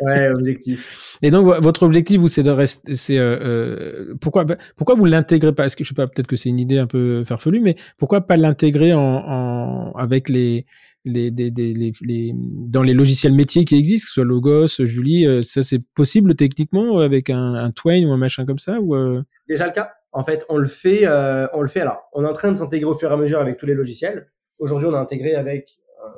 Ouais, 0.00 0.28
objectif. 0.30 1.16
Et 1.22 1.30
donc, 1.30 1.46
vo- 1.46 1.60
votre 1.60 1.82
objectif, 1.84 2.20
vous, 2.20 2.28
c'est 2.28 2.42
de 2.42 2.50
rester. 2.50 2.94
C'est 2.96 3.18
euh, 3.18 3.38
euh, 3.40 4.14
pourquoi 4.20 4.44
bah, 4.44 4.56
pourquoi 4.76 4.94
vous 4.94 5.04
l'intégrez 5.04 5.52
pas? 5.54 5.64
Est-ce 5.66 5.76
que 5.76 5.84
je 5.84 5.88
sais 5.88 5.94
pas, 5.94 6.06
peut-être 6.06 6.26
que 6.26 6.36
c'est 6.36 6.48
une 6.48 6.60
idée 6.60 6.78
un 6.78 6.86
peu 6.86 7.24
farfelue, 7.24 7.60
mais 7.60 7.76
pourquoi 7.98 8.22
pas 8.26 8.36
l'intégrer 8.36 8.92
en, 8.94 9.00
en 9.00 9.92
avec 9.92 10.28
les 10.28 10.66
les, 11.04 11.30
des- 11.30 11.50
les, 11.50 11.92
les 12.02 12.32
dans 12.34 12.82
les 12.82 12.92
logiciels 12.92 13.32
métiers 13.32 13.64
qui 13.64 13.76
existent, 13.76 14.04
que 14.04 14.08
ce 14.08 14.14
soit 14.14 14.24
Logos, 14.24 14.66
Julie, 14.84 15.26
euh, 15.26 15.42
ça 15.42 15.62
c'est 15.62 15.80
possible 15.94 16.34
techniquement 16.34 17.00
euh, 17.00 17.04
avec 17.04 17.30
un, 17.30 17.54
un 17.54 17.70
Twain 17.70 18.04
ou 18.06 18.12
un 18.12 18.18
machin 18.18 18.44
comme 18.44 18.58
ça 18.58 18.78
ou 18.80 18.94
euh, 18.94 19.22
C'est 19.24 19.52
déjà 19.54 19.66
le 19.66 19.72
cas. 19.72 19.92
En 20.12 20.24
fait, 20.24 20.44
on 20.48 20.56
le 20.56 20.66
fait, 20.66 21.06
on 21.52 21.60
le 21.60 21.68
fait. 21.68 21.80
Alors, 21.80 22.08
on 22.14 22.24
est 22.24 22.28
en 22.28 22.32
train 22.32 22.50
de 22.50 22.56
s'intégrer 22.56 22.90
au 22.90 22.94
fur 22.94 23.10
et 23.10 23.12
à 23.12 23.16
mesure 23.16 23.40
avec 23.40 23.58
tous 23.58 23.66
les 23.66 23.74
logiciels. 23.74 24.30
Aujourd'hui, 24.58 24.88
on 24.88 24.94
a 24.94 24.98
intégré 24.98 25.34
avec 25.34 25.78
euh, 26.04 26.08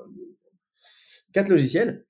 quatre 1.32 1.48
logiciels. 1.48 2.04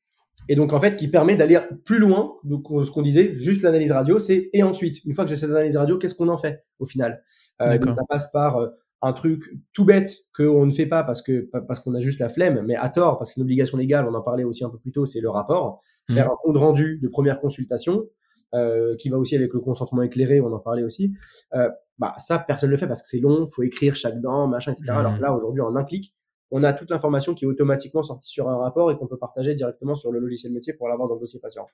Et 0.50 0.56
donc, 0.56 0.72
en 0.72 0.80
fait, 0.80 0.96
qui 0.96 1.06
permet 1.06 1.36
d'aller 1.36 1.60
plus 1.84 2.00
loin. 2.00 2.34
Donc, 2.42 2.66
ce 2.84 2.90
qu'on 2.90 3.02
disait, 3.02 3.36
juste 3.36 3.62
l'analyse 3.62 3.92
radio, 3.92 4.18
c'est 4.18 4.50
et 4.52 4.64
ensuite, 4.64 4.96
une 5.04 5.14
fois 5.14 5.22
que 5.22 5.30
j'ai 5.30 5.36
cette 5.36 5.50
analyse 5.50 5.76
radio, 5.76 5.96
qu'est-ce 5.96 6.16
qu'on 6.16 6.28
en 6.28 6.38
fait 6.38 6.64
au 6.80 6.86
final? 6.86 7.22
Euh. 7.62 7.78
Donc, 7.78 7.94
ça 7.94 8.02
passe 8.08 8.32
par 8.32 8.56
euh, 8.56 8.66
un 9.00 9.12
truc 9.12 9.44
tout 9.72 9.84
bête 9.84 10.12
qu'on 10.36 10.66
ne 10.66 10.72
fait 10.72 10.86
pas 10.86 11.04
parce 11.04 11.22
que 11.22 11.48
parce 11.68 11.78
qu'on 11.78 11.94
a 11.94 12.00
juste 12.00 12.18
la 12.18 12.28
flemme, 12.28 12.64
mais 12.66 12.74
à 12.74 12.88
tort 12.88 13.16
parce 13.16 13.30
que 13.30 13.34
c'est 13.34 13.40
une 13.40 13.44
obligation 13.44 13.78
légale. 13.78 14.08
On 14.10 14.14
en 14.14 14.22
parlait 14.22 14.42
aussi 14.42 14.64
un 14.64 14.70
peu 14.70 14.78
plus 14.78 14.90
tôt, 14.90 15.06
c'est 15.06 15.20
le 15.20 15.30
rapport. 15.30 15.82
Faire 16.10 16.26
Mhm. 16.26 16.32
un 16.32 16.36
compte 16.42 16.56
rendu 16.56 16.98
de 17.00 17.06
première 17.06 17.38
consultation. 17.38 18.06
Euh, 18.52 18.96
qui 18.96 19.10
va 19.10 19.16
aussi 19.16 19.36
avec 19.36 19.54
le 19.54 19.60
consentement 19.60 20.02
éclairé, 20.02 20.40
on 20.40 20.52
en 20.52 20.58
parlait 20.58 20.82
aussi. 20.82 21.14
Euh, 21.54 21.70
bah 22.00 22.14
ça, 22.18 22.40
personne 22.40 22.68
ne 22.68 22.72
le 22.72 22.76
fait 22.76 22.88
parce 22.88 23.00
que 23.00 23.06
c'est 23.06 23.20
long, 23.20 23.46
faut 23.46 23.62
écrire 23.62 23.94
chaque 23.94 24.20
dent, 24.20 24.48
machin, 24.48 24.72
etc. 24.72 24.86
Mhm. 24.90 24.98
Alors 24.98 25.16
que 25.16 25.22
là, 25.22 25.32
aujourd'hui, 25.32 25.62
en 25.62 25.76
un 25.76 25.84
clic, 25.84 26.12
on 26.50 26.62
a 26.62 26.72
toute 26.72 26.90
l'information 26.90 27.34
qui 27.34 27.44
est 27.44 27.48
automatiquement 27.48 28.02
sortie 28.02 28.28
sur 28.28 28.48
un 28.48 28.56
rapport 28.58 28.90
et 28.90 28.96
qu'on 28.96 29.06
peut 29.06 29.18
partager 29.18 29.54
directement 29.54 29.94
sur 29.94 30.10
le 30.12 30.18
logiciel 30.18 30.52
métier 30.52 30.72
pour 30.72 30.88
l'avoir 30.88 31.08
dans 31.08 31.14
le 31.14 31.20
dossier 31.20 31.40
patient. 31.40 31.66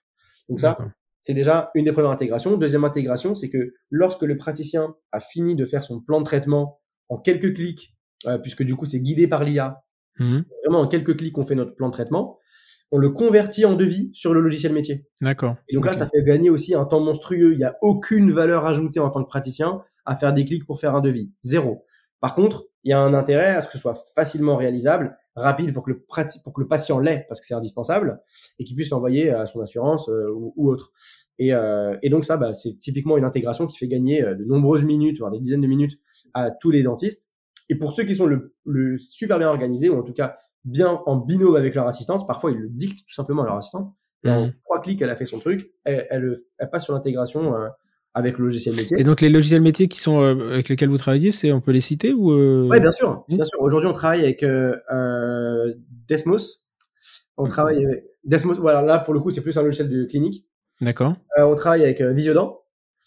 Donc 0.49 0.61
ça, 0.61 0.77
c'est 1.21 1.35
déjà 1.35 1.71
une 1.75 1.85
des 1.87 1.93
premières 1.93 2.11
intégrations. 2.11 2.57
Deuxième 2.57 2.85
intégration, 2.85 3.35
c'est 3.35 3.49
que 3.49 3.75
lorsque 3.91 4.23
le 4.23 4.37
praticien 4.37 4.95
a 5.13 5.21
fini 5.21 5.57
de 5.57 5.65
faire 5.65 5.83
son 5.83 6.01
plan 6.01 6.21
de 6.21 6.25
traitement 6.25 6.81
en 7.09 7.19
quelques 7.19 7.55
clics, 7.55 7.97
euh, 8.27 8.39
puisque 8.39 8.63
du 8.63 8.77
coup 8.77 8.85
c'est 8.87 9.01
guidé 9.01 9.27
par 9.29 9.45
l'IA, 9.45 9.83
Mhm. 10.19 10.45
vraiment 10.65 10.81
en 10.81 10.89
quelques 10.89 11.17
clics 11.17 11.37
on 11.37 11.45
fait 11.45 11.55
notre 11.55 11.75
plan 11.75 11.89
de 11.89 11.93
traitement, 11.93 12.39
on 12.91 12.99
le 12.99 13.11
convertit 13.11 13.65
en 13.65 13.75
devis 13.75 14.11
sur 14.15 14.33
le 14.33 14.41
logiciel 14.41 14.73
métier. 14.73 15.07
D'accord. 15.21 15.57
Et 15.69 15.75
donc 15.75 15.85
là, 15.85 15.93
ça 15.93 16.07
fait 16.07 16.23
gagner 16.23 16.51
aussi 16.51 16.75
un 16.75 16.85
temps 16.85 17.01
monstrueux. 17.01 17.53
Il 17.53 17.59
n'y 17.59 17.65
a 17.65 17.77
aucune 17.83 18.33
valeur 18.33 18.65
ajoutée 18.65 19.01
en 19.01 19.11
tant 19.11 19.23
que 19.23 19.29
praticien 19.29 19.83
à 20.05 20.15
faire 20.15 20.33
des 20.33 20.45
clics 20.45 20.65
pour 20.65 20.79
faire 20.81 20.95
un 20.95 21.01
devis. 21.01 21.33
Zéro. 21.43 21.85
Par 22.21 22.35
contre, 22.35 22.67
il 22.87 22.91
y 22.91 22.93
a 22.93 23.01
un 23.01 23.15
intérêt 23.15 23.57
à 23.57 23.61
ce 23.61 23.67
que 23.67 23.73
ce 23.73 23.79
soit 23.79 23.99
facilement 24.15 24.55
réalisable, 24.57 25.19
rapide 25.35 25.75
pour 25.75 25.83
que 25.83 25.91
le, 25.91 26.07
pour 26.45 26.53
que 26.53 26.61
le 26.61 26.69
patient 26.69 27.01
l'ait, 27.01 27.27
parce 27.29 27.41
que 27.41 27.47
c'est 27.47 27.55
indispensable, 27.55 28.23
et 28.61 28.65
qu'il 28.65 28.77
puisse 28.77 28.91
l'envoyer 28.91 29.31
à 29.31 29.45
son 29.45 29.61
assurance 29.61 30.09
euh, 30.09 30.31
ou, 30.33 30.55
ou 30.57 30.71
autre. 30.71 30.93
Et, 31.41 31.53
euh, 31.53 31.97
et 32.03 32.11
donc 32.11 32.25
ça, 32.25 32.37
bah, 32.37 32.55
c'est 32.55 32.79
typiquement 32.79 33.17
une 33.17 33.25
intégration 33.25 33.67
qui 33.67 33.77
fait 33.77 33.89
gagner 33.89 34.23
euh, 34.23 34.37
de 34.37 34.45
nombreuses 34.45 34.85
minutes, 34.85 35.19
voire 35.19 35.33
des 35.33 35.41
dizaines 35.41 35.63
de 35.63 35.67
minutes 35.67 35.99
à 36.33 36.53
tous 36.53 36.71
les 36.71 36.85
dentistes. 36.85 37.29
Et 37.69 37.75
pour 37.75 37.93
ceux 37.93 38.05
qui 38.05 38.15
sont 38.15 38.27
le, 38.27 38.55
le 38.65 38.97
super 38.99 39.41
bien 39.41 39.49
organisés, 39.49 39.89
ou 39.89 39.99
en 39.99 40.05
tout 40.05 40.13
cas 40.13 40.39
bien 40.65 41.03
en 41.07 41.17
binôme 41.17 41.57
avec 41.57 41.75
leur 41.75 41.89
assistante, 41.89 42.25
parfois 42.25 42.53
ils 42.53 42.59
le 42.59 42.69
dictent 42.69 43.05
tout 43.05 43.15
simplement 43.15 43.43
à 43.43 43.47
leur 43.47 43.57
assistante. 43.57 43.93
En 44.25 44.45
Mhm. 44.47 44.53
trois 44.65 44.81
clics, 44.81 45.03
elle 45.03 45.11
a 45.11 45.17
fait 45.17 45.25
son 45.25 45.41
truc, 45.41 45.73
elle, 45.85 46.07
elle, 46.11 46.37
elle 46.59 46.71
passe 46.71 46.85
sur 46.85 46.95
l'intégration 46.95 47.57
euh, 47.57 47.69
avec 48.17 48.39
le 48.39 48.45
logiciel 48.47 48.75
métier. 48.75 48.99
Et 48.99 49.05
donc 49.05 49.21
les 49.21 49.29
logiciels 49.29 49.61
métiers 49.61 49.89
qui 49.89 50.01
sont 50.01 50.23
euh, 50.23 50.55
avec 50.55 50.71
lesquels 50.71 50.89
vous 50.89 50.97
travaillez, 50.97 51.33
c'est 51.33 51.53
on 51.53 51.61
peut 51.61 51.71
les 51.71 51.83
citer 51.83 52.15
ou 52.15 52.33
euh, 52.33 52.67
Ouais, 52.67 52.81
bien 52.81 52.91
sûr, 52.91 53.25
Mhm. 53.29 53.37
bien 53.37 53.45
sûr. 53.45 53.61
Aujourd'hui, 53.61 53.91
on 53.91 53.93
travaille 53.93 54.23
avec 54.23 54.43
euh, 54.43 55.75
Desmos. 56.09 56.65
On 57.37 57.47
travaille 57.47 57.85
avec 57.85 58.05
Desmos. 58.25 58.59
Voilà, 58.59 58.81
là 58.81 58.99
pour 58.99 59.13
le 59.13 59.21
coup, 59.21 59.29
c'est 59.31 59.43
plus 59.43 59.59
un 59.59 59.63
logiciel 59.63 59.91
de 59.91 60.05
clinique. 60.07 60.47
D'accord. 60.81 61.15
On 61.39 61.55
travaille 61.57 61.83
avec 61.85 62.01
Visiodent 62.01 62.63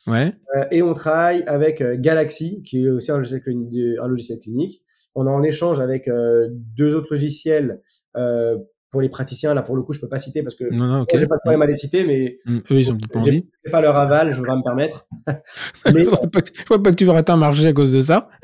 Ouais. 0.07 0.33
et 0.71 0.83
on 0.83 0.93
travaille 0.93 1.43
avec 1.47 1.81
Galaxy, 1.99 2.61
qui 2.61 2.85
est 2.85 2.89
aussi 2.89 3.11
un 3.11 3.17
logiciel, 3.17 3.41
un 4.01 4.07
logiciel 4.07 4.37
clinique. 4.37 4.83
On 5.15 5.25
est 5.25 5.31
en 5.31 5.41
échange 5.41 5.79
avec 5.79 6.07
deux 6.07 6.95
autres 6.95 7.07
logiciels 7.11 7.81
pour 8.91 9.01
les 9.01 9.09
praticiens. 9.09 9.53
Là, 9.53 9.61
pour 9.61 9.75
le 9.75 9.83
coup, 9.83 9.93
je 9.93 9.99
peux 9.99 10.09
pas 10.09 10.19
citer 10.19 10.43
parce 10.43 10.55
que 10.55 10.65
Non 10.71 10.87
non. 10.87 11.05
J'ai 11.13 11.27
pas 11.27 11.35
de 11.35 11.41
problème 11.41 11.61
à 11.61 11.67
les 11.67 11.75
citer, 11.75 12.05
mais 12.05 12.39
Mm. 12.45 12.59
Eux 12.71 12.79
ils 12.79 12.91
ont 12.91 12.97
pas 12.97 13.19
envie. 13.19 13.45
pas 13.71 13.81
leur 13.81 13.95
aval, 13.95 14.31
je 14.31 14.41
vais 14.41 14.47
pas 14.47 14.55
me 14.55 14.63
permettre. 14.63 15.07
Je 15.85 15.91
mais 15.93 16.03
vois 16.03 16.27
pas 16.83 16.91
que 16.91 16.95
tu 16.95 17.05
vas 17.05 17.13
rater 17.13 17.31
un 17.31 17.37
marché 17.37 17.67
à 17.67 17.73
cause 17.73 17.91
de 17.91 18.01
ça. 18.01 18.29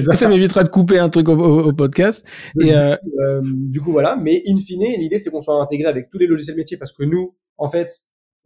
ça. 0.00 0.14
Ça 0.14 0.28
m'évitera 0.28 0.64
de 0.64 0.68
couper 0.68 0.98
un 0.98 1.08
truc 1.08 1.28
au, 1.28 1.72
podcast. 1.72 2.26
Donc, 2.54 2.68
Et 2.68 2.72
du, 2.72 2.76
euh, 2.78 2.96
coup, 2.96 3.10
euh, 3.20 3.40
du 3.44 3.80
coup, 3.80 3.92
voilà. 3.92 4.16
Mais 4.16 4.42
in 4.46 4.58
fine, 4.58 4.84
l'idée, 4.98 5.18
c'est 5.18 5.30
qu'on 5.30 5.42
soit 5.42 5.60
intégré 5.60 5.88
avec 5.88 6.10
tous 6.10 6.18
les 6.18 6.26
logiciels 6.26 6.56
métiers 6.56 6.76
parce 6.76 6.92
que 6.92 7.04
nous, 7.04 7.34
en 7.58 7.68
fait, 7.68 7.90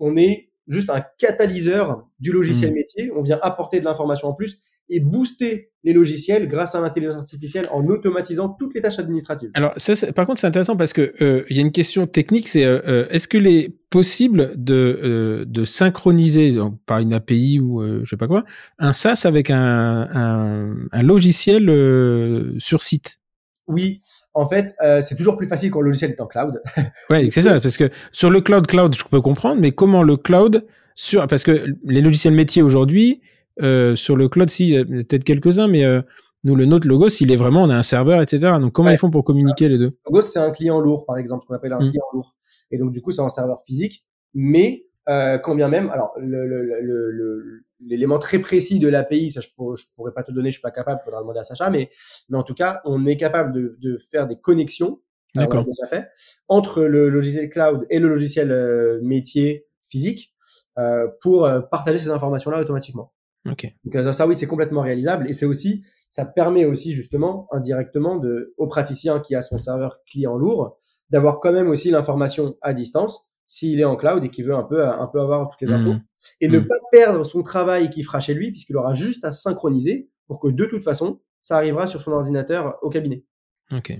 on 0.00 0.16
est 0.16 0.47
juste 0.68 0.90
un 0.90 1.02
catalyseur 1.18 2.06
du 2.20 2.30
logiciel 2.32 2.70
Mhm. 2.70 2.76
métier. 2.76 3.10
On 3.16 3.22
vient 3.22 3.38
apporter 3.42 3.80
de 3.80 3.84
l'information 3.84 4.28
en 4.28 4.34
plus 4.34 4.58
et 4.90 5.00
booster 5.00 5.70
les 5.84 5.92
logiciels 5.92 6.48
grâce 6.48 6.74
à 6.74 6.80
l'intelligence 6.80 7.16
artificielle 7.16 7.68
en 7.72 7.86
automatisant 7.88 8.48
toutes 8.48 8.74
les 8.74 8.80
tâches 8.80 8.98
administratives. 8.98 9.50
Alors, 9.54 9.72
ça, 9.76 10.12
par 10.12 10.26
contre, 10.26 10.40
c'est 10.40 10.46
intéressant 10.46 10.76
parce 10.76 10.92
que 10.92 11.12
euh, 11.20 11.44
il 11.50 11.56
y 11.56 11.60
a 11.60 11.62
une 11.62 11.72
question 11.72 12.06
technique, 12.06 12.48
c'est 12.48 12.64
euh, 12.64 12.80
euh, 12.86 13.06
est-ce 13.10 13.28
qu'il 13.28 13.46
est 13.46 13.70
possible 13.90 14.52
de, 14.56 14.74
euh, 15.02 15.44
de 15.46 15.64
synchroniser 15.64 16.52
donc, 16.52 16.78
par 16.86 17.00
une 17.00 17.12
API 17.14 17.60
ou 17.60 17.82
je 17.82 18.08
sais 18.08 18.16
pas 18.16 18.28
quoi 18.28 18.44
un 18.78 18.92
SaaS 18.92 19.22
avec 19.24 19.50
un, 19.50 20.08
un, 20.12 20.76
un 20.90 21.02
logiciel 21.02 21.64
sur 22.58 22.82
site? 22.82 23.18
Oui, 23.66 24.00
en 24.34 24.46
fait, 24.46 24.74
euh, 24.82 25.00
c'est 25.00 25.16
toujours 25.16 25.36
plus 25.36 25.46
facile 25.48 25.70
quand 25.70 25.80
le 25.80 25.86
logiciel 25.86 26.10
est 26.10 26.20
en 26.20 26.26
cloud. 26.26 26.62
Ouais, 27.10 27.28
c'est 27.30 27.42
ça, 27.42 27.60
parce 27.60 27.76
que 27.76 27.90
sur 28.12 28.30
le 28.30 28.40
cloud, 28.40 28.66
cloud, 28.66 28.94
je 28.94 29.04
peux 29.04 29.20
comprendre, 29.20 29.60
mais 29.60 29.72
comment 29.72 30.02
le 30.02 30.16
cloud 30.16 30.66
sur 30.94 31.26
parce 31.28 31.44
que 31.44 31.64
les 31.84 32.00
logiciels 32.00 32.34
métiers 32.34 32.62
aujourd'hui 32.62 33.20
euh, 33.62 33.94
sur 33.96 34.16
le 34.16 34.28
cloud, 34.28 34.50
si 34.50 34.68
il 34.68 34.70
y 34.74 34.76
a 34.78 34.84
peut-être 34.84 35.24
quelques-uns, 35.24 35.68
mais 35.68 35.84
euh, 35.84 36.02
nous 36.44 36.54
le 36.54 36.64
nôtre 36.66 36.86
Logos, 36.86 37.08
il 37.20 37.32
est 37.32 37.36
vraiment 37.36 37.62
on 37.64 37.70
a 37.70 37.76
un 37.76 37.82
serveur, 37.82 38.20
etc. 38.22 38.52
Donc 38.60 38.72
comment 38.72 38.88
Ouais, 38.88 38.94
ils 38.94 38.98
font 38.98 39.10
pour 39.10 39.24
communiquer 39.24 39.68
les 39.68 39.78
deux? 39.78 39.96
Logos, 40.06 40.22
c'est 40.22 40.38
un 40.38 40.50
client 40.50 40.78
lourd, 40.80 41.04
par 41.06 41.16
exemple, 41.18 41.42
ce 41.42 41.46
qu'on 41.48 41.54
appelle 41.54 41.72
un 41.72 41.78
Mm. 41.80 41.90
client 41.90 42.04
lourd. 42.12 42.34
Et 42.70 42.78
donc, 42.78 42.92
du 42.92 43.00
coup, 43.02 43.10
c'est 43.12 43.22
un 43.22 43.28
serveur 43.28 43.58
physique, 43.66 44.04
mais 44.34 44.84
euh, 45.08 45.38
quand 45.38 45.54
bien 45.54 45.68
même, 45.68 45.90
alors, 45.90 46.12
le- 46.18 46.46
le- 46.46 46.62
le- 46.62 46.80
le- 46.80 47.10
le- 47.10 47.64
l'élément 47.80 48.18
très 48.18 48.38
précis 48.38 48.78
de 48.78 48.88
l'API, 48.88 49.30
ça, 49.30 49.40
je, 49.40 49.48
pour- 49.56 49.76
je 49.76 49.86
pourrais 49.94 50.12
pas 50.12 50.22
te 50.22 50.32
donner, 50.32 50.50
je 50.50 50.54
suis 50.54 50.62
pas 50.62 50.70
capable, 50.70 51.00
il 51.02 51.04
faudra 51.04 51.20
demander 51.20 51.38
à 51.40 51.44
Sacha, 51.44 51.70
mais, 51.70 51.90
mais 52.28 52.36
en 52.36 52.42
tout 52.42 52.54
cas, 52.54 52.80
on 52.84 53.06
est 53.06 53.16
capable 53.16 53.52
de, 53.52 53.76
de 53.80 53.98
faire 53.98 54.26
des 54.26 54.36
connexions, 54.36 55.00
on 55.36 55.40
D'accord. 55.40 55.64
fait, 55.88 56.08
entre 56.48 56.84
le 56.84 57.08
logiciel 57.08 57.48
cloud 57.48 57.86
et 57.90 57.98
le 58.00 58.08
logiciel 58.08 58.50
euh, 58.50 58.98
métier 59.02 59.66
physique 59.82 60.34
euh, 60.78 61.06
pour 61.20 61.44
euh, 61.44 61.60
partager 61.60 61.98
ces 61.98 62.10
informations-là 62.10 62.60
automatiquement. 62.60 63.12
Ok. 63.48 63.72
Donc 63.84 63.94
euh, 63.94 64.02
ça, 64.02 64.12
ça, 64.12 64.26
oui, 64.26 64.34
c'est 64.34 64.46
complètement 64.46 64.82
réalisable 64.82 65.28
et 65.30 65.32
c'est 65.32 65.46
aussi, 65.46 65.84
ça 66.08 66.24
permet 66.24 66.64
aussi 66.64 66.92
justement 66.92 67.46
indirectement 67.52 68.16
de, 68.16 68.54
au 68.56 68.66
praticien 68.66 69.20
qui 69.20 69.34
a 69.36 69.42
son 69.42 69.58
serveur 69.58 70.00
client 70.10 70.36
lourd 70.36 70.78
d'avoir 71.10 71.38
quand 71.40 71.52
même 71.52 71.68
aussi 71.68 71.90
l'information 71.90 72.56
à 72.60 72.72
distance 72.72 73.27
s'il 73.50 73.80
est 73.80 73.84
en 73.84 73.96
cloud 73.96 74.22
et 74.22 74.28
qu'il 74.28 74.44
veut 74.44 74.54
un 74.54 74.62
peu, 74.62 74.86
un 74.86 75.06
peu 75.06 75.20
avoir 75.20 75.48
toutes 75.48 75.62
les 75.62 75.72
infos 75.72 75.94
Mhm. 75.94 76.02
et 76.42 76.48
ne 76.48 76.58
Mhm. 76.58 76.66
pas 76.68 76.74
perdre 76.92 77.24
son 77.24 77.42
travail 77.42 77.88
qu'il 77.88 78.04
fera 78.04 78.20
chez 78.20 78.34
lui 78.34 78.50
puisqu'il 78.52 78.76
aura 78.76 78.92
juste 78.92 79.24
à 79.24 79.32
synchroniser 79.32 80.10
pour 80.26 80.38
que 80.38 80.48
de 80.48 80.64
toute 80.66 80.84
façon, 80.84 81.20
ça 81.40 81.56
arrivera 81.56 81.86
sur 81.86 82.02
son 82.02 82.12
ordinateur 82.12 82.76
au 82.82 82.90
cabinet. 82.90 83.24
Ok. 83.74 83.98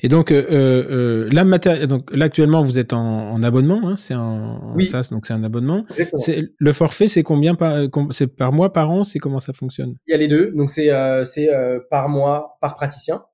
Et 0.00 0.08
donc, 0.08 0.30
euh, 0.30 0.44
euh, 0.50 1.28
là, 1.32 1.44
maté- 1.44 1.86
donc 1.86 2.08
là, 2.14 2.26
actuellement, 2.26 2.62
vous 2.62 2.78
êtes 2.78 2.92
en, 2.92 3.30
en 3.32 3.42
abonnement, 3.42 3.80
hein, 3.88 3.96
c'est 3.96 4.14
en, 4.14 4.74
Oui. 4.74 4.84
SaaS, 4.84 5.08
donc 5.10 5.24
c'est 5.26 5.32
un 5.34 5.42
abonnement. 5.42 5.84
C'est 6.16 6.50
le 6.58 6.72
forfait, 6.72 7.08
c'est 7.08 7.22
combien 7.22 7.54
par, 7.54 7.72
euh, 7.72 7.88
com- 7.88 8.08
c'est 8.12 8.26
par 8.28 8.52
mois, 8.52 8.72
par 8.72 8.90
an, 8.90 9.04
c'est 9.04 9.18
comment 9.18 9.38
ça 9.40 9.52
fonctionne? 9.54 9.96
Il 10.06 10.12
y 10.12 10.14
a 10.14 10.18
les 10.18 10.28
deux, 10.28 10.52
donc 10.52 10.70
c'est 10.70 10.90
euh, 10.90 11.24
c'est 11.24 11.52
euh, 11.52 11.80
par 11.90 12.08
mois, 12.08 12.58
par 12.60 12.74
praticien. 12.74 13.24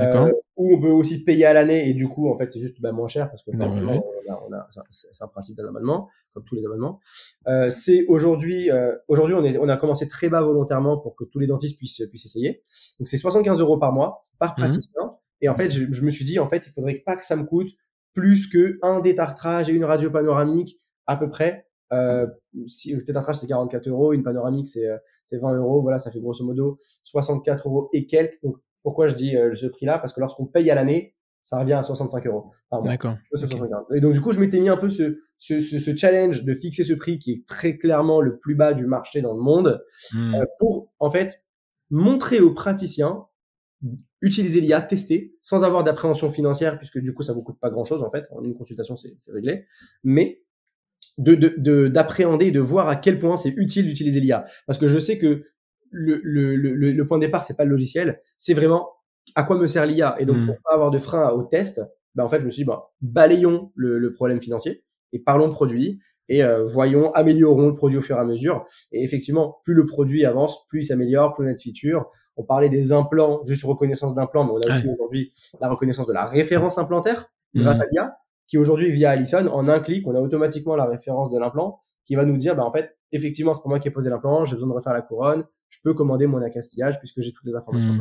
Euh, 0.00 0.32
ou 0.56 0.74
on 0.74 0.80
peut 0.80 0.88
aussi 0.90 1.22
payer 1.24 1.44
à 1.46 1.52
l'année 1.52 1.88
et 1.88 1.94
du 1.94 2.08
coup 2.08 2.28
en 2.28 2.36
fait 2.36 2.50
c'est 2.50 2.58
juste 2.60 2.80
bah, 2.80 2.90
moins 2.92 3.06
cher 3.06 3.30
parce 3.30 3.42
que 3.44 3.52
forcément 3.60 3.92
ouais. 3.92 4.02
on 4.28 4.32
a, 4.32 4.46
on 4.48 4.52
a- 4.52 4.68
c'est 4.90 5.22
un- 5.22 5.28
principe 5.28 5.56
d'un 5.56 5.68
abonnement 5.68 6.08
comme 6.34 6.42
tous 6.44 6.56
les 6.56 6.64
abonnements. 6.64 6.98
Euh, 7.46 7.70
c'est 7.70 8.04
aujourd'hui 8.08 8.70
euh, 8.70 8.94
aujourd'hui 9.06 9.34
on 9.36 9.44
est 9.44 9.56
on 9.58 9.68
a 9.68 9.76
commencé 9.76 10.08
très 10.08 10.28
bas 10.28 10.42
volontairement 10.42 10.98
pour 10.98 11.14
que 11.14 11.24
tous 11.24 11.38
les 11.38 11.46
dentistes 11.46 11.78
puissent 11.78 12.02
puissent 12.10 12.26
essayer. 12.26 12.62
Donc 12.98 13.06
c'est 13.08 13.16
75 13.18 13.60
euros 13.60 13.78
par 13.78 13.92
mois 13.92 14.24
par 14.40 14.50
Mhm. 14.50 14.64
praticien 14.64 15.02
et 15.40 15.48
en 15.48 15.54
fait 15.54 15.70
je, 15.70 15.84
je 15.92 16.02
me 16.02 16.10
suis 16.10 16.24
dit 16.24 16.38
en 16.40 16.46
fait 16.46 16.64
il 16.66 16.72
faudrait 16.72 17.02
pas 17.06 17.16
que 17.16 17.24
ça 17.24 17.36
me 17.36 17.44
coûte 17.44 17.68
plus 18.14 18.48
que 18.48 18.78
un 18.82 18.98
détartrage 19.00 19.68
et 19.70 19.72
une 19.72 19.84
radio 19.84 20.10
panoramique 20.10 20.76
à 21.06 21.16
peu 21.16 21.28
près. 21.30 21.66
Euh, 21.92 22.26
si 22.66 22.92
le 22.94 23.02
détartrage 23.02 23.36
c'est 23.36 23.46
44 23.46 23.86
euros, 23.88 24.12
une 24.12 24.22
panoramique 24.22 24.66
c'est 24.66 24.86
euh, 24.86 24.98
c'est 25.24 25.38
20 25.38 25.54
euros, 25.56 25.80
voilà 25.82 25.98
ça 25.98 26.10
fait 26.10 26.20
grosso 26.20 26.44
modo 26.44 26.78
64 27.04 27.68
euros 27.68 27.88
et 27.92 28.06
quelques. 28.06 28.42
Donc 28.42 28.56
pourquoi 28.88 29.08
je 29.08 29.14
dis 29.14 29.36
euh, 29.36 29.54
ce 29.54 29.66
prix-là 29.66 29.98
Parce 29.98 30.12
que 30.12 30.20
lorsqu'on 30.20 30.46
paye 30.46 30.70
à 30.70 30.74
l'année, 30.74 31.14
ça 31.42 31.58
revient 31.60 31.74
à 31.74 31.82
65 31.82 32.26
euros 32.26 32.50
par 32.70 32.80
mois. 32.82 32.90
D'accord. 32.92 33.16
C'est 33.34 33.44
Ok. 33.44 33.50
65. 33.52 33.76
Et 33.96 34.00
donc 34.00 34.12
du 34.14 34.20
coup, 34.20 34.32
je 34.32 34.40
m'étais 34.40 34.60
mis 34.60 34.68
un 34.68 34.76
peu 34.76 34.90
ce, 34.90 35.20
ce, 35.38 35.60
ce, 35.60 35.78
ce 35.78 35.96
challenge 35.96 36.44
de 36.44 36.54
fixer 36.54 36.84
ce 36.84 36.92
prix 36.94 37.18
qui 37.18 37.32
est 37.32 37.46
très 37.46 37.76
clairement 37.78 38.20
le 38.20 38.38
plus 38.38 38.54
bas 38.54 38.72
du 38.74 38.86
marché 38.86 39.20
dans 39.22 39.34
le 39.34 39.40
monde 39.40 39.82
Hmm. 40.12 40.34
euh, 40.34 40.44
pour 40.58 40.92
en 40.98 41.10
fait 41.10 41.44
montrer 41.90 42.40
aux 42.40 42.52
praticiens 42.52 43.24
utiliser 44.20 44.60
l'IA, 44.60 44.80
tester 44.82 45.36
sans 45.40 45.62
avoir 45.64 45.84
d'appréhension 45.84 46.30
financière 46.30 46.76
puisque 46.78 46.98
du 46.98 47.14
coup 47.14 47.22
ça 47.22 47.32
vous 47.32 47.42
coûte 47.42 47.58
pas 47.60 47.70
grand 47.70 47.84
chose 47.84 48.02
en 48.02 48.10
fait 48.10 48.24
en 48.32 48.42
une 48.42 48.54
consultation 48.56 48.96
c'est 48.96 49.14
réglé 49.32 49.66
mais 50.02 50.42
de 51.18 51.34
de- 51.36 51.54
de- 51.56 51.86
d'appréhender 51.88 52.46
et 52.46 52.50
de 52.50 52.58
voir 52.60 52.88
à 52.88 52.96
quel 52.96 53.18
point 53.20 53.36
c'est 53.36 53.50
utile 53.56 53.86
d'utiliser 53.86 54.18
l'IA 54.20 54.46
parce 54.66 54.78
que 54.78 54.88
je 54.88 54.98
sais 54.98 55.18
que 55.18 55.44
le, 55.90 56.20
le, 56.22 56.56
le, 56.56 56.74
le- 56.92 57.06
point 57.06 57.18
de 57.18 57.24
départ 57.26 57.44
c'est 57.44 57.56
pas 57.56 57.64
le 57.64 57.70
logiciel 57.70 58.20
c'est 58.36 58.54
vraiment 58.54 58.88
à 59.34 59.42
quoi 59.42 59.56
me 59.58 59.66
sert 59.66 59.86
l'IA 59.86 60.16
et 60.20 60.24
donc 60.26 60.36
Mm. 60.38 60.46
pour 60.46 60.56
pas 60.64 60.74
avoir 60.74 60.90
de 60.90 60.98
frein 60.98 61.30
au 61.30 61.42
test 61.42 61.80
ben 62.14 62.24
en 62.24 62.28
fait 62.28 62.40
je 62.40 62.44
me 62.46 62.50
suis 62.50 62.62
dit 62.62 62.66
bah, 62.66 62.90
balayons 63.00 63.72
le, 63.74 63.98
le 63.98 64.12
problème 64.12 64.40
financier 64.40 64.84
et 65.12 65.18
parlons 65.18 65.50
produit 65.50 66.00
et 66.30 66.44
euh, 66.44 66.66
voyons 66.66 67.10
améliorons 67.12 67.68
le 67.68 67.74
produit 67.74 67.98
au 67.98 68.02
fur 68.02 68.16
et 68.16 68.20
à 68.20 68.24
mesure 68.24 68.66
et 68.92 69.02
effectivement 69.02 69.60
plus 69.64 69.74
le 69.74 69.84
produit 69.86 70.24
avance 70.26 70.66
plus 70.66 70.80
il 70.80 70.84
s'améliore 70.84 71.34
plus 71.34 71.46
on 71.46 71.48
a 71.50 71.54
de 71.54 71.60
features 71.60 72.06
on 72.36 72.44
parlait 72.44 72.68
des 72.68 72.92
implants 72.92 73.40
juste 73.46 73.64
reconnaissance 73.64 74.14
d'implants 74.14 74.44
mais 74.44 74.52
on 74.52 74.60
a 74.70 74.74
aussi 74.74 74.86
aujourd'hui 74.88 75.32
la 75.60 75.68
reconnaissance 75.70 76.06
de 76.06 76.12
la 76.12 76.26
référence 76.26 76.76
implantaire 76.78 77.30
Mhm. 77.54 77.62
grâce 77.62 77.80
à 77.80 77.86
l'IA 77.90 78.14
qui 78.46 78.58
aujourd'hui 78.58 78.90
via 78.90 79.10
Allison 79.10 79.46
en 79.46 79.68
un 79.68 79.80
clic 79.80 80.06
on 80.06 80.14
a 80.14 80.20
automatiquement 80.20 80.76
la 80.76 80.84
référence 80.84 81.30
de 81.30 81.38
l'implant 81.38 81.80
qui 82.04 82.14
va 82.14 82.26
nous 82.26 82.36
dire 82.36 82.54
bah 82.56 82.64
en 82.64 82.70
fait 82.72 82.97
effectivement 83.12 83.54
c'est 83.54 83.62
pas 83.62 83.68
moi 83.68 83.78
qui 83.78 83.88
ai 83.88 83.90
posé 83.90 84.10
l'implant 84.10 84.44
j'ai 84.44 84.54
besoin 84.54 84.68
de 84.68 84.74
refaire 84.74 84.92
la 84.92 85.02
couronne 85.02 85.44
je 85.70 85.78
peux 85.82 85.94
commander 85.94 86.26
mon 86.26 86.40
accastillage 86.42 86.98
puisque 86.98 87.20
j'ai 87.20 87.32
toutes 87.32 87.46
les 87.46 87.56
informations 87.56 87.94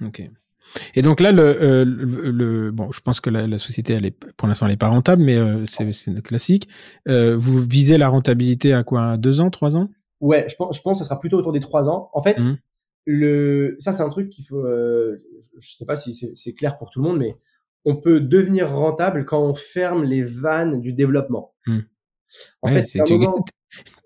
Mhm. 0.00 0.06
Ok. 0.08 0.22
Et 0.94 1.02
donc 1.02 1.20
là, 1.20 1.32
le, 1.32 1.42
euh, 1.42 1.84
le, 1.84 2.30
le- 2.30 2.70
bon, 2.70 2.92
je 2.92 3.00
pense 3.00 3.20
que 3.20 3.28
la, 3.28 3.46
la 3.46 3.58
société, 3.58 3.92
elle 3.94 4.06
est, 4.06 4.12
pour 4.36 4.46
l'instant, 4.48 4.66
elle 4.66 4.72
est 4.72 4.76
pas 4.76 4.88
rentable, 4.88 5.22
mais 5.22 5.36
euh, 5.36 5.66
c'est 5.66 6.22
classique. 6.22 6.68
Euh, 7.08 7.36
vous 7.36 7.58
visez 7.60 7.98
la 7.98 8.08
rentabilité 8.08 8.72
à 8.72 8.84
quoi? 8.84 9.10
À 9.12 9.16
Deux 9.16 9.40
ans, 9.40 9.50
trois 9.50 9.76
ans? 9.76 9.88
Ouais, 10.20 10.46
je 10.48 10.54
pense, 10.56 10.76
je 10.76 10.82
pense 10.82 10.98
que 10.98 11.04
ça 11.04 11.08
sera 11.08 11.18
plutôt 11.20 11.38
autour 11.38 11.52
des 11.52 11.60
trois 11.60 11.88
ans. 11.88 12.08
En 12.12 12.22
fait, 12.22 12.38
Mhm. 12.40 12.56
le, 13.06 13.76
ça 13.78 13.92
c'est 13.92 14.02
un 14.02 14.08
truc 14.10 14.28
qu'il 14.30 14.44
faut, 14.44 14.64
euh, 14.64 15.18
je, 15.40 15.48
je 15.58 15.76
sais 15.76 15.86
pas 15.86 15.96
si 15.96 16.14
c'est 16.14 16.54
clair 16.54 16.78
pour 16.78 16.90
tout 16.90 17.02
le 17.02 17.08
monde, 17.08 17.18
mais 17.18 17.36
on 17.84 17.96
peut 17.96 18.20
devenir 18.20 18.70
rentable 18.70 19.24
quand 19.24 19.42
on 19.42 19.54
ferme 19.54 20.04
les 20.04 20.22
vannes 20.22 20.80
du 20.80 20.92
développement. 20.92 21.52
Mhm. 21.66 21.84
En 22.62 22.68
Ouais, 22.68 22.74
fait, 22.74 22.84
c'est- 22.84 23.00
un 23.00 23.04
moment, 23.16 23.44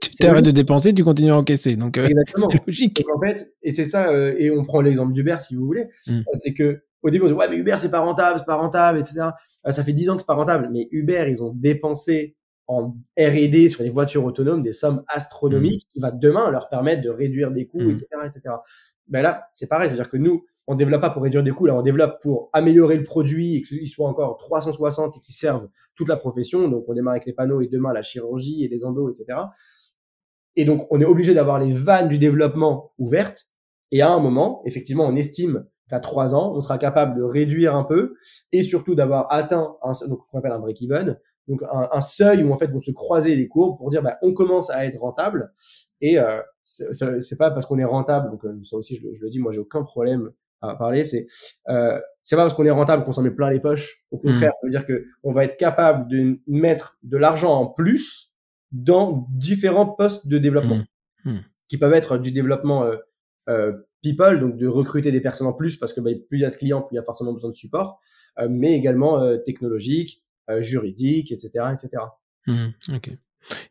tu 0.01 0.11
t'arrêtes 0.21 0.45
de 0.45 0.51
dépenser, 0.51 0.93
tu 0.95 1.05
continues 1.05 1.31
à 1.33 1.37
encaisser. 1.39 1.77
Donc, 1.77 1.97
euh, 1.99 2.07
exactement. 2.09 2.49
c'est 2.53 2.67
logique. 2.67 3.03
Donc 3.07 3.17
en 3.17 3.27
fait, 3.27 3.55
et 3.63 3.73
c'est 3.73 3.85
ça, 3.85 4.09
euh, 4.11 4.35
et 4.39 4.51
on 4.51 4.65
prend 4.65 4.81
l'exemple 4.81 5.13
d'Uber 5.13 5.37
si 5.41 5.55
vous 5.57 5.65
voulez, 5.67 5.87
Mm. 6.07 6.13
euh, 6.19 6.23
c'est 6.35 6.53
que 6.55 6.83
au 7.03 7.11
début 7.11 7.25
on 7.25 7.29
se 7.29 7.33
dit 7.35 7.39
ouais 7.39 7.49
mais 7.51 7.57
Uber 7.57 7.77
c'est 7.79 7.91
pas 7.91 8.01
rentable, 8.01 8.39
c'est 8.39 8.47
pas 8.47 8.57
rentable, 8.57 8.99
etc. 9.01 9.29
Euh, 9.67 9.73
ça 9.73 9.85
fait 9.85 9.93
10 9.93 10.11
ans 10.11 10.15
que 10.17 10.21
c'est 10.23 10.27
pas 10.27 10.35
rentable, 10.35 10.69
mais 10.73 10.89
Uber 10.91 11.27
ils 11.29 11.43
ont 11.43 11.53
dépensé 11.55 12.37
en 12.67 12.97
R&D 13.19 13.69
sur 13.69 13.83
les 13.83 13.91
voitures 13.91 14.25
autonomes 14.25 14.63
des 14.63 14.73
sommes 14.73 15.03
astronomiques 15.09 15.87
qui 15.93 16.01
va 16.01 16.11
demain 16.11 16.51
leur 16.51 16.69
permettre 16.71 17.03
de 17.03 17.11
réduire 17.11 17.51
des 17.51 17.67
coûts, 17.67 17.81
Mm. 17.83 17.91
etc., 17.91 18.07
etc. 18.27 18.55
Ben 19.09 19.21
là 19.23 19.49
c'est 19.53 19.67
pareil, 19.69 19.89
c'est-à-dire 19.91 20.09
que 20.09 20.17
nous 20.17 20.45
on 20.67 20.75
développe 20.75 21.01
pas 21.01 21.11
pour 21.11 21.23
réduire 21.23 21.43
des 21.43 21.51
coûts, 21.51 21.67
là 21.67 21.75
on 21.75 21.83
développe 21.83 22.23
pour 22.23 22.49
améliorer 22.53 22.97
le 22.97 23.05
produit 23.05 23.57
et 23.57 23.63
qu'il 23.63 23.89
soit 23.89 24.09
encore 24.09 24.39
360 24.39 25.17
et 25.17 25.21
qu'il 25.21 25.35
serve 25.35 25.69
toute 25.95 26.09
la 26.09 26.17
profession. 26.17 26.69
Donc 26.69 26.85
on 26.89 26.95
démarre 26.95 27.13
avec 27.13 27.27
les 27.27 27.33
panneaux 27.33 27.61
et 27.61 27.69
demain 27.69 27.93
la 27.93 28.03
chirurgie 28.03 28.65
et 28.65 28.69
les 28.69 28.85
endos, 28.85 29.11
etc. 29.11 29.39
Et 30.57 30.65
donc, 30.65 30.87
on 30.91 31.01
est 31.01 31.05
obligé 31.05 31.35
d'avoir 31.35 31.59
les 31.59 31.73
vannes 31.73 32.09
du 32.09 32.19
développement 32.19 32.93
ouvertes. 32.99 33.45
Et 33.91 34.03
à 34.03 34.13
un 34.13 34.21
moment, 34.21 34.63
effectivement, 34.65 35.05
on 35.05 35.17
estime 35.17 35.67
qu'à 35.89 36.01
trois 36.01 36.35
ans, 36.35 36.55
on 36.55 36.61
sera 36.61 36.79
capable 36.79 37.17
de 37.17 37.23
réduire 37.23 37.75
un 37.75 37.85
peu 37.85 38.15
et 38.53 38.63
surtout 38.63 38.95
d'avoir 38.95 39.33
atteint 39.33 39.77
un, 39.83 39.93
donc, 40.09 40.21
ce 40.25 40.31
qu'on 40.31 40.39
appelle 40.39 40.53
un 40.53 40.61
break-even. 40.61 41.19
Donc, 41.49 41.63
un, 41.63 41.89
un 41.93 42.01
seuil 42.01 42.43
où, 42.43 42.53
en 42.53 42.57
fait, 42.57 42.69
vont 42.69 42.81
se 42.81 42.93
croiser 42.93 43.37
les 43.37 43.49
courbes 43.49 43.77
pour 43.77 43.91
dire, 43.91 44.03
bah, 44.03 44.17
on 44.23 44.33
commence 44.33 44.71
à 44.71 44.87
être 44.87 44.99
rentable. 44.99 45.53
Et, 46.01 46.19
euh, 46.19 46.41
c'est 46.63 47.37
pas 47.37 47.51
parce 47.51 47.67
qu'on 47.67 47.79
est 47.79 47.85
rentable. 47.85 48.31
Donc, 48.31 48.45
euh, 48.45 48.59
ça 48.63 48.77
aussi, 48.77 48.97
je, 48.97 49.03
je 49.13 49.23
le 49.23 49.31
dis, 49.31 49.41
moi, 49.41 49.53
j'ai 49.53 49.61
aucun 49.61 49.83
problème 49.83 50.33
à 50.69 50.75
parler. 50.77 51.05
C'est, 51.05 51.27
euh, 51.69 52.01
c'est 52.23 52.37
pas 52.37 52.43
parce 52.43 52.55
qu'on 52.55 52.65
est 52.65 52.71
rentable 52.71 53.05
qu'on 53.05 53.13
s'en 53.13 53.23
met 53.23 53.31
plein 53.31 53.51
les 53.51 53.61
poches. 53.61 54.05
Au 54.11 54.19
contraire, 54.19 54.53
ça 54.55 54.67
veut 54.67 54.71
dire 54.71 54.85
que 54.85 55.07
on 55.23 55.33
va 55.33 55.45
être 55.45 55.57
capable 55.57 56.09
de 56.09 56.41
mettre 56.47 56.99
de 57.03 57.17
l'argent 57.17 57.53
en 57.53 57.67
plus 57.67 58.33
dans 58.73 59.27
différents 59.31 59.87
postes 59.87 60.27
de 60.27 60.39
développement 60.39 60.85
Mm. 61.25 61.31
Mm. 61.31 61.45
qui 61.69 61.79
peuvent 61.79 61.93
être 61.93 62.19
du 62.19 62.31
développement 62.31 62.85
euh, 62.85 62.97
euh, 63.49 63.73
people, 64.03 64.39
donc 64.41 64.57
de 64.57 64.67
recruter 64.67 65.11
des 65.11 65.21
personnes 65.21 65.47
en 65.47 65.53
plus 65.53 65.77
parce 65.77 65.93
que 65.93 66.01
bah, 66.01 66.11
plus 66.29 66.39
il 66.39 66.43
y 66.43 66.45
a 66.45 66.51
de 66.51 66.57
clients, 66.57 66.83
plus 66.83 66.95
il 66.95 66.97
y 66.97 66.99
a 66.99 67.03
forcément 67.03 67.33
besoin 67.33 67.51
de 67.51 67.57
support, 67.57 68.01
euh, 68.39 68.49
mais 68.51 68.75
également 68.75 69.39
technologique, 69.45 70.23
juridique, 70.59 71.33
etc., 71.33 71.51
etc. 71.73 72.03
Ok. 72.93 73.11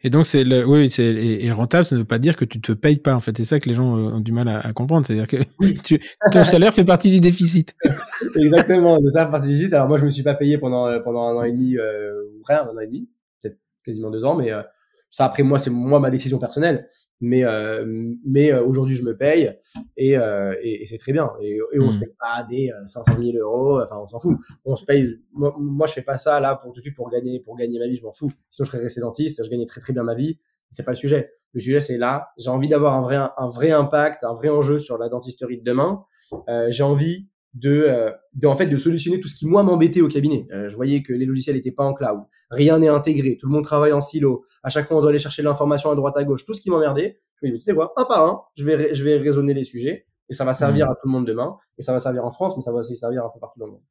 Et 0.04 0.10
donc 0.10 0.28
c'est 0.28 0.44
le, 0.44 0.66
oui, 0.66 0.90
c'est 0.90 1.06
et, 1.06 1.46
et 1.46 1.52
rentable, 1.52 1.86
ça 1.86 1.96
ne 1.96 2.02
veut 2.02 2.08
pas 2.08 2.20
dire 2.20 2.36
que 2.36 2.46
tu 2.46 2.62
te 2.62 2.72
payes 2.72 2.98
pas. 2.98 3.16
En 3.16 3.20
fait, 3.20 3.36
c'est 3.38 3.46
ça 3.46 3.60
que 3.60 3.68
les 3.68 3.76
gens 3.76 3.98
euh, 3.98 4.12
ont 4.12 4.20
du 4.20 4.32
mal 4.32 4.48
à, 4.48 4.60
à 4.60 4.74
comprendre. 4.74 5.06
C'est-à-dire 5.06 5.28
que 5.28 5.38
tu, 5.84 6.00
ton 6.32 6.44
salaire 6.44 6.74
fait 6.74 6.86
partie 6.86 7.10
du 7.10 7.20
déficit. 7.20 7.76
Exactement, 8.36 9.00
de 9.00 9.10
ça 9.10 9.30
faire 9.30 9.40
visite. 9.40 9.74
Alors 9.74 9.88
moi, 9.88 9.98
je 9.98 10.06
me 10.06 10.10
suis 10.10 10.24
pas 10.24 10.36
payé 10.36 10.58
pendant 10.58 10.88
euh, 10.88 11.00
pendant 11.00 11.28
un 11.28 11.36
an 11.36 11.44
et 11.44 11.52
demi 11.52 11.78
euh, 11.78 12.24
ou 12.38 12.44
rien, 12.48 12.64
un 12.64 12.76
an 12.76 12.80
et 12.80 12.88
demi, 12.88 13.10
peut-être 13.42 13.58
quasiment 13.86 14.10
deux 14.10 14.24
ans, 14.24 14.36
mais 14.36 14.52
euh, 14.52 14.62
ça 15.10 15.26
après 15.26 15.44
moi 15.44 15.60
c'est 15.60 15.70
moi 15.70 16.00
ma 16.00 16.10
décision 16.10 16.40
personnelle 16.40 16.88
mais 17.26 17.44
euh, 17.46 17.86
mais 18.26 18.52
euh, 18.52 18.62
aujourd'hui 18.64 18.96
je 18.96 19.04
me 19.04 19.16
paye 19.16 19.58
et, 19.98 20.18
euh, 20.18 20.54
et, 20.62 20.82
et 20.82 20.86
c'est 20.86 20.98
très 20.98 21.14
bien. 21.14 21.32
Et, 21.42 21.58
et 21.74 21.80
on 21.80 21.90
se 21.90 21.98
Mm. 21.98 22.00
paye 22.02 22.16
pas 22.20 22.44
des 22.50 22.70
euh, 22.72 22.86
500 22.86 23.14
000 23.20 23.38
euros 23.38 23.82
enfin 23.82 23.98
on 23.98 24.08
s'en 24.08 24.20
fout. 24.20 24.38
On 24.66 24.76
se 24.76 24.84
paye 24.86 25.20
moi, 25.32 25.56
moi 25.58 25.88
je 25.88 25.94
fais 25.94 26.02
pas 26.02 26.18
ça 26.18 26.40
là 26.40 26.56
pour 26.56 26.72
tout 26.74 26.80
de 26.80 26.84
suite 26.84 26.96
pour 26.96 27.10
gagner 27.10 27.40
pour 27.40 27.56
gagner 27.56 27.80
ma 27.80 27.88
vie 27.88 27.96
je 27.98 28.04
m'en 28.04 28.12
fous. 28.12 28.32
Sinon 28.50 28.66
je 28.66 28.72
serais 28.72 28.84
resté 28.84 29.00
dentiste 29.02 29.44
je 29.44 29.50
gagnais 29.50 29.66
très 29.66 29.80
très 29.82 29.94
bien 29.94 30.04
ma 30.04 30.16
vie. 30.16 30.38
C'est 30.70 30.84
pas 30.84 30.92
le 30.92 30.98
sujet. 30.98 31.32
Le 31.54 31.62
sujet 31.62 31.80
c'est 31.80 31.98
là 31.98 32.30
j'ai 32.38 32.50
envie 32.50 32.68
d'avoir 32.68 32.94
un 32.96 33.02
vrai 33.02 33.16
un 33.16 33.48
vrai 33.48 33.72
impact 33.72 34.24
un 34.24 34.34
vrai 34.34 34.50
enjeu 34.50 34.78
sur 34.78 34.98
la 34.98 35.08
dentisterie 35.10 35.58
de 35.60 35.64
demain. 35.64 36.04
Euh, 36.50 36.68
j'ai 36.72 36.84
envie 36.84 37.30
de, 37.54 37.70
euh, 37.88 38.10
de 38.34 38.48
en 38.48 38.56
fait 38.56 38.66
de 38.68 38.78
solutionner 38.78 39.20
tout 39.20 39.28
ce 39.28 39.36
qui 39.36 39.46
moi 39.46 39.62
m'embêtait 39.64 40.02
au 40.02 40.08
cabinet. 40.08 40.48
Euh, 40.52 40.70
je 40.70 40.76
voyais 40.76 41.04
que 41.04 41.14
les 41.14 41.26
logiciels 41.26 41.56
étaient 41.56 41.72
pas 41.72 41.84
en 41.84 41.94
cloud. 41.94 42.22
Rien 42.50 42.80
n'est 42.80 42.88
intégré. 42.88 43.38
Tout 43.40 43.48
le 43.48 43.54
monde 43.54 43.64
travaille 43.64 43.94
en 43.94 44.02
silo. 44.02 44.46
À 44.64 44.70
chaque 44.70 44.88
fois 44.88 44.98
on 44.98 45.02
doit 45.02 45.10
aller 45.12 45.20
chercher 45.20 45.42
l'information 45.44 45.92
à 45.92 45.96
droite 45.96 46.18
à 46.18 46.24
gauche. 46.24 46.46
Tout 46.46 46.54
ce 46.54 46.62
qui 46.62 46.70
m'emmerdait 46.70 47.20
je 47.42 47.48
me 47.48 47.52
dis 47.52 47.58
tu 47.60 47.64
sais 47.66 47.74
quoi 47.74 47.94
un 47.98 48.06
par 48.06 48.26
un 48.26 48.42
je 48.56 48.64
vais 48.66 48.96
je 48.96 49.04
vais 49.04 49.18
raisonner 49.18 49.54
les 49.54 49.64
sujets 49.66 50.06
et 50.30 50.34
ça 50.34 50.46
va 50.46 50.54
servir 50.54 50.90
à 50.90 50.96
tout 50.96 51.06
le 51.08 51.12
monde 51.12 51.28
demain 51.28 51.58
et 51.78 51.82
ça 51.84 51.92
va 51.92 52.00
servir 52.00 52.26
en 52.26 52.32
France 52.32 52.54
mais 52.56 52.62
ça 52.62 52.72
va 52.72 52.80
aussi 52.80 52.96
servir 52.96 53.24
un 53.26 53.30
peu 53.34 53.40
partout 53.40 53.60
dans 53.60 53.66
le 53.68 53.72
monde. 53.74 53.82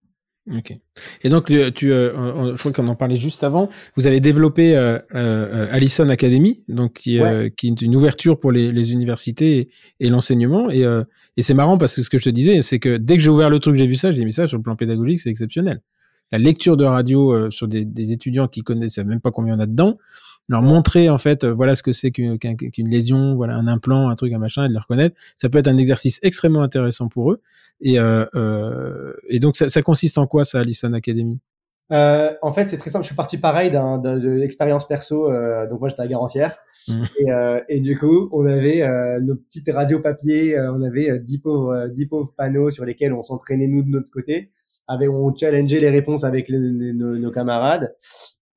Ok. 0.56 0.76
Et 1.22 1.28
donc, 1.28 1.52
tu, 1.76 1.92
euh, 1.92 2.12
on- 2.16 2.56
je 2.56 2.58
crois 2.58 2.72
qu'on 2.72 2.88
en 2.88 2.96
parlait 2.96 3.14
juste 3.14 3.44
avant. 3.44 3.68
Vous 3.94 4.08
avez 4.08 4.18
développé 4.18 4.76
euh, 4.76 4.98
euh, 5.14 5.68
Allison 5.70 6.08
Academy, 6.08 6.64
donc 6.66 6.94
qui, 6.94 7.20
euh, 7.20 7.48
qui 7.56 7.68
est 7.68 7.80
une 7.80 7.94
ouverture 7.94 8.40
pour 8.40 8.50
les, 8.50 8.72
les 8.72 8.92
universités 8.92 9.58
et, 9.58 9.70
et 10.00 10.08
l'enseignement. 10.10 10.68
Et, 10.68 10.84
euh, 10.84 11.04
et 11.36 11.42
c'est 11.42 11.54
marrant 11.54 11.78
parce 11.78 11.96
que 11.96 12.02
ce 12.02 12.10
que 12.10 12.18
je 12.18 12.24
te 12.24 12.30
disais, 12.30 12.60
c'est 12.62 12.78
que 12.78 12.96
dès 12.96 13.16
que 13.16 13.22
j'ai 13.22 13.30
ouvert 13.30 13.50
le 13.50 13.58
truc, 13.60 13.76
j'ai 13.76 13.86
vu 13.86 13.94
ça, 13.94 14.10
j'ai 14.10 14.18
dit 14.18 14.24
mais 14.24 14.30
ça 14.32 14.46
sur 14.46 14.56
le 14.58 14.62
plan 14.62 14.76
pédagogique, 14.76 15.20
c'est 15.20 15.30
exceptionnel. 15.30 15.80
La 16.30 16.38
lecture 16.38 16.76
de 16.78 16.84
radio 16.84 17.32
euh, 17.32 17.50
sur 17.50 17.68
des, 17.68 17.84
des 17.84 18.12
étudiants 18.12 18.48
qui 18.48 18.62
connaissent 18.62 18.98
même 18.98 19.20
pas 19.20 19.30
combien 19.30 19.54
en 19.54 19.60
a 19.60 19.66
dedans, 19.66 19.98
leur 20.48 20.62
montrer 20.62 21.10
en 21.10 21.18
fait 21.18 21.44
euh, 21.44 21.52
voilà 21.52 21.74
ce 21.74 21.82
que 21.82 21.92
c'est 21.92 22.10
qu'une 22.10 22.38
qu'un- 22.38 22.56
qu'une 22.56 22.88
lésion, 22.88 23.34
voilà 23.34 23.54
un 23.54 23.66
implant, 23.66 24.08
un 24.08 24.14
truc, 24.14 24.32
un 24.32 24.38
machin, 24.38 24.64
et 24.64 24.68
de 24.68 24.72
le 24.72 24.78
reconnaître, 24.78 25.14
ça 25.36 25.48
peut 25.48 25.58
être 25.58 25.68
un 25.68 25.76
exercice 25.76 26.18
extrêmement 26.22 26.62
intéressant 26.62 27.08
pour 27.08 27.32
eux. 27.32 27.40
Et, 27.80 27.98
euh, 27.98 28.24
euh, 28.34 29.12
et 29.28 29.38
donc 29.40 29.56
ça, 29.56 29.68
ça 29.68 29.82
consiste 29.82 30.16
en 30.18 30.26
quoi 30.26 30.44
ça, 30.44 30.60
Allison 30.60 30.92
Academy? 30.94 31.38
Euh, 31.92 32.30
en 32.40 32.52
fait, 32.52 32.68
c'est 32.68 32.78
très 32.78 32.88
simple. 32.90 33.02
Je 33.04 33.08
suis 33.08 33.16
parti 33.16 33.36
pareil 33.36 33.70
d'un, 33.70 33.98
d'un- 33.98 34.18
de 34.18 34.30
l'expérience 34.30 34.86
perso. 34.88 35.30
donc 35.68 35.80
moi, 35.80 35.88
j'étais 35.90 36.00
à 36.02 36.06
Garancière. 36.06 36.56
Mhm. 36.88 37.04
Et, 37.18 37.30
euh, 37.30 37.60
et 37.68 37.80
du 37.80 37.98
coup, 37.98 38.28
on 38.32 38.44
avait 38.46 38.82
euh, 38.82 39.20
nos 39.20 39.36
petites 39.36 39.70
radios 39.70 40.00
papier. 40.00 40.56
euh, 40.58 40.72
on 40.72 40.82
avait 40.82 41.10
euh, 41.10 41.18
dix 41.18 41.38
pauvres, 41.38 41.72
euh, 41.72 41.88
dix 41.88 42.06
pauvres 42.06 42.32
panneaux 42.36 42.70
sur 42.70 42.84
lesquels 42.84 43.12
on 43.12 43.22
s'entraînait 43.22 43.66
nous 43.68 43.82
de 43.82 43.88
notre 43.88 44.10
côté. 44.10 44.50
Avec, 44.88 45.08
on 45.10 45.34
challengeait 45.34 45.80
les 45.80 45.90
réponses 45.90 46.24
avec 46.24 46.48
les- 46.48 46.58
les- 46.58 46.92
nos, 46.92 47.16
nos 47.16 47.30
camarades. 47.30 47.94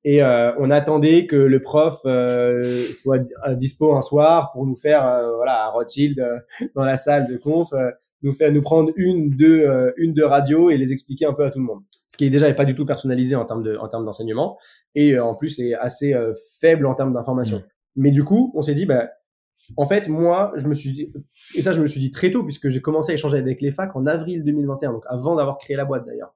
Et 0.03 0.23
euh, 0.23 0.52
on 0.60 0.69
attendait 0.72 1.26
que 1.26 1.35
le 1.35 1.61
prof 1.61 1.99
euh, 2.06 2.84
soit 3.02 3.19
di- 3.19 3.34
dispo 3.57 3.93
un 3.95 4.02
soir 4.02 4.52
pour 4.53 4.65
nous 4.65 4.76
faire, 4.76 5.06
euh, 5.07 5.35
voilà, 5.35 5.64
à 5.65 5.69
Rothschild 5.69 6.19
euh, 6.19 6.38
dans 6.76 6.84
la 6.85 6.95
salle 6.95 7.27
de 7.27 7.38
conf, 7.38 7.73
euh, 7.73 7.89
nous 8.22 8.31
faire 8.31 8.52
nous 8.52 8.61
prendre 8.61 8.91
une, 8.95 9.30
deux, 9.31 9.61
euh, 9.68 9.91
une, 9.97 10.14
deux 10.14 10.26
radios 10.26 10.69
et 10.69 10.77
les 10.77 10.91
expliquer 10.91 11.26
un 11.26 11.34
peu 11.34 11.43
à 11.45 11.52
tout 11.52 11.60
le 11.60 11.65
monde 11.65 11.81
ce 12.07 12.18
qui 12.18 12.30
déjà 12.30 12.47
est 12.47 12.53
pas 12.53 12.65
du 12.65 12.76
tout 12.76 12.85
personnalisé 12.85 13.35
en 13.35 13.45
termes 13.45 13.64
de 13.64 13.76
en 13.77 13.88
termes 13.89 14.06
d'enseignement 14.06 14.57
et 14.93 15.14
euh, 15.15 15.23
en 15.26 15.34
plus 15.34 15.60
est 15.60 15.73
assez 15.73 16.14
euh, 16.14 16.34
faible 16.61 16.85
en 16.85 16.93
termes 16.93 17.14
d'information. 17.14 17.64
Mais 17.95 18.11
du 18.11 18.23
coup, 18.23 18.51
on 18.55 18.61
s'est 18.61 18.73
dit 18.73 18.85
bah 18.85 19.09
en 19.77 19.85
fait 19.85 20.09
moi 20.09 20.51
je 20.57 20.67
me 20.67 20.73
suis 20.73 20.91
dit 20.91 21.13
et 21.55 21.61
ça 21.61 21.72
je 21.72 21.81
me 21.81 21.88
suis 21.88 21.99
dit 21.99 22.11
très 22.11 22.30
tôt 22.30 22.43
puisque 22.43 22.69
j'ai 22.69 22.81
commencé 22.81 23.11
à 23.11 23.15
échanger 23.15 23.38
avec 23.38 23.61
les 23.61 23.72
facs 23.72 23.95
en 23.95 24.05
avril 24.05 24.43
2021 24.43 24.91
donc 24.91 25.03
avant 25.07 25.35
d'avoir 25.35 25.57
créé 25.57 25.77
la 25.77 25.85
boîte 25.85 26.05
d'ailleurs. 26.05 26.35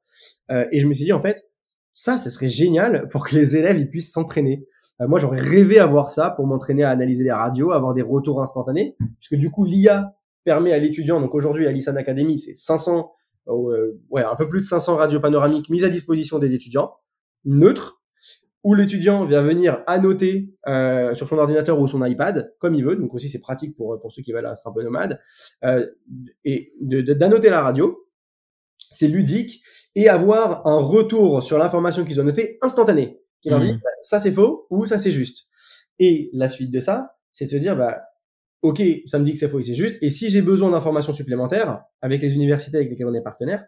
Euh, 0.51 0.65
et 0.71 0.79
je 0.79 0.87
me 0.87 0.93
suis 0.93 1.05
dit 1.05 1.13
en 1.13 1.19
fait 1.19 1.45
ça 1.93 2.17
ce 2.17 2.29
serait 2.29 2.47
génial 2.47 3.09
pour 3.09 3.27
que 3.27 3.35
les 3.35 3.55
élèves 3.57 3.77
ils 3.77 3.89
puissent 3.89 4.11
s'entraîner. 4.11 4.65
Euh, 5.01 5.07
moi 5.07 5.19
j'aurais 5.19 5.41
rêvé 5.41 5.79
avoir 5.79 6.11
ça 6.11 6.29
pour 6.31 6.47
m'entraîner 6.47 6.83
à 6.83 6.89
analyser 6.89 7.23
les 7.23 7.31
radios, 7.31 7.71
avoir 7.71 7.93
des 7.93 8.01
retours 8.01 8.41
instantanés 8.41 8.95
puisque 9.19 9.35
du 9.35 9.51
coup 9.51 9.65
l'IA 9.65 10.15
permet 10.45 10.71
à 10.71 10.79
l'étudiant 10.79 11.19
donc 11.19 11.35
aujourd'hui 11.35 11.67
à 11.67 11.71
l'ISAN 11.71 11.97
Academy 11.97 12.39
c'est 12.39 12.55
500 12.55 13.11
euh, 13.49 13.99
ouais, 14.09 14.23
un 14.23 14.35
peu 14.35 14.47
plus 14.47 14.61
de 14.61 14.65
500 14.65 14.95
radios 14.95 15.19
panoramiques 15.19 15.69
mises 15.69 15.83
à 15.83 15.89
disposition 15.89 16.39
des 16.39 16.53
étudiants, 16.53 16.93
neutres, 17.45 17.98
où 18.63 18.73
l'étudiant 18.73 19.23
vient 19.25 19.41
venir 19.41 19.83
annoter 19.87 20.53
euh, 20.67 21.13
sur 21.13 21.27
son 21.27 21.37
ordinateur 21.37 21.79
ou 21.79 21.87
son 21.87 22.03
iPad, 22.05 22.53
comme 22.59 22.75
il 22.75 22.83
veut. 22.83 22.95
Donc 22.97 23.13
aussi, 23.13 23.29
c'est 23.29 23.39
pratique 23.39 23.75
pour, 23.77 23.99
pour 24.01 24.11
ceux 24.11 24.21
qui 24.21 24.33
veulent 24.33 24.45
être 24.45 24.67
un 24.67 24.71
peu 24.73 24.83
nomades. 24.83 25.19
Euh, 25.63 25.87
et 26.43 26.73
de- 26.81 27.01
de- 27.01 27.13
d'annoter 27.13 27.49
la 27.49 27.61
radio, 27.61 28.05
c'est 28.89 29.07
ludique, 29.07 29.63
et 29.95 30.09
avoir 30.09 30.65
un 30.67 30.79
retour 30.79 31.41
sur 31.43 31.57
l'information 31.57 32.03
qu'ils 32.03 32.19
ont 32.19 32.23
notée 32.23 32.57
instantané, 32.61 33.19
qui 33.41 33.49
leur 33.49 33.59
dit, 33.59 33.71
Mhm. 33.73 33.79
bah, 33.83 33.89
ça 34.01 34.19
c'est 34.19 34.31
faux 34.31 34.65
ou 34.69 34.85
ça 34.85 34.97
c'est 34.97 35.11
juste. 35.11 35.47
Et 35.99 36.29
la 36.33 36.47
suite 36.49 36.71
de 36.71 36.79
ça, 36.79 37.15
c'est 37.31 37.45
de 37.45 37.51
se 37.51 37.57
dire, 37.57 37.77
bah, 37.77 38.01
ok, 38.61 38.81
ça 39.05 39.19
me 39.19 39.23
dit 39.23 39.31
que 39.33 39.37
c'est 39.37 39.47
faux 39.47 39.59
et 39.59 39.63
c'est 39.63 39.75
juste. 39.75 39.97
Et 40.01 40.09
si 40.09 40.29
j'ai 40.29 40.41
besoin 40.41 40.71
d'informations 40.71 41.13
supplémentaires 41.13 41.83
avec 42.01 42.21
les 42.21 42.33
universités 42.33 42.77
avec 42.77 42.89
lesquelles 42.89 43.07
on 43.07 43.13
est 43.13 43.21
partenaire, 43.21 43.63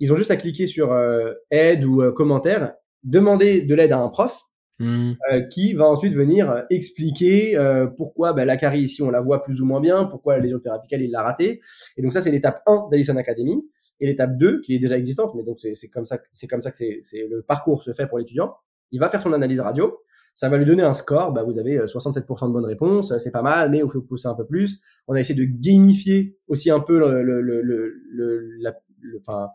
ils 0.00 0.12
ont 0.12 0.16
juste 0.16 0.30
à 0.30 0.36
cliquer 0.36 0.66
sur 0.66 0.92
euh, 0.92 1.32
aide 1.50 1.84
ou 1.84 2.02
euh, 2.02 2.12
commentaire, 2.12 2.74
demander 3.04 3.62
de 3.62 3.74
l'aide 3.74 3.92
à 3.92 3.98
un 3.98 4.08
prof 4.08 4.42
Mhm. 4.80 5.14
euh, 5.32 5.40
qui 5.42 5.72
va 5.72 5.86
ensuite 5.88 6.14
venir 6.14 6.50
euh, 6.50 6.62
expliquer 6.68 7.56
euh, 7.56 7.86
pourquoi 7.86 8.32
bah, 8.32 8.44
la 8.44 8.56
carie 8.56 8.80
ici 8.80 9.02
on 9.04 9.10
la 9.10 9.20
voit 9.20 9.44
plus 9.44 9.60
ou 9.62 9.66
moins 9.66 9.80
bien, 9.80 10.02
pourquoi 10.04 10.34
la 10.36 10.42
lésion 10.42 10.58
thérapicale 10.58 11.00
il 11.00 11.12
l'a 11.12 11.22
ratée. 11.22 11.60
Et 11.96 12.02
donc 12.02 12.12
ça 12.12 12.20
c'est 12.20 12.32
l'étape 12.32 12.60
1 12.66 12.88
d'Allison 12.90 13.14
Academy 13.16 13.64
et 14.00 14.06
l'étape 14.06 14.36
2 14.36 14.60
qui 14.62 14.74
est 14.74 14.80
déjà 14.80 14.98
existante, 14.98 15.32
mais 15.36 15.44
donc 15.44 15.60
c'est 15.60 15.76
c'est 15.76 15.86
comme 15.88 16.04
ça 16.04 16.18
c'est 16.32 16.48
comme 16.48 16.60
ça 16.60 16.72
que 16.72 16.76
c'est 16.76 16.98
c'est 17.02 17.24
le 17.30 17.42
parcours 17.42 17.84
se 17.84 17.92
fait 17.92 18.08
pour 18.08 18.18
l'étudiant. 18.18 18.56
Il 18.90 18.98
va 18.98 19.08
faire 19.08 19.22
son 19.22 19.32
analyse 19.32 19.60
radio, 19.60 19.96
ça 20.34 20.48
va 20.48 20.56
lui 20.58 20.64
donner 20.64 20.82
un 20.82 20.94
score. 20.94 21.32
Bah 21.32 21.44
vous 21.44 21.60
avez 21.60 21.78
euh, 21.78 21.86
67% 21.86 22.48
de 22.48 22.52
bonnes 22.52 22.64
réponses, 22.64 23.12
euh, 23.12 23.18
c'est 23.20 23.30
pas 23.30 23.42
mal, 23.42 23.70
mais 23.70 23.78
il 23.78 23.88
faut 23.88 24.02
pousser 24.02 24.26
un 24.26 24.34
peu 24.34 24.44
plus. 24.44 24.80
On 25.06 25.14
a 25.14 25.20
essayé 25.20 25.38
de 25.38 25.48
gamifier 25.48 26.36
aussi 26.48 26.72
un 26.72 26.80
peu 26.80 26.98
le, 26.98 27.22
le, 27.22 27.40
le, 27.42 27.62
le, 27.62 27.94
le- 28.10 28.40
la, 28.58 28.74
le- 29.00 29.18
enfin, 29.20 29.50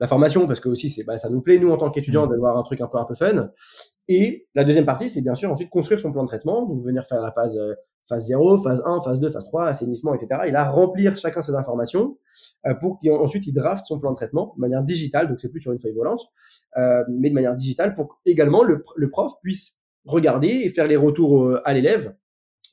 la 0.00 0.06
formation 0.06 0.46
parce 0.46 0.60
que 0.60 0.68
aussi 0.68 0.88
c'est 0.88 1.04
bah, 1.04 1.18
ça 1.18 1.28
nous 1.28 1.40
plaît 1.40 1.58
nous 1.58 1.70
en 1.70 1.76
tant 1.76 1.90
qu'étudiants 1.90 2.26
Mm. 2.26 2.30
d'avoir 2.30 2.56
un 2.56 2.62
truc 2.62 2.80
un 2.80 2.86
peu 2.86 2.98
un 2.98 3.04
peu 3.04 3.14
fun. 3.14 3.50
Et 4.10 4.46
la 4.54 4.64
deuxième 4.64 4.86
partie, 4.86 5.08
c'est 5.10 5.20
bien 5.20 5.34
sûr 5.34 5.52
ensuite 5.52 5.68
construire 5.70 6.00
son 6.00 6.12
plan 6.12 6.22
de 6.22 6.28
traitement, 6.28 6.64
donc 6.66 6.82
venir 6.82 7.04
faire 7.04 7.20
la 7.20 7.30
phase 7.30 7.58
euh, 7.58 7.74
phase 8.08 8.26
0, 8.26 8.56
phase 8.62 8.82
1, 8.86 9.02
phase 9.02 9.20
2, 9.20 9.28
phase 9.28 9.44
3, 9.44 9.66
assainissement, 9.66 10.14
etc. 10.14 10.44
Et 10.46 10.50
là, 10.50 10.70
remplir 10.70 11.14
chacun 11.14 11.42
ses 11.42 11.54
informations 11.54 12.16
euh, 12.66 12.72
pour 12.74 12.98
qu'ensuite 13.04 13.46
il 13.46 13.52
draft 13.52 13.84
son 13.84 13.98
plan 14.00 14.12
de 14.12 14.16
traitement 14.16 14.54
de 14.56 14.60
manière 14.62 14.82
digitale, 14.82 15.28
donc 15.28 15.40
c'est 15.40 15.50
plus 15.50 15.60
sur 15.60 15.72
une 15.72 15.78
feuille 15.78 15.92
volante, 15.94 16.22
euh, 16.78 17.04
mais 17.10 17.28
de 17.28 17.34
manière 17.34 17.54
digitale 17.54 17.94
pour 17.94 18.08
que 18.08 18.14
également 18.24 18.62
le, 18.62 18.82
le 18.96 19.10
prof 19.10 19.32
puisse 19.42 19.74
regarder 20.06 20.48
et 20.48 20.70
faire 20.70 20.86
les 20.86 20.96
retours 20.96 21.44
euh, 21.44 21.60
à 21.66 21.74
l'élève 21.74 22.14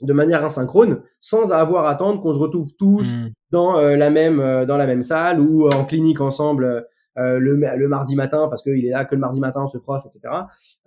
de 0.01 0.13
manière 0.13 0.43
asynchrone, 0.45 1.01
sans 1.19 1.51
avoir 1.51 1.83
à 1.85 1.91
attendre 1.91 2.21
qu'on 2.21 2.33
se 2.33 2.39
retrouve 2.39 2.71
tous 2.77 3.11
Mhm. 3.13 3.31
dans 3.51 3.77
euh, 3.77 3.97
la 3.97 4.09
même 4.09 4.39
euh, 4.39 4.65
dans 4.65 4.77
la 4.77 4.87
même 4.87 5.03
salle 5.03 5.41
ou 5.41 5.67
en 5.67 5.83
clinique 5.83 6.21
ensemble 6.21 6.87
euh, 7.17 7.39
le, 7.39 7.55
le 7.55 7.87
mardi 7.87 8.15
matin 8.15 8.47
parce 8.49 8.61
qu'il 8.63 8.85
est 8.85 8.89
là 8.91 9.05
que 9.05 9.15
le 9.15 9.21
mardi 9.21 9.39
matin 9.39 9.67
ce 9.71 9.77
prof 9.77 10.03
etc 10.05 10.33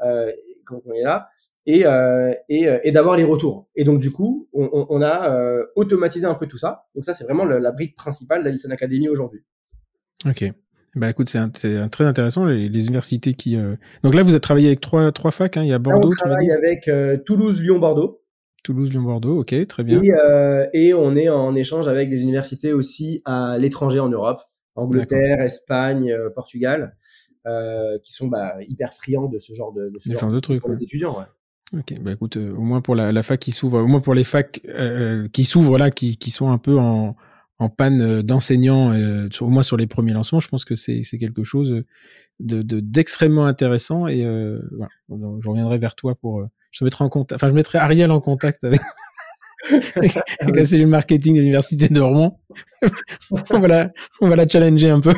euh, 0.05 0.31
quand 0.65 0.81
on 0.87 0.93
est 0.93 1.03
là 1.03 1.29
et 1.67 1.87
euh, 1.87 2.33
et, 2.49 2.69
et 2.85 2.93
d'avoir 2.93 3.17
les 3.17 3.25
retours 3.25 3.69
et 3.77 3.85
donc 3.85 4.01
du 4.01 4.11
coup 4.11 4.49
on, 4.53 4.69
on, 4.73 4.87
on 4.91 5.03
a 5.03 5.35
automatisé 5.77 6.27
un 6.27 6.35
peu 6.35 6.47
tout 6.47 6.59
ça 6.59 6.85
donc 6.95 7.05
ça 7.05 7.15
c'est 7.15 7.25
vraiment 7.25 7.45
le- 7.45 7.59
la 7.59 7.73
brique 7.73 7.97
principale 7.97 8.43
d'Allison 8.45 8.71
Academy 8.71 9.09
aujourd'hui 9.09 9.43
Ok. 10.27 10.45
Bah 10.97 11.11
écoute, 11.11 11.29
c'est 11.29 11.89
très 11.91 12.05
intéressant 12.05 12.45
les, 12.45 12.69
les 12.69 12.87
universités 12.87 13.35
qui. 13.35 13.57
Donc 14.03 14.15
là, 14.15 14.23
vous 14.23 14.31
avez 14.31 14.41
travaillé 14.41 14.67
avec 14.69 14.81
trois 14.81 15.13
trois 15.13 15.31
facs. 15.31 15.57
Hein. 15.57 15.63
Il 15.63 15.69
y 15.69 15.71
a 15.71 15.75
Là, 15.75 15.79
Bordeaux, 15.79 16.09
on 16.09 16.29
m'as 16.29 16.37
dit, 16.41 16.49
travaille 16.49 16.51
avec 16.51 16.91
Toulouse 17.25 17.61
Lyon 17.61 17.79
Bordeaux 17.79 18.23
Toulouse, 18.65 18.91
Lyon, 18.91 19.03
Bordeaux. 19.03 19.39
Ok, 19.39 19.55
très 19.69 19.85
bien. 19.85 20.03
et, 20.03 20.11
euh, 20.13 20.67
et 20.73 20.95
on 20.95 21.15
est 21.15 21.29
en 21.29 21.55
échange 21.55 21.87
avec 21.87 22.09
des 22.09 22.23
universités 22.23 22.73
aussi 22.73 23.23
à 23.25 23.59
l'étranger 23.59 24.01
en 24.01 24.09
Europe 24.09 24.41
Angleterre 24.79 25.41
Espagne 25.43 26.11
euh, 26.11 26.31
Portugal 26.31 26.97
euh, 27.47 27.99
qui 28.03 28.13
sont 28.13 28.29
bah, 28.29 28.57
hyper 28.61 28.93
friands 28.93 29.29
de 29.29 29.39
ce 29.39 29.53
genre 29.55 29.73
de, 29.73 29.91
de 29.91 29.99
ce 29.99 30.13
genre 30.15 30.31
de 30.31 30.41
trucs. 30.41 30.61
pour 30.61 30.71
ouais. 30.71 30.77
les 30.77 30.83
étudiants 30.85 31.19
ouais. 31.19 31.25
Ok, 31.79 32.01
bah 32.01 32.13
écoute, 32.13 32.39
euh, 32.39 32.55
au 32.55 32.63
moins 32.63 32.81
pour 32.81 32.95
la, 32.95 33.13
la 33.13 33.23
fac 33.23 33.39
qui 33.39 33.53
s'ouvre, 33.53 33.81
au 33.83 33.87
moins 33.87 34.01
pour 34.01 34.15
les 34.15 34.25
facs 34.25 34.63
euh, 34.69 35.29
qui 35.29 35.45
s'ouvrent 35.45 35.77
là, 35.77 35.91
qui, 35.91 36.17
qui 36.17 36.31
sont 36.31 36.51
un 36.51 36.57
peu 36.57 36.79
en, 36.79 37.15
en 37.59 37.69
panne 37.69 38.23
d'enseignants, 38.23 38.93
euh, 38.95 39.29
au 39.43 39.49
moins 39.49 39.63
sur 39.63 39.77
les 39.77 39.87
premiers 39.87 40.15
lancements, 40.15 40.41
je 40.41 40.49
pense 40.49 40.65
que 40.65 40.75
c'est 40.75 41.03
quelque 41.19 41.45
chose 41.45 41.83
de 42.41 42.63
de- 42.63 42.81
d'extrêmement 42.81 43.45
intéressant 43.45 44.07
et 44.07 44.23
voilà, 44.71 44.89
je 45.41 45.49
reviendrai 45.49 45.77
vers 45.77 45.95
toi 45.95 46.15
pour, 46.15 46.43
je 46.71 46.79
te 46.79 46.85
mettrai 46.85 47.05
en 47.05 47.11
contact, 47.11 47.37
enfin 47.39 47.49
je 47.51 47.55
mettrai 47.55 47.77
Ariel 47.79 48.11
en 48.13 48.21
contact 48.21 48.65
avec, 48.65 48.81
avec, 49.97 50.15
la 50.73 50.87
marketing 50.87 51.35
de 51.35 51.41
l'université 51.41 51.89
de 51.89 52.01
Rouen. 52.01 52.41
on 53.51 53.61
va 53.61 53.69
la, 53.69 53.91
on 54.21 54.29
va 54.29 54.37
la 54.37 54.49
challenger 54.49 54.91
un 54.91 55.01
peu. 55.01 55.15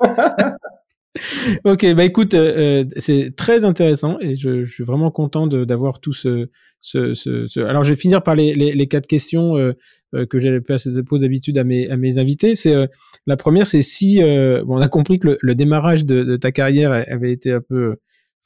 ok, 1.64 1.94
bah 1.94 2.04
écoute, 2.04 2.34
euh, 2.34 2.82
euh, 2.82 2.84
c'est 2.96 3.34
très 3.36 3.64
intéressant 3.64 4.18
et 4.20 4.36
je, 4.36 4.64
je 4.64 4.72
suis 4.72 4.84
vraiment 4.84 5.10
content 5.10 5.46
d'avoir 5.46 6.00
tout 6.00 6.12
ce, 6.12 6.48
ce, 6.80 7.14
ce, 7.14 7.46
ce- 7.46 7.60
Alors, 7.60 7.82
je 7.82 7.90
vais 7.90 7.96
finir 7.96 8.22
par 8.22 8.34
les, 8.34 8.54
les, 8.54 8.72
les 8.72 8.86
quatre 8.86 9.06
questions 9.06 9.56
euh, 9.56 9.72
euh, 10.14 10.26
que 10.26 10.38
j'ai 10.38 10.60
pose 10.60 11.20
d'habitude 11.20 11.58
à 11.58 11.64
mes, 11.64 11.88
à 11.90 11.96
mes 11.96 12.18
invités. 12.18 12.54
C'est 12.54 12.74
euh, 12.74 12.86
la 13.26 13.36
première, 13.36 13.66
c'est 13.66 13.82
si 13.82 14.22
euh, 14.22 14.62
bon, 14.64 14.76
on 14.78 14.80
a 14.80 14.88
compris 14.88 15.18
que 15.18 15.28
le, 15.28 15.38
le 15.40 15.54
démarrage 15.54 16.04
de, 16.04 16.22
de 16.22 16.36
ta 16.36 16.52
carrière 16.52 16.92
avait 16.92 17.32
été 17.32 17.52
un 17.52 17.60
peu 17.60 17.96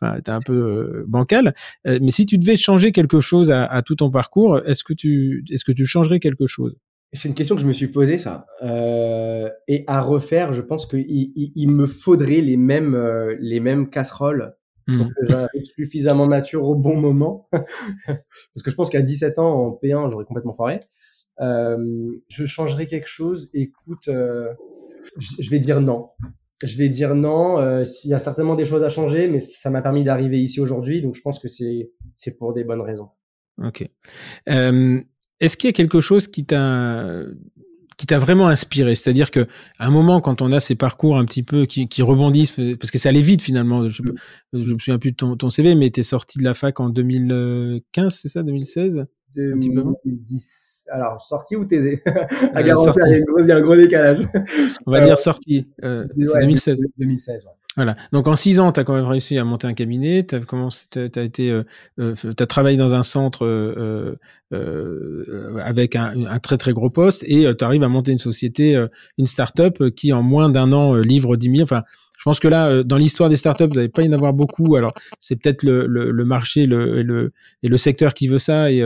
enfin, 0.01 0.21
t'es 0.21 0.31
un 0.31 0.41
peu 0.41 1.05
bancal. 1.07 1.55
mais 1.85 2.11
si 2.11 2.27
tu 2.27 2.39
devais 2.39 2.57
changer 2.57 2.93
quelque 2.93 3.21
chose 3.21 3.51
à, 3.51 3.65
à 3.65 3.83
tout 3.83 3.97
ton 3.97 4.11
parcours, 4.11 4.59
est-ce 4.67 4.85
que 4.85 4.93
tu, 4.93 5.45
est-ce 5.51 5.65
que 5.65 5.73
tu 5.73 5.85
changerais 5.85 6.21
quelque 6.21 6.47
chose? 6.47 6.77
C'est 7.15 7.29
une 7.29 7.35
question 7.35 7.57
que 7.57 7.61
je 7.61 7.67
me 7.67 7.75
suis 7.75 7.89
posée, 7.89 8.19
ça. 8.19 8.47
Euh, 8.63 9.51
et 9.69 9.85
à 9.87 10.01
refaire, 10.01 10.55
je 10.55 10.63
pense 10.63 10.87
qu'il 10.87 11.05
il, 11.07 11.53
il 11.55 11.71
me 11.71 11.85
faudrait 11.85 12.41
les 12.41 12.57
mêmes, 12.57 12.95
euh, 12.95 13.37
les 13.39 13.61
mêmes 13.61 13.91
casseroles 13.91 14.55
pour 14.87 15.07
hmm. 15.07 15.11
que 15.11 15.27
j'arrive 15.29 15.65
suffisamment 15.77 16.27
mature 16.27 16.65
au 16.65 16.75
bon 16.75 16.99
moment. 16.99 17.49
Parce 18.07 18.63
que 18.65 18.71
je 18.71 18.75
pense 18.75 18.89
qu'à 18.89 19.03
17 19.03 19.39
ans, 19.39 19.67
en 19.67 19.71
P1, 19.83 20.11
j'aurais 20.11 20.25
complètement 20.25 20.55
foiré. 20.55 20.81
Euh, 21.41 21.77
je 22.29 22.47
changerais 22.47 22.87
quelque 22.87 23.09
chose. 23.09 23.51
Écoute, 23.53 24.09
euh, 24.09 24.49
je 25.19 25.51
vais 25.51 25.59
dire 25.59 25.83
non. 25.83 26.09
Je 26.63 26.77
vais 26.77 26.89
dire 26.89 27.15
non. 27.15 27.59
Euh, 27.59 27.85
S'il 27.85 28.11
y 28.11 28.15
a 28.15 28.19
certainement 28.19 28.55
des 28.55 28.65
choses 28.65 28.83
à 28.83 28.89
changer, 28.89 29.29
mais 29.29 29.41
ça 29.41 29.71
m'a 29.71 29.83
permis 29.83 30.05
d'arriver 30.05 30.41
ici 30.41 30.61
aujourd'hui. 30.61 31.03
Donc 31.03 31.15
je 31.15 31.21
pense 31.21 31.39
que 31.39 31.49
c'est 31.49 31.91
c'est 32.17 32.39
pour 32.39 32.53
des 32.53 32.65
bonnes 32.65 32.81
raisons. 32.81 33.09
Ok. 33.63 33.87
Euh, 34.49 35.01
est-ce 35.41 35.57
qu'il 35.57 35.69
y 35.69 35.71
a 35.71 35.73
quelque 35.73 36.01
chose 36.01 36.29
qui 36.29 36.45
t'a 36.45 37.25
qui 37.99 38.07
t'a 38.07 38.19
vraiment 38.19 38.49
inspiré? 38.49 38.95
C'est-à-dire 38.95 39.31
que 39.31 39.47
à 39.79 39.87
un 39.87 39.91
moment, 39.91 40.21
quand 40.21 40.41
on 40.41 40.53
a 40.53 40.61
ces 40.61 40.75
parcours 40.75 41.19
un 41.19 41.25
petit 41.25 41.43
peu 41.43 41.67
qui, 41.67 41.89
qui 41.89 42.03
rebondissent, 42.03 42.59
parce 42.79 42.91
que 42.91 42.99
ça 42.99 43.09
allait 43.09 43.21
vite 43.21 43.43
finalement. 43.43 43.89
Je, 43.89 44.03
je 44.53 44.75
me 44.75 44.79
souviens 44.79 44.99
plus 44.99 45.13
de 45.13 45.17
ton, 45.17 45.37
ton 45.37 45.51
CV, 45.51 45.75
mais 45.75 45.91
t'es 45.91 46.03
sorti 46.03 46.39
de 46.39 46.45
la 46.45 46.55
fac 46.55 46.81
en 46.81 46.89
2015, 46.91 48.15
c'est 48.15 48.29
ça, 48.29 48.43
2016 48.43 49.07
2010. 49.35 50.87
Alors, 50.91 51.21
sorti 51.21 51.57
ou 51.57 51.65
taisé 51.65 52.03
À 52.07 52.59
euh, 52.59 52.63
garantir, 52.63 52.95
il 53.39 53.47
y 53.47 53.53
a 53.53 53.57
un 53.57 53.61
gros 53.61 53.77
décalage. 53.77 54.27
On 54.87 54.91
va 54.91 55.01
dire 55.01 55.19
sorti. 55.19 55.69
Euh, 55.85 56.07
c'est 56.17 56.41
2016. 56.41 56.81
2016, 56.99 57.45
ouais. 57.45 57.51
Voilà. 57.77 57.97
Donc 58.13 58.29
en 58.29 58.37
six 58.37 58.61
ans, 58.61 58.71
tu 58.71 58.81
as 58.81 58.85
quand 58.85 58.95
même 58.95 59.07
réussi 59.07 59.39
à 59.39 59.45
monter 59.45 59.67
un 59.67 59.73
cabinet. 59.73 60.27
Tu 60.27 60.35
as 60.35 60.41
commencé, 60.41 60.89
as 60.95 61.23
été, 61.23 61.51
euh, 61.51 61.65
euh 61.99 62.15
as 62.39 62.47
travaillé 62.47 62.77
dans 62.77 62.95
un 62.95 63.03
centre 63.03 63.47
euh, 63.47 64.15
euh, 64.53 65.57
avec 65.63 65.97
un, 65.97 66.27
un, 66.27 66.39
très 66.39 66.59
très 66.59 66.73
gros 66.73 66.91
poste 66.91 67.25
et 67.27 67.47
tu 67.57 67.65
arrives 67.65 67.83
à 67.83 67.89
monter 67.89 68.13
une 68.13 68.19
société, 68.19 68.87
une 69.17 69.27
start-up 69.27 69.83
qui 69.97 70.13
en 70.13 70.23
moins 70.23 70.51
d'un 70.51 70.73
an 70.73 70.95
livre 70.97 71.37
10 71.37 71.51
000. 71.51 71.63
Enfin, 71.63 71.83
je 72.23 72.31
pense 72.31 72.39
que 72.39 72.47
là, 72.47 72.85
dans 72.85 72.97
l'histoire 72.97 73.29
des 73.29 73.37
startups, 73.37 73.65
vous 73.65 73.75
n'allez 73.75 73.89
pas 73.89 74.03
y 74.03 74.09
en 74.09 74.13
avoir 74.13 74.33
beaucoup. 74.33 74.77
Alors, 74.77 74.95
c'est 75.19 75.35
peut-être 75.35 75.65
le, 75.65 75.87
le, 75.87 76.13
le, 76.13 76.25
marché 76.25 76.67
le, 76.67 77.01
et, 77.01 77.03
le, 77.03 77.33
et 77.65 77.69
le 77.69 77.77
secteur 77.77 78.15
qui 78.15 78.29
veut 78.29 78.39
ça. 78.39 78.71
Et 78.71 78.81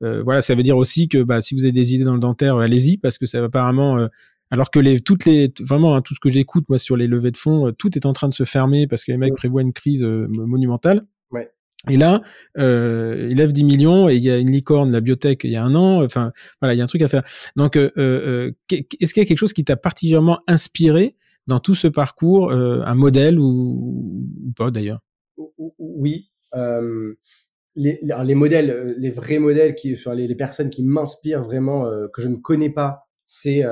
voilà, 0.00 0.40
ça 0.40 0.54
veut 0.54 0.62
dire 0.62 0.76
aussi 0.76 1.08
que 1.08 1.22
bah, 1.22 1.40
si 1.40 1.54
vous 1.54 1.64
avez 1.64 1.72
des 1.72 1.94
idées 1.94 2.04
dans 2.04 2.14
le 2.14 2.20
dentaire, 2.20 2.58
allez-y 2.58 2.96
parce 2.96 3.18
que 3.18 3.26
ça 3.26 3.40
va 3.40 3.46
apparemment 3.46 4.08
alors 4.50 4.70
que 4.70 4.78
les, 4.78 5.00
toutes 5.00 5.24
les, 5.24 5.52
vraiment, 5.60 5.96
hein, 5.96 6.02
tout 6.02 6.14
ce 6.14 6.20
que 6.20 6.30
j'écoute, 6.30 6.68
moi, 6.68 6.78
sur 6.78 6.96
les 6.96 7.06
levées 7.06 7.30
de 7.30 7.36
fonds, 7.36 7.68
euh, 7.68 7.72
tout 7.72 7.96
est 7.96 8.06
en 8.06 8.12
train 8.12 8.28
de 8.28 8.34
se 8.34 8.44
fermer 8.44 8.86
parce 8.86 9.04
que 9.04 9.10
les 9.10 9.18
mecs 9.18 9.34
prévoient 9.34 9.62
une 9.62 9.72
crise 9.72 10.04
euh, 10.04 10.26
monumentale. 10.28 11.04
Ouais. 11.32 11.50
Et 11.90 11.96
là, 11.96 12.22
euh, 12.58 13.28
il 13.30 13.36
lève 13.36 13.52
10 13.52 13.64
millions 13.64 14.08
et 14.08 14.16
il 14.16 14.22
y 14.22 14.30
a 14.30 14.38
une 14.38 14.50
licorne, 14.50 14.92
la 14.92 15.00
biotech, 15.00 15.42
il 15.44 15.50
y 15.50 15.56
a 15.56 15.64
un 15.64 15.74
an. 15.74 16.02
Enfin, 16.04 16.32
voilà, 16.60 16.74
il 16.74 16.78
y 16.78 16.80
a 16.80 16.84
un 16.84 16.88
truc 16.88 17.02
à 17.02 17.08
faire. 17.08 17.22
Donc, 17.56 17.76
euh, 17.76 17.90
euh, 17.98 18.52
est-ce 18.70 19.12
qu'il 19.12 19.20
y 19.20 19.26
a 19.26 19.26
quelque 19.26 19.38
chose 19.38 19.52
qui 19.52 19.64
t'a 19.64 19.76
particulièrement 19.76 20.40
inspiré 20.46 21.16
dans 21.46 21.60
tout 21.60 21.74
ce 21.74 21.88
parcours, 21.88 22.52
un 22.52 22.94
modèle 22.94 23.38
ou, 23.38 24.26
ou 24.44 24.52
pas 24.56 24.70
d'ailleurs? 24.70 25.00
Oui. 25.78 26.30
Les, 27.78 28.00
les, 28.02 28.34
modèles, 28.34 28.94
les 28.98 29.10
vrais 29.10 29.38
modèles, 29.38 29.74
qui, 29.74 29.92
enfin, 29.92 30.14
les, 30.14 30.26
les 30.26 30.34
personnes 30.34 30.70
qui 30.70 30.82
m'inspirent 30.82 31.42
vraiment, 31.42 31.90
que 32.12 32.22
je 32.22 32.28
ne 32.28 32.36
connais 32.36 32.70
pas, 32.70 33.08
c'est 33.24 33.64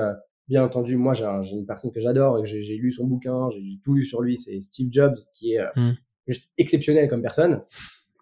Bien 0.47 0.63
entendu, 0.63 0.95
moi, 0.95 1.13
j'ai 1.13 1.55
une 1.55 1.65
personne 1.65 1.91
que 1.91 1.99
j'adore 1.99 2.37
et 2.37 2.43
que 2.43 2.47
j'ai 2.47 2.77
lu 2.77 2.91
son 2.91 3.05
bouquin, 3.05 3.49
j'ai 3.49 3.79
tout 3.83 3.95
lu 3.95 4.05
sur 4.05 4.21
lui, 4.21 4.37
c'est 4.37 4.61
Steve 4.61 4.89
Jobs, 4.91 5.15
qui 5.33 5.53
est 5.53 5.59
euh, 5.59 5.67
hmm. 5.75 5.93
juste 6.27 6.49
exceptionnel 6.59 7.09
comme 7.09 7.23
personne. 7.23 7.63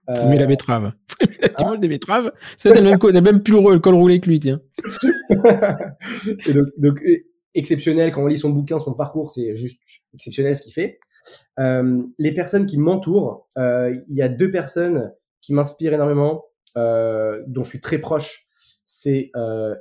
Euh... 0.10 0.36
la 0.36 0.46
betterave. 0.46 0.94
tu 1.20 1.28
ah. 1.58 1.66
manges 1.66 1.80
des 1.82 1.90
betteraves, 1.90 2.32
c'est 2.56 2.74
le 2.74 2.82
même, 2.82 3.24
même 3.24 3.44
plus 3.44 3.54
le 3.54 3.80
col 3.80 3.96
roulé 3.96 4.22
que 4.22 4.30
lui, 4.30 4.40
tiens. 4.40 4.62
et 6.46 6.54
donc, 6.54 6.68
donc, 6.78 7.00
exceptionnel, 7.56 8.12
quand 8.12 8.24
on 8.24 8.28
lit 8.28 8.38
son 8.38 8.50
bouquin, 8.50 8.80
son 8.80 8.94
parcours, 8.94 9.30
c'est 9.30 9.56
juste 9.56 9.82
exceptionnel 10.14 10.56
ce 10.56 10.62
qu'il 10.64 10.74
fait. 10.74 11.00
Euh, 11.60 12.04
les 12.18 12.34
personnes 12.34 12.66
qui 12.66 12.78
m'entourent, 12.78 13.48
euh, 13.58 13.96
il 14.10 14.16
y 14.16 14.22
a 14.22 14.30
deux 14.30 14.52
personnes 14.52 15.14
qui 15.42 15.54
m'inspirent 15.54 15.94
énormément, 15.94 16.46
euh, 16.78 17.44
dont 17.48 17.64
je 17.64 17.70
suis 17.70 17.82
très 17.82 17.98
proche. 17.98 18.48
C'est 18.84 19.32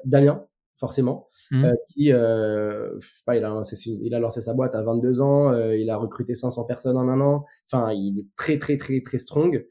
Damien, 0.05 0.47
forcément, 0.83 1.29
mmh. 1.53 1.65
euh, 1.65 1.75
qui, 1.89 2.13
euh, 2.13 2.99
il, 3.29 3.45
a 3.45 3.49
lancé, 3.49 3.77
il 3.89 4.13
a 4.17 4.19
lancé 4.19 4.41
sa 4.41 4.53
boîte 4.53 4.75
à 4.75 4.83
22 4.83 5.21
ans, 5.21 5.53
euh, 5.53 5.77
il 5.77 5.89
a 5.91 5.97
recruté 5.97 6.35
500 6.35 6.65
personnes 6.65 6.97
en 6.97 7.09
un 7.09 7.21
an, 7.21 7.45
enfin, 7.67 7.93
il 7.93 8.19
est 8.19 8.27
très, 8.35 8.59
très, 8.59 8.77
très, 8.77 9.01
très 9.01 9.21
strong. 9.21 9.65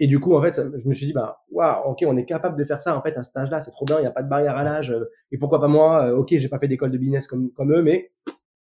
Et 0.00 0.06
du 0.06 0.18
coup, 0.18 0.34
en 0.34 0.42
fait, 0.42 0.60
je 0.82 0.88
me 0.88 0.94
suis 0.94 1.06
dit, 1.06 1.12
bah, 1.12 1.42
waouh, 1.50 1.90
ok, 1.90 2.04
on 2.06 2.16
est 2.16 2.24
capable 2.24 2.58
de 2.58 2.64
faire 2.64 2.80
ça, 2.80 2.96
en 2.96 3.02
fait, 3.02 3.16
à 3.16 3.22
cet 3.22 3.36
âge-là, 3.36 3.60
c'est 3.60 3.70
trop 3.70 3.84
bien, 3.84 3.98
il 3.98 4.02
n'y 4.02 4.06
a 4.06 4.10
pas 4.10 4.22
de 4.22 4.28
barrière 4.28 4.56
à 4.56 4.64
l'âge, 4.64 4.94
et 5.30 5.38
pourquoi 5.38 5.60
pas 5.60 5.68
moi, 5.68 6.12
ok, 6.14 6.28
j'ai 6.30 6.48
pas 6.48 6.58
fait 6.58 6.68
d'école 6.68 6.90
de 6.90 6.98
business 6.98 7.26
comme, 7.26 7.50
comme 7.52 7.72
eux, 7.72 7.82
mais 7.82 8.10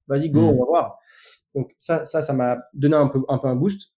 vas-y, 0.09 0.31
go, 0.31 0.41
mmh. 0.41 0.45
on 0.45 0.59
va 0.59 0.65
voir. 0.67 0.99
Donc 1.55 1.73
ça, 1.77 2.05
ça, 2.05 2.23
ça 2.23 2.33
m'a 2.33 2.59
donné 2.75 2.97
un 2.97 3.09
peu, 3.09 3.21
un 3.29 3.39
peu 3.39 3.49
un 3.49 3.57
boost. 3.57 3.93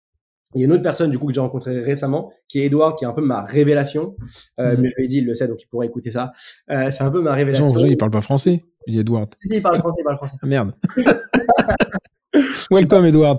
Il 0.53 0.59
y 0.59 0.63
a 0.63 0.65
une 0.65 0.73
autre 0.73 0.83
personne 0.83 1.09
du 1.09 1.17
coup 1.17 1.27
que 1.27 1.33
j'ai 1.33 1.39
rencontré 1.39 1.79
récemment, 1.79 2.31
qui 2.47 2.59
est 2.59 2.65
Edouard, 2.65 2.95
qui 2.97 3.05
est 3.05 3.07
un 3.07 3.13
peu 3.13 3.21
ma 3.21 3.41
révélation. 3.41 4.15
Euh, 4.59 4.75
mhm. 4.75 4.81
Mais 4.81 4.89
je 4.89 4.95
lui 4.97 5.05
ai 5.05 5.07
dit, 5.07 5.17
il 5.17 5.25
le 5.25 5.33
sait, 5.33 5.47
donc 5.47 5.61
il 5.63 5.67
pourra 5.67 5.85
écouter 5.85 6.11
ça. 6.11 6.33
Euh, 6.69 6.91
c'est 6.91 7.03
un 7.03 7.11
peu 7.11 7.21
ma 7.21 7.33
révélation. 7.33 7.71
Non, 7.71 7.85
il 7.85 7.97
parle 7.97 8.11
pas 8.11 8.21
français. 8.21 8.65
Il 8.87 8.97
est 8.97 9.01
Edouard. 9.01 9.27
Si, 9.39 9.47
si, 9.47 9.55
il 9.57 9.61
parle 9.61 9.79
français, 9.79 9.97
il 9.99 10.03
parle 10.03 10.17
français. 10.17 10.37
Ah, 10.41 10.47
merde. 10.47 10.73
Welcome, 12.71 13.05
Edouard. 13.05 13.37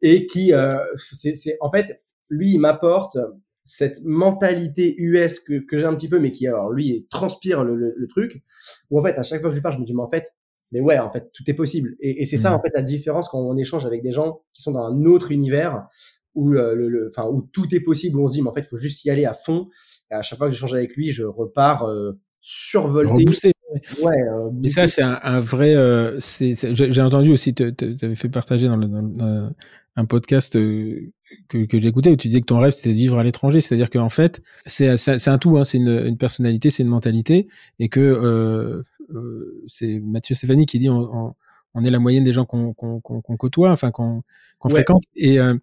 Et 0.00 0.26
qui, 0.26 0.52
euh, 0.52 0.78
c'est, 0.96 1.56
en 1.60 1.70
fait, 1.70 2.02
lui, 2.28 2.52
il 2.52 2.58
m'apporte 2.58 3.18
cette 3.64 4.04
mentalité 4.04 4.94
US 4.98 5.40
que, 5.40 5.58
que 5.58 5.76
j'ai 5.76 5.86
un 5.86 5.94
petit 5.94 6.08
peu, 6.08 6.20
mais 6.20 6.30
qui, 6.30 6.46
alors, 6.46 6.70
lui, 6.70 7.06
transpire 7.10 7.64
le, 7.64 7.74
le, 7.74 7.94
le, 7.96 8.06
truc. 8.06 8.42
Où 8.90 8.98
en 8.98 9.02
fait, 9.02 9.18
à 9.18 9.22
chaque 9.22 9.40
fois 9.40 9.50
que 9.50 9.54
je 9.54 9.58
lui 9.58 9.62
parle, 9.62 9.74
je 9.74 9.80
me 9.80 9.84
dis, 9.84 9.94
mais 9.94 10.02
en 10.02 10.08
fait, 10.08 10.32
mais 10.72 10.80
ouais, 10.80 10.98
en 10.98 11.10
fait, 11.10 11.30
tout 11.32 11.42
est 11.48 11.54
possible. 11.54 11.96
Et, 12.00 12.22
et 12.22 12.24
c'est 12.26 12.36
ça, 12.36 12.50
mm. 12.50 12.54
en 12.54 12.62
fait, 12.62 12.70
la 12.74 12.82
différence 12.82 13.28
quand 13.28 13.40
on 13.40 13.56
échange 13.56 13.84
avec 13.86 14.02
des 14.02 14.12
gens 14.12 14.42
qui 14.52 14.62
sont 14.62 14.72
dans 14.72 14.84
un 14.84 15.04
autre 15.04 15.32
univers 15.32 15.86
où, 16.34 16.52
euh, 16.54 16.74
le, 16.74 17.08
enfin, 17.10 17.28
où 17.28 17.48
tout 17.52 17.74
est 17.74 17.80
possible, 17.80 18.18
où 18.18 18.24
on 18.24 18.26
se 18.28 18.34
dit, 18.34 18.42
mais 18.42 18.48
en 18.48 18.52
fait, 18.52 18.60
il 18.60 18.66
faut 18.66 18.76
juste 18.76 19.04
y 19.04 19.10
aller 19.10 19.24
à 19.24 19.34
fond. 19.34 19.68
Et 20.10 20.14
à 20.14 20.22
chaque 20.22 20.38
fois 20.38 20.48
que 20.48 20.54
j'écge 20.54 20.74
avec 20.74 20.94
lui, 20.94 21.10
je 21.10 21.24
repars 21.24 21.84
euh, 21.84 22.12
survolté. 22.40 23.52
Ouais, 24.00 24.22
euh, 24.22 24.50
Mais 24.54 24.68
ça, 24.68 24.86
c'est 24.86 25.02
un, 25.02 25.18
un, 25.22 25.40
vrai. 25.40 25.74
Euh, 25.74 26.18
j'ai 26.20 27.00
entendu 27.00 27.32
aussi, 27.32 27.54
tu 27.54 27.74
avais 28.02 28.16
fait 28.16 28.28
partager 28.28 28.68
dans, 28.68 28.76
le, 28.76 28.86
dans 28.86 29.50
un 29.96 30.04
podcast 30.04 30.56
que, 31.48 31.64
que 31.64 31.80
j'ai 31.80 31.88
écouté 31.88 32.10
où 32.10 32.16
tu 32.16 32.28
disais 32.28 32.40
que 32.40 32.46
ton 32.46 32.58
rêve 32.58 32.72
c'était 32.72 32.90
de 32.90 32.94
vivre 32.94 33.18
à 33.18 33.24
l'étranger. 33.24 33.60
C'est-à-dire 33.60 33.90
qu'en 33.90 34.08
fait, 34.08 34.42
c'est 34.66 35.28
un 35.28 35.38
tout, 35.38 35.56
hein, 35.58 35.64
c'est 35.64 35.78
une, 35.78 36.06
une, 36.06 36.16
personnalité, 36.16 36.70
c'est 36.70 36.82
une 36.82 36.88
mentalité, 36.88 37.48
et 37.78 37.88
que 37.88 38.00
euh, 38.00 38.82
euh, 39.14 39.62
c'est 39.66 40.00
Mathieu 40.00 40.34
Stéphanie 40.34 40.66
qui 40.66 40.78
dit 40.78 40.88
on, 40.88 41.34
on, 41.74 41.84
est 41.84 41.90
la 41.90 41.98
moyenne 41.98 42.24
des 42.24 42.32
gens 42.32 42.44
qu'on 42.44 42.72
côtoie, 43.38 43.70
enfin 43.70 43.90
qu'on 43.90 44.22
fréquente. 44.68 45.02
Et, 45.14 45.38
euh, 45.38 45.54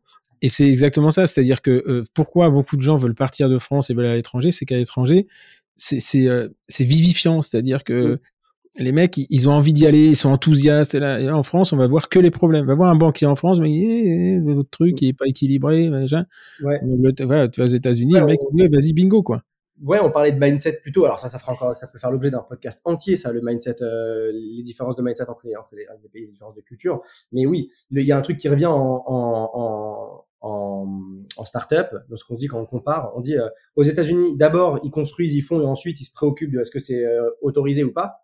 et 0.42 0.50
c'est 0.50 0.68
exactement 0.68 1.12
ça. 1.12 1.28
C'est-à-dire 1.28 1.62
que 1.62 1.72
euh, 1.72 2.04
pourquoi 2.14 2.50
beaucoup 2.50 2.78
de 2.78 2.82
gens 2.82 2.96
veulent 2.96 3.16
partir 3.16 3.50
de 3.50 3.58
France 3.58 3.90
et 3.90 3.94
veulent 3.94 4.06
aller 4.06 4.14
à 4.14 4.18
l'étranger, 4.18 4.52
c'est 4.52 4.66
qu'à 4.66 4.78
l'étranger, 4.78 5.28
c'est 5.76 6.60
vivifiant. 6.80 7.42
C'est-à-dire 7.42 7.84
que 7.84 8.20
les 8.76 8.92
mecs, 8.92 9.18
ils, 9.18 9.50
ont 9.50 9.54
envie 9.54 9.74
d'y 9.74 9.86
aller, 9.86 10.10
ils 10.10 10.16
sont 10.16 10.30
enthousiastes. 10.30 10.96
Et 10.96 11.00
là, 11.00 11.20
en 11.36 11.44
France, 11.44 11.74
on 11.74 11.78
va 11.78 11.88
voir 11.88 12.10
que 12.10 12.20
les 12.20 12.32
problèmes. 12.32 12.64
On 12.64 12.68
va 12.68 12.76
voir 12.76 12.90
un 12.90 12.96
banquier 12.96 13.28
en 13.28 13.36
France, 13.36 13.60
mais 13.60 13.72
eh, 13.72 14.40
votre 14.40 14.62
eh, 14.62 14.70
truc 14.72 15.02
il 15.02 15.10
est 15.10 15.14
pas 15.14 15.28
équilibré, 15.28 15.90
déjà. 15.90 16.26
Ouais. 16.64 16.80
tu 17.16 17.26
vas 17.26 17.46
aux 17.46 17.66
États-Unis, 17.66 18.14
le 18.14 18.26
mec, 18.26 18.40
vas-y, 18.72 18.94
bingo, 18.94 19.22
quoi 19.22 19.44
ouais, 19.84 20.00
on 20.00 20.12
parlait 20.12 20.32
de 20.32 20.40
mindset 20.40 20.80
plutôt. 20.82 21.06
Alors 21.06 21.20
ça, 21.20 21.30
ça 21.30 21.38
fera 21.38 21.54
encore, 21.54 21.78
ça 21.78 21.88
peut 21.88 22.00
faire 22.00 22.12
l'objet 22.12 22.32
d'un 22.32 22.40
podcast 22.42 22.82
entier, 22.86 23.16
ça, 23.16 23.32
le 23.32 23.42
mindset, 23.42 23.82
euh, 23.82 24.32
les 24.34 24.64
différences 24.64 24.96
de 24.96 25.02
mindset 25.02 25.30
entre 25.30 25.46
les, 25.46 25.56
entre 25.56 25.76
les, 25.76 25.86
pays, 26.10 26.26
les 26.26 26.32
différences 26.32 26.56
de 26.56 26.62
culture. 26.62 27.02
Mais 27.32 27.46
oui, 27.46 27.72
il 27.92 28.02
y 28.02 28.12
a 28.12 28.18
un 28.18 28.22
truc 28.22 28.38
qui 28.38 28.50
revient 28.50 28.66
en, 28.68 29.04
en, 29.06 29.52
en, 29.54 30.26
en, 30.44 31.02
en 31.38 31.46
startup. 31.46 31.88
Lorsqu'on 32.10 32.36
dit 32.36 32.48
quand 32.48 32.60
on 32.60 32.66
compare, 32.66 33.14
on 33.16 33.22
dit 33.22 33.38
euh, 33.38 33.48
aux 33.76 33.84
États-Unis, 33.84 34.38
d'abord 34.38 34.80
ils 34.84 34.92
construisent, 34.92 35.34
ils 35.34 35.42
font, 35.42 35.62
et 35.62 35.66
ensuite 35.66 36.00
ils 36.02 36.06
se 36.06 36.14
préoccupent 36.14 36.52
de 36.52 36.60
est-ce 36.60 36.70
que 36.70 36.80
c'est 36.80 37.04
euh, 37.04 37.30
autorisé 37.42 37.84
ou 37.84 37.94
pas. 37.94 38.18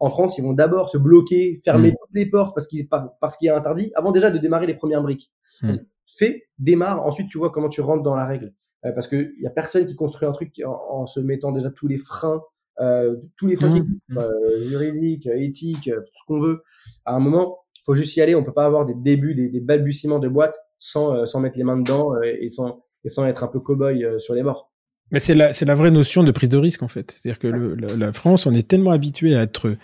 En 0.00 0.08
France, 0.10 0.38
ils 0.38 0.42
vont 0.42 0.54
d'abord 0.54 0.88
se 0.88 0.98
bloquer, 0.98 1.60
fermer 1.62 1.90
mmh. 1.90 1.94
toutes 2.00 2.14
les 2.14 2.26
portes 2.26 2.54
parce 2.54 2.66
qu'il 2.66 2.88
parce 2.88 3.36
qu'il 3.36 3.46
y 3.46 3.48
a 3.50 3.56
interdit, 3.56 3.92
avant 3.94 4.12
déjà 4.12 4.30
de 4.30 4.38
démarrer 4.38 4.66
les 4.66 4.74
premières 4.74 5.02
briques. 5.02 5.30
Mmh. 5.62 5.76
Fais, 6.06 6.48
démarre, 6.58 7.06
ensuite 7.06 7.28
tu 7.28 7.38
vois 7.38 7.50
comment 7.50 7.68
tu 7.68 7.82
rentres 7.82 8.02
dans 8.02 8.16
la 8.16 8.26
règle. 8.26 8.54
Euh, 8.86 8.92
parce 8.92 9.06
qu'il 9.06 9.34
y 9.40 9.46
a 9.46 9.50
personne 9.50 9.84
qui 9.86 9.94
construit 9.94 10.26
un 10.26 10.32
truc 10.32 10.60
en, 10.64 11.06
se 11.06 11.20
mettant 11.20 11.52
déjà 11.52 11.70
tous 11.70 11.86
les 11.86 11.98
freins, 11.98 12.42
euh, 12.80 13.16
tous 13.36 13.46
les 13.46 13.56
freins 13.56 13.84
mmh. 14.08 14.18
euh, 14.18 14.66
juridiques, 14.68 15.26
éthiques, 15.26 15.90
tout 15.92 16.12
ce 16.20 16.26
qu'on 16.26 16.40
veut. 16.40 16.62
À 17.04 17.14
un 17.14 17.18
moment, 17.18 17.58
faut 17.84 17.94
juste 17.94 18.16
y 18.16 18.22
aller. 18.22 18.34
On 18.34 18.44
peut 18.44 18.54
pas 18.54 18.64
avoir 18.64 18.86
des 18.86 18.94
débuts, 18.94 19.34
des, 19.34 19.50
des 19.50 19.60
balbutiements 19.60 20.18
de 20.18 20.28
boîte 20.28 20.58
sans, 20.78 21.26
sans 21.26 21.40
mettre 21.40 21.58
les 21.58 21.64
mains 21.64 21.76
dedans 21.76 22.12
et 22.22 22.48
sans, 22.48 22.84
et 23.04 23.08
sans 23.08 23.26
être 23.26 23.44
un 23.44 23.48
peu 23.48 23.60
cow-boy 23.60 24.18
sur 24.18 24.34
les 24.34 24.42
bords. 24.42 24.70
Mais 25.10 25.20
c'est 25.20 25.34
la, 25.34 25.50
la 25.58 25.74
vraie 25.74 25.90
notion 25.90 26.22
de 26.22 26.32
prise 26.32 26.50
de 26.50 26.58
risque 26.58 26.82
en 26.82 26.88
fait. 26.88 27.10
C'est-à-dire 27.10 27.38
que 27.38 27.46
le, 27.46 27.74
la, 27.74 28.12
France, 28.12 28.46
on 28.46 28.52
est 28.52 28.68
tellement 28.68 28.90
habitué 28.90 29.34
à 29.34 29.42
être 29.42 29.76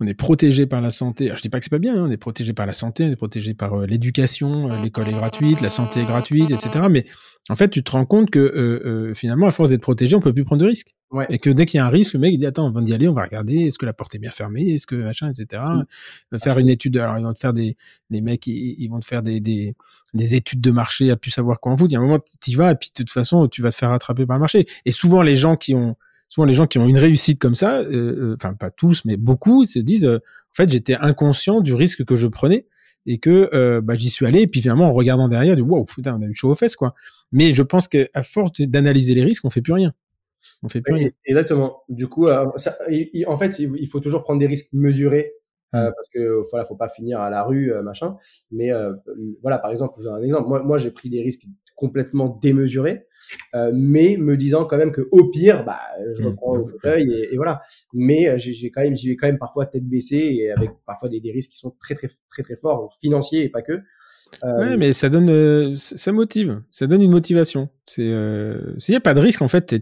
on 0.00 0.06
est 0.06 0.14
protégé 0.14 0.66
par 0.66 0.80
la 0.80 0.90
santé. 0.90 1.26
Alors, 1.26 1.36
je 1.36 1.42
dis 1.42 1.48
pas 1.48 1.58
que 1.58 1.64
c'est 1.64 1.70
pas 1.70 1.78
bien, 1.78 1.94
hein, 1.94 2.06
on 2.06 2.10
est 2.10 2.16
protégé 2.16 2.52
par 2.52 2.66
la 2.66 2.72
santé, 2.72 3.04
on 3.04 3.10
est 3.10 3.16
protégé 3.16 3.54
par 3.54 3.74
euh, 3.74 3.86
l'éducation, 3.86 4.70
euh, 4.70 4.82
l'école 4.82 5.08
est 5.08 5.12
gratuite, 5.12 5.60
la 5.60 5.70
santé 5.70 6.00
est 6.00 6.04
gratuite, 6.04 6.50
etc. 6.50 6.86
Mais 6.90 7.06
en 7.48 7.56
fait, 7.56 7.68
tu 7.68 7.82
te 7.84 7.92
rends 7.92 8.06
compte 8.06 8.30
que 8.30 8.38
euh, 8.38 9.14
finalement, 9.14 9.46
à 9.46 9.50
force 9.52 9.70
d'être 9.70 9.82
protégé, 9.82 10.16
on 10.16 10.20
peut 10.20 10.32
plus 10.32 10.44
prendre 10.44 10.62
de 10.62 10.66
risques. 10.66 10.94
Ouais. 11.12 11.26
Et 11.30 11.38
que 11.38 11.48
dès 11.50 11.64
qu'il 11.64 11.78
y 11.78 11.80
a 11.80 11.86
un 11.86 11.90
risque, 11.90 12.14
le 12.14 12.20
mec 12.20 12.32
il 12.32 12.38
dit 12.38 12.46
attends, 12.46 12.66
avant 12.66 12.80
d'y 12.80 12.92
aller, 12.92 13.06
on 13.06 13.12
va 13.12 13.22
regarder, 13.22 13.66
est-ce 13.66 13.78
que 13.78 13.86
la 13.86 13.92
porte 13.92 14.12
est 14.16 14.18
bien 14.18 14.32
fermée, 14.32 14.70
est-ce 14.70 14.86
que 14.86 14.96
machin, 14.96 15.30
etc. 15.30 15.62
Mm. 15.64 15.84
Va 16.32 16.38
faire 16.40 16.58
une 16.58 16.68
étude. 16.68 16.96
Alors 16.96 17.16
ils 17.18 17.24
vont 17.24 17.32
te 17.32 17.38
faire 17.38 17.52
des, 17.52 17.76
les 18.10 18.20
mecs, 18.20 18.48
ils, 18.48 18.74
ils 18.78 18.88
vont 18.88 18.98
te 18.98 19.04
faire 19.04 19.22
des, 19.22 19.38
des, 19.38 19.76
des 20.12 20.34
études 20.34 20.60
de 20.60 20.72
marché 20.72 21.12
à 21.12 21.16
plus 21.16 21.30
savoir 21.30 21.60
quoi 21.60 21.70
en 21.70 21.76
foutre. 21.76 21.92
Il 21.92 21.94
y 21.94 21.96
a 21.96 22.00
un 22.00 22.02
moment, 22.02 22.18
tu 22.40 22.50
y 22.50 22.54
vas 22.56 22.72
et 22.72 22.74
puis 22.74 22.88
de 22.88 22.94
toute 22.94 23.10
façon, 23.10 23.46
tu 23.46 23.62
vas 23.62 23.70
te 23.70 23.76
faire 23.76 23.90
rattraper 23.90 24.26
par 24.26 24.38
le 24.38 24.40
marché. 24.40 24.66
Et 24.86 24.90
souvent, 24.90 25.22
les 25.22 25.36
gens 25.36 25.56
qui 25.56 25.76
ont 25.76 25.94
souvent 26.34 26.46
les 26.46 26.54
gens 26.54 26.66
qui 26.66 26.80
ont 26.80 26.88
une 26.88 26.98
réussite 26.98 27.38
comme 27.38 27.54
ça, 27.54 27.78
euh, 27.78 28.32
euh, 28.32 28.34
enfin 28.34 28.54
pas 28.54 28.70
tous, 28.70 29.04
mais 29.04 29.16
beaucoup 29.16 29.66
se 29.66 29.78
disent, 29.78 30.04
euh, 30.04 30.16
en 30.16 30.54
fait, 30.54 30.68
j'étais 30.68 30.96
inconscient 30.96 31.60
du 31.60 31.74
risque 31.74 32.04
que 32.04 32.16
je 32.16 32.26
prenais 32.26 32.66
et 33.06 33.18
que 33.18 33.80
bah, 33.80 33.94
j'y 33.94 34.08
suis 34.10 34.26
allé. 34.26 34.40
Et 34.40 34.46
puis 34.48 34.60
finalement, 34.60 34.88
en 34.88 34.92
regardant 34.92 35.28
derrière, 35.28 35.54
du 35.54 35.62
wow, 35.62 35.84
putain, 35.84 36.18
on 36.18 36.22
a 36.22 36.26
eu 36.26 36.34
chaud 36.34 36.50
aux 36.50 36.54
fesses, 36.54 36.74
quoi. 36.74 36.94
Mais 37.30 37.52
je 37.52 37.62
pense 37.62 37.86
qu'à 37.86 38.22
force 38.22 38.52
d'analyser 38.60 39.14
les 39.14 39.22
risques, 39.22 39.44
on 39.44 39.50
fait 39.50 39.60
plus 39.60 39.74
rien. 39.74 39.92
On 40.62 40.68
fait 40.68 40.80
plus 40.80 40.94
rien. 40.94 41.10
Exactement. 41.24 41.82
Du 41.88 42.08
coup, 42.08 42.28
ça, 42.56 42.78
en 43.26 43.36
fait, 43.36 43.58
il 43.58 43.86
faut 43.88 44.00
toujours 44.00 44.22
prendre 44.22 44.40
des 44.40 44.46
risques 44.46 44.72
mesurés. 44.72 45.34
Euh, 45.74 45.90
parce 45.90 46.08
que 46.08 46.40
voilà, 46.50 46.64
faut 46.64 46.76
pas 46.76 46.88
finir 46.88 47.20
à 47.20 47.30
la 47.30 47.42
rue, 47.42 47.72
machin. 47.82 48.16
Mais 48.50 48.70
voilà, 49.42 49.58
par 49.58 49.70
exemple, 49.70 49.94
je 49.98 50.04
donne 50.04 50.14
un 50.14 50.22
exemple. 50.22 50.48
Moi, 50.48 50.62
moi 50.62 50.78
j'ai 50.78 50.90
pris 50.90 51.10
des 51.10 51.20
risques 51.20 51.44
complètement 51.74 52.38
démesuré, 52.42 53.06
euh, 53.54 53.72
mais 53.74 54.16
me 54.16 54.36
disant 54.36 54.64
quand 54.64 54.76
même 54.76 54.92
que 54.92 55.08
au 55.10 55.30
pire, 55.30 55.64
bah, 55.64 55.80
je 56.14 56.22
mmh, 56.22 56.26
reprends 56.26 56.56
le 56.56 56.66
fauteuil 56.66 57.12
et, 57.12 57.34
et, 57.34 57.36
voilà. 57.36 57.62
Mais 57.92 58.28
euh, 58.28 58.38
j'ai 58.38 58.70
quand 58.70 58.82
même, 58.82 58.96
j'y 58.96 59.08
vais 59.08 59.16
quand 59.16 59.26
même 59.26 59.38
parfois 59.38 59.66
tête 59.66 59.84
baissée 59.84 60.36
et 60.38 60.50
avec 60.50 60.70
parfois 60.86 61.08
des, 61.08 61.20
des, 61.20 61.32
risques 61.32 61.50
qui 61.50 61.56
sont 61.56 61.74
très 61.80 61.94
très 61.94 62.08
très 62.28 62.42
très 62.42 62.56
forts, 62.56 62.94
financiers 63.00 63.44
et 63.44 63.48
pas 63.48 63.62
que. 63.62 63.80
Euh, 64.42 64.58
ouais, 64.58 64.76
mais 64.76 64.92
ça 64.92 65.08
donne, 65.08 65.30
euh, 65.30 65.72
ça 65.76 66.12
motive, 66.12 66.62
ça 66.70 66.86
donne 66.86 67.02
une 67.02 67.10
motivation. 67.10 67.68
C'est, 67.86 68.12
s'il 68.78 68.92
n'y 68.92 68.96
a 68.96 69.00
pas 69.00 69.14
de 69.14 69.20
risque, 69.20 69.42
en 69.42 69.48
fait, 69.48 69.74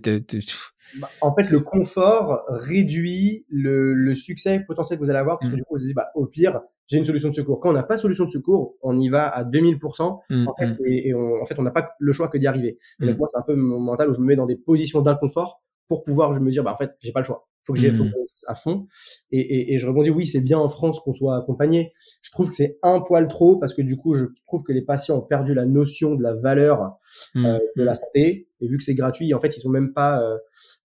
en 1.20 1.34
fait, 1.34 1.50
le 1.50 1.60
confort 1.60 2.42
réduit 2.48 3.44
le, 3.48 3.94
le, 3.94 4.14
succès 4.14 4.64
potentiel 4.66 4.98
que 4.98 5.04
vous 5.04 5.10
allez 5.10 5.18
avoir 5.18 5.38
parce 5.38 5.50
que 5.50 5.54
mmh. 5.54 5.58
du 5.58 5.64
coup, 5.64 5.74
vous 5.74 5.80
dites, 5.80 5.94
bah, 5.94 6.08
au 6.14 6.26
pire, 6.26 6.60
j'ai 6.88 6.98
une 6.98 7.04
solution 7.04 7.30
de 7.30 7.34
secours. 7.34 7.60
Quand 7.60 7.70
on 7.70 7.74
n'a 7.74 7.82
pas 7.82 7.96
de 7.96 8.00
solution 8.00 8.24
de 8.24 8.30
secours, 8.30 8.76
on 8.82 8.98
y 8.98 9.08
va 9.08 9.28
à 9.28 9.44
2000%. 9.44 10.20
Mmh, 10.30 10.48
en 10.48 10.54
fait, 10.54 10.66
mmh. 10.66 10.76
et, 10.86 11.14
on, 11.14 11.40
en 11.40 11.44
fait, 11.44 11.58
on 11.58 11.62
n'a 11.62 11.70
pas 11.70 11.92
le 11.98 12.12
choix 12.12 12.28
que 12.28 12.38
d'y 12.38 12.46
arriver. 12.46 12.78
Et 13.00 13.06
donc, 13.06 13.18
moi, 13.18 13.28
c'est 13.30 13.38
un 13.38 13.42
peu 13.42 13.54
mon 13.54 13.80
mental 13.80 14.10
où 14.10 14.14
je 14.14 14.20
me 14.20 14.26
mets 14.26 14.36
dans 14.36 14.46
des 14.46 14.56
positions 14.56 15.00
d'inconfort 15.00 15.62
pour 15.88 16.02
pouvoir 16.02 16.34
je 16.34 16.40
me 16.40 16.50
dire, 16.50 16.62
bah, 16.62 16.72
en 16.72 16.76
fait, 16.76 16.92
j'ai 17.00 17.12
pas 17.12 17.20
le 17.20 17.26
choix. 17.26 17.48
Faut 17.64 17.74
que 17.74 17.78
j'y 17.78 17.90
mmh. 17.90 18.12
à 18.48 18.54
fond. 18.56 18.88
Et, 19.30 19.38
et, 19.38 19.74
et, 19.74 19.78
je 19.78 19.86
rebondis, 19.86 20.10
oui, 20.10 20.26
c'est 20.26 20.40
bien 20.40 20.58
en 20.58 20.68
France 20.68 20.98
qu'on 21.00 21.12
soit 21.12 21.36
accompagné. 21.36 21.92
Je 22.20 22.30
trouve 22.32 22.48
que 22.48 22.54
c'est 22.56 22.78
un 22.82 23.00
poil 23.00 23.28
trop 23.28 23.56
parce 23.56 23.72
que 23.72 23.82
du 23.82 23.96
coup, 23.96 24.14
je 24.14 24.24
trouve 24.48 24.64
que 24.64 24.72
les 24.72 24.82
patients 24.82 25.18
ont 25.18 25.22
perdu 25.22 25.54
la 25.54 25.64
notion 25.64 26.16
de 26.16 26.22
la 26.22 26.34
valeur 26.34 26.96
mmh. 27.34 27.46
euh, 27.46 27.58
de 27.76 27.82
la 27.84 27.94
santé. 27.94 28.48
Et 28.60 28.68
vu 28.68 28.78
que 28.78 28.84
c'est 28.84 28.94
gratuit, 28.94 29.32
en 29.32 29.38
fait, 29.38 29.56
ils 29.56 29.60
sont 29.60 29.70
même 29.70 29.92
pas, 29.92 30.22
euh, 30.22 30.36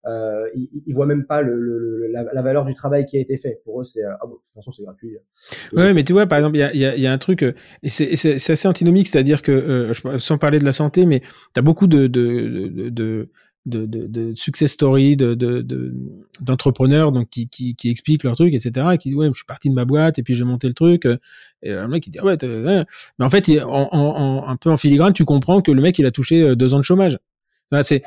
euh, 0.05 0.47
ils, 0.55 0.83
ils, 0.85 0.93
voient 0.93 1.05
même 1.07 1.25
pas 1.25 1.41
le, 1.41 1.59
le, 1.59 2.07
la, 2.11 2.23
la, 2.31 2.41
valeur 2.41 2.65
du 2.65 2.73
travail 2.73 3.05
qui 3.05 3.17
a 3.17 3.21
été 3.21 3.37
fait. 3.37 3.61
Pour 3.65 3.81
eux, 3.81 3.83
c'est, 3.83 4.03
ah 4.03 4.17
bon, 4.23 4.33
de 4.33 4.35
toute 4.35 4.53
façon, 4.53 4.71
c'est 4.71 4.83
gratuit. 4.83 5.17
Ouais, 5.73 5.93
mais 5.93 6.03
tu 6.03 6.13
vois, 6.13 6.25
par 6.25 6.39
exemple, 6.39 6.57
il 6.57 6.59
y 6.59 6.63
a, 6.63 6.75
y, 6.75 6.85
a, 6.85 6.95
y 6.95 7.05
a, 7.05 7.11
un 7.11 7.17
truc, 7.19 7.43
et 7.43 7.89
c'est 7.89 8.13
assez 8.33 8.67
antinomique, 8.67 9.07
c'est-à-dire 9.07 9.43
que, 9.43 9.91
sans 10.17 10.39
parler 10.39 10.57
de 10.57 10.65
la 10.65 10.71
santé, 10.71 11.05
mais 11.05 11.19
tu 11.19 11.59
as 11.59 11.61
beaucoup 11.61 11.85
de, 11.85 12.07
de, 12.07 12.67
de, 12.67 12.89
de 12.89 13.29
de, 13.67 13.85
de, 13.85 14.07
de 14.07 14.33
success 14.35 14.71
story 14.71 15.15
de, 15.15 15.35
d'entrepreneurs 16.41 17.11
donc 17.11 17.29
qui, 17.29 17.47
qui, 17.47 17.75
qui 17.75 17.89
expliquent 17.89 18.23
leur 18.23 18.35
truc 18.35 18.53
etc 18.53 18.87
et 18.93 18.97
qui 18.97 19.09
disent 19.09 19.17
ouais 19.17 19.27
je 19.27 19.33
suis 19.33 19.45
parti 19.45 19.69
de 19.69 19.75
ma 19.75 19.85
boîte 19.85 20.17
et 20.19 20.23
puis 20.23 20.35
j'ai 20.35 20.43
monté 20.43 20.67
le 20.67 20.73
truc 20.73 21.05
et 21.05 21.71
le 21.71 21.87
mec 21.87 22.07
il 22.07 22.11
dit 22.11 22.19
ouais, 22.19 22.37
mais 22.43 23.25
en 23.25 23.29
fait 23.29 23.49
en, 23.61 23.89
en, 23.91 24.47
un 24.47 24.55
peu 24.55 24.71
en 24.71 24.77
filigrane 24.77 25.13
tu 25.13 25.25
comprends 25.25 25.61
que 25.61 25.71
le 25.71 25.81
mec 25.81 25.99
il 25.99 26.05
a 26.05 26.11
touché 26.11 26.41
euh, 26.41 26.55
deux 26.55 26.73
ans 26.73 26.77
de 26.77 26.83
chômage 26.83 27.17
c'est 27.81 28.01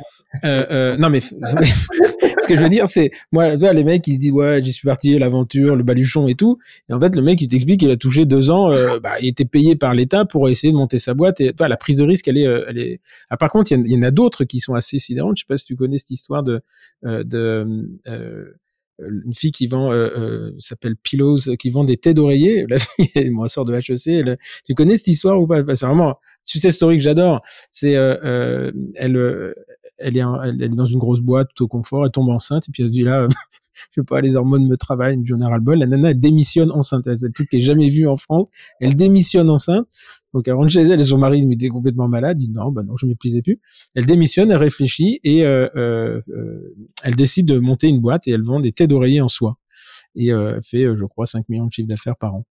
euh, 0.44 0.58
euh, 0.70 0.96
non 0.96 1.10
mais 1.10 1.20
ce 1.20 2.46
que 2.48 2.54
je 2.54 2.62
veux 2.62 2.68
dire 2.68 2.86
c'est 2.86 3.10
moi 3.32 3.50
tu 3.52 3.58
vois, 3.58 3.72
les 3.72 3.84
mecs 3.84 4.06
ils 4.06 4.14
se 4.14 4.18
disent 4.18 4.32
ouais 4.32 4.60
j'y 4.62 4.72
suis 4.72 4.86
parti 4.86 5.18
l'aventure 5.18 5.76
le 5.76 5.82
baluchon 5.82 6.28
et 6.28 6.34
tout. 6.34 6.58
Et 6.88 6.92
en 6.92 7.00
fait 7.00 7.14
le 7.14 7.22
mec 7.22 7.40
il 7.40 7.48
t'explique 7.48 7.80
qu'il 7.80 7.90
a 7.90 7.96
touché 7.96 8.26
deux 8.26 8.50
ans 8.50 8.70
euh, 8.70 8.98
bah, 9.02 9.14
il 9.20 9.28
était 9.28 9.44
payé 9.44 9.76
par 9.76 9.94
l'État 9.94 10.24
pour 10.24 10.48
essayer 10.48 10.72
de 10.72 10.78
monter 10.78 10.98
sa 10.98 11.14
boîte. 11.14 11.40
Et 11.40 11.52
toi 11.52 11.68
la 11.68 11.76
prise 11.76 11.96
de 11.96 12.04
risque 12.04 12.28
elle 12.28 12.38
est 12.38 12.46
euh, 12.46 12.64
elle 12.68 12.78
est 12.78 13.00
ah, 13.28 13.36
par 13.36 13.50
contre 13.50 13.72
il 13.72 13.88
y, 13.88 13.96
en 13.96 14.02
a 14.02 14.10
d'autres 14.10 14.44
qui 14.44 14.60
sont 14.60 14.74
assez 14.74 14.98
sidérantes 14.98 15.36
je 15.36 15.42
sais 15.42 15.48
pas 15.48 15.56
si 15.56 15.66
tu 15.66 15.76
connais 15.76 15.98
cette 15.98 16.10
histoire 16.10 16.42
de 16.42 16.60
euh, 17.04 17.24
de 17.24 18.56
une 19.24 19.34
fille 19.34 19.52
qui 19.52 19.66
vend 19.66 19.92
euh, 19.92 20.52
s'appelle 20.58 20.96
Pillows 20.96 21.56
qui 21.58 21.70
vend 21.70 21.84
des 21.84 21.96
têtes 21.96 22.16
d'oreiller 22.16 22.66
la 22.68 22.78
fille 22.78 23.30
moi 23.30 23.48
sort 23.48 23.64
de 23.64 23.74
HEC 23.74 24.06
elle, 24.06 24.38
tu 24.64 24.74
connais 24.74 24.96
cette 24.96 25.08
histoire 25.08 25.40
ou 25.40 25.46
pas? 25.46 25.62
C'est 25.74 25.86
vraiment 25.86 26.18
success 26.44 26.76
story 26.76 26.96
que 26.96 27.02
j'adore 27.02 27.40
c'est 27.70 27.96
euh, 27.96 28.70
elle 28.94 29.54
elle 30.00 30.16
est, 30.16 30.22
elle, 30.44 30.62
est 30.62 30.68
dans 30.68 30.84
une 30.84 30.98
grosse 30.98 31.20
boîte, 31.20 31.48
tout 31.54 31.64
au 31.64 31.68
confort, 31.68 32.04
elle 32.04 32.10
tombe 32.10 32.28
enceinte, 32.30 32.68
et 32.68 32.72
puis 32.72 32.82
elle 32.82 32.90
dit 32.90 33.02
là, 33.02 33.28
je 33.90 34.00
sais 34.00 34.04
pas, 34.04 34.20
les 34.20 34.36
hormones 34.36 34.66
me 34.66 34.76
travaillent, 34.76 35.14
une 35.14 35.26
journée 35.26 35.46
ras-le-bol. 35.46 35.78
La 35.78 35.86
nana, 35.86 36.10
elle 36.10 36.20
démissionne 36.20 36.70
enceinte. 36.72 37.04
C'est 37.04 37.26
le 37.26 37.32
truc 37.32 37.48
qui 37.50 37.56
est 37.56 37.60
jamais 37.60 37.88
vu 37.88 38.06
en 38.06 38.16
France. 38.16 38.46
Elle 38.80 38.94
démissionne 38.94 39.50
enceinte. 39.50 39.86
Donc, 40.34 40.46
elle 40.48 40.54
rentre 40.54 40.70
chez 40.70 40.82
elle 40.82 41.00
et 41.00 41.04
son 41.04 41.18
mari 41.18 41.44
me 41.46 41.54
dit 41.54 41.68
complètement 41.68 42.08
malade. 42.08 42.40
Il 42.40 42.48
dit 42.48 42.52
non, 42.52 42.70
bah 42.70 42.82
non, 42.82 42.96
je 42.96 43.06
m'épuisais 43.06 43.42
plus. 43.42 43.60
Elle 43.94 44.06
démissionne, 44.06 44.50
elle 44.50 44.58
réfléchit 44.58 45.20
et 45.24 45.44
euh, 45.44 45.68
euh, 45.76 46.20
euh, 46.30 46.74
elle 47.02 47.16
décide 47.16 47.46
de 47.46 47.58
monter 47.58 47.88
une 47.88 48.00
boîte 48.00 48.28
et 48.28 48.32
elle 48.32 48.42
vend 48.42 48.60
des 48.60 48.72
têtes 48.72 48.90
d'oreiller 48.90 49.20
en 49.20 49.28
soie. 49.28 49.56
Et 50.14 50.32
euh, 50.32 50.60
fait, 50.60 50.94
je 50.96 51.04
crois, 51.04 51.26
5 51.26 51.48
millions 51.48 51.66
de 51.66 51.72
chiffre 51.72 51.88
d'affaires 51.88 52.16
par 52.16 52.34
an. 52.34 52.44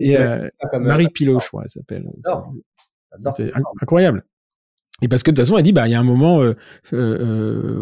et, 0.00 0.16
Marie 0.80 1.08
Pilot, 1.08 1.40
je 1.40 1.48
crois, 1.48 1.62
elle 1.64 1.70
s'appelle. 1.70 2.08
C'est 3.36 3.52
incroyable. 3.82 4.24
Et 5.00 5.08
parce 5.08 5.22
que 5.22 5.30
de 5.30 5.36
toute 5.36 5.44
façon, 5.44 5.56
elle 5.56 5.62
dit, 5.62 5.72
bah, 5.72 5.86
il 5.86 5.92
y 5.92 5.94
a 5.94 6.00
un 6.00 6.04
moment, 6.04 6.40
euh, 6.40 6.54
euh, 6.92 7.18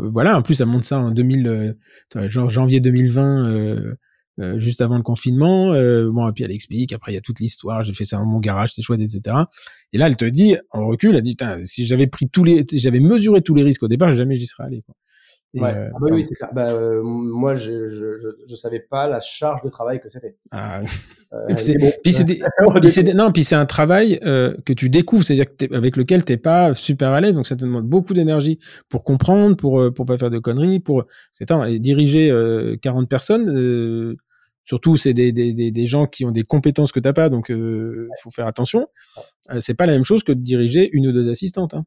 euh 0.05 0.11
voilà, 0.13 0.37
en 0.37 0.43
plus, 0.43 0.61
elle 0.61 0.67
monte 0.67 0.85
ça 0.85 0.99
en 0.99 1.11
2000, 1.11 1.49
euh, 1.49 2.29
genre 2.29 2.51
janvier 2.51 2.81
2020, 2.81 3.47
euh, 3.47 4.59
juste 4.59 4.83
avant 4.83 4.99
le 4.99 5.03
confinement. 5.03 5.69
bon, 5.71 6.29
et 6.29 6.33
puis 6.33 6.45
elle 6.45 6.53
explique. 6.53 6.93
Après, 6.93 7.13
il 7.13 7.15
y 7.15 7.19
a 7.19 7.23
toute 7.23 7.41
l'histoire. 7.41 7.83
J'ai 7.83 7.95
fait 7.95 8.05
ça 8.05 8.19
dans 8.19 8.27
mon 8.27 8.39
garage, 8.39 8.71
c'était 8.71 8.83
chouette, 8.83 9.01
etc. 9.01 9.37
Et 9.93 9.99
là, 9.99 10.09
elle 10.09 10.17
te 10.17 10.27
dit, 10.27 10.57
en 10.73 10.87
recul, 10.87 11.17
elle 11.17 11.23
dit, 11.23 11.37
si 11.65 11.87
j'avais 11.87 12.07
pris 12.07 12.29
tous 12.29 12.45
les, 12.45 12.65
j'avais 12.71 13.01
mesuré 13.01 13.41
tous 13.41 13.55
les 13.55 13.63
risques 13.63 13.83
au 13.83 13.89
départ, 13.89 14.13
jamais 14.13 14.37
j'y 14.37 14.47
serais 14.47 14.65
allé. 14.65 14.83
Quoi. 14.83 14.95
Ouais. 15.55 15.75
Euh, 15.75 15.89
ah 15.95 15.99
bah 16.01 16.07
oui, 16.11 16.25
c'est 16.29 16.35
clair. 16.35 16.51
Bah, 16.53 16.71
euh, 16.71 17.03
moi, 17.03 17.55
je, 17.55 17.89
je, 17.89 18.19
je, 18.19 18.29
je, 18.47 18.55
savais 18.55 18.81
pas 18.81 19.07
la 19.07 19.21
charge 19.21 19.63
de 19.63 19.71
travail 19.71 20.01
que 20.01 20.09
c'était. 20.09 20.37
Ah, 20.51 20.83
euh, 21.33 21.55
puis 22.03 22.13
c'est 22.13 23.15
non, 23.15 23.33
puis 23.33 23.45
c'est 23.45 23.55
un 23.55 23.67
travail 23.67 24.19
euh, 24.25 24.55
que 24.65 24.73
tu 24.73 24.91
découvres, 24.91 25.25
c'est-à-dire 25.25 25.47
que 25.57 25.75
avec 25.75 25.97
lequel 25.97 26.25
t'es 26.25 26.37
pas 26.37 26.75
super 26.75 27.11
à 27.11 27.21
l'aise, 27.21 27.35
donc 27.35 27.47
ça 27.47 27.57
te 27.57 27.63
demande 27.63 27.87
beaucoup 27.87 28.13
d'énergie 28.13 28.59
pour 28.89 29.03
comprendre, 29.03 29.57
pour 29.57 29.81
euh, 29.81 29.91
pour 29.91 30.05
pas 30.05 30.19
faire 30.19 30.31
de 30.31 30.39
conneries, 30.39 30.81
pour 30.81 31.05
c'est 31.33 31.51
et 31.51 31.79
diriger 31.79 32.31
40 32.83 33.09
personnes. 33.09 34.17
Surtout, 34.65 34.97
c'est 34.97 35.15
des, 35.15 35.31
des, 35.31 35.53
des, 35.53 35.71
des, 35.71 35.87
gens 35.87 36.07
qui 36.07 36.25
ont 36.25 36.33
des 36.33 36.43
compétences 36.43 36.91
que 36.91 36.99
t'as 36.99 37.13
pas, 37.13 37.29
donc 37.29 37.47
il 37.51 38.09
faut 38.21 38.31
faire 38.31 38.49
attention. 38.49 38.89
c'est 39.61 39.75
pas 39.75 39.87
la 39.87 39.93
même 39.93 40.05
chose 40.05 40.25
que 40.25 40.33
de 40.33 40.41
diriger 40.41 40.91
une 40.93 41.07
ou 41.07 41.13
deux 41.13 41.31
assistantes. 41.31 41.75
Hein. 41.75 41.85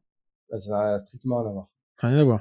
Ça 0.56 0.70
n'a 0.70 0.98
strictement 0.98 1.42
rien 1.42 1.50
à 1.50 1.52
voir. 1.52 1.68
Rien 1.98 2.18
à 2.18 2.24
voir. 2.24 2.40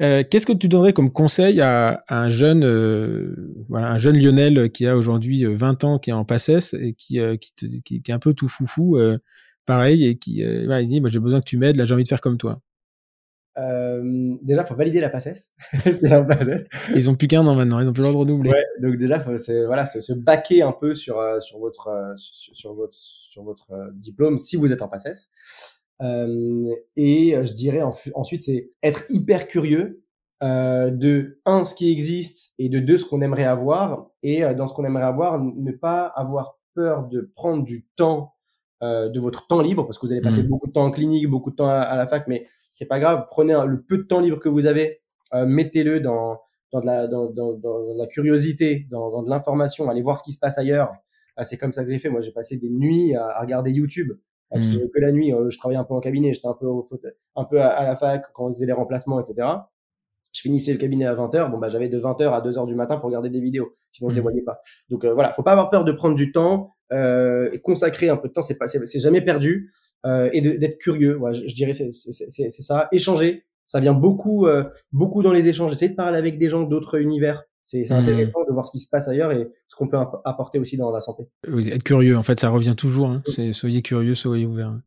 Euh, 0.00 0.22
Qu'est-ce 0.28 0.46
que 0.46 0.52
tu 0.52 0.68
donnerais 0.68 0.92
comme 0.92 1.12
conseil 1.12 1.60
à, 1.60 2.00
à 2.08 2.22
un 2.22 2.28
jeune, 2.28 2.64
euh, 2.64 3.34
voilà, 3.68 3.90
un 3.90 3.98
jeune 3.98 4.18
Lionel 4.18 4.70
qui 4.70 4.86
a 4.86 4.96
aujourd'hui 4.96 5.44
20 5.44 5.84
euh, 5.84 5.86
ans, 5.86 5.98
qui 5.98 6.10
est 6.10 6.14
en 6.14 6.24
passesse 6.24 6.74
et 6.74 6.94
qui, 6.94 7.20
euh, 7.20 7.36
qui, 7.36 7.54
te, 7.54 7.66
qui, 7.66 8.02
qui, 8.02 8.10
est 8.10 8.14
un 8.14 8.18
peu 8.18 8.34
tout 8.34 8.48
foufou, 8.48 8.98
pareil, 9.66 10.06
et 10.06 10.16
qui 10.16 10.44
voilà, 10.64 10.82
il 10.82 10.88
dit, 10.88 11.00
moi 11.00 11.10
j'ai 11.10 11.18
besoin 11.18 11.40
que 11.40 11.46
tu 11.46 11.56
m'aides, 11.56 11.76
là 11.76 11.84
j'ai 11.84 11.94
envie 11.94 12.04
de 12.04 12.08
faire 12.08 12.20
comme 12.20 12.38
toi. 12.38 12.60
déjà, 13.56 14.64
faut 14.64 14.74
valider 14.74 15.00
la 15.00 15.10
passesse. 15.10 15.52
Ils 16.94 17.10
ont 17.10 17.14
plus 17.14 17.28
qu'un 17.28 17.46
an 17.46 17.54
maintenant, 17.54 17.80
ils 17.80 17.88
ont 17.88 17.92
plus 17.92 18.02
le 18.02 18.08
droit 18.08 18.24
de 18.24 18.30
redoubler. 18.30 18.50
Ouais, 18.50 18.64
donc 18.80 18.96
déjà, 18.96 19.20
faut 19.20 19.34
voilà, 19.66 19.86
se 19.86 20.12
baquer 20.12 20.62
un 20.62 20.72
peu 20.72 20.94
sur 20.94 21.20
sur 21.40 21.58
votre 21.58 22.12
sur, 22.16 22.56
sur 22.56 22.74
votre 22.74 22.94
sur 22.94 23.42
votre 23.42 23.90
diplôme 23.94 24.38
si 24.38 24.56
vous 24.56 24.72
êtes 24.72 24.82
en 24.82 24.88
passesse. 24.88 25.30
Euh, 26.00 26.74
et 26.96 27.36
euh, 27.36 27.44
je 27.44 27.52
dirais 27.52 27.82
ensuite, 28.14 28.44
c'est 28.44 28.70
être 28.82 29.04
hyper 29.10 29.46
curieux 29.46 30.02
euh, 30.42 30.90
de 30.90 31.40
un 31.44 31.64
ce 31.64 31.74
qui 31.74 31.92
existe 31.92 32.54
et 32.58 32.68
de 32.68 32.80
deux 32.80 32.98
ce 32.98 33.04
qu'on 33.04 33.20
aimerait 33.20 33.44
avoir. 33.44 34.08
Et 34.22 34.42
dans 34.54 34.66
ce 34.66 34.74
qu'on 34.74 34.84
aimerait 34.84 35.04
avoir, 35.04 35.38
ne 35.40 35.72
pas 35.72 36.06
avoir 36.06 36.58
peur 36.74 37.08
de 37.08 37.30
prendre 37.34 37.64
du 37.64 37.86
temps, 37.96 38.34
de 38.80 39.20
votre 39.20 39.46
temps 39.46 39.60
libre, 39.60 39.84
parce 39.84 39.98
que 39.98 40.06
vous 40.06 40.12
allez 40.12 40.20
passer 40.20 40.42
mmh. 40.42 40.48
beaucoup 40.48 40.66
de 40.66 40.72
temps 40.72 40.84
en 40.84 40.90
clinique, 40.90 41.28
beaucoup 41.28 41.50
de 41.52 41.56
temps 41.56 41.68
à, 41.68 41.94
la 41.96 42.06
fac, 42.08 42.26
mais 42.26 42.48
c'est 42.70 42.86
pas 42.86 42.98
grave. 42.98 43.26
Prenez 43.30 43.56
le 43.64 43.80
peu 43.80 43.98
de 43.98 44.02
temps 44.02 44.18
libre 44.18 44.40
que 44.40 44.48
vous 44.48 44.66
avez, 44.66 45.02
mettez-le 45.32 46.00
dans 46.00 46.40
dans 46.72 46.80
de 46.80 46.86
la 46.86 47.06
dans, 47.06 47.30
dans, 47.30 47.52
dans 47.52 47.94
la 47.96 48.06
curiosité, 48.06 48.88
dans, 48.90 49.10
dans 49.10 49.22
de 49.22 49.30
l'information, 49.30 49.88
allez 49.88 50.02
voir 50.02 50.18
ce 50.18 50.24
qui 50.24 50.32
se 50.32 50.40
passe 50.40 50.58
ailleurs. 50.58 50.92
c'est 51.44 51.56
comme 51.56 51.72
ça 51.72 51.84
que 51.84 51.90
j'ai 51.90 51.98
fait. 51.98 52.10
Moi, 52.10 52.20
j'ai 52.20 52.32
passé 52.32 52.56
des 52.56 52.70
nuits 52.70 53.14
à, 53.14 53.26
à 53.26 53.40
regarder 53.40 53.70
YouTube 53.70 54.12
parce 54.54 54.66
mmh. 54.66 54.90
que, 54.92 55.00
la 55.00 55.12
nuit, 55.12 55.32
euh, 55.32 55.48
je 55.50 55.58
travaillais 55.58 55.80
un 55.80 55.84
peu 55.84 55.94
en 55.94 56.00
cabinet, 56.00 56.32
j'étais 56.32 56.48
un 56.48 56.54
peu 56.54 56.66
au 56.66 56.86
un 57.36 57.44
peu 57.44 57.60
à, 57.60 57.84
la 57.84 57.96
fac 57.96 58.24
quand 58.32 58.46
on 58.46 58.52
faisait 58.52 58.66
les 58.66 58.72
remplacements, 58.72 59.20
etc. 59.20 59.48
je 60.32 60.40
finissais 60.40 60.72
le 60.72 60.78
cabinet 60.78 61.06
à 61.06 61.14
20h, 61.14 61.50
bon 61.50 61.58
bah 61.58 61.70
j'avais 61.70 61.88
de 61.88 61.98
20h 61.98 62.30
à 62.30 62.40
2h 62.40 62.66
du 62.66 62.74
matin 62.74 62.96
pour 62.96 63.06
regarder 63.06 63.30
des 63.30 63.40
vidéos, 63.40 63.76
sinon 63.90 64.10
je 64.10 64.14
les 64.14 64.20
voyais 64.20 64.42
pas. 64.42 64.60
Donc 64.90 65.04
euh, 65.04 65.14
voilà, 65.14 65.32
faut 65.32 65.42
pas 65.42 65.52
avoir 65.52 65.70
peur 65.70 65.84
de 65.84 65.92
prendre 65.92 66.14
du 66.14 66.32
temps 66.32 66.74
euh, 66.92 67.50
et 67.52 67.60
consacrer 67.60 68.08
un 68.08 68.16
peu 68.16 68.28
de 68.28 68.32
temps, 68.32 68.42
c'est 68.42 68.58
pas 68.58 68.66
c'est 68.66 68.98
jamais 68.98 69.20
perdu 69.20 69.72
euh, 70.04 70.28
et 70.32 70.40
d'être 70.40 70.78
curieux. 70.78 71.14
Voilà, 71.14 71.34
je, 71.34 71.46
je 71.46 71.54
dirais 71.54 71.72
c'est 71.72 71.90
c'est 71.92 72.50
ça, 72.50 72.88
échanger, 72.92 73.44
ça 73.66 73.80
vient 73.80 73.94
beaucoup 73.94 74.46
euh, 74.46 74.64
beaucoup 74.92 75.22
dans 75.22 75.32
les 75.32 75.48
échanges, 75.48 75.72
essayer 75.72 75.90
de 75.90 75.96
parler 75.96 76.18
avec 76.18 76.38
des 76.38 76.48
gens 76.48 76.62
d'autres 76.62 77.00
univers. 77.00 77.44
C'est 77.64 77.88
Hmm. 77.90 77.92
intéressant 77.92 78.40
de 78.44 78.52
voir 78.52 78.66
ce 78.66 78.72
qui 78.72 78.80
se 78.80 78.88
passe 78.88 79.06
ailleurs 79.06 79.30
et 79.30 79.48
ce 79.68 79.76
qu'on 79.76 79.86
peut 79.86 79.96
app- 79.96 80.20
apporter 80.24 80.58
aussi 80.58 80.76
dans 80.76 80.90
la 80.90 81.00
santé. 81.00 81.28
Oui, 81.48 81.68
être 81.68 81.84
curieux, 81.84 82.16
en 82.16 82.22
fait, 82.24 82.40
ça 82.40 82.48
revient 82.50 82.74
toujours. 82.76 83.08
Hein. 83.08 83.22
C'est 83.26 83.52
soyez 83.52 83.82
curieux, 83.82 84.14
soyez 84.16 84.46
ouvert. 84.46 84.80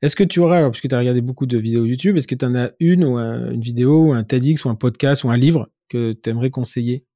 Est-ce 0.00 0.16
que 0.16 0.24
tu 0.24 0.40
auras, 0.40 0.56
alors, 0.58 0.70
parce 0.70 0.80
que 0.80 0.88
tu 0.88 0.94
as 0.94 0.98
regardé 0.98 1.20
beaucoup 1.20 1.44
de 1.46 1.58
vidéos 1.58 1.84
YouTube, 1.84 2.16
est-ce 2.16 2.26
que 2.26 2.34
tu 2.34 2.44
en 2.46 2.54
as 2.54 2.70
une 2.80 3.04
ou 3.04 3.16
un- 3.18 3.50
une 3.50 3.60
vidéo 3.60 4.06
ou 4.08 4.12
un 4.12 4.24
TEDx 4.24 4.64
ou 4.64 4.70
un 4.70 4.74
podcast 4.76 5.24
ou 5.24 5.30
un 5.30 5.36
livre 5.36 5.70
que 5.90 6.12
tu 6.14 6.30
aimerais 6.30 6.50
conseiller? 6.50 7.06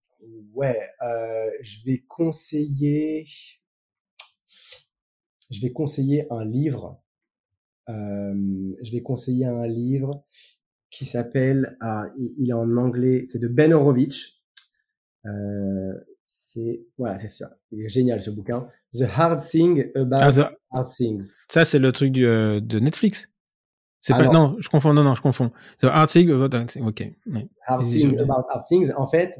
Ouais, 0.55 0.79
euh, 1.03 1.49
je 1.63 1.79
vais 1.87 2.05
conseiller. 2.07 3.25
Je 5.51 5.61
vais 5.61 5.71
conseiller 5.73 6.27
un 6.31 6.45
livre. 6.45 7.01
Euh, 7.89 8.35
je 8.83 8.91
vais 8.93 9.01
conseiller 9.01 9.47
un 9.47 9.67
livre 9.67 10.25
qui 10.91 11.05
s'appelle. 11.05 11.77
Ah, 11.81 12.07
il 12.19 12.51
est 12.51 12.53
en 12.53 12.77
anglais. 12.77 13.25
C'est 13.27 13.39
de 13.39 13.49
Ben 13.49 13.73
Horowitz. 13.73 14.36
Euh, 15.27 15.93
c'est 16.25 16.85
voilà, 16.99 17.19
c'est 17.21 17.31
ça. 17.31 17.57
Il 17.73 17.85
est 17.85 17.89
génial 17.89 18.21
ce 18.21 18.31
bouquin. 18.31 18.69
The 18.95 19.03
Hard 19.17 19.41
Thing 19.41 19.91
About 19.95 20.17
Ah, 20.21 20.33
the- 20.33 20.53
Hard 20.71 20.87
Things. 20.87 21.33
Ça, 21.49 21.65
c'est 21.65 21.79
le 21.79 21.93
truc 21.93 22.13
du, 22.13 22.27
euh, 22.27 22.61
de 22.61 22.79
Netflix? 22.81 23.29
C'est 24.01 24.13
Ah 24.13 24.19
pas, 24.19 24.25
non. 24.27 24.33
non. 24.51 24.57
je 24.61 24.69
confonds. 24.69 24.93
Non, 24.95 25.03
non, 25.03 25.15
je 25.15 25.23
confonds. 25.23 25.51
The 25.81 25.85
Hard 25.85 26.09
Thing 26.09 26.31
About 26.31 26.55
Hard 26.57 26.69
Thing, 26.69 26.85
Ok. 26.87 27.01
Ouais. 27.27 27.49
Hard 27.67 27.85
Thing 27.87 28.19
About 28.21 28.47
Hard 28.51 28.65
Things. 28.67 28.93
En 28.97 29.07
fait, 29.07 29.35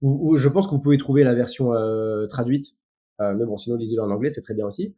vous- 0.00 0.18
vous- 0.18 0.36
je 0.36 0.48
pense 0.48 0.66
que 0.66 0.72
vous 0.72 0.80
pouvez 0.80 0.98
trouver 0.98 1.24
la 1.24 1.34
version 1.34 1.72
euh, 1.74 2.26
traduite. 2.26 2.66
Euh, 3.20 3.34
mais 3.34 3.44
bon, 3.44 3.56
sinon, 3.56 3.76
lisez-le 3.76 4.02
en 4.02 4.10
anglais, 4.10 4.30
c'est 4.30 4.42
très 4.42 4.54
bien 4.54 4.66
aussi. 4.66 4.94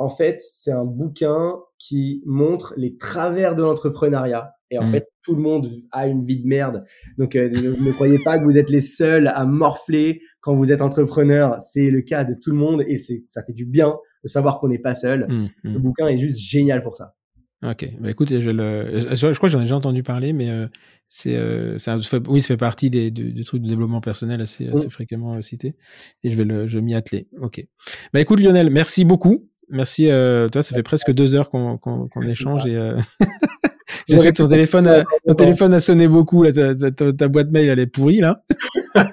En 0.00 0.08
fait, 0.08 0.40
c'est 0.40 0.72
un 0.72 0.84
bouquin 0.84 1.56
qui 1.78 2.22
montre 2.26 2.72
les 2.76 2.96
travers 2.96 3.54
de 3.54 3.62
l'entrepreneuriat. 3.62 4.54
Et 4.70 4.78
en 4.78 4.86
Mm. 4.86 4.92
fait, 4.92 5.06
tout 5.22 5.34
le 5.34 5.40
monde 5.42 5.66
a 5.92 6.06
une 6.06 6.24
vie 6.24 6.40
de 6.42 6.46
merde. 6.46 6.84
Donc, 7.18 7.36
euh, 7.36 7.48
ne, 7.50 7.84
ne 7.84 7.92
croyez 7.92 8.18
pas 8.24 8.38
que 8.38 8.44
vous 8.44 8.56
êtes 8.58 8.70
les 8.70 8.80
seuls 8.80 9.28
à 9.28 9.44
morfler 9.46 10.20
quand 10.40 10.54
vous 10.54 10.72
êtes 10.72 10.82
entrepreneur. 10.82 11.60
C'est 11.60 11.90
le 11.90 12.02
cas 12.02 12.24
de 12.24 12.34
tout 12.34 12.50
le 12.50 12.56
monde 12.56 12.82
et 12.86 12.96
c'est, 12.96 13.22
ça 13.26 13.42
fait 13.42 13.52
du 13.54 13.64
bien 13.66 13.96
de 14.24 14.28
savoir 14.28 14.58
qu'on 14.60 14.68
n'est 14.68 14.78
pas 14.78 14.94
seul. 14.94 15.26
Hmm. 15.28 15.70
Ce 15.70 15.78
bouquin 15.78 16.06
est 16.08 16.18
juste 16.18 16.38
génial 16.40 16.82
pour 16.82 16.96
ça. 16.96 17.14
Ok, 17.64 17.88
bah 18.00 18.10
écoute, 18.10 18.38
je, 18.38 18.50
le, 18.50 19.00
je, 19.10 19.16
je 19.16 19.32
crois 19.36 19.48
que 19.48 19.52
j'en 19.52 19.58
ai 19.58 19.62
déjà 19.62 19.74
entendu 19.76 20.04
parler, 20.04 20.32
mais 20.32 20.48
euh, 20.48 20.68
c'est, 21.08 21.34
euh, 21.34 21.76
ça 21.78 21.98
fait- 21.98 22.22
oui, 22.28 22.40
ça 22.40 22.48
fait 22.48 22.56
partie 22.56 22.88
des, 22.88 23.10
du, 23.10 23.32
du 23.32 23.44
truc 23.44 23.62
de 23.62 23.68
développement 23.68 24.00
personnel 24.00 24.40
assez, 24.40 24.68
assez 24.68 24.88
fréquemment 24.88 25.34
euh, 25.34 25.42
cité, 25.42 25.74
et 26.22 26.30
je 26.30 26.36
vais 26.36 26.44
le, 26.44 26.68
je 26.68 26.78
vais 26.78 26.82
m'y 26.84 26.94
atteler. 26.94 27.26
Ok. 27.40 27.66
Bah 28.12 28.20
écoute 28.20 28.38
Lionel, 28.38 28.70
merci 28.70 29.04
beaucoup. 29.04 29.48
Merci. 29.70 30.08
Euh, 30.08 30.48
toi, 30.48 30.62
ça 30.62 30.76
fait 30.76 30.84
presque 30.84 31.10
deux 31.10 31.34
heures 31.34 31.50
qu'on 31.50 31.78
qu'on 31.78 32.06
qu'on 32.06 32.22
échange 32.22 32.64
et 32.66 32.76
euh, 32.76 32.96
je 34.08 34.16
sais 34.16 34.32
que 34.32 34.36
ton 34.36 34.48
téléphone, 34.48 34.86
a, 34.86 35.04
ton 35.26 35.34
téléphone 35.34 35.74
a 35.74 35.80
sonné 35.80 36.08
beaucoup. 36.08 36.42
Là, 36.42 36.52
ta, 36.52 37.12
ta- 37.12 37.28
boîte 37.28 37.50
mail 37.50 37.68
elle 37.68 37.78
est 37.78 37.86
pourrie 37.86 38.20
là. 38.20 38.44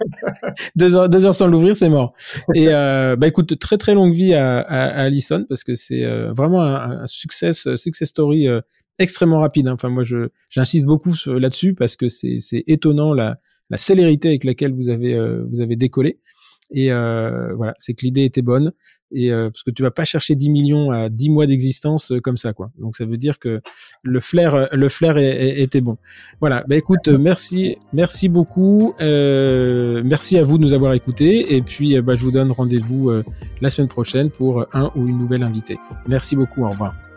deux 0.76 0.95
heures, 0.95 1.10
deux 1.10 1.26
heures 1.26 1.35
sans 1.35 1.47
l'ouvrir, 1.47 1.76
c'est 1.76 1.89
mort. 1.89 2.14
Et 2.53 2.68
euh, 2.69 3.15
bah 3.15 3.27
écoute, 3.27 3.57
très 3.60 3.77
très 3.77 3.93
longue 3.93 4.14
vie 4.14 4.34
à, 4.34 4.60
à, 4.60 4.85
à 4.88 5.02
Alison 5.03 5.45
parce 5.47 5.64
que 5.64 5.73
c'est 5.76 6.03
euh, 6.03 6.31
vraiment 6.34 6.61
un, 6.64 7.02
un 7.03 7.07
success, 7.07 7.73
success 7.76 8.10
story 8.10 8.47
euh, 8.47 8.61
extrêmement 8.99 9.39
rapide. 9.39 9.68
hein. 9.68 9.73
Enfin, 9.73 9.89
moi, 9.89 10.03
je 10.03 10.30
j'insiste 10.49 10.85
beaucoup 10.85 11.14
là-dessus 11.26 11.73
parce 11.73 11.95
que 11.95 12.07
c'est 12.07 12.38
c'est 12.39 12.64
étonnant 12.68 13.14
la, 13.14 13.38
la 13.69 13.77
célérité 13.77 14.30
avec 14.30 14.43
laquelle 14.43 14.73
vous 14.73 14.89
avez 14.89 15.14
euh, 15.14 15.43
vous 15.52 15.61
avez 15.61 15.76
décollé. 15.76 16.19
Et 16.72 16.92
euh, 16.92 17.54
voilà, 17.56 17.74
c'est 17.78 17.94
que 17.94 18.02
l'idée 18.06 18.24
était 18.26 18.42
bonne. 18.42 18.72
Et 19.12 19.32
euh, 19.32 19.50
parce 19.50 19.64
que 19.64 19.72
tu 19.72 19.84
vas 19.84 19.92
pas 19.92 20.04
chercher 20.04 20.36
10 20.36 20.50
millions 20.50 20.92
à 20.92 21.10
10 21.10 21.30
mois 21.30 21.46
d'existence 21.46 22.12
euh, 22.12 22.20
comme 22.20 22.38
ça, 22.38 22.54
quoi. 22.54 22.72
Donc 22.80 22.96
ça 22.98 23.06
veut 23.06 23.18
dire 23.18 23.40
que 23.40 23.62
le 24.04 24.20
flair, 24.20 24.56
euh, 24.56 24.66
le 24.72 24.90
flair 24.90 25.18
est- 25.18 25.24
est- 25.48 25.62
était 25.62 25.80
bon. 25.82 25.98
Voilà. 26.42 26.64
Bah 26.68 26.76
écoute, 26.76 27.08
merci, 27.20 27.78
merci 27.94 28.28
beaucoup. 28.30 28.94
Euh, 29.00 30.02
merci 30.04 30.38
à 30.38 30.44
vous 30.44 30.58
de 30.58 30.64
nous 30.64 30.74
avoir 30.74 30.94
écoutés. 30.94 31.56
Et 31.56 31.62
puis, 31.62 32.02
bah, 32.02 32.16
je 32.16 32.24
vous 32.24 32.32
donne 32.32 32.52
rendez-vous 32.52 33.12
la 33.62 33.70
semaine 33.70 33.88
prochaine 33.90 34.30
pour 34.32 34.66
un 34.74 34.92
ou 34.96 35.08
une 35.08 35.18
nouvelle 35.20 35.44
invitée. 35.44 35.78
Merci 36.08 36.36
beaucoup. 36.36 36.64
Au 36.66 36.70
revoir. 36.70 37.15